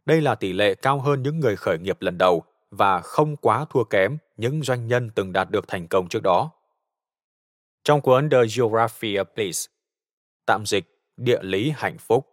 Đây 0.09 0.21
là 0.21 0.35
tỷ 0.35 0.53
lệ 0.53 0.75
cao 0.75 0.99
hơn 0.99 1.23
những 1.23 1.39
người 1.39 1.55
khởi 1.55 1.77
nghiệp 1.79 2.01
lần 2.01 2.17
đầu 2.17 2.43
và 2.71 3.01
không 3.01 3.35
quá 3.35 3.65
thua 3.69 3.83
kém 3.83 4.17
những 4.37 4.63
doanh 4.63 4.87
nhân 4.87 5.09
từng 5.15 5.33
đạt 5.33 5.49
được 5.51 5.67
thành 5.67 5.87
công 5.87 6.09
trước 6.09 6.23
đó. 6.23 6.51
Trong 7.83 8.01
cuốn 8.01 8.29
The 8.29 8.37
Geography 8.57 9.15
of 9.15 9.25
Bliss, 9.35 9.67
tạm 10.45 10.65
dịch 10.65 10.85
Địa 11.17 11.39
lý 11.41 11.73
hạnh 11.75 11.97
phúc, 11.97 12.27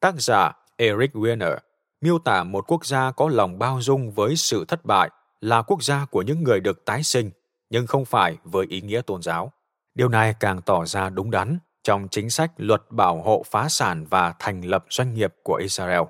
tác 0.00 0.14
giả 0.18 0.52
Eric 0.76 1.12
Weiner 1.12 1.56
miêu 2.00 2.18
tả 2.18 2.44
một 2.44 2.64
quốc 2.68 2.86
gia 2.86 3.10
có 3.10 3.28
lòng 3.28 3.58
bao 3.58 3.80
dung 3.80 4.10
với 4.10 4.36
sự 4.36 4.64
thất 4.68 4.84
bại 4.84 5.10
là 5.40 5.62
quốc 5.62 5.82
gia 5.82 6.04
của 6.04 6.22
những 6.22 6.42
người 6.44 6.60
được 6.60 6.84
tái 6.84 7.02
sinh, 7.02 7.30
nhưng 7.70 7.86
không 7.86 8.04
phải 8.04 8.36
với 8.44 8.66
ý 8.66 8.80
nghĩa 8.80 9.00
tôn 9.06 9.22
giáo. 9.22 9.52
Điều 9.94 10.08
này 10.08 10.34
càng 10.40 10.62
tỏ 10.62 10.84
ra 10.84 11.10
đúng 11.10 11.30
đắn 11.30 11.58
trong 11.82 12.08
chính 12.10 12.30
sách 12.30 12.52
luật 12.56 12.82
bảo 12.90 13.22
hộ 13.22 13.44
phá 13.50 13.68
sản 13.68 14.06
và 14.10 14.34
thành 14.38 14.60
lập 14.60 14.84
doanh 14.90 15.14
nghiệp 15.14 15.34
của 15.42 15.54
Israel. 15.54 16.02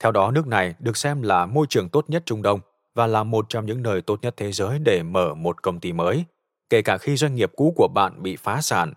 Theo 0.00 0.12
đó, 0.12 0.30
nước 0.30 0.46
này 0.46 0.74
được 0.78 0.96
xem 0.96 1.22
là 1.22 1.46
môi 1.46 1.66
trường 1.68 1.88
tốt 1.88 2.10
nhất 2.10 2.22
Trung 2.26 2.42
Đông 2.42 2.60
và 2.94 3.06
là 3.06 3.24
một 3.24 3.46
trong 3.48 3.66
những 3.66 3.82
nơi 3.82 4.02
tốt 4.02 4.18
nhất 4.22 4.34
thế 4.36 4.52
giới 4.52 4.78
để 4.78 5.02
mở 5.02 5.34
một 5.34 5.62
công 5.62 5.80
ty 5.80 5.92
mới, 5.92 6.24
kể 6.70 6.82
cả 6.82 6.98
khi 6.98 7.16
doanh 7.16 7.34
nghiệp 7.34 7.52
cũ 7.56 7.72
của 7.76 7.88
bạn 7.94 8.22
bị 8.22 8.36
phá 8.36 8.60
sản. 8.60 8.92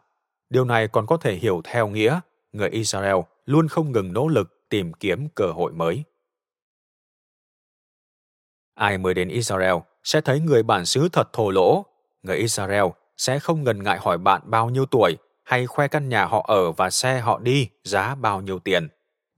Điều 0.49 0.65
này 0.65 0.87
còn 0.87 1.05
có 1.05 1.17
thể 1.17 1.35
hiểu 1.35 1.61
theo 1.63 1.87
nghĩa 1.87 2.19
người 2.51 2.69
Israel 2.69 3.15
luôn 3.45 3.67
không 3.67 3.91
ngừng 3.91 4.13
nỗ 4.13 4.27
lực 4.27 4.69
tìm 4.69 4.93
kiếm 4.93 5.27
cơ 5.35 5.45
hội 5.45 5.71
mới. 5.71 6.03
Ai 8.75 8.97
mới 8.97 9.13
đến 9.13 9.29
Israel 9.29 9.75
sẽ 10.03 10.21
thấy 10.21 10.39
người 10.39 10.63
bản 10.63 10.85
xứ 10.85 11.09
thật 11.09 11.33
thô 11.33 11.51
lỗ. 11.51 11.85
Người 12.23 12.37
Israel 12.37 12.85
sẽ 13.17 13.39
không 13.39 13.63
ngần 13.63 13.83
ngại 13.83 13.99
hỏi 14.01 14.17
bạn 14.17 14.41
bao 14.45 14.69
nhiêu 14.69 14.85
tuổi 14.85 15.17
hay 15.43 15.67
khoe 15.67 15.87
căn 15.87 16.09
nhà 16.09 16.25
họ 16.25 16.45
ở 16.47 16.71
và 16.71 16.89
xe 16.89 17.19
họ 17.19 17.39
đi 17.39 17.69
giá 17.83 18.15
bao 18.15 18.41
nhiêu 18.41 18.59
tiền. 18.59 18.87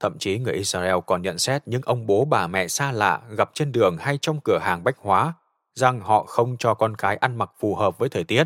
Thậm 0.03 0.17
chí 0.17 0.39
người 0.39 0.53
Israel 0.53 0.95
còn 1.07 1.21
nhận 1.21 1.38
xét 1.38 1.67
những 1.67 1.81
ông 1.85 2.05
bố 2.07 2.25
bà 2.25 2.47
mẹ 2.47 2.67
xa 2.67 2.91
lạ 2.91 3.21
gặp 3.38 3.49
trên 3.53 3.71
đường 3.71 3.97
hay 3.97 4.17
trong 4.21 4.39
cửa 4.43 4.57
hàng 4.61 4.84
bách 4.84 4.97
hóa 4.97 5.34
rằng 5.75 5.99
họ 5.99 6.23
không 6.23 6.57
cho 6.59 6.73
con 6.73 6.95
cái 6.95 7.15
ăn 7.15 7.35
mặc 7.38 7.51
phù 7.59 7.75
hợp 7.75 7.97
với 7.97 8.09
thời 8.09 8.23
tiết. 8.23 8.43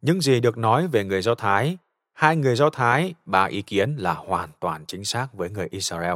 Những 0.00 0.20
gì 0.20 0.40
được 0.40 0.58
nói 0.58 0.86
về 0.86 1.04
người 1.04 1.22
Do 1.22 1.34
Thái, 1.34 1.78
hai 2.12 2.36
người 2.36 2.56
Do 2.56 2.70
Thái, 2.70 3.14
ba 3.24 3.44
ý 3.44 3.62
kiến 3.62 3.96
là 3.96 4.14
hoàn 4.14 4.50
toàn 4.60 4.84
chính 4.86 5.04
xác 5.04 5.28
với 5.32 5.50
người 5.50 5.68
Israel. 5.70 6.14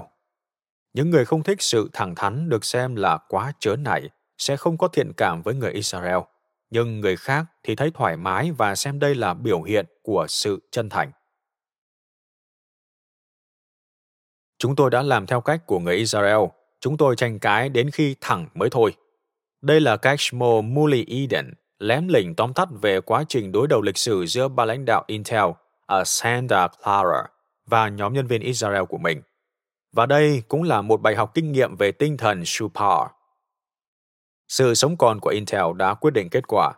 Những 0.95 1.11
người 1.11 1.25
không 1.25 1.43
thích 1.43 1.63
sự 1.63 1.91
thẳng 1.93 2.15
thắn 2.15 2.49
được 2.49 2.65
xem 2.65 2.97
là 2.97 3.19
quá 3.29 3.53
chớ 3.59 3.77
nảy 3.77 4.11
sẽ 4.39 4.57
không 4.57 4.79
có 4.79 4.89
thiện 4.89 5.13
cảm 5.13 5.43
với 5.43 5.55
người 5.55 5.73
Israel, 5.73 6.19
nhưng 6.71 7.01
người 7.01 7.17
khác 7.17 7.45
thì 7.63 7.77
thấy 7.77 7.91
thoải 7.95 8.17
mái 8.17 8.53
và 8.53 8.75
xem 8.75 8.99
đây 8.99 9.15
là 9.15 9.35
biểu 9.35 9.63
hiện 9.63 9.87
của 10.03 10.27
sự 10.29 10.69
chân 10.71 10.89
thành. 10.89 11.13
Chúng 14.65 14.77
tôi 14.77 14.91
đã 14.91 15.03
làm 15.03 15.27
theo 15.27 15.41
cách 15.41 15.67
của 15.67 15.79
người 15.79 15.97
Israel, 15.97 16.39
chúng 16.81 16.97
tôi 16.97 17.17
tranh 17.17 17.39
cãi 17.39 17.69
đến 17.69 17.91
khi 17.91 18.17
thẳng 18.21 18.47
mới 18.55 18.71
thôi. 18.71 18.95
Đây 19.63 19.81
là 19.81 19.97
cách 19.97 20.21
Shmo 20.21 20.61
Muli 20.61 21.05
Eden 21.09 21.55
lém 21.79 22.09
lỉnh 22.09 22.35
tóm 22.35 22.55
tắt 22.55 22.69
về 22.83 23.01
quá 23.01 23.25
trình 23.29 23.53
đối 23.53 23.69
đầu 23.69 23.83
lịch 23.83 23.97
sử 23.97 24.27
giữa 24.27 24.49
ba 24.49 24.65
lãnh 24.65 24.85
đạo 24.85 25.05
Intel 25.07 25.45
ở 25.87 26.05
Santa 26.05 26.69
Clara 26.69 27.23
và 27.67 27.89
nhóm 27.89 28.13
nhân 28.13 28.27
viên 28.27 28.41
Israel 28.41 28.83
của 28.89 28.99
mình. 28.99 29.23
Và 29.93 30.07
đây 30.07 30.43
cũng 30.49 30.63
là 30.63 30.83
một 30.83 31.03
bài 31.03 31.15
học 31.15 31.31
kinh 31.35 31.53
nghiệm 31.53 31.77
về 31.77 31.93
tinh 31.93 32.17
thần 32.17 32.45
Shupar. 32.45 33.09
Sự 34.49 34.75
sống 34.75 34.97
còn 34.97 35.21
của 35.21 35.31
Intel 35.31 35.77
đã 35.77 35.95
quyết 35.95 36.11
định 36.11 36.29
kết 36.31 36.45
quả, 36.49 36.73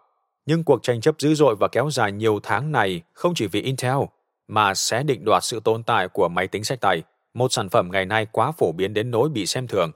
nhưng 0.46 0.64
cuộc 0.64 0.82
tranh 0.82 1.00
chấp 1.00 1.14
dữ 1.18 1.34
dội 1.34 1.56
và 1.60 1.68
kéo 1.68 1.90
dài 1.90 2.12
nhiều 2.12 2.40
tháng 2.42 2.72
này 2.72 3.02
không 3.12 3.34
chỉ 3.34 3.46
vì 3.46 3.62
Intel, 3.62 3.96
mà 4.48 4.74
sẽ 4.74 5.02
định 5.02 5.24
đoạt 5.24 5.44
sự 5.44 5.60
tồn 5.60 5.82
tại 5.82 6.08
của 6.08 6.28
máy 6.28 6.48
tính 6.48 6.64
sách 6.64 6.80
tay, 6.80 7.02
một 7.36 7.52
sản 7.52 7.68
phẩm 7.68 7.88
ngày 7.92 8.06
nay 8.06 8.26
quá 8.32 8.52
phổ 8.52 8.72
biến 8.72 8.94
đến 8.94 9.10
nỗi 9.10 9.28
bị 9.28 9.46
xem 9.46 9.66
thường. 9.66 9.90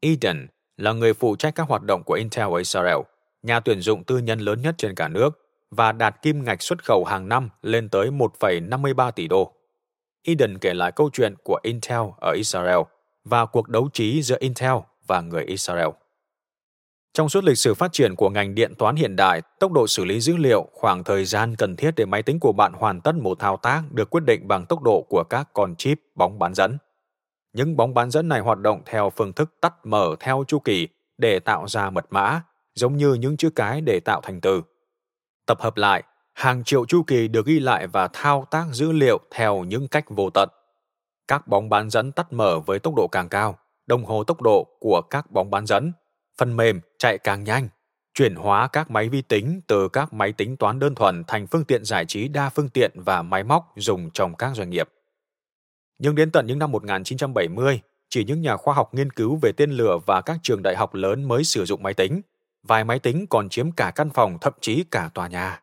Eden 0.00 0.46
là 0.76 0.92
người 0.92 1.14
phụ 1.14 1.36
trách 1.36 1.54
các 1.54 1.68
hoạt 1.68 1.82
động 1.82 2.02
của 2.04 2.14
Intel 2.14 2.58
Israel, 2.58 2.96
nhà 3.42 3.60
tuyển 3.60 3.80
dụng 3.80 4.04
tư 4.04 4.18
nhân 4.18 4.38
lớn 4.38 4.62
nhất 4.62 4.74
trên 4.78 4.94
cả 4.94 5.08
nước 5.08 5.30
và 5.70 5.92
đạt 5.92 6.22
kim 6.22 6.44
ngạch 6.44 6.62
xuất 6.62 6.84
khẩu 6.84 7.04
hàng 7.04 7.28
năm 7.28 7.48
lên 7.62 7.88
tới 7.88 8.10
1,53 8.10 9.10
tỷ 9.10 9.28
đô. 9.28 9.52
Eden 10.22 10.58
kể 10.58 10.74
lại 10.74 10.92
câu 10.92 11.10
chuyện 11.12 11.34
của 11.42 11.60
Intel 11.62 12.00
ở 12.20 12.32
Israel 12.36 12.78
và 13.24 13.46
cuộc 13.46 13.68
đấu 13.68 13.88
trí 13.92 14.22
giữa 14.22 14.36
Intel 14.40 14.76
và 15.06 15.20
người 15.20 15.44
Israel. 15.44 15.88
Trong 17.18 17.28
suốt 17.28 17.44
lịch 17.44 17.58
sử 17.58 17.74
phát 17.74 17.92
triển 17.92 18.16
của 18.16 18.30
ngành 18.30 18.54
điện 18.54 18.74
toán 18.74 18.96
hiện 18.96 19.16
đại, 19.16 19.42
tốc 19.58 19.72
độ 19.72 19.86
xử 19.86 20.04
lý 20.04 20.20
dữ 20.20 20.36
liệu, 20.36 20.68
khoảng 20.72 21.04
thời 21.04 21.24
gian 21.24 21.56
cần 21.56 21.76
thiết 21.76 21.90
để 21.96 22.04
máy 22.04 22.22
tính 22.22 22.40
của 22.40 22.52
bạn 22.52 22.72
hoàn 22.72 23.00
tất 23.00 23.14
một 23.14 23.38
thao 23.38 23.56
tác 23.56 23.82
được 23.92 24.10
quyết 24.10 24.24
định 24.24 24.48
bằng 24.48 24.66
tốc 24.66 24.82
độ 24.82 25.06
của 25.08 25.24
các 25.30 25.48
con 25.52 25.74
chip 25.76 26.00
bóng 26.14 26.38
bán 26.38 26.54
dẫn. 26.54 26.78
Những 27.52 27.76
bóng 27.76 27.94
bán 27.94 28.10
dẫn 28.10 28.28
này 28.28 28.40
hoạt 28.40 28.58
động 28.58 28.82
theo 28.86 29.10
phương 29.10 29.32
thức 29.32 29.54
tắt 29.60 29.74
mở 29.84 30.16
theo 30.20 30.44
chu 30.48 30.58
kỳ 30.58 30.88
để 31.18 31.38
tạo 31.38 31.68
ra 31.68 31.90
mật 31.90 32.06
mã, 32.10 32.42
giống 32.74 32.96
như 32.96 33.14
những 33.14 33.36
chữ 33.36 33.50
cái 33.50 33.80
để 33.80 34.00
tạo 34.00 34.20
thành 34.20 34.40
từ. 34.40 34.62
Tập 35.46 35.60
hợp 35.60 35.76
lại, 35.76 36.02
hàng 36.34 36.64
triệu 36.64 36.86
chu 36.86 37.02
kỳ 37.02 37.28
được 37.28 37.46
ghi 37.46 37.60
lại 37.60 37.86
và 37.86 38.08
thao 38.12 38.46
tác 38.50 38.64
dữ 38.72 38.92
liệu 38.92 39.18
theo 39.30 39.64
những 39.64 39.88
cách 39.88 40.04
vô 40.08 40.30
tận. 40.30 40.48
Các 41.28 41.48
bóng 41.48 41.68
bán 41.68 41.90
dẫn 41.90 42.12
tắt 42.12 42.32
mở 42.32 42.60
với 42.60 42.78
tốc 42.78 42.94
độ 42.94 43.08
càng 43.12 43.28
cao, 43.28 43.58
đồng 43.86 44.04
hồ 44.04 44.24
tốc 44.24 44.42
độ 44.42 44.66
của 44.80 45.02
các 45.10 45.30
bóng 45.30 45.50
bán 45.50 45.66
dẫn, 45.66 45.92
phần 46.38 46.56
mềm 46.56 46.80
chạy 46.98 47.18
càng 47.18 47.44
nhanh, 47.44 47.68
chuyển 48.14 48.34
hóa 48.34 48.68
các 48.68 48.90
máy 48.90 49.08
vi 49.08 49.22
tính 49.22 49.60
từ 49.66 49.88
các 49.88 50.12
máy 50.12 50.32
tính 50.32 50.56
toán 50.56 50.78
đơn 50.78 50.94
thuần 50.94 51.24
thành 51.24 51.46
phương 51.46 51.64
tiện 51.64 51.84
giải 51.84 52.04
trí 52.06 52.28
đa 52.28 52.48
phương 52.48 52.68
tiện 52.68 52.90
và 52.94 53.22
máy 53.22 53.44
móc 53.44 53.72
dùng 53.76 54.10
trong 54.10 54.34
các 54.34 54.56
doanh 54.56 54.70
nghiệp. 54.70 54.88
Nhưng 55.98 56.14
đến 56.14 56.30
tận 56.30 56.46
những 56.46 56.58
năm 56.58 56.72
1970, 56.72 57.80
chỉ 58.08 58.24
những 58.24 58.40
nhà 58.40 58.56
khoa 58.56 58.74
học 58.74 58.94
nghiên 58.94 59.12
cứu 59.12 59.38
về 59.42 59.52
tên 59.52 59.70
lửa 59.70 59.98
và 60.06 60.20
các 60.20 60.38
trường 60.42 60.62
đại 60.62 60.76
học 60.76 60.94
lớn 60.94 61.28
mới 61.28 61.44
sử 61.44 61.64
dụng 61.64 61.82
máy 61.82 61.94
tính. 61.94 62.20
Vài 62.62 62.84
máy 62.84 62.98
tính 62.98 63.26
còn 63.26 63.48
chiếm 63.48 63.72
cả 63.72 63.92
căn 63.94 64.10
phòng, 64.10 64.38
thậm 64.40 64.52
chí 64.60 64.84
cả 64.90 65.10
tòa 65.14 65.28
nhà. 65.28 65.62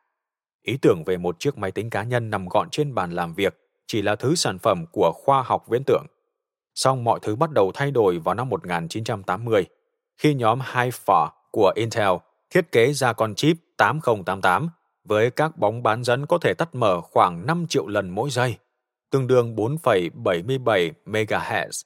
Ý 0.61 0.77
tưởng 0.81 1.03
về 1.06 1.18
một 1.18 1.39
chiếc 1.39 1.57
máy 1.57 1.72
tính 1.72 1.89
cá 1.89 2.03
nhân 2.03 2.30
nằm 2.30 2.47
gọn 2.47 2.69
trên 2.69 2.95
bàn 2.95 3.11
làm 3.11 3.34
việc 3.34 3.57
chỉ 3.88 4.02
là 4.02 4.15
thứ 4.15 4.35
sản 4.35 4.60
phẩm 4.60 4.85
của 4.91 5.11
khoa 5.15 5.41
học 5.41 5.65
viễn 5.68 5.84
tưởng. 5.85 6.06
Song 6.76 7.03
mọi 7.03 7.19
thứ 7.22 7.35
bắt 7.35 7.52
đầu 7.52 7.72
thay 7.76 7.91
đổi 7.91 8.19
vào 8.19 8.35
năm 8.35 8.49
1980, 8.49 9.65
khi 10.18 10.34
nhóm 10.34 10.60
Haifa 10.60 11.30
của 11.52 11.72
Intel 11.76 12.10
thiết 12.50 12.72
kế 12.72 12.94
ra 12.94 13.14
con 13.14 13.36
chip 13.36 13.58
8088 13.78 14.70
với 15.04 15.32
các 15.32 15.58
bóng 15.58 15.84
bán 15.84 16.04
dẫn 16.04 16.26
có 16.26 16.38
thể 16.38 16.54
tắt 16.54 16.76
mở 16.76 17.02
khoảng 17.02 17.46
5 17.46 17.66
triệu 17.70 17.88
lần 17.88 18.10
mỗi 18.10 18.30
giây, 18.30 18.58
tương 19.12 19.28
đương 19.28 19.56
4,77 19.56 20.92
MHz, 21.06 21.84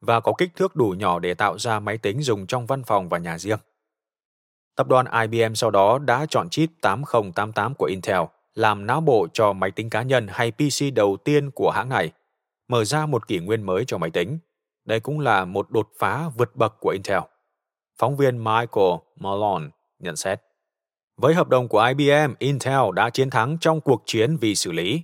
và 0.00 0.20
có 0.20 0.32
kích 0.38 0.50
thước 0.56 0.76
đủ 0.76 0.94
nhỏ 0.98 1.18
để 1.18 1.34
tạo 1.34 1.58
ra 1.58 1.80
máy 1.80 1.98
tính 1.98 2.22
dùng 2.22 2.46
trong 2.46 2.66
văn 2.66 2.82
phòng 2.84 3.08
và 3.08 3.18
nhà 3.18 3.38
riêng. 3.38 3.58
Tập 4.76 4.88
đoàn 4.88 5.06
IBM 5.22 5.54
sau 5.54 5.70
đó 5.70 5.98
đã 5.98 6.26
chọn 6.30 6.48
chip 6.48 6.70
8088 6.80 7.74
của 7.74 7.86
Intel 7.86 8.20
làm 8.54 8.86
não 8.86 9.00
bộ 9.00 9.28
cho 9.32 9.52
máy 9.52 9.70
tính 9.70 9.90
cá 9.90 10.02
nhân 10.02 10.26
hay 10.30 10.50
PC 10.52 10.94
đầu 10.94 11.16
tiên 11.24 11.50
của 11.50 11.70
hãng 11.70 11.88
này, 11.88 12.12
mở 12.68 12.84
ra 12.84 13.06
một 13.06 13.28
kỷ 13.28 13.38
nguyên 13.38 13.62
mới 13.62 13.84
cho 13.84 13.98
máy 13.98 14.10
tính. 14.10 14.38
Đây 14.84 15.00
cũng 15.00 15.20
là 15.20 15.44
một 15.44 15.70
đột 15.70 15.88
phá 15.98 16.28
vượt 16.36 16.56
bậc 16.56 16.74
của 16.80 16.90
Intel. 16.90 17.20
Phóng 17.98 18.16
viên 18.16 18.44
Michael 18.44 18.94
Malone 19.20 19.64
nhận 19.98 20.16
xét. 20.16 20.40
Với 21.16 21.34
hợp 21.34 21.48
đồng 21.48 21.68
của 21.68 21.92
IBM, 21.96 22.34
Intel 22.38 22.80
đã 22.94 23.10
chiến 23.10 23.30
thắng 23.30 23.56
trong 23.60 23.80
cuộc 23.80 24.02
chiến 24.06 24.36
vì 24.36 24.54
xử 24.54 24.72
lý. 24.72 25.02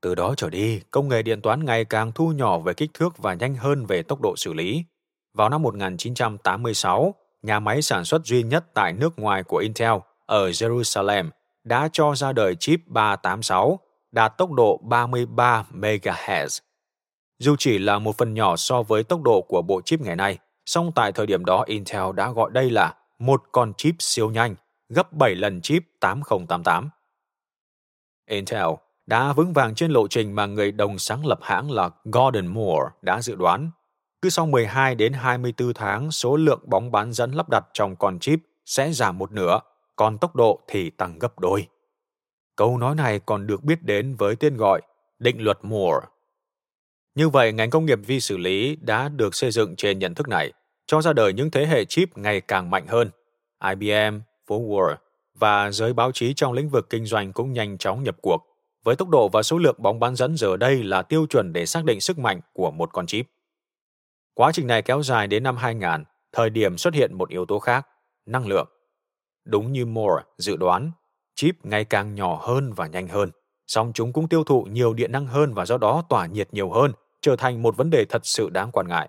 Từ 0.00 0.14
đó 0.14 0.34
trở 0.36 0.50
đi, 0.50 0.80
công 0.90 1.08
nghệ 1.08 1.22
điện 1.22 1.42
toán 1.42 1.64
ngày 1.64 1.84
càng 1.84 2.12
thu 2.12 2.32
nhỏ 2.32 2.58
về 2.58 2.74
kích 2.74 2.90
thước 2.94 3.18
và 3.18 3.34
nhanh 3.34 3.54
hơn 3.54 3.86
về 3.86 4.02
tốc 4.02 4.20
độ 4.20 4.36
xử 4.36 4.52
lý. 4.52 4.84
Vào 5.34 5.48
năm 5.48 5.62
1986, 5.62 7.14
nhà 7.42 7.60
máy 7.60 7.82
sản 7.82 8.04
xuất 8.04 8.24
duy 8.24 8.42
nhất 8.42 8.64
tại 8.74 8.92
nước 8.92 9.18
ngoài 9.18 9.42
của 9.42 9.56
Intel 9.56 9.92
ở 10.26 10.48
Jerusalem 10.50 11.30
đã 11.64 11.88
cho 11.92 12.14
ra 12.14 12.32
đời 12.32 12.54
chip 12.54 12.80
386 12.86 13.80
đạt 14.12 14.38
tốc 14.38 14.52
độ 14.52 14.80
33 14.82 15.64
MHz. 15.72 16.60
Dù 17.38 17.56
chỉ 17.58 17.78
là 17.78 17.98
một 17.98 18.18
phần 18.18 18.34
nhỏ 18.34 18.56
so 18.56 18.82
với 18.82 19.02
tốc 19.02 19.22
độ 19.22 19.40
của 19.48 19.62
bộ 19.62 19.80
chip 19.84 20.00
ngày 20.00 20.16
nay, 20.16 20.38
song 20.70 20.92
tại 20.94 21.12
thời 21.12 21.26
điểm 21.26 21.44
đó 21.44 21.64
Intel 21.66 22.02
đã 22.14 22.30
gọi 22.30 22.50
đây 22.52 22.70
là 22.70 22.94
một 23.18 23.42
con 23.52 23.72
chip 23.74 23.94
siêu 23.98 24.30
nhanh, 24.30 24.54
gấp 24.88 25.12
7 25.12 25.34
lần 25.34 25.60
chip 25.60 25.82
8088. 26.00 26.90
Intel 28.26 28.66
đã 29.06 29.32
vững 29.32 29.52
vàng 29.52 29.74
trên 29.74 29.90
lộ 29.90 30.08
trình 30.08 30.34
mà 30.34 30.46
người 30.46 30.72
đồng 30.72 30.98
sáng 30.98 31.26
lập 31.26 31.38
hãng 31.42 31.70
là 31.70 31.90
Gordon 32.04 32.46
Moore 32.46 32.88
đã 33.02 33.22
dự 33.22 33.34
đoán. 33.34 33.70
Cứ 34.22 34.30
sau 34.30 34.46
12 34.46 34.94
đến 34.94 35.12
24 35.12 35.74
tháng, 35.74 36.10
số 36.10 36.36
lượng 36.36 36.60
bóng 36.66 36.92
bán 36.92 37.12
dẫn 37.12 37.32
lắp 37.32 37.48
đặt 37.48 37.64
trong 37.72 37.96
con 37.96 38.18
chip 38.18 38.40
sẽ 38.66 38.92
giảm 38.92 39.18
một 39.18 39.32
nửa, 39.32 39.60
còn 39.96 40.18
tốc 40.18 40.36
độ 40.36 40.60
thì 40.68 40.90
tăng 40.90 41.18
gấp 41.18 41.38
đôi. 41.38 41.66
Câu 42.56 42.78
nói 42.78 42.94
này 42.94 43.20
còn 43.26 43.46
được 43.46 43.64
biết 43.64 43.82
đến 43.82 44.14
với 44.18 44.36
tên 44.36 44.56
gọi 44.56 44.80
định 45.18 45.42
luật 45.44 45.58
Moore. 45.62 46.06
Như 47.14 47.28
vậy, 47.28 47.52
ngành 47.52 47.70
công 47.70 47.86
nghiệp 47.86 47.98
vi 48.06 48.20
xử 48.20 48.36
lý 48.36 48.76
đã 48.80 49.08
được 49.08 49.34
xây 49.34 49.50
dựng 49.50 49.76
trên 49.76 49.98
nhận 49.98 50.14
thức 50.14 50.28
này, 50.28 50.52
cho 50.90 51.02
ra 51.02 51.12
đời 51.12 51.32
những 51.32 51.50
thế 51.50 51.66
hệ 51.66 51.84
chip 51.84 52.18
ngày 52.18 52.40
càng 52.40 52.70
mạnh 52.70 52.86
hơn. 52.86 53.10
IBM, 53.70 54.20
Forward 54.46 54.96
và 55.34 55.70
giới 55.70 55.92
báo 55.92 56.12
chí 56.12 56.34
trong 56.34 56.52
lĩnh 56.52 56.68
vực 56.68 56.90
kinh 56.90 57.06
doanh 57.06 57.32
cũng 57.32 57.52
nhanh 57.52 57.78
chóng 57.78 58.02
nhập 58.02 58.16
cuộc, 58.22 58.46
với 58.84 58.96
tốc 58.96 59.08
độ 59.08 59.28
và 59.28 59.42
số 59.42 59.58
lượng 59.58 59.76
bóng 59.78 60.00
bán 60.00 60.16
dẫn 60.16 60.36
giờ 60.36 60.56
đây 60.56 60.82
là 60.82 61.02
tiêu 61.02 61.26
chuẩn 61.26 61.52
để 61.52 61.66
xác 61.66 61.84
định 61.84 62.00
sức 62.00 62.18
mạnh 62.18 62.40
của 62.52 62.70
một 62.70 62.90
con 62.92 63.06
chip. 63.06 63.26
Quá 64.34 64.52
trình 64.52 64.66
này 64.66 64.82
kéo 64.82 65.02
dài 65.02 65.26
đến 65.26 65.42
năm 65.42 65.56
2000, 65.56 66.04
thời 66.32 66.50
điểm 66.50 66.78
xuất 66.78 66.94
hiện 66.94 67.14
một 67.14 67.28
yếu 67.28 67.46
tố 67.46 67.58
khác, 67.58 67.86
năng 68.26 68.46
lượng. 68.46 68.68
Đúng 69.44 69.72
như 69.72 69.86
Moore 69.86 70.24
dự 70.38 70.56
đoán, 70.56 70.92
chip 71.34 71.54
ngày 71.62 71.84
càng 71.84 72.14
nhỏ 72.14 72.40
hơn 72.42 72.72
và 72.72 72.86
nhanh 72.86 73.08
hơn, 73.08 73.30
song 73.66 73.92
chúng 73.94 74.12
cũng 74.12 74.28
tiêu 74.28 74.44
thụ 74.44 74.62
nhiều 74.62 74.94
điện 74.94 75.12
năng 75.12 75.26
hơn 75.26 75.54
và 75.54 75.66
do 75.66 75.78
đó 75.78 76.04
tỏa 76.08 76.26
nhiệt 76.26 76.48
nhiều 76.52 76.70
hơn, 76.70 76.92
trở 77.20 77.36
thành 77.36 77.62
một 77.62 77.76
vấn 77.76 77.90
đề 77.90 78.04
thật 78.04 78.26
sự 78.26 78.50
đáng 78.50 78.70
quan 78.72 78.88
ngại. 78.88 79.08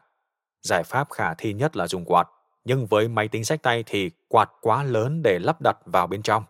Giải 0.61 0.83
pháp 0.83 1.11
khả 1.11 1.33
thi 1.33 1.53
nhất 1.53 1.77
là 1.77 1.87
dùng 1.87 2.05
quạt, 2.05 2.27
nhưng 2.65 2.85
với 2.85 3.07
máy 3.07 3.27
tính 3.27 3.45
sách 3.45 3.61
tay 3.63 3.83
thì 3.85 4.11
quạt 4.27 4.49
quá 4.61 4.83
lớn 4.83 5.21
để 5.23 5.39
lắp 5.39 5.61
đặt 5.61 5.77
vào 5.85 6.07
bên 6.07 6.21
trong. 6.21 6.43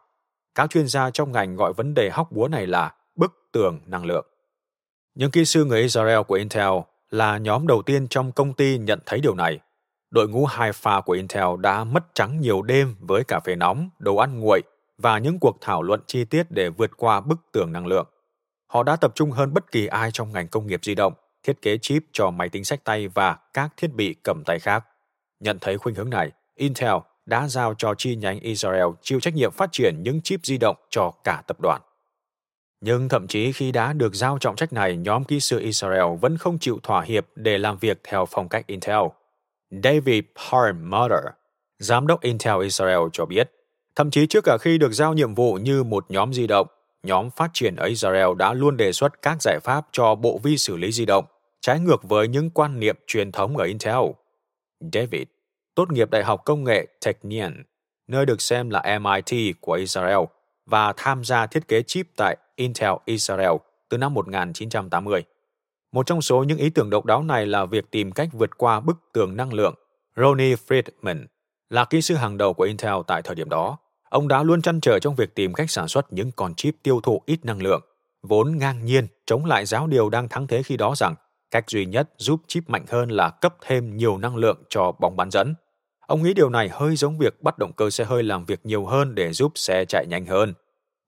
Các 0.55 0.69
chuyên 0.69 0.87
gia 0.87 1.09
trong 1.09 1.31
ngành 1.31 1.55
gọi 1.55 1.73
vấn 1.73 1.93
đề 1.93 2.09
hóc 2.09 2.31
búa 2.31 2.47
này 2.47 2.67
là 2.67 2.93
bức 3.15 3.33
tường 3.51 3.79
năng 3.85 4.05
lượng. 4.05 4.25
Những 5.15 5.31
kỹ 5.31 5.45
sư 5.45 5.65
người 5.65 5.81
Israel 5.81 6.21
của 6.27 6.35
Intel 6.35 6.71
là 7.09 7.37
nhóm 7.37 7.67
đầu 7.67 7.81
tiên 7.81 8.07
trong 8.07 8.31
công 8.31 8.53
ty 8.53 8.77
nhận 8.77 8.99
thấy 9.05 9.19
điều 9.19 9.35
này. 9.35 9.59
Đội 10.09 10.29
ngũ 10.29 10.45
hai 10.45 10.71
pha 10.71 11.01
của 11.01 11.13
Intel 11.13 11.45
đã 11.59 11.83
mất 11.83 12.03
trắng 12.13 12.39
nhiều 12.41 12.61
đêm 12.61 12.95
với 12.99 13.23
cà 13.23 13.39
phê 13.39 13.55
nóng, 13.55 13.89
đồ 13.99 14.15
ăn 14.15 14.39
nguội 14.39 14.63
và 14.97 15.17
những 15.17 15.39
cuộc 15.39 15.57
thảo 15.61 15.83
luận 15.83 16.01
chi 16.07 16.25
tiết 16.25 16.51
để 16.51 16.69
vượt 16.69 16.91
qua 16.97 17.21
bức 17.21 17.39
tường 17.51 17.71
năng 17.71 17.87
lượng. 17.87 18.07
Họ 18.67 18.83
đã 18.83 18.95
tập 18.95 19.11
trung 19.15 19.31
hơn 19.31 19.53
bất 19.53 19.71
kỳ 19.71 19.87
ai 19.87 20.11
trong 20.11 20.31
ngành 20.31 20.47
công 20.47 20.67
nghiệp 20.67 20.79
di 20.83 20.95
động, 20.95 21.13
thiết 21.43 21.61
kế 21.61 21.77
chip 21.77 22.03
cho 22.11 22.31
máy 22.31 22.49
tính 22.49 22.63
sách 22.63 22.83
tay 22.83 23.07
và 23.07 23.37
các 23.53 23.73
thiết 23.77 23.93
bị 23.93 24.15
cầm 24.23 24.43
tay 24.45 24.59
khác. 24.59 24.85
Nhận 25.39 25.57
thấy 25.61 25.77
khuynh 25.77 25.95
hướng 25.95 26.09
này, 26.09 26.31
Intel 26.55 26.95
đã 27.25 27.47
giao 27.47 27.73
cho 27.77 27.93
chi 27.97 28.15
nhánh 28.15 28.39
Israel 28.39 28.85
chịu 29.01 29.19
trách 29.19 29.35
nhiệm 29.35 29.51
phát 29.51 29.71
triển 29.71 29.95
những 30.03 30.21
chip 30.21 30.39
di 30.45 30.57
động 30.57 30.75
cho 30.89 31.11
cả 31.23 31.43
tập 31.47 31.57
đoàn. 31.61 31.81
Nhưng 32.81 33.09
thậm 33.09 33.27
chí 33.27 33.51
khi 33.51 33.71
đã 33.71 33.93
được 33.93 34.15
giao 34.15 34.37
trọng 34.37 34.55
trách 34.55 34.73
này, 34.73 34.97
nhóm 34.97 35.23
kỹ 35.23 35.39
sư 35.39 35.59
Israel 35.59 36.17
vẫn 36.21 36.37
không 36.37 36.59
chịu 36.59 36.79
thỏa 36.83 37.01
hiệp 37.01 37.25
để 37.35 37.57
làm 37.57 37.77
việc 37.77 37.99
theo 38.03 38.25
phong 38.25 38.49
cách 38.49 38.67
Intel. 38.67 38.99
David 39.83 40.23
Perlmutter, 40.51 41.25
giám 41.79 42.07
đốc 42.07 42.21
Intel 42.21 42.63
Israel 42.63 42.99
cho 43.13 43.25
biết, 43.25 43.51
thậm 43.95 44.11
chí 44.11 44.27
trước 44.27 44.43
cả 44.43 44.57
khi 44.61 44.77
được 44.77 44.93
giao 44.93 45.13
nhiệm 45.13 45.35
vụ 45.35 45.53
như 45.53 45.83
một 45.83 46.05
nhóm 46.09 46.33
di 46.33 46.47
động, 46.47 46.67
nhóm 47.03 47.29
phát 47.29 47.49
triển 47.53 47.75
ở 47.75 47.85
Israel 47.85 48.27
đã 48.37 48.53
luôn 48.53 48.77
đề 48.77 48.91
xuất 48.91 49.21
các 49.21 49.37
giải 49.41 49.59
pháp 49.63 49.87
cho 49.91 50.15
bộ 50.15 50.39
vi 50.43 50.57
xử 50.57 50.77
lý 50.77 50.91
di 50.91 51.05
động, 51.05 51.25
trái 51.61 51.79
ngược 51.79 52.03
với 52.03 52.27
những 52.27 52.49
quan 52.49 52.79
niệm 52.79 52.95
truyền 53.07 53.31
thống 53.31 53.57
ở 53.57 53.65
Intel. 53.65 53.95
David, 54.93 55.23
tốt 55.75 55.91
nghiệp 55.91 56.09
Đại 56.11 56.23
học 56.23 56.41
Công 56.45 56.63
nghệ 56.63 56.87
Technion, 57.05 57.63
nơi 58.07 58.25
được 58.25 58.41
xem 58.41 58.69
là 58.69 58.99
MIT 58.99 59.55
của 59.61 59.73
Israel, 59.73 60.19
và 60.65 60.93
tham 60.97 61.23
gia 61.23 61.47
thiết 61.47 61.67
kế 61.67 61.83
chip 61.83 62.07
tại 62.15 62.37
Intel 62.55 62.91
Israel 63.05 63.51
từ 63.89 63.97
năm 63.97 64.13
1980. 64.13 65.23
Một 65.91 66.05
trong 66.05 66.21
số 66.21 66.43
những 66.43 66.57
ý 66.57 66.69
tưởng 66.69 66.89
độc 66.89 67.05
đáo 67.05 67.23
này 67.23 67.45
là 67.45 67.65
việc 67.65 67.91
tìm 67.91 68.11
cách 68.11 68.29
vượt 68.31 68.57
qua 68.57 68.79
bức 68.79 68.97
tường 69.13 69.37
năng 69.37 69.53
lượng. 69.53 69.75
Ronnie 70.15 70.55
Friedman 70.67 71.25
là 71.69 71.85
kỹ 71.85 72.01
sư 72.01 72.15
hàng 72.15 72.37
đầu 72.37 72.53
của 72.53 72.63
Intel 72.63 72.93
tại 73.07 73.21
thời 73.21 73.35
điểm 73.35 73.49
đó. 73.49 73.77
Ông 74.09 74.27
đã 74.27 74.43
luôn 74.43 74.61
chăn 74.61 74.81
trở 74.81 74.99
trong 74.99 75.15
việc 75.15 75.35
tìm 75.35 75.53
cách 75.53 75.71
sản 75.71 75.87
xuất 75.87 76.13
những 76.13 76.31
con 76.31 76.53
chip 76.55 76.75
tiêu 76.83 77.01
thụ 77.01 77.21
ít 77.25 77.45
năng 77.45 77.61
lượng, 77.61 77.81
vốn 78.21 78.57
ngang 78.57 78.85
nhiên 78.85 79.07
chống 79.25 79.45
lại 79.45 79.65
giáo 79.65 79.87
điều 79.87 80.09
đang 80.09 80.29
thắng 80.29 80.47
thế 80.47 80.63
khi 80.63 80.77
đó 80.77 80.93
rằng 80.95 81.15
cách 81.51 81.69
duy 81.69 81.85
nhất 81.85 82.09
giúp 82.17 82.41
chip 82.47 82.69
mạnh 82.69 82.85
hơn 82.89 83.09
là 83.09 83.29
cấp 83.29 83.55
thêm 83.61 83.97
nhiều 83.97 84.17
năng 84.17 84.35
lượng 84.35 84.63
cho 84.69 84.91
bóng 84.91 85.15
bán 85.15 85.31
dẫn. 85.31 85.55
Ông 86.07 86.23
nghĩ 86.23 86.33
điều 86.33 86.49
này 86.49 86.69
hơi 86.69 86.95
giống 86.95 87.17
việc 87.17 87.41
bắt 87.41 87.57
động 87.57 87.73
cơ 87.73 87.89
xe 87.89 88.03
hơi 88.03 88.23
làm 88.23 88.45
việc 88.45 88.59
nhiều 88.65 88.85
hơn 88.85 89.15
để 89.15 89.33
giúp 89.33 89.51
xe 89.55 89.85
chạy 89.85 90.05
nhanh 90.07 90.25
hơn. 90.25 90.53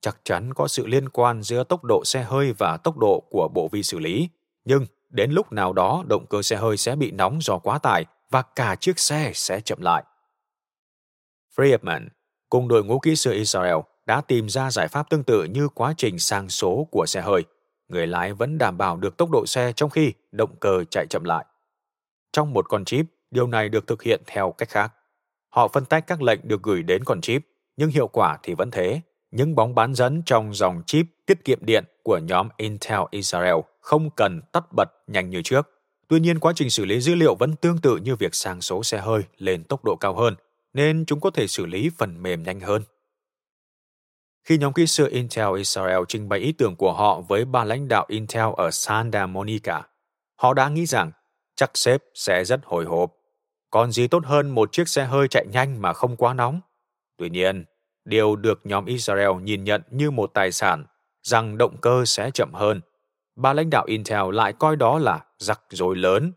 Chắc 0.01 0.17
chắn 0.23 0.53
có 0.53 0.67
sự 0.67 0.87
liên 0.87 1.09
quan 1.09 1.43
giữa 1.43 1.63
tốc 1.63 1.83
độ 1.83 2.01
xe 2.05 2.23
hơi 2.23 2.53
và 2.57 2.77
tốc 2.77 2.97
độ 2.97 3.23
của 3.29 3.47
bộ 3.47 3.67
vi 3.67 3.83
xử 3.83 3.99
lý, 3.99 4.29
nhưng 4.65 4.85
đến 5.09 5.31
lúc 5.31 5.51
nào 5.51 5.73
đó 5.73 6.03
động 6.07 6.25
cơ 6.25 6.41
xe 6.41 6.55
hơi 6.55 6.77
sẽ 6.77 6.95
bị 6.95 7.11
nóng 7.11 7.41
do 7.41 7.57
quá 7.57 7.79
tải 7.79 8.05
và 8.29 8.41
cả 8.41 8.75
chiếc 8.75 8.99
xe 8.99 9.31
sẽ 9.35 9.59
chậm 9.59 9.81
lại. 9.81 10.03
Friedman 11.55 12.07
cùng 12.49 12.67
đội 12.67 12.83
ngũ 12.83 12.99
kỹ 12.99 13.15
sư 13.15 13.31
Israel 13.31 13.75
đã 14.05 14.21
tìm 14.21 14.49
ra 14.49 14.71
giải 14.71 14.87
pháp 14.87 15.09
tương 15.09 15.23
tự 15.23 15.43
như 15.43 15.67
quá 15.67 15.93
trình 15.97 16.19
sang 16.19 16.49
số 16.49 16.87
của 16.91 17.05
xe 17.05 17.21
hơi. 17.21 17.43
Người 17.93 18.07
lái 18.07 18.33
vẫn 18.33 18.57
đảm 18.57 18.77
bảo 18.77 18.97
được 18.97 19.17
tốc 19.17 19.29
độ 19.29 19.45
xe 19.45 19.73
trong 19.75 19.89
khi 19.89 20.13
động 20.31 20.55
cơ 20.59 20.83
chạy 20.89 21.05
chậm 21.09 21.23
lại. 21.23 21.45
Trong 22.31 22.53
một 22.53 22.69
con 22.69 22.85
chip, 22.85 23.05
điều 23.31 23.47
này 23.47 23.69
được 23.69 23.87
thực 23.87 24.03
hiện 24.03 24.21
theo 24.27 24.51
cách 24.51 24.69
khác. 24.69 24.93
Họ 25.49 25.67
phân 25.67 25.85
tách 25.85 26.07
các 26.07 26.21
lệnh 26.21 26.39
được 26.43 26.63
gửi 26.63 26.83
đến 26.83 27.03
con 27.03 27.21
chip, 27.21 27.41
nhưng 27.77 27.89
hiệu 27.89 28.07
quả 28.07 28.37
thì 28.43 28.53
vẫn 28.53 28.71
thế. 28.71 29.01
Những 29.31 29.55
bóng 29.55 29.75
bán 29.75 29.93
dẫn 29.93 30.23
trong 30.25 30.53
dòng 30.53 30.81
chip 30.85 31.05
tiết 31.25 31.45
kiệm 31.45 31.59
điện 31.61 31.85
của 32.03 32.17
nhóm 32.17 32.49
Intel 32.57 32.99
Israel 33.11 33.55
không 33.79 34.09
cần 34.09 34.41
tắt 34.51 34.63
bật 34.75 34.89
nhanh 35.07 35.29
như 35.29 35.41
trước. 35.41 35.69
Tuy 36.07 36.19
nhiên, 36.19 36.39
quá 36.39 36.53
trình 36.55 36.69
xử 36.69 36.85
lý 36.85 37.01
dữ 37.01 37.15
liệu 37.15 37.35
vẫn 37.35 37.55
tương 37.55 37.77
tự 37.77 37.97
như 37.97 38.15
việc 38.15 38.35
sang 38.35 38.61
số 38.61 38.83
xe 38.83 38.97
hơi 38.97 39.21
lên 39.37 39.63
tốc 39.63 39.85
độ 39.85 39.95
cao 39.95 40.15
hơn, 40.15 40.35
nên 40.73 41.05
chúng 41.05 41.19
có 41.19 41.29
thể 41.29 41.47
xử 41.47 41.65
lý 41.65 41.89
phần 41.97 42.23
mềm 42.23 42.43
nhanh 42.43 42.59
hơn. 42.59 42.83
Khi 44.43 44.57
nhóm 44.57 44.73
kỹ 44.73 44.87
sư 44.87 45.07
Intel 45.11 45.57
Israel 45.57 45.99
trình 46.07 46.29
bày 46.29 46.39
ý 46.39 46.51
tưởng 46.51 46.75
của 46.75 46.93
họ 46.93 47.21
với 47.21 47.45
ba 47.45 47.63
lãnh 47.63 47.87
đạo 47.87 48.05
Intel 48.07 48.47
ở 48.57 48.71
Santa 48.71 49.27
Monica, 49.27 49.83
họ 50.35 50.53
đã 50.53 50.69
nghĩ 50.69 50.85
rằng 50.85 51.11
chắc 51.55 51.71
sếp 51.73 52.03
sẽ 52.13 52.45
rất 52.45 52.59
hồi 52.63 52.85
hộp. 52.85 53.13
Còn 53.69 53.91
gì 53.91 54.07
tốt 54.07 54.25
hơn 54.25 54.49
một 54.49 54.71
chiếc 54.71 54.87
xe 54.87 55.05
hơi 55.05 55.27
chạy 55.27 55.45
nhanh 55.51 55.81
mà 55.81 55.93
không 55.93 56.15
quá 56.15 56.33
nóng? 56.33 56.61
Tuy 57.17 57.29
nhiên, 57.29 57.65
điều 58.05 58.35
được 58.35 58.61
nhóm 58.63 58.85
Israel 58.85 59.41
nhìn 59.41 59.63
nhận 59.63 59.81
như 59.89 60.11
một 60.11 60.31
tài 60.33 60.51
sản, 60.51 60.85
rằng 61.23 61.57
động 61.57 61.77
cơ 61.81 62.05
sẽ 62.05 62.31
chậm 62.33 62.53
hơn. 62.53 62.81
Ba 63.35 63.53
lãnh 63.53 63.69
đạo 63.69 63.85
Intel 63.87 64.33
lại 64.33 64.53
coi 64.53 64.75
đó 64.75 64.99
là 64.99 65.25
rắc 65.37 65.61
rối 65.69 65.95
lớn. 65.95 66.33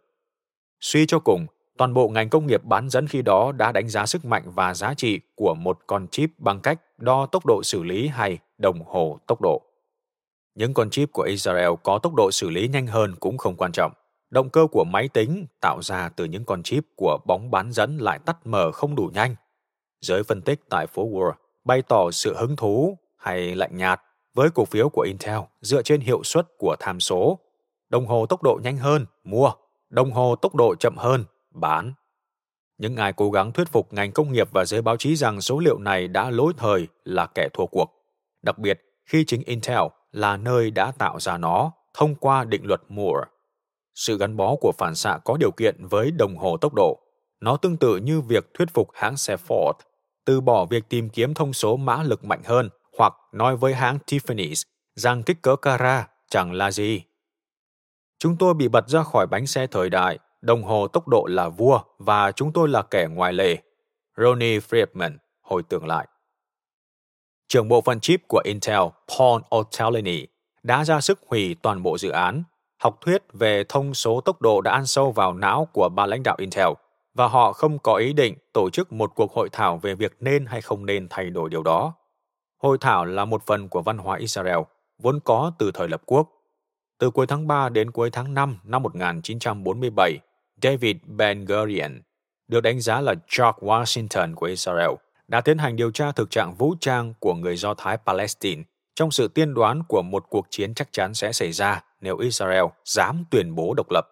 Suy 0.81 1.07
cho 1.07 1.19
cùng, 1.19 1.47
toàn 1.79 1.95
bộ 1.95 2.09
ngành 2.09 2.29
công 2.29 2.47
nghiệp 2.47 2.65
bán 2.65 2.89
dẫn 2.89 3.09
khi 3.09 3.23
đó 3.23 3.53
đã 3.53 3.73
đánh 3.73 3.89
giá 3.89 4.07
sức 4.07 4.25
mạnh 4.25 4.43
và 4.47 4.75
giá 4.75 4.95
trị 4.95 5.21
của 5.35 5.55
một 5.55 5.79
con 5.87 6.09
chip 6.09 6.31
bằng 6.39 6.61
cách 6.61 6.81
đo 6.99 7.27
tốc 7.27 7.47
độ 7.47 7.63
xử 7.63 7.83
lý 7.83 8.09
hay 8.09 8.39
đồng 8.59 8.83
hồ 8.85 9.19
tốc 9.27 9.39
độ. 9.43 9.63
Những 10.55 10.75
con 10.75 10.91
chip 10.91 11.13
của 11.13 11.23
Israel 11.23 11.71
có 11.83 11.99
tốc 11.99 12.15
độ 12.17 12.31
xử 12.33 12.51
lý 12.51 12.69
nhanh 12.69 12.87
hơn 12.87 13.15
cũng 13.21 13.39
không 13.39 13.57
quan 13.57 13.73
trọng. 13.73 13.93
Động 14.31 14.51
cơ 14.51 14.67
của 14.73 14.85
máy 14.85 15.09
tính 15.09 15.47
tạo 15.61 15.83
ra 15.83 16.09
từ 16.09 16.25
những 16.25 16.45
con 16.45 16.63
chip 16.63 16.85
của 16.97 17.19
bóng 17.27 17.51
bán 17.51 17.73
dẫn 17.73 17.99
lại 17.99 18.19
tắt 18.27 18.37
mở 18.45 18.73
không 18.73 18.95
đủ 18.95 19.11
nhanh. 19.15 19.37
Giới 20.01 20.23
phân 20.23 20.43
tích 20.43 20.61
tại 20.71 20.87
phố 20.87 21.09
Wall 21.09 21.33
bày 21.65 21.83
tỏ 21.83 22.11
sự 22.11 22.37
hứng 22.37 22.57
thú 22.57 22.99
hay 23.17 23.55
lạnh 23.55 23.77
nhạt 23.77 24.01
với 24.35 24.51
cổ 24.51 24.65
phiếu 24.65 24.89
của 24.89 25.03
Intel 25.03 25.39
dựa 25.61 25.83
trên 25.83 26.01
hiệu 26.01 26.23
suất 26.25 26.47
của 26.59 26.77
tham 26.81 27.01
số. 27.01 27.39
Đồng 27.89 28.07
hồ 28.07 28.27
tốc 28.27 28.43
độ 28.43 28.61
nhanh 28.63 28.77
hơn, 28.77 29.07
mua. 29.25 29.51
Đồng 29.91 30.13
hồ 30.13 30.37
tốc 30.37 30.55
độ 30.55 30.75
chậm 30.75 30.97
hơn, 30.97 31.25
bán. 31.57 31.93
Những 32.79 32.97
ai 32.97 33.13
cố 33.13 33.31
gắng 33.31 33.53
thuyết 33.53 33.69
phục 33.69 33.93
ngành 33.93 34.13
công 34.13 34.33
nghiệp 34.33 34.49
và 34.53 34.65
giới 34.65 34.83
báo 34.83 34.97
chí 34.97 35.17
rằng 35.17 35.41
số 35.41 35.59
liệu 35.59 35.79
này 35.79 36.09
đã 36.09 36.31
lỗi 36.31 36.53
thời 36.57 36.89
là 37.05 37.27
kẻ 37.27 37.49
thua 37.53 37.67
cuộc. 37.67 37.91
Đặc 38.43 38.59
biệt 38.59 38.81
khi 39.07 39.25
chính 39.25 39.43
Intel 39.47 39.81
là 40.13 40.37
nơi 40.37 40.71
đã 40.71 40.93
tạo 40.99 41.21
ra 41.21 41.39
nó 41.39 41.73
thông 41.95 42.15
qua 42.15 42.45
định 42.45 42.65
luật 42.65 42.81
Moore. 42.89 43.25
Sự 43.95 44.19
gắn 44.19 44.37
bó 44.37 44.57
của 44.57 44.73
phản 44.79 44.95
xạ 44.95 45.19
có 45.25 45.37
điều 45.37 45.51
kiện 45.51 45.87
với 45.87 46.11
đồng 46.11 46.37
hồ 46.37 46.57
tốc 46.57 46.75
độ. 46.75 47.01
Nó 47.41 47.57
tương 47.57 47.77
tự 47.77 47.97
như 47.97 48.21
việc 48.21 48.55
thuyết 48.55 48.69
phục 48.75 48.89
hãng 48.95 49.17
xe 49.17 49.37
Ford 49.49 49.73
từ 50.27 50.41
bỏ 50.41 50.65
việc 50.65 50.89
tìm 50.89 51.09
kiếm 51.09 51.35
thông 51.35 51.53
số 51.53 51.77
mã 51.77 52.03
lực 52.03 52.25
mạnh 52.25 52.43
hơn 52.45 52.71
hoặc 52.99 53.13
nói 53.33 53.57
với 53.57 53.75
hãng 53.75 53.99
Tiffany's 54.07 54.63
rằng 54.95 55.23
kích 55.23 55.43
cỡ 55.43 55.57
cara 55.57 56.09
chẳng 56.31 56.53
là 56.53 56.71
gì. 56.71 57.03
Chúng 58.19 58.37
tôi 58.37 58.55
bị 58.55 58.69
bật 58.69 58.89
ra 58.89 59.03
khỏi 59.03 59.27
bánh 59.27 59.47
xe 59.47 59.67
thời 59.67 59.91
đại, 59.91 60.19
đồng 60.41 60.63
hồ 60.63 60.89
tốc 60.89 61.09
độ 61.09 61.27
là 61.31 61.49
vua 61.49 61.81
và 61.99 62.33
chúng 62.33 62.53
tôi 62.53 62.69
là 62.69 62.83
kẻ 62.83 63.07
ngoài 63.11 63.33
lề. 63.33 63.57
Ronnie 64.17 64.59
Friedman 64.59 65.17
hồi 65.43 65.63
tưởng 65.69 65.87
lại. 65.87 66.07
trưởng 67.49 67.69
bộ 67.69 67.81
phận 67.81 68.01
chip 68.01 68.21
của 68.29 68.41
Intel 68.45 68.81
Paul 69.19 69.43
Otellini 69.57 70.27
đã 70.63 70.85
ra 70.85 71.01
sức 71.01 71.21
hủy 71.27 71.57
toàn 71.63 71.83
bộ 71.83 71.99
dự 71.99 72.11
án. 72.11 72.43
Học 72.79 72.99
thuyết 73.01 73.23
về 73.33 73.65
thông 73.69 73.95
số 73.95 74.21
tốc 74.21 74.43
độ 74.43 74.61
đã 74.61 74.73
ăn 74.73 74.87
sâu 74.87 75.13
vào 75.13 75.35
não 75.35 75.69
của 75.73 75.89
ba 75.89 76.07
lãnh 76.07 76.23
đạo 76.23 76.37
Intel 76.39 76.69
và 77.15 77.29
họ 77.29 77.53
không 77.53 77.79
có 77.79 77.95
ý 77.95 78.13
định 78.13 78.35
tổ 78.53 78.71
chức 78.71 78.93
một 78.93 79.13
cuộc 79.15 79.33
hội 79.33 79.49
thảo 79.53 79.79
về 79.79 79.95
việc 79.95 80.17
nên 80.21 80.47
hay 80.47 80.61
không 80.61 80.87
nên 80.87 81.07
thay 81.11 81.31
đổi 81.31 81.51
điều 81.51 81.63
đó. 81.63 81.95
Hội 82.63 82.79
thảo 82.81 83.05
là 83.05 83.25
một 83.25 83.47
phần 83.47 83.69
của 83.69 83.83
văn 83.83 83.99
hóa 83.99 84.19
Israel, 84.19 84.59
vốn 84.99 85.21
có 85.25 85.53
từ 85.59 85.71
thời 85.75 85.89
lập 85.89 86.03
quốc. 86.07 86.29
Từ 86.99 87.11
cuối 87.11 87.27
tháng 87.27 87.47
3 87.47 87.69
đến 87.69 87.91
cuối 87.91 88.11
tháng 88.11 88.35
5 88.35 88.59
năm 88.65 88.83
1947, 88.83 90.19
David 90.63 90.97
Ben-Gurion, 91.17 92.01
được 92.49 92.61
đánh 92.61 92.81
giá 92.81 93.01
là 93.01 93.13
George 93.13 93.59
Washington 93.61 94.35
của 94.35 94.47
Israel, 94.47 94.91
đã 95.29 95.41
tiến 95.41 95.59
hành 95.59 95.77
điều 95.77 95.91
tra 95.91 96.13
thực 96.13 96.31
trạng 96.31 96.55
vũ 96.55 96.75
trang 96.81 97.15
của 97.21 97.35
người 97.35 97.57
Do 97.57 97.75
Thái 97.75 97.99
Palestine 98.07 98.63
trong 98.95 99.11
sự 99.11 99.29
tiên 99.29 99.55
đoán 99.55 99.83
của 99.89 100.03
một 100.03 100.25
cuộc 100.31 100.47
chiến 100.51 100.75
chắc 100.75 100.89
chắn 100.93 101.15
sẽ 101.15 101.33
xảy 101.33 101.53
ra 101.53 101.85
nếu 102.01 102.19
Israel 102.19 102.65
dám 102.85 103.25
tuyên 103.31 103.55
bố 103.55 103.75
độc 103.77 103.87
lập. 103.91 104.07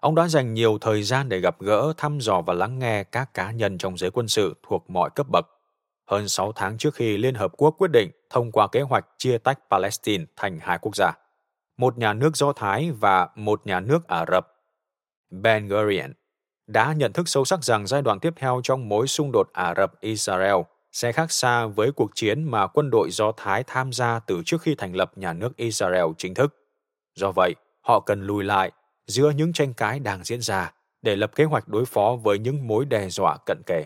Ông 0.00 0.14
đã 0.14 0.28
dành 0.28 0.54
nhiều 0.54 0.78
thời 0.80 1.02
gian 1.02 1.28
để 1.28 1.40
gặp 1.40 1.60
gỡ, 1.60 1.92
thăm 1.96 2.18
dò 2.20 2.40
và 2.40 2.54
lắng 2.54 2.78
nghe 2.78 3.04
các 3.04 3.34
cá 3.34 3.50
nhân 3.50 3.78
trong 3.78 3.96
giới 3.96 4.10
quân 4.10 4.28
sự 4.28 4.54
thuộc 4.68 4.90
mọi 4.90 5.10
cấp 5.14 5.26
bậc. 5.32 5.46
Hơn 6.10 6.28
6 6.28 6.52
tháng 6.52 6.78
trước 6.78 6.94
khi 6.94 7.16
Liên 7.16 7.34
Hợp 7.34 7.52
Quốc 7.56 7.74
quyết 7.78 7.90
định 7.90 8.10
thông 8.30 8.52
qua 8.52 8.68
kế 8.72 8.80
hoạch 8.80 9.06
chia 9.18 9.38
tách 9.38 9.58
Palestine 9.70 10.24
thành 10.36 10.58
hai 10.62 10.78
quốc 10.78 10.96
gia, 10.96 11.12
một 11.78 11.98
nhà 11.98 12.12
nước 12.12 12.36
Do 12.36 12.52
Thái 12.52 12.90
và 12.90 13.28
một 13.34 13.66
nhà 13.66 13.80
nước 13.80 14.08
Ả 14.08 14.24
Rập. 14.32 14.46
Ben 15.30 15.68
Gurion 15.68 16.12
đã 16.66 16.92
nhận 16.92 17.12
thức 17.12 17.28
sâu 17.28 17.44
sắc 17.44 17.64
rằng 17.64 17.86
giai 17.86 18.02
đoạn 18.02 18.20
tiếp 18.20 18.34
theo 18.36 18.60
trong 18.64 18.88
mối 18.88 19.06
xung 19.06 19.32
đột 19.32 19.48
Ả 19.52 19.74
Rập-Israel 19.74 20.62
sẽ 20.92 21.12
khác 21.12 21.32
xa 21.32 21.66
với 21.66 21.92
cuộc 21.92 22.10
chiến 22.14 22.44
mà 22.44 22.66
quân 22.66 22.90
đội 22.90 23.10
Do 23.10 23.32
Thái 23.36 23.64
tham 23.66 23.92
gia 23.92 24.18
từ 24.18 24.42
trước 24.46 24.62
khi 24.62 24.74
thành 24.74 24.96
lập 24.96 25.12
nhà 25.18 25.32
nước 25.32 25.56
Israel 25.56 26.04
chính 26.18 26.34
thức. 26.34 26.56
Do 27.14 27.32
vậy, 27.32 27.54
họ 27.80 28.00
cần 28.00 28.26
lùi 28.26 28.44
lại 28.44 28.72
giữa 29.06 29.30
những 29.30 29.52
tranh 29.52 29.74
cãi 29.74 30.00
đang 30.00 30.24
diễn 30.24 30.40
ra 30.40 30.72
để 31.02 31.16
lập 31.16 31.30
kế 31.34 31.44
hoạch 31.44 31.68
đối 31.68 31.84
phó 31.84 32.16
với 32.22 32.38
những 32.38 32.66
mối 32.66 32.84
đe 32.84 33.08
dọa 33.08 33.36
cận 33.46 33.62
kề. 33.66 33.84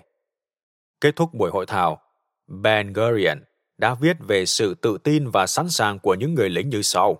Kết 1.00 1.16
thúc 1.16 1.34
buổi 1.34 1.50
hội 1.50 1.66
thảo, 1.66 2.00
Ben 2.46 2.92
Gurion 2.92 3.38
đã 3.78 3.94
viết 3.94 4.16
về 4.20 4.46
sự 4.46 4.74
tự 4.74 4.98
tin 4.98 5.30
và 5.30 5.46
sẵn 5.46 5.68
sàng 5.68 5.98
của 5.98 6.14
những 6.14 6.34
người 6.34 6.50
lính 6.50 6.68
như 6.68 6.82
sau. 6.82 7.18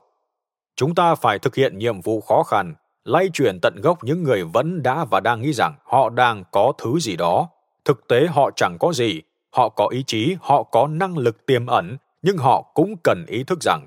Chúng 0.76 0.94
ta 0.94 1.14
phải 1.14 1.38
thực 1.38 1.54
hiện 1.54 1.78
nhiệm 1.78 2.00
vụ 2.00 2.20
khó 2.20 2.42
khăn, 2.42 2.74
lay 3.04 3.28
chuyển 3.32 3.58
tận 3.62 3.80
gốc 3.82 4.04
những 4.04 4.22
người 4.22 4.44
vẫn 4.44 4.82
đã 4.82 5.04
và 5.04 5.20
đang 5.20 5.42
nghĩ 5.42 5.52
rằng 5.52 5.74
họ 5.84 6.10
đang 6.10 6.44
có 6.50 6.72
thứ 6.78 6.98
gì 6.98 7.16
đó. 7.16 7.48
Thực 7.84 8.08
tế 8.08 8.26
họ 8.26 8.50
chẳng 8.56 8.76
có 8.80 8.92
gì, 8.92 9.22
họ 9.50 9.68
có 9.68 9.88
ý 9.92 10.04
chí, 10.06 10.36
họ 10.40 10.62
có 10.62 10.86
năng 10.86 11.18
lực 11.18 11.46
tiềm 11.46 11.66
ẩn, 11.66 11.96
nhưng 12.22 12.36
họ 12.36 12.62
cũng 12.74 12.94
cần 13.04 13.24
ý 13.28 13.44
thức 13.44 13.58
rằng 13.62 13.86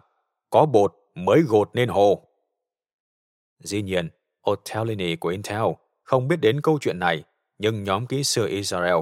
có 0.49 0.65
bột 0.65 0.93
mới 1.15 1.41
gột 1.41 1.69
nên 1.73 1.89
hồ. 1.89 2.21
Dĩ 3.63 3.81
nhiên, 3.81 4.09
O'Tellini 4.43 5.15
của 5.19 5.29
Intel 5.29 5.63
không 6.03 6.27
biết 6.27 6.35
đến 6.41 6.61
câu 6.61 6.77
chuyện 6.81 6.99
này, 6.99 7.23
nhưng 7.57 7.83
nhóm 7.83 8.07
kỹ 8.07 8.23
sư 8.23 8.47
Israel 8.47 8.95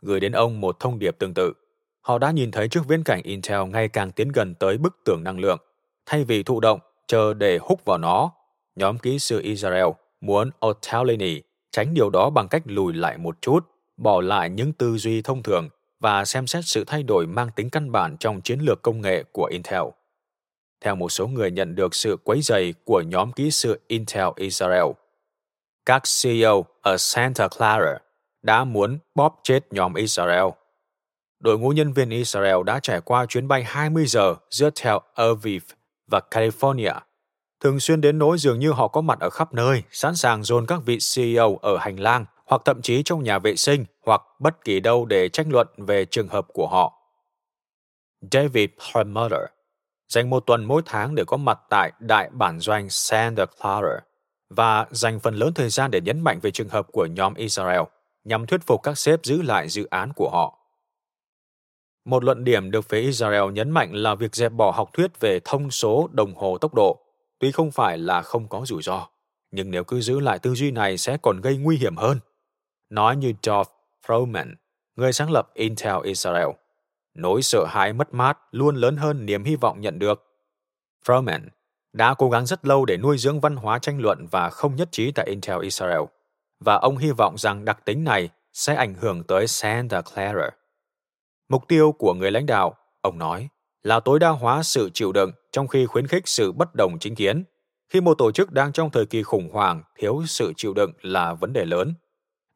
gửi 0.00 0.20
đến 0.20 0.32
ông 0.32 0.60
một 0.60 0.80
thông 0.80 0.98
điệp 0.98 1.18
tương 1.18 1.34
tự. 1.34 1.52
Họ 2.00 2.18
đã 2.18 2.30
nhìn 2.30 2.50
thấy 2.50 2.68
trước 2.68 2.88
viễn 2.88 3.04
cảnh 3.04 3.22
Intel 3.22 3.60
ngày 3.68 3.88
càng 3.88 4.12
tiến 4.12 4.28
gần 4.28 4.54
tới 4.54 4.78
bức 4.78 4.96
tường 5.04 5.24
năng 5.24 5.38
lượng. 5.38 5.58
Thay 6.06 6.24
vì 6.24 6.42
thụ 6.42 6.60
động, 6.60 6.80
chờ 7.08 7.34
để 7.34 7.58
hút 7.62 7.84
vào 7.84 7.98
nó, 7.98 8.32
nhóm 8.76 8.98
kỹ 8.98 9.18
sư 9.18 9.40
Israel 9.42 9.86
muốn 10.20 10.50
O'Tellini 10.60 11.40
tránh 11.70 11.94
điều 11.94 12.10
đó 12.10 12.30
bằng 12.30 12.48
cách 12.48 12.62
lùi 12.64 12.92
lại 12.92 13.18
một 13.18 13.42
chút, 13.42 13.60
bỏ 13.96 14.20
lại 14.20 14.50
những 14.50 14.72
tư 14.72 14.96
duy 14.96 15.22
thông 15.22 15.42
thường 15.42 15.68
và 16.00 16.24
xem 16.24 16.46
xét 16.46 16.64
sự 16.66 16.84
thay 16.84 17.02
đổi 17.02 17.26
mang 17.26 17.48
tính 17.56 17.70
căn 17.70 17.92
bản 17.92 18.16
trong 18.20 18.40
chiến 18.40 18.60
lược 18.60 18.82
công 18.82 19.00
nghệ 19.00 19.24
của 19.32 19.44
Intel. 19.44 19.82
Theo 20.80 20.94
một 20.94 21.08
số 21.08 21.26
người 21.26 21.50
nhận 21.50 21.74
được 21.74 21.94
sự 21.94 22.16
quấy 22.24 22.42
dày 22.42 22.74
của 22.84 23.00
nhóm 23.00 23.32
kỹ 23.32 23.50
sư 23.50 23.80
Intel 23.86 24.28
Israel, 24.36 24.84
các 25.86 26.02
CEO 26.22 26.64
ở 26.82 26.96
Santa 26.98 27.48
Clara 27.48 27.98
đã 28.42 28.64
muốn 28.64 28.98
bóp 29.14 29.40
chết 29.42 29.60
nhóm 29.70 29.94
Israel. 29.94 30.44
Đội 31.40 31.58
ngũ 31.58 31.68
nhân 31.68 31.92
viên 31.92 32.10
Israel 32.10 32.56
đã 32.66 32.80
trải 32.82 33.00
qua 33.00 33.26
chuyến 33.26 33.48
bay 33.48 33.64
20 33.64 34.06
giờ 34.06 34.34
giữa 34.50 34.70
Tel 34.70 34.96
Aviv 35.14 35.62
và 36.08 36.20
California. 36.30 37.00
Thường 37.60 37.80
xuyên 37.80 38.00
đến 38.00 38.18
nỗi 38.18 38.38
dường 38.38 38.58
như 38.58 38.70
họ 38.70 38.88
có 38.88 39.00
mặt 39.00 39.18
ở 39.20 39.30
khắp 39.30 39.54
nơi, 39.54 39.82
sẵn 39.90 40.16
sàng 40.16 40.42
dồn 40.42 40.66
các 40.66 40.80
vị 40.86 40.98
CEO 41.14 41.56
ở 41.56 41.76
hành 41.76 42.00
lang 42.00 42.24
hoặc 42.46 42.62
thậm 42.64 42.82
chí 42.82 43.02
trong 43.02 43.22
nhà 43.22 43.38
vệ 43.38 43.56
sinh 43.56 43.84
hoặc 44.06 44.22
bất 44.38 44.64
kỳ 44.64 44.80
đâu 44.80 45.04
để 45.04 45.28
tranh 45.28 45.50
luận 45.50 45.68
về 45.76 46.04
trường 46.04 46.28
hợp 46.28 46.46
của 46.52 46.68
họ. 46.68 46.92
David 48.32 48.68
Perlmutter 48.94 49.40
dành 50.08 50.30
một 50.30 50.40
tuần 50.46 50.64
mỗi 50.64 50.82
tháng 50.86 51.14
để 51.14 51.24
có 51.26 51.36
mặt 51.36 51.58
tại 51.70 51.92
đại 51.98 52.30
bản 52.32 52.58
doanh 52.60 52.90
Santa 52.90 53.46
Clara 53.46 54.00
và 54.50 54.86
dành 54.90 55.20
phần 55.20 55.34
lớn 55.34 55.54
thời 55.54 55.68
gian 55.68 55.90
để 55.90 56.00
nhấn 56.00 56.20
mạnh 56.20 56.38
về 56.42 56.50
trường 56.50 56.68
hợp 56.68 56.86
của 56.92 57.06
nhóm 57.06 57.34
Israel 57.34 57.80
nhằm 58.24 58.46
thuyết 58.46 58.60
phục 58.66 58.82
các 58.82 58.98
sếp 58.98 59.24
giữ 59.24 59.42
lại 59.42 59.68
dự 59.68 59.84
án 59.84 60.12
của 60.12 60.30
họ. 60.30 60.58
Một 62.08 62.24
luận 62.24 62.44
điểm 62.44 62.70
được 62.70 62.88
phía 62.88 63.00
Israel 63.00 63.52
nhấn 63.52 63.70
mạnh 63.70 63.92
là 63.92 64.14
việc 64.14 64.34
dẹp 64.36 64.52
bỏ 64.52 64.70
học 64.70 64.90
thuyết 64.92 65.20
về 65.20 65.40
thông 65.44 65.70
số 65.70 66.08
đồng 66.12 66.34
hồ 66.34 66.58
tốc 66.58 66.74
độ, 66.74 67.00
tuy 67.38 67.52
không 67.52 67.70
phải 67.70 67.98
là 67.98 68.22
không 68.22 68.48
có 68.48 68.62
rủi 68.64 68.82
ro, 68.82 69.08
nhưng 69.50 69.70
nếu 69.70 69.84
cứ 69.84 70.00
giữ 70.00 70.20
lại 70.20 70.38
tư 70.38 70.54
duy 70.54 70.70
này 70.70 70.98
sẽ 70.98 71.16
còn 71.22 71.40
gây 71.40 71.56
nguy 71.56 71.76
hiểm 71.76 71.96
hơn. 71.96 72.18
Nói 72.90 73.16
như 73.16 73.32
Dov 73.42 73.66
Froman, 74.06 74.54
người 74.96 75.12
sáng 75.12 75.30
lập 75.30 75.50
Intel 75.54 75.96
Israel, 76.02 76.48
nỗi 77.14 77.42
sợ 77.42 77.64
hãi 77.68 77.92
mất 77.92 78.14
mát 78.14 78.38
luôn 78.50 78.76
lớn 78.76 78.96
hơn 78.96 79.26
niềm 79.26 79.44
hy 79.44 79.56
vọng 79.56 79.80
nhận 79.80 79.98
được. 79.98 80.24
Froman 81.06 81.40
đã 81.92 82.14
cố 82.14 82.30
gắng 82.30 82.46
rất 82.46 82.66
lâu 82.66 82.84
để 82.84 82.96
nuôi 82.96 83.18
dưỡng 83.18 83.40
văn 83.40 83.56
hóa 83.56 83.78
tranh 83.78 84.00
luận 84.00 84.26
và 84.30 84.50
không 84.50 84.76
nhất 84.76 84.88
trí 84.92 85.12
tại 85.12 85.26
Intel 85.26 85.62
Israel, 85.62 86.02
và 86.60 86.74
ông 86.74 86.96
hy 86.96 87.10
vọng 87.10 87.38
rằng 87.38 87.64
đặc 87.64 87.84
tính 87.84 88.04
này 88.04 88.28
sẽ 88.52 88.74
ảnh 88.74 88.94
hưởng 88.94 89.22
tới 89.22 89.46
Santa 89.46 90.02
Clara. 90.02 90.50
Mục 91.48 91.68
tiêu 91.68 91.92
của 91.92 92.14
người 92.14 92.30
lãnh 92.30 92.46
đạo, 92.46 92.74
ông 93.00 93.18
nói, 93.18 93.48
là 93.82 94.00
tối 94.00 94.18
đa 94.18 94.28
hóa 94.28 94.62
sự 94.62 94.90
chịu 94.94 95.12
đựng 95.12 95.30
trong 95.52 95.68
khi 95.68 95.86
khuyến 95.86 96.06
khích 96.06 96.28
sự 96.28 96.52
bất 96.52 96.74
đồng 96.74 96.98
chính 97.00 97.14
kiến. 97.14 97.44
Khi 97.88 98.00
một 98.00 98.14
tổ 98.18 98.32
chức 98.32 98.52
đang 98.52 98.72
trong 98.72 98.90
thời 98.90 99.06
kỳ 99.06 99.22
khủng 99.22 99.50
hoảng, 99.52 99.82
thiếu 99.98 100.22
sự 100.26 100.52
chịu 100.56 100.74
đựng 100.74 100.92
là 101.02 101.34
vấn 101.34 101.52
đề 101.52 101.64
lớn. 101.64 101.94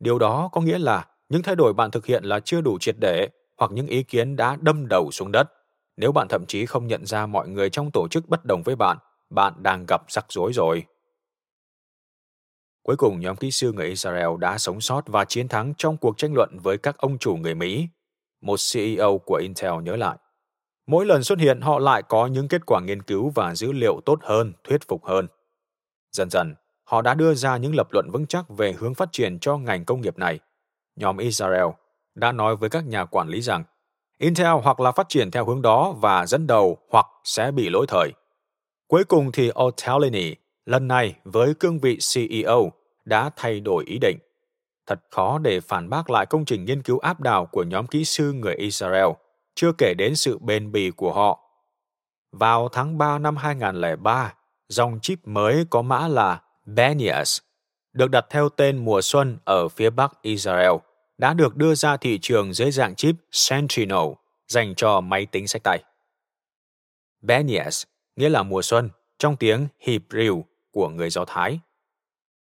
Điều 0.00 0.18
đó 0.18 0.48
có 0.52 0.60
nghĩa 0.60 0.78
là 0.78 1.06
những 1.28 1.42
thay 1.42 1.56
đổi 1.56 1.72
bạn 1.72 1.90
thực 1.90 2.06
hiện 2.06 2.24
là 2.24 2.40
chưa 2.40 2.60
đủ 2.60 2.78
triệt 2.78 2.96
để 2.98 3.28
hoặc 3.58 3.72
những 3.72 3.86
ý 3.86 4.02
kiến 4.02 4.36
đã 4.36 4.56
đâm 4.60 4.88
đầu 4.88 5.10
xuống 5.10 5.32
đất. 5.32 5.52
Nếu 5.96 6.12
bạn 6.12 6.28
thậm 6.28 6.46
chí 6.46 6.66
không 6.66 6.86
nhận 6.86 7.06
ra 7.06 7.26
mọi 7.26 7.48
người 7.48 7.70
trong 7.70 7.90
tổ 7.90 8.08
chức 8.08 8.28
bất 8.28 8.44
đồng 8.44 8.62
với 8.62 8.76
bạn, 8.76 8.98
bạn 9.30 9.54
đang 9.62 9.84
gặp 9.88 10.02
rắc 10.08 10.26
rối 10.28 10.52
rồi. 10.52 10.84
Cuối 12.82 12.96
cùng, 12.96 13.20
nhóm 13.20 13.36
kỹ 13.36 13.50
sư 13.50 13.72
người 13.72 13.88
Israel 13.88 14.28
đã 14.38 14.58
sống 14.58 14.80
sót 14.80 15.02
và 15.06 15.24
chiến 15.24 15.48
thắng 15.48 15.74
trong 15.78 15.96
cuộc 15.96 16.18
tranh 16.18 16.34
luận 16.34 16.58
với 16.62 16.78
các 16.78 16.98
ông 16.98 17.18
chủ 17.18 17.36
người 17.36 17.54
Mỹ. 17.54 17.88
Một 18.42 18.56
CEO 18.72 19.18
của 19.18 19.34
Intel 19.34 19.82
nhớ 19.82 19.96
lại. 19.96 20.16
Mỗi 20.86 21.06
lần 21.06 21.22
xuất 21.22 21.38
hiện, 21.38 21.60
họ 21.60 21.78
lại 21.78 22.02
có 22.02 22.26
những 22.26 22.48
kết 22.48 22.66
quả 22.66 22.80
nghiên 22.80 23.02
cứu 23.02 23.32
và 23.34 23.54
dữ 23.54 23.72
liệu 23.72 24.00
tốt 24.06 24.18
hơn, 24.22 24.52
thuyết 24.64 24.88
phục 24.88 25.04
hơn. 25.04 25.26
Dần 26.12 26.30
dần, 26.30 26.54
họ 26.84 27.02
đã 27.02 27.14
đưa 27.14 27.34
ra 27.34 27.56
những 27.56 27.74
lập 27.74 27.88
luận 27.90 28.10
vững 28.12 28.26
chắc 28.26 28.48
về 28.48 28.72
hướng 28.72 28.94
phát 28.94 29.08
triển 29.12 29.38
cho 29.38 29.56
ngành 29.56 29.84
công 29.84 30.00
nghiệp 30.00 30.18
này. 30.18 30.38
Nhóm 30.96 31.18
Israel 31.18 31.66
đã 32.14 32.32
nói 32.32 32.56
với 32.56 32.70
các 32.70 32.86
nhà 32.86 33.04
quản 33.04 33.28
lý 33.28 33.40
rằng 33.40 33.64
Intel 34.18 34.56
hoặc 34.62 34.80
là 34.80 34.92
phát 34.92 35.08
triển 35.08 35.30
theo 35.30 35.44
hướng 35.44 35.62
đó 35.62 35.94
và 36.00 36.26
dẫn 36.26 36.46
đầu 36.46 36.78
hoặc 36.90 37.06
sẽ 37.24 37.50
bị 37.50 37.68
lỗi 37.68 37.86
thời. 37.88 38.12
Cuối 38.88 39.04
cùng 39.04 39.32
thì 39.32 39.50
O'Tellini 39.50 40.34
lần 40.66 40.88
này 40.88 41.14
với 41.24 41.54
cương 41.54 41.78
vị 41.78 41.98
CEO 42.14 42.72
đã 43.04 43.30
thay 43.36 43.60
đổi 43.60 43.84
ý 43.86 43.98
định. 43.98 44.18
Thật 44.86 45.00
khó 45.10 45.38
để 45.38 45.60
phản 45.60 45.90
bác 45.90 46.10
lại 46.10 46.26
công 46.26 46.44
trình 46.44 46.64
nghiên 46.64 46.82
cứu 46.82 46.98
áp 46.98 47.20
đảo 47.20 47.46
của 47.46 47.62
nhóm 47.62 47.86
kỹ 47.86 48.04
sư 48.04 48.32
người 48.32 48.54
Israel, 48.54 49.06
chưa 49.54 49.72
kể 49.78 49.94
đến 49.98 50.16
sự 50.16 50.38
bền 50.38 50.72
bỉ 50.72 50.90
của 50.90 51.12
họ. 51.12 51.40
Vào 52.32 52.68
tháng 52.68 52.98
3 52.98 53.18
năm 53.18 53.36
2003, 53.36 54.34
dòng 54.68 54.98
chip 55.02 55.18
mới 55.24 55.66
có 55.70 55.82
mã 55.82 56.08
là 56.08 56.42
Benias, 56.64 57.40
được 57.92 58.10
đặt 58.10 58.26
theo 58.30 58.48
tên 58.48 58.84
mùa 58.84 59.02
xuân 59.02 59.38
ở 59.44 59.68
phía 59.68 59.90
bắc 59.90 60.22
Israel, 60.22 60.72
đã 61.18 61.34
được 61.34 61.56
đưa 61.56 61.74
ra 61.74 61.96
thị 61.96 62.18
trường 62.22 62.52
dưới 62.52 62.70
dạng 62.70 62.94
chip 62.94 63.14
Sentinel 63.30 64.08
dành 64.48 64.74
cho 64.74 65.00
máy 65.00 65.26
tính 65.26 65.48
sách 65.48 65.62
tay. 65.62 65.84
Benias 67.20 67.84
nghĩa 68.16 68.28
là 68.28 68.42
mùa 68.42 68.62
xuân 68.62 68.90
trong 69.18 69.36
tiếng 69.36 69.68
Hebrew 69.80 70.42
của 70.70 70.88
người 70.88 71.10
Do 71.10 71.24
Thái. 71.24 71.60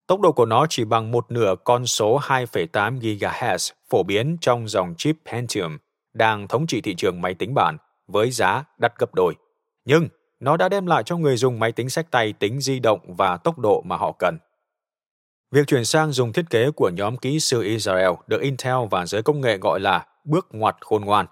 Tốc 0.10 0.22
độ 0.22 0.32
của 0.32 0.46
nó 0.46 0.66
chỉ 0.70 0.84
bằng 0.84 1.12
một 1.12 1.32
nửa 1.32 1.56
con 1.64 1.86
số 1.86 2.20
2,8 2.20 3.00
GHz 3.00 3.72
phổ 3.90 4.04
biến 4.04 4.38
trong 4.42 4.68
dòng 4.68 4.94
chip 4.98 5.16
Pentium 5.32 5.78
đang 6.14 6.48
thống 6.48 6.68
trị 6.68 6.82
thị 6.82 6.96
trường 6.96 7.22
máy 7.22 7.34
tính 7.34 7.54
bảng 7.54 7.78
với 8.08 8.32
giá 8.32 8.64
đắt 8.78 9.00
gấp 9.00 9.16
đôi. 9.16 9.36
Nhưng 9.86 10.08
nó 10.40 10.58
đã 10.58 10.70
đem 10.70 10.86
lại 10.86 11.04
cho 11.04 11.18
người 11.18 11.38
dùng 11.38 11.60
máy 11.60 11.72
tính 11.72 11.90
sách 11.90 12.12
tay 12.12 12.34
tính 12.34 12.62
di 12.62 12.80
động 12.80 13.00
và 13.08 13.38
tốc 13.38 13.60
độ 13.60 13.82
mà 13.86 13.98
họ 13.98 14.12
cần. 14.20 14.38
Việc 15.52 15.68
chuyển 15.68 15.86
sang 15.86 16.12
dùng 16.12 16.34
thiết 16.34 16.50
kế 16.50 16.72
của 16.72 16.90
nhóm 16.90 17.18
kỹ 17.18 17.40
sư 17.40 17.64
Israel 17.64 18.12
được 18.28 18.42
Intel 18.42 18.78
và 18.92 19.06
giới 19.06 19.22
công 19.22 19.42
nghệ 19.42 19.58
gọi 19.58 19.80
là 19.80 20.06
bước 20.24 20.48
ngoặt 20.52 20.76
khôn 20.82 21.06
ngoan. 21.06 21.26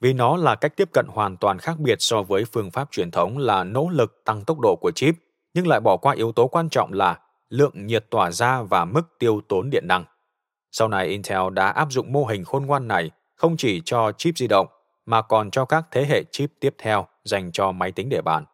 vì 0.00 0.12
nó 0.12 0.36
là 0.36 0.54
cách 0.54 0.76
tiếp 0.76 0.88
cận 0.92 1.06
hoàn 1.08 1.36
toàn 1.36 1.58
khác 1.58 1.78
biệt 1.78 1.96
so 1.98 2.22
với 2.22 2.44
phương 2.52 2.70
pháp 2.70 2.88
truyền 2.90 3.10
thống 3.10 3.38
là 3.38 3.64
nỗ 3.64 3.88
lực 3.88 4.22
tăng 4.24 4.44
tốc 4.44 4.60
độ 4.60 4.76
của 4.80 4.90
chip, 4.90 5.14
nhưng 5.54 5.66
lại 5.66 5.80
bỏ 5.80 5.96
qua 5.96 6.14
yếu 6.14 6.32
tố 6.32 6.46
quan 6.46 6.68
trọng 6.68 6.92
là 6.92 7.18
lượng 7.54 7.86
nhiệt 7.86 8.10
tỏa 8.10 8.30
ra 8.30 8.62
và 8.62 8.84
mức 8.84 9.02
tiêu 9.18 9.40
tốn 9.48 9.70
điện 9.70 9.84
năng. 9.88 10.04
Sau 10.72 10.88
này 10.88 11.06
Intel 11.06 11.52
đã 11.52 11.68
áp 11.68 11.92
dụng 11.92 12.12
mô 12.12 12.24
hình 12.24 12.44
khôn 12.44 12.66
ngoan 12.66 12.88
này 12.88 13.10
không 13.34 13.56
chỉ 13.56 13.82
cho 13.84 14.12
chip 14.12 14.38
di 14.38 14.46
động 14.46 14.66
mà 15.06 15.22
còn 15.22 15.50
cho 15.50 15.64
các 15.64 15.86
thế 15.90 16.04
hệ 16.04 16.24
chip 16.30 16.50
tiếp 16.60 16.74
theo 16.78 17.06
dành 17.24 17.52
cho 17.52 17.72
máy 17.72 17.92
tính 17.92 18.08
để 18.08 18.22
bàn. 18.22 18.44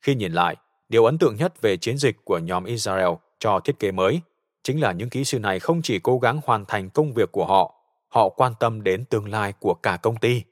Khi 0.00 0.14
nhìn 0.14 0.32
lại, 0.32 0.56
điều 0.88 1.04
ấn 1.04 1.18
tượng 1.18 1.36
nhất 1.36 1.62
về 1.62 1.76
chiến 1.76 1.98
dịch 1.98 2.24
của 2.24 2.38
nhóm 2.38 2.64
Israel 2.64 3.08
cho 3.38 3.60
thiết 3.60 3.78
kế 3.78 3.92
mới 3.92 4.20
chính 4.62 4.80
là 4.80 4.92
những 4.92 5.10
kỹ 5.10 5.24
sư 5.24 5.38
này 5.38 5.60
không 5.60 5.82
chỉ 5.82 5.98
cố 5.98 6.18
gắng 6.18 6.40
hoàn 6.44 6.64
thành 6.64 6.90
công 6.90 7.12
việc 7.12 7.32
của 7.32 7.46
họ, 7.46 7.74
họ 8.08 8.28
quan 8.28 8.52
tâm 8.60 8.82
đến 8.82 9.04
tương 9.04 9.28
lai 9.28 9.52
của 9.60 9.74
cả 9.74 9.96
công 10.02 10.16
ty. 10.16 10.42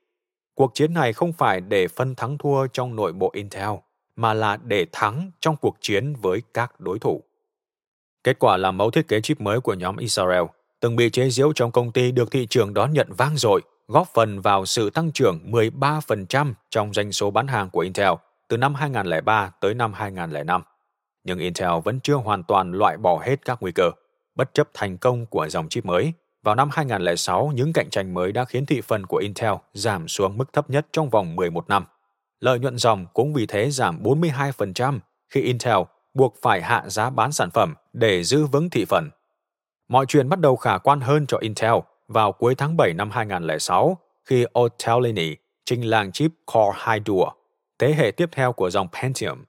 Cuộc 0.54 0.70
chiến 0.74 0.94
này 0.94 1.12
không 1.12 1.32
phải 1.32 1.60
để 1.60 1.88
phân 1.88 2.14
thắng 2.14 2.38
thua 2.38 2.66
trong 2.66 2.96
nội 2.96 3.12
bộ 3.12 3.30
Intel, 3.34 3.70
mà 4.16 4.34
là 4.34 4.56
để 4.56 4.86
thắng 4.92 5.30
trong 5.40 5.56
cuộc 5.56 5.76
chiến 5.80 6.14
với 6.22 6.42
các 6.54 6.80
đối 6.80 6.98
thủ. 6.98 7.22
Kết 8.24 8.38
quả 8.38 8.56
là 8.56 8.70
mẫu 8.70 8.90
thiết 8.90 9.08
kế 9.08 9.20
chip 9.20 9.40
mới 9.40 9.60
của 9.60 9.74
nhóm 9.74 9.96
Israel 9.96 10.42
từng 10.80 10.96
bị 10.96 11.10
chế 11.10 11.30
giễu 11.30 11.52
trong 11.52 11.72
công 11.72 11.92
ty 11.92 12.12
được 12.12 12.30
thị 12.30 12.46
trường 12.50 12.74
đón 12.74 12.92
nhận 12.92 13.08
vang 13.16 13.36
dội, 13.36 13.60
góp 13.88 14.08
phần 14.14 14.40
vào 14.40 14.66
sự 14.66 14.90
tăng 14.90 15.12
trưởng 15.12 15.40
13% 15.50 16.52
trong 16.70 16.92
doanh 16.92 17.12
số 17.12 17.30
bán 17.30 17.46
hàng 17.46 17.70
của 17.70 17.80
Intel 17.80 18.12
từ 18.48 18.56
năm 18.56 18.74
2003 18.74 19.52
tới 19.60 19.74
năm 19.74 19.92
2005. 19.92 20.62
Nhưng 21.24 21.38
Intel 21.38 21.70
vẫn 21.84 22.00
chưa 22.00 22.14
hoàn 22.14 22.42
toàn 22.42 22.72
loại 22.72 22.96
bỏ 22.96 23.22
hết 23.26 23.44
các 23.44 23.58
nguy 23.60 23.72
cơ. 23.72 23.90
Bất 24.34 24.54
chấp 24.54 24.68
thành 24.74 24.98
công 24.98 25.26
của 25.26 25.48
dòng 25.48 25.68
chip 25.68 25.84
mới, 25.84 26.12
vào 26.42 26.54
năm 26.54 26.68
2006, 26.72 27.52
những 27.54 27.72
cạnh 27.72 27.90
tranh 27.90 28.14
mới 28.14 28.32
đã 28.32 28.44
khiến 28.44 28.66
thị 28.66 28.80
phần 28.80 29.06
của 29.06 29.16
Intel 29.16 29.54
giảm 29.72 30.08
xuống 30.08 30.38
mức 30.38 30.52
thấp 30.52 30.70
nhất 30.70 30.86
trong 30.92 31.10
vòng 31.10 31.36
11 31.36 31.68
năm. 31.68 31.84
Lợi 32.40 32.58
nhuận 32.58 32.78
dòng 32.78 33.06
cũng 33.12 33.34
vì 33.34 33.46
thế 33.46 33.70
giảm 33.70 34.02
42% 34.02 34.98
khi 35.28 35.40
Intel 35.40 35.78
buộc 36.14 36.34
phải 36.42 36.62
hạ 36.62 36.82
giá 36.86 37.10
bán 37.10 37.32
sản 37.32 37.50
phẩm 37.50 37.74
để 37.92 38.24
giữ 38.24 38.46
vững 38.46 38.70
thị 38.70 38.84
phần. 38.84 39.10
Mọi 39.88 40.06
chuyện 40.06 40.28
bắt 40.28 40.40
đầu 40.40 40.56
khả 40.56 40.78
quan 40.78 41.00
hơn 41.00 41.26
cho 41.26 41.38
Intel 41.38 41.74
vào 42.08 42.32
cuối 42.32 42.54
tháng 42.54 42.76
7 42.76 42.92
năm 42.94 43.10
2006 43.10 43.98
khi 44.24 44.46
Otellini 44.58 45.36
trình 45.64 45.82
làng 45.90 46.12
chip 46.12 46.30
Core 46.46 46.78
2 46.78 47.00
Duo, 47.06 47.32
thế 47.78 47.94
hệ 47.94 48.10
tiếp 48.10 48.28
theo 48.32 48.52
của 48.52 48.70
dòng 48.70 48.88
Pentium. 48.92 49.44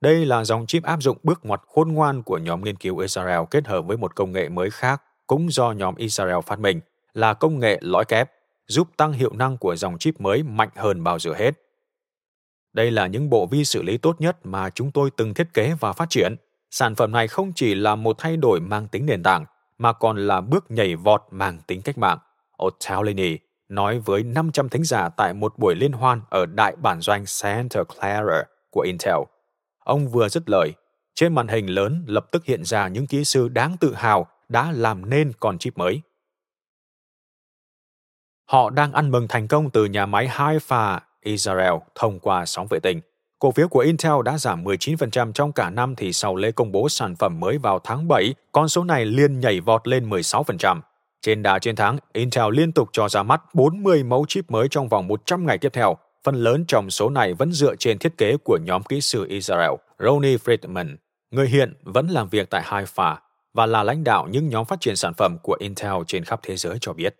Đây 0.00 0.26
là 0.26 0.44
dòng 0.44 0.66
chip 0.66 0.82
áp 0.82 1.02
dụng 1.02 1.18
bước 1.22 1.40
ngoặt 1.42 1.60
khôn 1.66 1.92
ngoan 1.92 2.22
của 2.22 2.38
nhóm 2.38 2.64
nghiên 2.64 2.76
cứu 2.76 2.98
Israel 2.98 3.40
kết 3.50 3.66
hợp 3.66 3.82
với 3.82 3.96
một 3.96 4.16
công 4.16 4.32
nghệ 4.32 4.48
mới 4.48 4.70
khác 4.70 5.02
cũng 5.26 5.52
do 5.52 5.72
nhóm 5.72 5.94
Israel 5.96 6.38
phát 6.46 6.58
minh 6.58 6.80
là 7.14 7.34
công 7.34 7.58
nghệ 7.58 7.78
lõi 7.82 8.04
kép, 8.04 8.30
giúp 8.66 8.88
tăng 8.96 9.12
hiệu 9.12 9.32
năng 9.32 9.58
của 9.58 9.76
dòng 9.76 9.98
chip 9.98 10.20
mới 10.20 10.42
mạnh 10.42 10.70
hơn 10.76 11.04
bao 11.04 11.18
giờ 11.18 11.32
hết. 11.34 11.50
Đây 12.76 12.90
là 12.90 13.06
những 13.06 13.30
bộ 13.30 13.46
vi 13.46 13.64
xử 13.64 13.82
lý 13.82 13.98
tốt 13.98 14.20
nhất 14.20 14.46
mà 14.46 14.70
chúng 14.70 14.90
tôi 14.90 15.10
từng 15.16 15.34
thiết 15.34 15.54
kế 15.54 15.74
và 15.80 15.92
phát 15.92 16.10
triển. 16.10 16.36
Sản 16.70 16.94
phẩm 16.94 17.12
này 17.12 17.28
không 17.28 17.52
chỉ 17.54 17.74
là 17.74 17.94
một 17.94 18.18
thay 18.18 18.36
đổi 18.36 18.60
mang 18.60 18.88
tính 18.88 19.06
nền 19.06 19.22
tảng, 19.22 19.44
mà 19.78 19.92
còn 19.92 20.26
là 20.26 20.40
bước 20.40 20.70
nhảy 20.70 20.96
vọt 20.96 21.22
mang 21.30 21.58
tính 21.66 21.82
cách 21.82 21.98
mạng. 21.98 22.18
O'Tallini 22.58 23.36
nói 23.68 23.98
với 23.98 24.22
500 24.22 24.68
thính 24.68 24.84
giả 24.84 25.08
tại 25.08 25.34
một 25.34 25.58
buổi 25.58 25.74
liên 25.74 25.92
hoan 25.92 26.20
ở 26.30 26.46
đại 26.46 26.76
bản 26.76 27.00
doanh 27.00 27.26
Santa 27.26 27.80
Clara 27.84 28.42
của 28.70 28.80
Intel. 28.80 29.16
Ông 29.78 30.08
vừa 30.08 30.28
dứt 30.28 30.50
lời, 30.50 30.72
trên 31.14 31.34
màn 31.34 31.48
hình 31.48 31.66
lớn 31.66 32.04
lập 32.06 32.26
tức 32.32 32.44
hiện 32.44 32.64
ra 32.64 32.88
những 32.88 33.06
kỹ 33.06 33.24
sư 33.24 33.48
đáng 33.48 33.76
tự 33.80 33.94
hào 33.94 34.26
đã 34.48 34.72
làm 34.72 35.10
nên 35.10 35.32
con 35.40 35.58
chip 35.58 35.78
mới. 35.78 36.00
Họ 38.44 38.70
đang 38.70 38.92
ăn 38.92 39.10
mừng 39.10 39.28
thành 39.28 39.48
công 39.48 39.70
từ 39.70 39.84
nhà 39.84 40.06
máy 40.06 40.28
Haifa, 40.28 41.00
Israel 41.26 41.72
thông 41.94 42.20
qua 42.20 42.46
sóng 42.46 42.66
vệ 42.70 42.78
tinh. 42.80 43.00
Cổ 43.38 43.50
phiếu 43.50 43.68
của 43.68 43.80
Intel 43.80 44.12
đã 44.24 44.38
giảm 44.38 44.64
19% 44.64 45.32
trong 45.32 45.52
cả 45.52 45.70
năm 45.70 45.94
thì 45.96 46.12
sau 46.12 46.36
lễ 46.36 46.50
công 46.52 46.72
bố 46.72 46.88
sản 46.88 47.16
phẩm 47.16 47.40
mới 47.40 47.58
vào 47.58 47.78
tháng 47.84 48.08
7, 48.08 48.34
con 48.52 48.68
số 48.68 48.84
này 48.84 49.04
liên 49.04 49.40
nhảy 49.40 49.60
vọt 49.60 49.88
lên 49.88 50.10
16%. 50.10 50.80
Trên 51.22 51.42
đà 51.42 51.58
chiến 51.58 51.76
thắng, 51.76 51.98
Intel 52.12 52.44
liên 52.50 52.72
tục 52.72 52.88
cho 52.92 53.08
ra 53.08 53.22
mắt 53.22 53.54
40 53.54 54.02
mẫu 54.04 54.24
chip 54.28 54.50
mới 54.50 54.68
trong 54.70 54.88
vòng 54.88 55.08
100 55.08 55.46
ngày 55.46 55.58
tiếp 55.58 55.72
theo. 55.72 55.96
Phần 56.24 56.34
lớn 56.34 56.64
trong 56.68 56.90
số 56.90 57.10
này 57.10 57.34
vẫn 57.34 57.52
dựa 57.52 57.76
trên 57.76 57.98
thiết 57.98 58.18
kế 58.18 58.36
của 58.36 58.58
nhóm 58.62 58.82
kỹ 58.82 59.00
sư 59.00 59.26
Israel, 59.28 59.72
Ronnie 59.98 60.36
Friedman. 60.36 60.96
Người 61.30 61.48
hiện 61.48 61.74
vẫn 61.82 62.08
làm 62.08 62.28
việc 62.28 62.50
tại 62.50 62.62
Haifa 62.64 63.16
và 63.54 63.66
là 63.66 63.82
lãnh 63.82 64.04
đạo 64.04 64.28
những 64.30 64.48
nhóm 64.48 64.64
phát 64.64 64.80
triển 64.80 64.96
sản 64.96 65.14
phẩm 65.14 65.38
của 65.42 65.56
Intel 65.60 65.92
trên 66.06 66.24
khắp 66.24 66.40
thế 66.42 66.56
giới 66.56 66.78
cho 66.80 66.92
biết. 66.92 67.16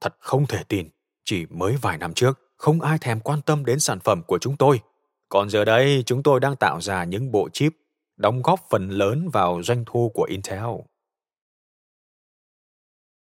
Thật 0.00 0.14
không 0.18 0.46
thể 0.46 0.62
tin, 0.68 0.88
chỉ 1.24 1.46
mới 1.50 1.76
vài 1.82 1.98
năm 1.98 2.14
trước, 2.14 2.49
không 2.60 2.80
ai 2.80 2.98
thèm 2.98 3.20
quan 3.20 3.42
tâm 3.42 3.64
đến 3.64 3.80
sản 3.80 4.00
phẩm 4.00 4.22
của 4.26 4.38
chúng 4.38 4.56
tôi. 4.56 4.80
Còn 5.28 5.50
giờ 5.50 5.64
đây, 5.64 6.02
chúng 6.06 6.22
tôi 6.22 6.40
đang 6.40 6.56
tạo 6.56 6.80
ra 6.80 7.04
những 7.04 7.32
bộ 7.32 7.48
chip 7.52 7.72
đóng 8.16 8.42
góp 8.42 8.60
phần 8.70 8.88
lớn 8.88 9.28
vào 9.32 9.62
doanh 9.62 9.84
thu 9.86 10.10
của 10.14 10.24
Intel. 10.24 10.64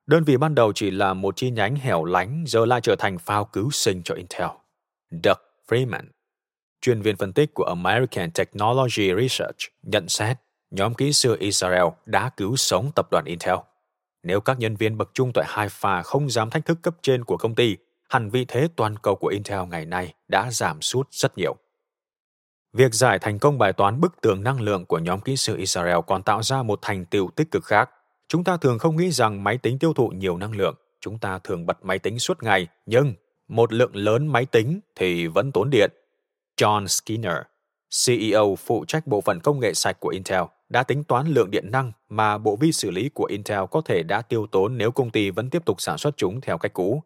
Đơn 0.06 0.24
vị 0.24 0.38
ban 0.38 0.56
đầu 0.56 0.74
chỉ 0.74 0.92
là 0.92 1.14
một 1.14 1.36
chi 1.36 1.52
nhánh 1.52 1.76
hẻo 1.76 2.06
lánh 2.06 2.44
giờ 2.48 2.66
lại 2.66 2.82
trở 2.82 2.96
thành 2.96 3.18
phao 3.18 3.46
cứu 3.46 3.72
sinh 3.72 4.02
cho 4.04 4.16
Intel. 4.16 4.48
Doug 5.12 5.38
Freeman, 5.68 6.04
chuyên 6.82 7.02
viên 7.02 7.16
phân 7.16 7.34
tích 7.34 7.54
của 7.54 7.64
American 7.64 8.32
Technology 8.32 9.14
Research, 9.22 9.58
nhận 9.84 10.10
xét 10.10 10.38
nhóm 10.72 10.94
kỹ 10.94 11.14
sư 11.14 11.38
Israel 11.40 11.86
đã 12.06 12.30
cứu 12.38 12.56
sống 12.56 12.92
tập 12.96 13.08
đoàn 13.12 13.26
Intel. 13.26 13.56
Nếu 14.24 14.42
các 14.42 14.60
nhân 14.60 14.76
viên 14.76 14.98
bậc 14.98 15.10
trung 15.14 15.32
tại 15.34 15.46
Haifa 15.48 16.04
không 16.04 16.30
dám 16.30 16.50
thách 16.50 16.66
thức 16.66 16.78
cấp 16.82 16.96
trên 17.02 17.24
của 17.24 17.38
công 17.38 17.56
ty, 17.56 17.78
hẳn 18.10 18.30
vị 18.30 18.46
thế 18.48 18.68
toàn 18.76 18.98
cầu 18.98 19.16
của 19.16 19.28
Intel 19.28 19.60
ngày 19.70 19.86
nay 19.86 20.14
đã 20.28 20.52
giảm 20.52 20.82
sút 20.82 21.08
rất 21.12 21.38
nhiều. 21.38 21.56
Việc 22.74 22.94
giải 22.94 23.20
thành 23.20 23.40
công 23.40 23.58
bài 23.58 23.74
toán 23.74 24.02
bức 24.02 24.22
tường 24.22 24.44
năng 24.44 24.62
lượng 24.62 24.86
của 24.86 25.00
nhóm 25.00 25.22
kỹ 25.22 25.36
sư 25.36 25.58
Israel 25.58 25.98
còn 26.08 26.24
tạo 26.24 26.44
ra 26.44 26.64
một 26.64 26.80
thành 26.82 27.06
tựu 27.06 27.30
tích 27.36 27.52
cực 27.52 27.66
khác. 27.66 27.90
Chúng 28.28 28.44
ta 28.44 28.58
thường 28.58 28.80
không 28.80 28.96
nghĩ 28.96 29.12
rằng 29.12 29.44
máy 29.44 29.58
tính 29.58 29.80
tiêu 29.80 29.94
thụ 29.94 30.10
nhiều 30.10 30.38
năng 30.38 30.56
lượng. 30.56 30.76
Chúng 31.02 31.20
ta 31.20 31.40
thường 31.40 31.66
bật 31.66 31.86
máy 31.86 32.00
tính 32.00 32.20
suốt 32.20 32.44
ngày, 32.44 32.68
nhưng 32.86 33.14
một 33.48 33.74
lượng 33.74 33.96
lớn 33.96 34.28
máy 34.28 34.46
tính 34.46 34.80
thì 34.96 35.28
vẫn 35.28 35.52
tốn 35.52 35.70
điện. 35.70 35.92
John 36.58 36.88
Skinner, 36.88 37.38
CEO 38.06 38.56
phụ 38.56 38.86
trách 38.88 39.08
bộ 39.08 39.22
phận 39.22 39.40
công 39.40 39.60
nghệ 39.60 39.74
sạch 39.74 40.00
của 40.00 40.10
Intel, 40.10 40.42
đã 40.70 40.84
tính 40.84 41.04
toán 41.04 41.28
lượng 41.28 41.52
điện 41.52 41.72
năng 41.72 41.92
mà 42.10 42.38
bộ 42.38 42.56
vi 42.56 42.72
xử 42.72 42.92
lý 42.92 43.10
của 43.10 43.26
Intel 43.26 43.60
có 43.72 43.82
thể 43.86 44.04
đã 44.04 44.22
tiêu 44.22 44.48
tốn 44.52 44.78
nếu 44.78 44.92
công 44.92 45.10
ty 45.10 45.30
vẫn 45.30 45.50
tiếp 45.50 45.66
tục 45.66 45.82
sản 45.82 45.98
xuất 45.98 46.18
chúng 46.18 46.42
theo 46.42 46.58
cách 46.58 46.74
cũ. 46.74 47.04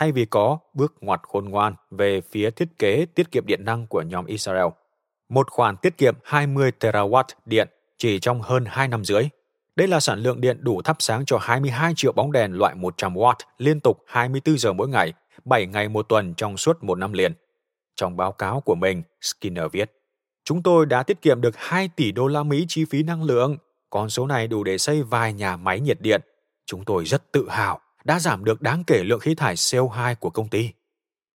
Thay 0.00 0.12
vì 0.12 0.24
có 0.24 0.58
bước 0.74 0.94
ngoặt 1.00 1.20
khôn 1.22 1.44
ngoan 1.44 1.74
về 1.90 2.20
phía 2.20 2.50
thiết 2.50 2.68
kế 2.78 3.06
tiết 3.14 3.30
kiệm 3.32 3.46
điện 3.46 3.64
năng 3.64 3.86
của 3.86 4.02
nhóm 4.02 4.26
Israel, 4.26 4.66
một 5.28 5.50
khoản 5.50 5.76
tiết 5.76 5.98
kiệm 5.98 6.14
20 6.24 6.72
terawatt 6.80 7.24
điện 7.44 7.68
chỉ 7.98 8.18
trong 8.18 8.42
hơn 8.42 8.64
2 8.68 8.88
năm 8.88 9.04
rưỡi. 9.04 9.28
Đây 9.76 9.88
là 9.88 10.00
sản 10.00 10.18
lượng 10.18 10.40
điện 10.40 10.58
đủ 10.60 10.82
thắp 10.82 10.96
sáng 10.98 11.24
cho 11.24 11.38
22 11.40 11.92
triệu 11.96 12.12
bóng 12.12 12.32
đèn 12.32 12.52
loại 12.52 12.74
100W 12.74 13.34
liên 13.58 13.80
tục 13.80 14.04
24 14.06 14.58
giờ 14.58 14.72
mỗi 14.72 14.88
ngày, 14.88 15.12
7 15.44 15.66
ngày 15.66 15.88
một 15.88 16.08
tuần 16.08 16.34
trong 16.34 16.56
suốt 16.56 16.84
một 16.84 16.98
năm 16.98 17.12
liền. 17.12 17.32
Trong 17.96 18.16
báo 18.16 18.32
cáo 18.32 18.60
của 18.60 18.74
mình, 18.74 19.02
Skinner 19.20 19.66
viết, 19.72 19.92
Chúng 20.44 20.62
tôi 20.62 20.86
đã 20.86 21.02
tiết 21.02 21.22
kiệm 21.22 21.40
được 21.40 21.56
2 21.56 21.90
tỷ 21.96 22.12
đô 22.12 22.26
la 22.26 22.42
Mỹ 22.42 22.64
chi 22.68 22.84
phí 22.84 23.02
năng 23.02 23.22
lượng. 23.22 23.56
Con 23.90 24.10
số 24.10 24.26
này 24.26 24.48
đủ 24.48 24.64
để 24.64 24.78
xây 24.78 25.02
vài 25.02 25.32
nhà 25.32 25.56
máy 25.56 25.80
nhiệt 25.80 26.00
điện. 26.00 26.20
Chúng 26.66 26.84
tôi 26.84 27.04
rất 27.04 27.32
tự 27.32 27.48
hào 27.48 27.80
đã 28.04 28.18
giảm 28.18 28.44
được 28.44 28.62
đáng 28.62 28.84
kể 28.86 29.04
lượng 29.04 29.20
khí 29.20 29.34
thải 29.34 29.54
CO2 29.54 30.14
của 30.14 30.30
công 30.30 30.48
ty. 30.48 30.70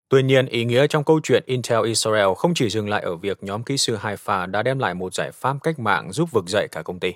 Tuy 0.10 0.24
nhiên, 0.24 0.46
ý 0.46 0.66
nghĩa 0.66 0.88
trong 0.88 1.04
câu 1.04 1.20
chuyện 1.24 1.44
Intel 1.46 1.86
Israel 1.86 2.28
không 2.38 2.54
chỉ 2.54 2.70
dừng 2.70 2.90
lại 2.90 3.02
ở 3.02 3.16
việc 3.16 3.44
nhóm 3.44 3.64
kỹ 3.64 3.78
sư 3.78 3.98
Haifa 3.98 4.52
đã 4.52 4.64
đem 4.64 4.80
lại 4.80 4.94
một 4.94 5.14
giải 5.14 5.32
pháp 5.32 5.58
cách 5.64 5.80
mạng 5.80 6.12
giúp 6.12 6.32
vực 6.32 6.46
dậy 6.48 6.68
cả 6.72 6.82
công 6.82 7.00
ty. 7.00 7.14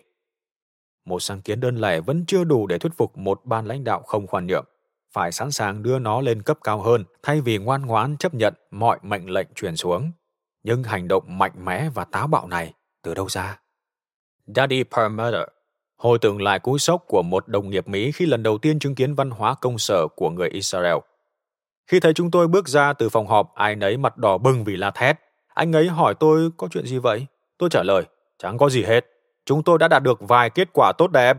Một 1.06 1.20
sáng 1.20 1.42
kiến 1.42 1.60
đơn 1.60 1.76
lẻ 1.76 2.00
vẫn 2.00 2.26
chưa 2.26 2.44
đủ 2.44 2.68
để 2.68 2.78
thuyết 2.78 2.94
phục 2.98 3.18
một 3.18 3.42
ban 3.46 3.66
lãnh 3.66 3.84
đạo 3.84 4.02
không 4.02 4.28
khoan 4.28 4.48
nhượng, 4.48 4.66
phải 5.14 5.32
sẵn 5.32 5.52
sàng 5.52 5.84
đưa 5.84 6.00
nó 6.00 6.22
lên 6.22 6.42
cấp 6.42 6.58
cao 6.64 6.82
hơn 6.82 7.04
thay 7.24 7.42
vì 7.42 7.58
ngoan 7.58 7.86
ngoãn 7.86 8.18
chấp 8.18 8.34
nhận 8.34 8.54
mọi 8.72 9.00
mệnh 9.02 9.30
lệnh 9.30 9.48
truyền 9.56 9.76
xuống. 9.76 10.12
Nhưng 10.64 10.84
hành 10.84 11.08
động 11.08 11.38
mạnh 11.38 11.66
mẽ 11.66 11.90
và 11.90 12.06
táo 12.06 12.28
bạo 12.28 12.48
này 12.48 12.74
từ 13.04 13.14
đâu 13.14 13.30
ra? 13.30 13.60
Daddy 14.56 14.84
Perlmutter 14.84 15.44
hồi 16.00 16.20
tưởng 16.20 16.42
lại 16.42 16.60
cú 16.60 16.78
sốc 16.78 17.04
của 17.08 17.22
một 17.22 17.48
đồng 17.48 17.70
nghiệp 17.70 17.88
Mỹ 17.88 18.12
khi 18.12 18.26
lần 18.26 18.44
đầu 18.44 18.58
tiên 18.58 18.80
chứng 18.80 18.96
kiến 18.96 19.16
văn 19.16 19.30
hóa 19.30 19.56
công 19.62 19.78
sở 19.78 20.08
của 20.16 20.30
người 20.30 20.50
Israel. 20.50 20.98
Khi 21.88 22.00
thấy 22.00 22.14
chúng 22.14 22.32
tôi 22.32 22.48
bước 22.48 22.68
ra 22.68 22.94
từ 22.94 23.10
phòng 23.10 23.28
họp, 23.28 23.56
ai 23.56 23.76
nấy 23.76 23.98
mặt 23.98 24.18
đỏ 24.18 24.38
bừng 24.38 24.64
vì 24.64 24.76
la 24.76 24.92
thét. 24.92 25.18
Anh 25.54 25.76
ấy 25.76 25.88
hỏi 25.88 26.14
tôi 26.20 26.50
có 26.58 26.68
chuyện 26.72 26.86
gì 26.86 26.98
vậy? 26.98 27.26
Tôi 27.58 27.70
trả 27.70 27.84
lời, 27.84 28.04
chẳng 28.38 28.58
có 28.58 28.70
gì 28.70 28.84
hết. 28.84 29.06
Chúng 29.46 29.64
tôi 29.64 29.78
đã 29.78 29.88
đạt 29.88 30.04
được 30.04 30.20
vài 30.20 30.50
kết 30.50 30.68
quả 30.74 30.92
tốt 30.98 31.12
đẹp. 31.12 31.38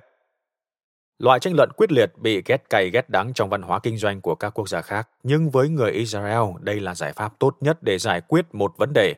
Loại 1.18 1.40
tranh 1.40 1.54
luận 1.56 1.70
quyết 1.76 1.92
liệt 1.92 2.12
bị 2.16 2.42
ghét 2.46 2.70
cay 2.70 2.90
ghét 2.90 3.10
đắng 3.10 3.32
trong 3.34 3.48
văn 3.48 3.62
hóa 3.62 3.78
kinh 3.78 3.96
doanh 3.96 4.20
của 4.20 4.34
các 4.34 4.50
quốc 4.50 4.68
gia 4.68 4.82
khác, 4.82 5.08
nhưng 5.22 5.50
với 5.50 5.68
người 5.68 5.90
Israel, 5.90 6.42
đây 6.60 6.80
là 6.80 6.94
giải 6.94 7.12
pháp 7.12 7.38
tốt 7.38 7.56
nhất 7.60 7.82
để 7.82 7.98
giải 7.98 8.20
quyết 8.20 8.54
một 8.54 8.72
vấn 8.76 8.92
đề. 8.92 9.14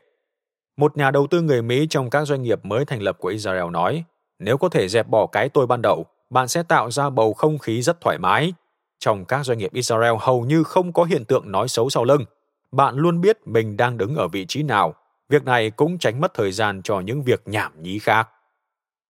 Một 0.77 0.97
nhà 0.97 1.11
đầu 1.11 1.27
tư 1.27 1.41
người 1.41 1.61
Mỹ 1.61 1.87
trong 1.89 2.09
các 2.09 2.25
doanh 2.25 2.41
nghiệp 2.41 2.65
mới 2.65 2.85
thành 2.85 3.01
lập 3.01 3.17
của 3.19 3.29
Israel 3.29 3.69
nói, 3.71 4.03
nếu 4.39 4.57
có 4.57 4.69
thể 4.69 4.87
dẹp 4.87 5.07
bỏ 5.07 5.27
cái 5.27 5.49
tôi 5.49 5.67
ban 5.67 5.81
đầu, 5.81 6.05
bạn 6.29 6.47
sẽ 6.47 6.63
tạo 6.63 6.91
ra 6.91 7.09
bầu 7.09 7.33
không 7.33 7.57
khí 7.57 7.81
rất 7.81 8.01
thoải 8.01 8.17
mái. 8.17 8.53
trong 8.99 9.25
các 9.25 9.45
doanh 9.45 9.57
nghiệp 9.57 9.73
Israel 9.73 10.13
hầu 10.19 10.41
như 10.41 10.63
không 10.63 10.93
có 10.93 11.03
hiện 11.03 11.25
tượng 11.25 11.51
nói 11.51 11.67
xấu 11.67 11.89
sau 11.89 12.03
lưng. 12.03 12.25
Bạn 12.71 12.95
luôn 12.95 13.21
biết 13.21 13.37
mình 13.45 13.77
đang 13.77 13.97
đứng 13.97 14.15
ở 14.15 14.27
vị 14.27 14.45
trí 14.45 14.63
nào. 14.63 14.93
Việc 15.29 15.43
này 15.43 15.69
cũng 15.69 15.97
tránh 15.97 16.21
mất 16.21 16.33
thời 16.33 16.51
gian 16.51 16.81
cho 16.83 16.99
những 16.99 17.23
việc 17.23 17.41
nhảm 17.45 17.83
nhí 17.83 17.99
khác. 17.99 18.29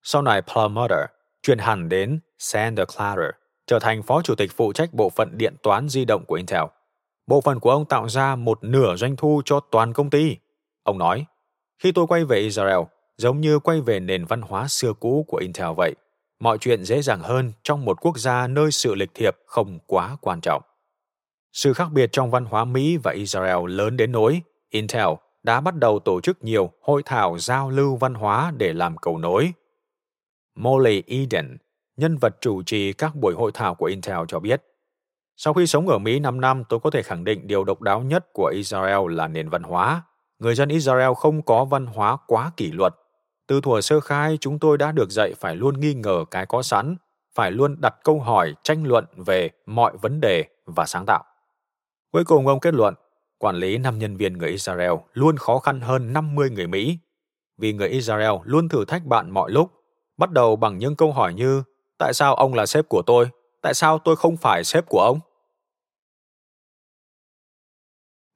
Sau 0.04 0.22
này 0.22 0.42
Perlmutter 0.42 1.00
chuyển 1.44 1.58
hẳn 1.58 1.90
đến 1.90 2.20
Santa 2.40 2.86
Clara, 2.86 3.32
trở 3.68 3.80
thành 3.80 4.04
phó 4.04 4.22
chủ 4.22 4.36
tịch 4.36 4.52
phụ 4.56 4.74
trách 4.74 4.94
bộ 4.94 5.10
phận 5.10 5.38
điện 5.38 5.56
toán 5.64 5.90
di 5.90 6.06
động 6.06 6.26
của 6.26 6.36
Intel. 6.36 6.64
Bộ 7.28 7.42
phận 7.42 7.60
của 7.60 7.72
ông 7.72 7.86
tạo 7.86 8.10
ra 8.10 8.36
một 8.36 8.64
nửa 8.64 8.96
doanh 8.96 9.16
thu 9.16 9.42
cho 9.46 9.60
toàn 9.60 9.94
công 9.94 10.10
ty. 10.10 10.38
Ông 10.84 10.98
nói, 10.98 11.26
khi 11.80 11.92
tôi 11.92 12.08
quay 12.08 12.26
về 12.26 12.38
Israel, 12.38 12.80
giống 13.18 13.42
như 13.42 13.60
quay 13.60 13.82
về 13.82 14.00
nền 14.00 14.26
văn 14.26 14.42
hóa 14.42 14.68
xưa 14.68 14.94
cũ 14.94 15.26
của 15.28 15.38
Intel 15.38 15.68
vậy. 15.78 15.96
Mọi 16.40 16.58
chuyện 16.58 16.84
dễ 16.84 17.02
dàng 17.02 17.20
hơn 17.20 17.52
trong 17.64 17.86
một 17.86 18.02
quốc 18.02 18.18
gia 18.18 18.48
nơi 18.48 18.72
sự 18.72 18.96
lịch 18.96 19.14
thiệp 19.14 19.38
không 19.46 19.80
quá 19.88 20.18
quan 20.22 20.42
trọng. 20.42 20.62
Sự 21.52 21.74
khác 21.74 21.92
biệt 21.92 22.10
trong 22.12 22.32
văn 22.32 22.46
hóa 22.46 22.66
Mỹ 22.66 22.98
và 22.98 23.12
Israel 23.12 23.70
lớn 23.70 23.98
đến 23.98 24.12
nỗi 24.12 24.42
Intel 24.70 25.08
đã 25.44 25.62
bắt 25.62 25.76
đầu 25.76 26.00
tổ 26.00 26.22
chức 26.22 26.44
nhiều 26.44 26.72
hội 26.82 27.02
thảo 27.06 27.38
giao 27.40 27.70
lưu 27.70 27.96
văn 27.96 28.14
hóa 28.14 28.54
để 28.58 28.74
làm 28.74 28.98
cầu 28.98 29.18
nối. 29.18 29.54
Molly 30.56 31.04
Eden, 31.08 31.58
nhân 31.98 32.18
vật 32.18 32.38
chủ 32.42 32.64
trì 32.64 32.94
các 32.94 33.16
buổi 33.16 33.34
hội 33.34 33.52
thảo 33.54 33.76
của 33.76 33.86
Intel 33.86 34.18
cho 34.28 34.40
biết, 34.40 34.62
sau 35.38 35.54
khi 35.54 35.68
sống 35.68 35.88
ở 35.88 35.98
Mỹ 35.98 36.20
5 36.20 36.42
năm, 36.42 36.64
tôi 36.70 36.80
có 36.80 36.90
thể 36.90 37.02
khẳng 37.04 37.24
định 37.24 37.48
điều 37.48 37.64
độc 37.64 37.82
đáo 37.82 38.02
nhất 38.02 38.34
của 38.34 38.52
Israel 38.54 39.14
là 39.14 39.28
nền 39.28 39.50
văn 39.50 39.64
hóa. 39.64 40.04
Người 40.40 40.56
dân 40.56 40.70
Israel 40.70 41.12
không 41.18 41.42
có 41.42 41.66
văn 41.66 41.86
hóa 41.86 42.18
quá 42.28 42.52
kỷ 42.58 42.72
luật. 42.72 42.96
Từ 43.48 43.62
thuở 43.62 43.82
sơ 43.82 44.00
khai, 44.00 44.38
chúng 44.42 44.60
tôi 44.60 44.78
đã 44.78 44.92
được 44.92 45.12
dạy 45.12 45.34
phải 45.40 45.56
luôn 45.56 45.80
nghi 45.80 45.94
ngờ 45.94 46.26
cái 46.32 46.46
có 46.46 46.62
sẵn, 46.62 46.96
phải 47.36 47.52
luôn 47.52 47.82
đặt 47.82 47.96
câu 48.04 48.20
hỏi, 48.20 48.54
tranh 48.64 48.84
luận 48.88 49.06
về 49.16 49.50
mọi 49.66 49.98
vấn 49.98 50.22
đề 50.22 50.46
và 50.66 50.86
sáng 50.86 51.06
tạo. 51.06 51.24
Cuối 52.12 52.24
cùng 52.26 52.48
ông 52.48 52.60
kết 52.60 52.74
luận, 52.74 52.94
quản 53.38 53.56
lý 53.56 53.78
năm 53.78 54.00
nhân 54.00 54.18
viên 54.18 54.38
người 54.38 54.50
Israel 54.50 54.92
luôn 55.14 55.38
khó 55.38 55.60
khăn 55.60 55.82
hơn 55.82 56.14
50 56.14 56.50
người 56.50 56.68
Mỹ, 56.68 56.98
vì 57.58 57.74
người 57.74 57.90
Israel 57.90 58.34
luôn 58.44 58.70
thử 58.70 58.86
thách 58.86 59.06
bạn 59.06 59.32
mọi 59.32 59.52
lúc, 59.52 59.72
bắt 60.18 60.32
đầu 60.32 60.56
bằng 60.56 60.78
những 60.78 60.96
câu 60.96 61.12
hỏi 61.12 61.34
như 61.34 61.64
Tại 61.98 62.14
sao 62.14 62.36
ông 62.36 62.54
là 62.54 62.66
sếp 62.66 62.90
của 62.90 63.02
tôi? 63.02 63.30
Tại 63.62 63.74
sao 63.74 64.00
tôi 64.00 64.16
không 64.16 64.38
phải 64.38 64.64
sếp 64.64 64.86
của 64.90 65.00
ông? 65.00 65.20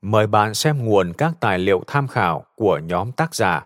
Mời 0.01 0.27
bạn 0.27 0.53
xem 0.53 0.85
nguồn 0.85 1.13
các 1.13 1.33
tài 1.39 1.59
liệu 1.59 1.83
tham 1.87 2.07
khảo 2.07 2.45
của 2.55 2.79
nhóm 2.83 3.11
tác 3.11 3.35
giả 3.35 3.65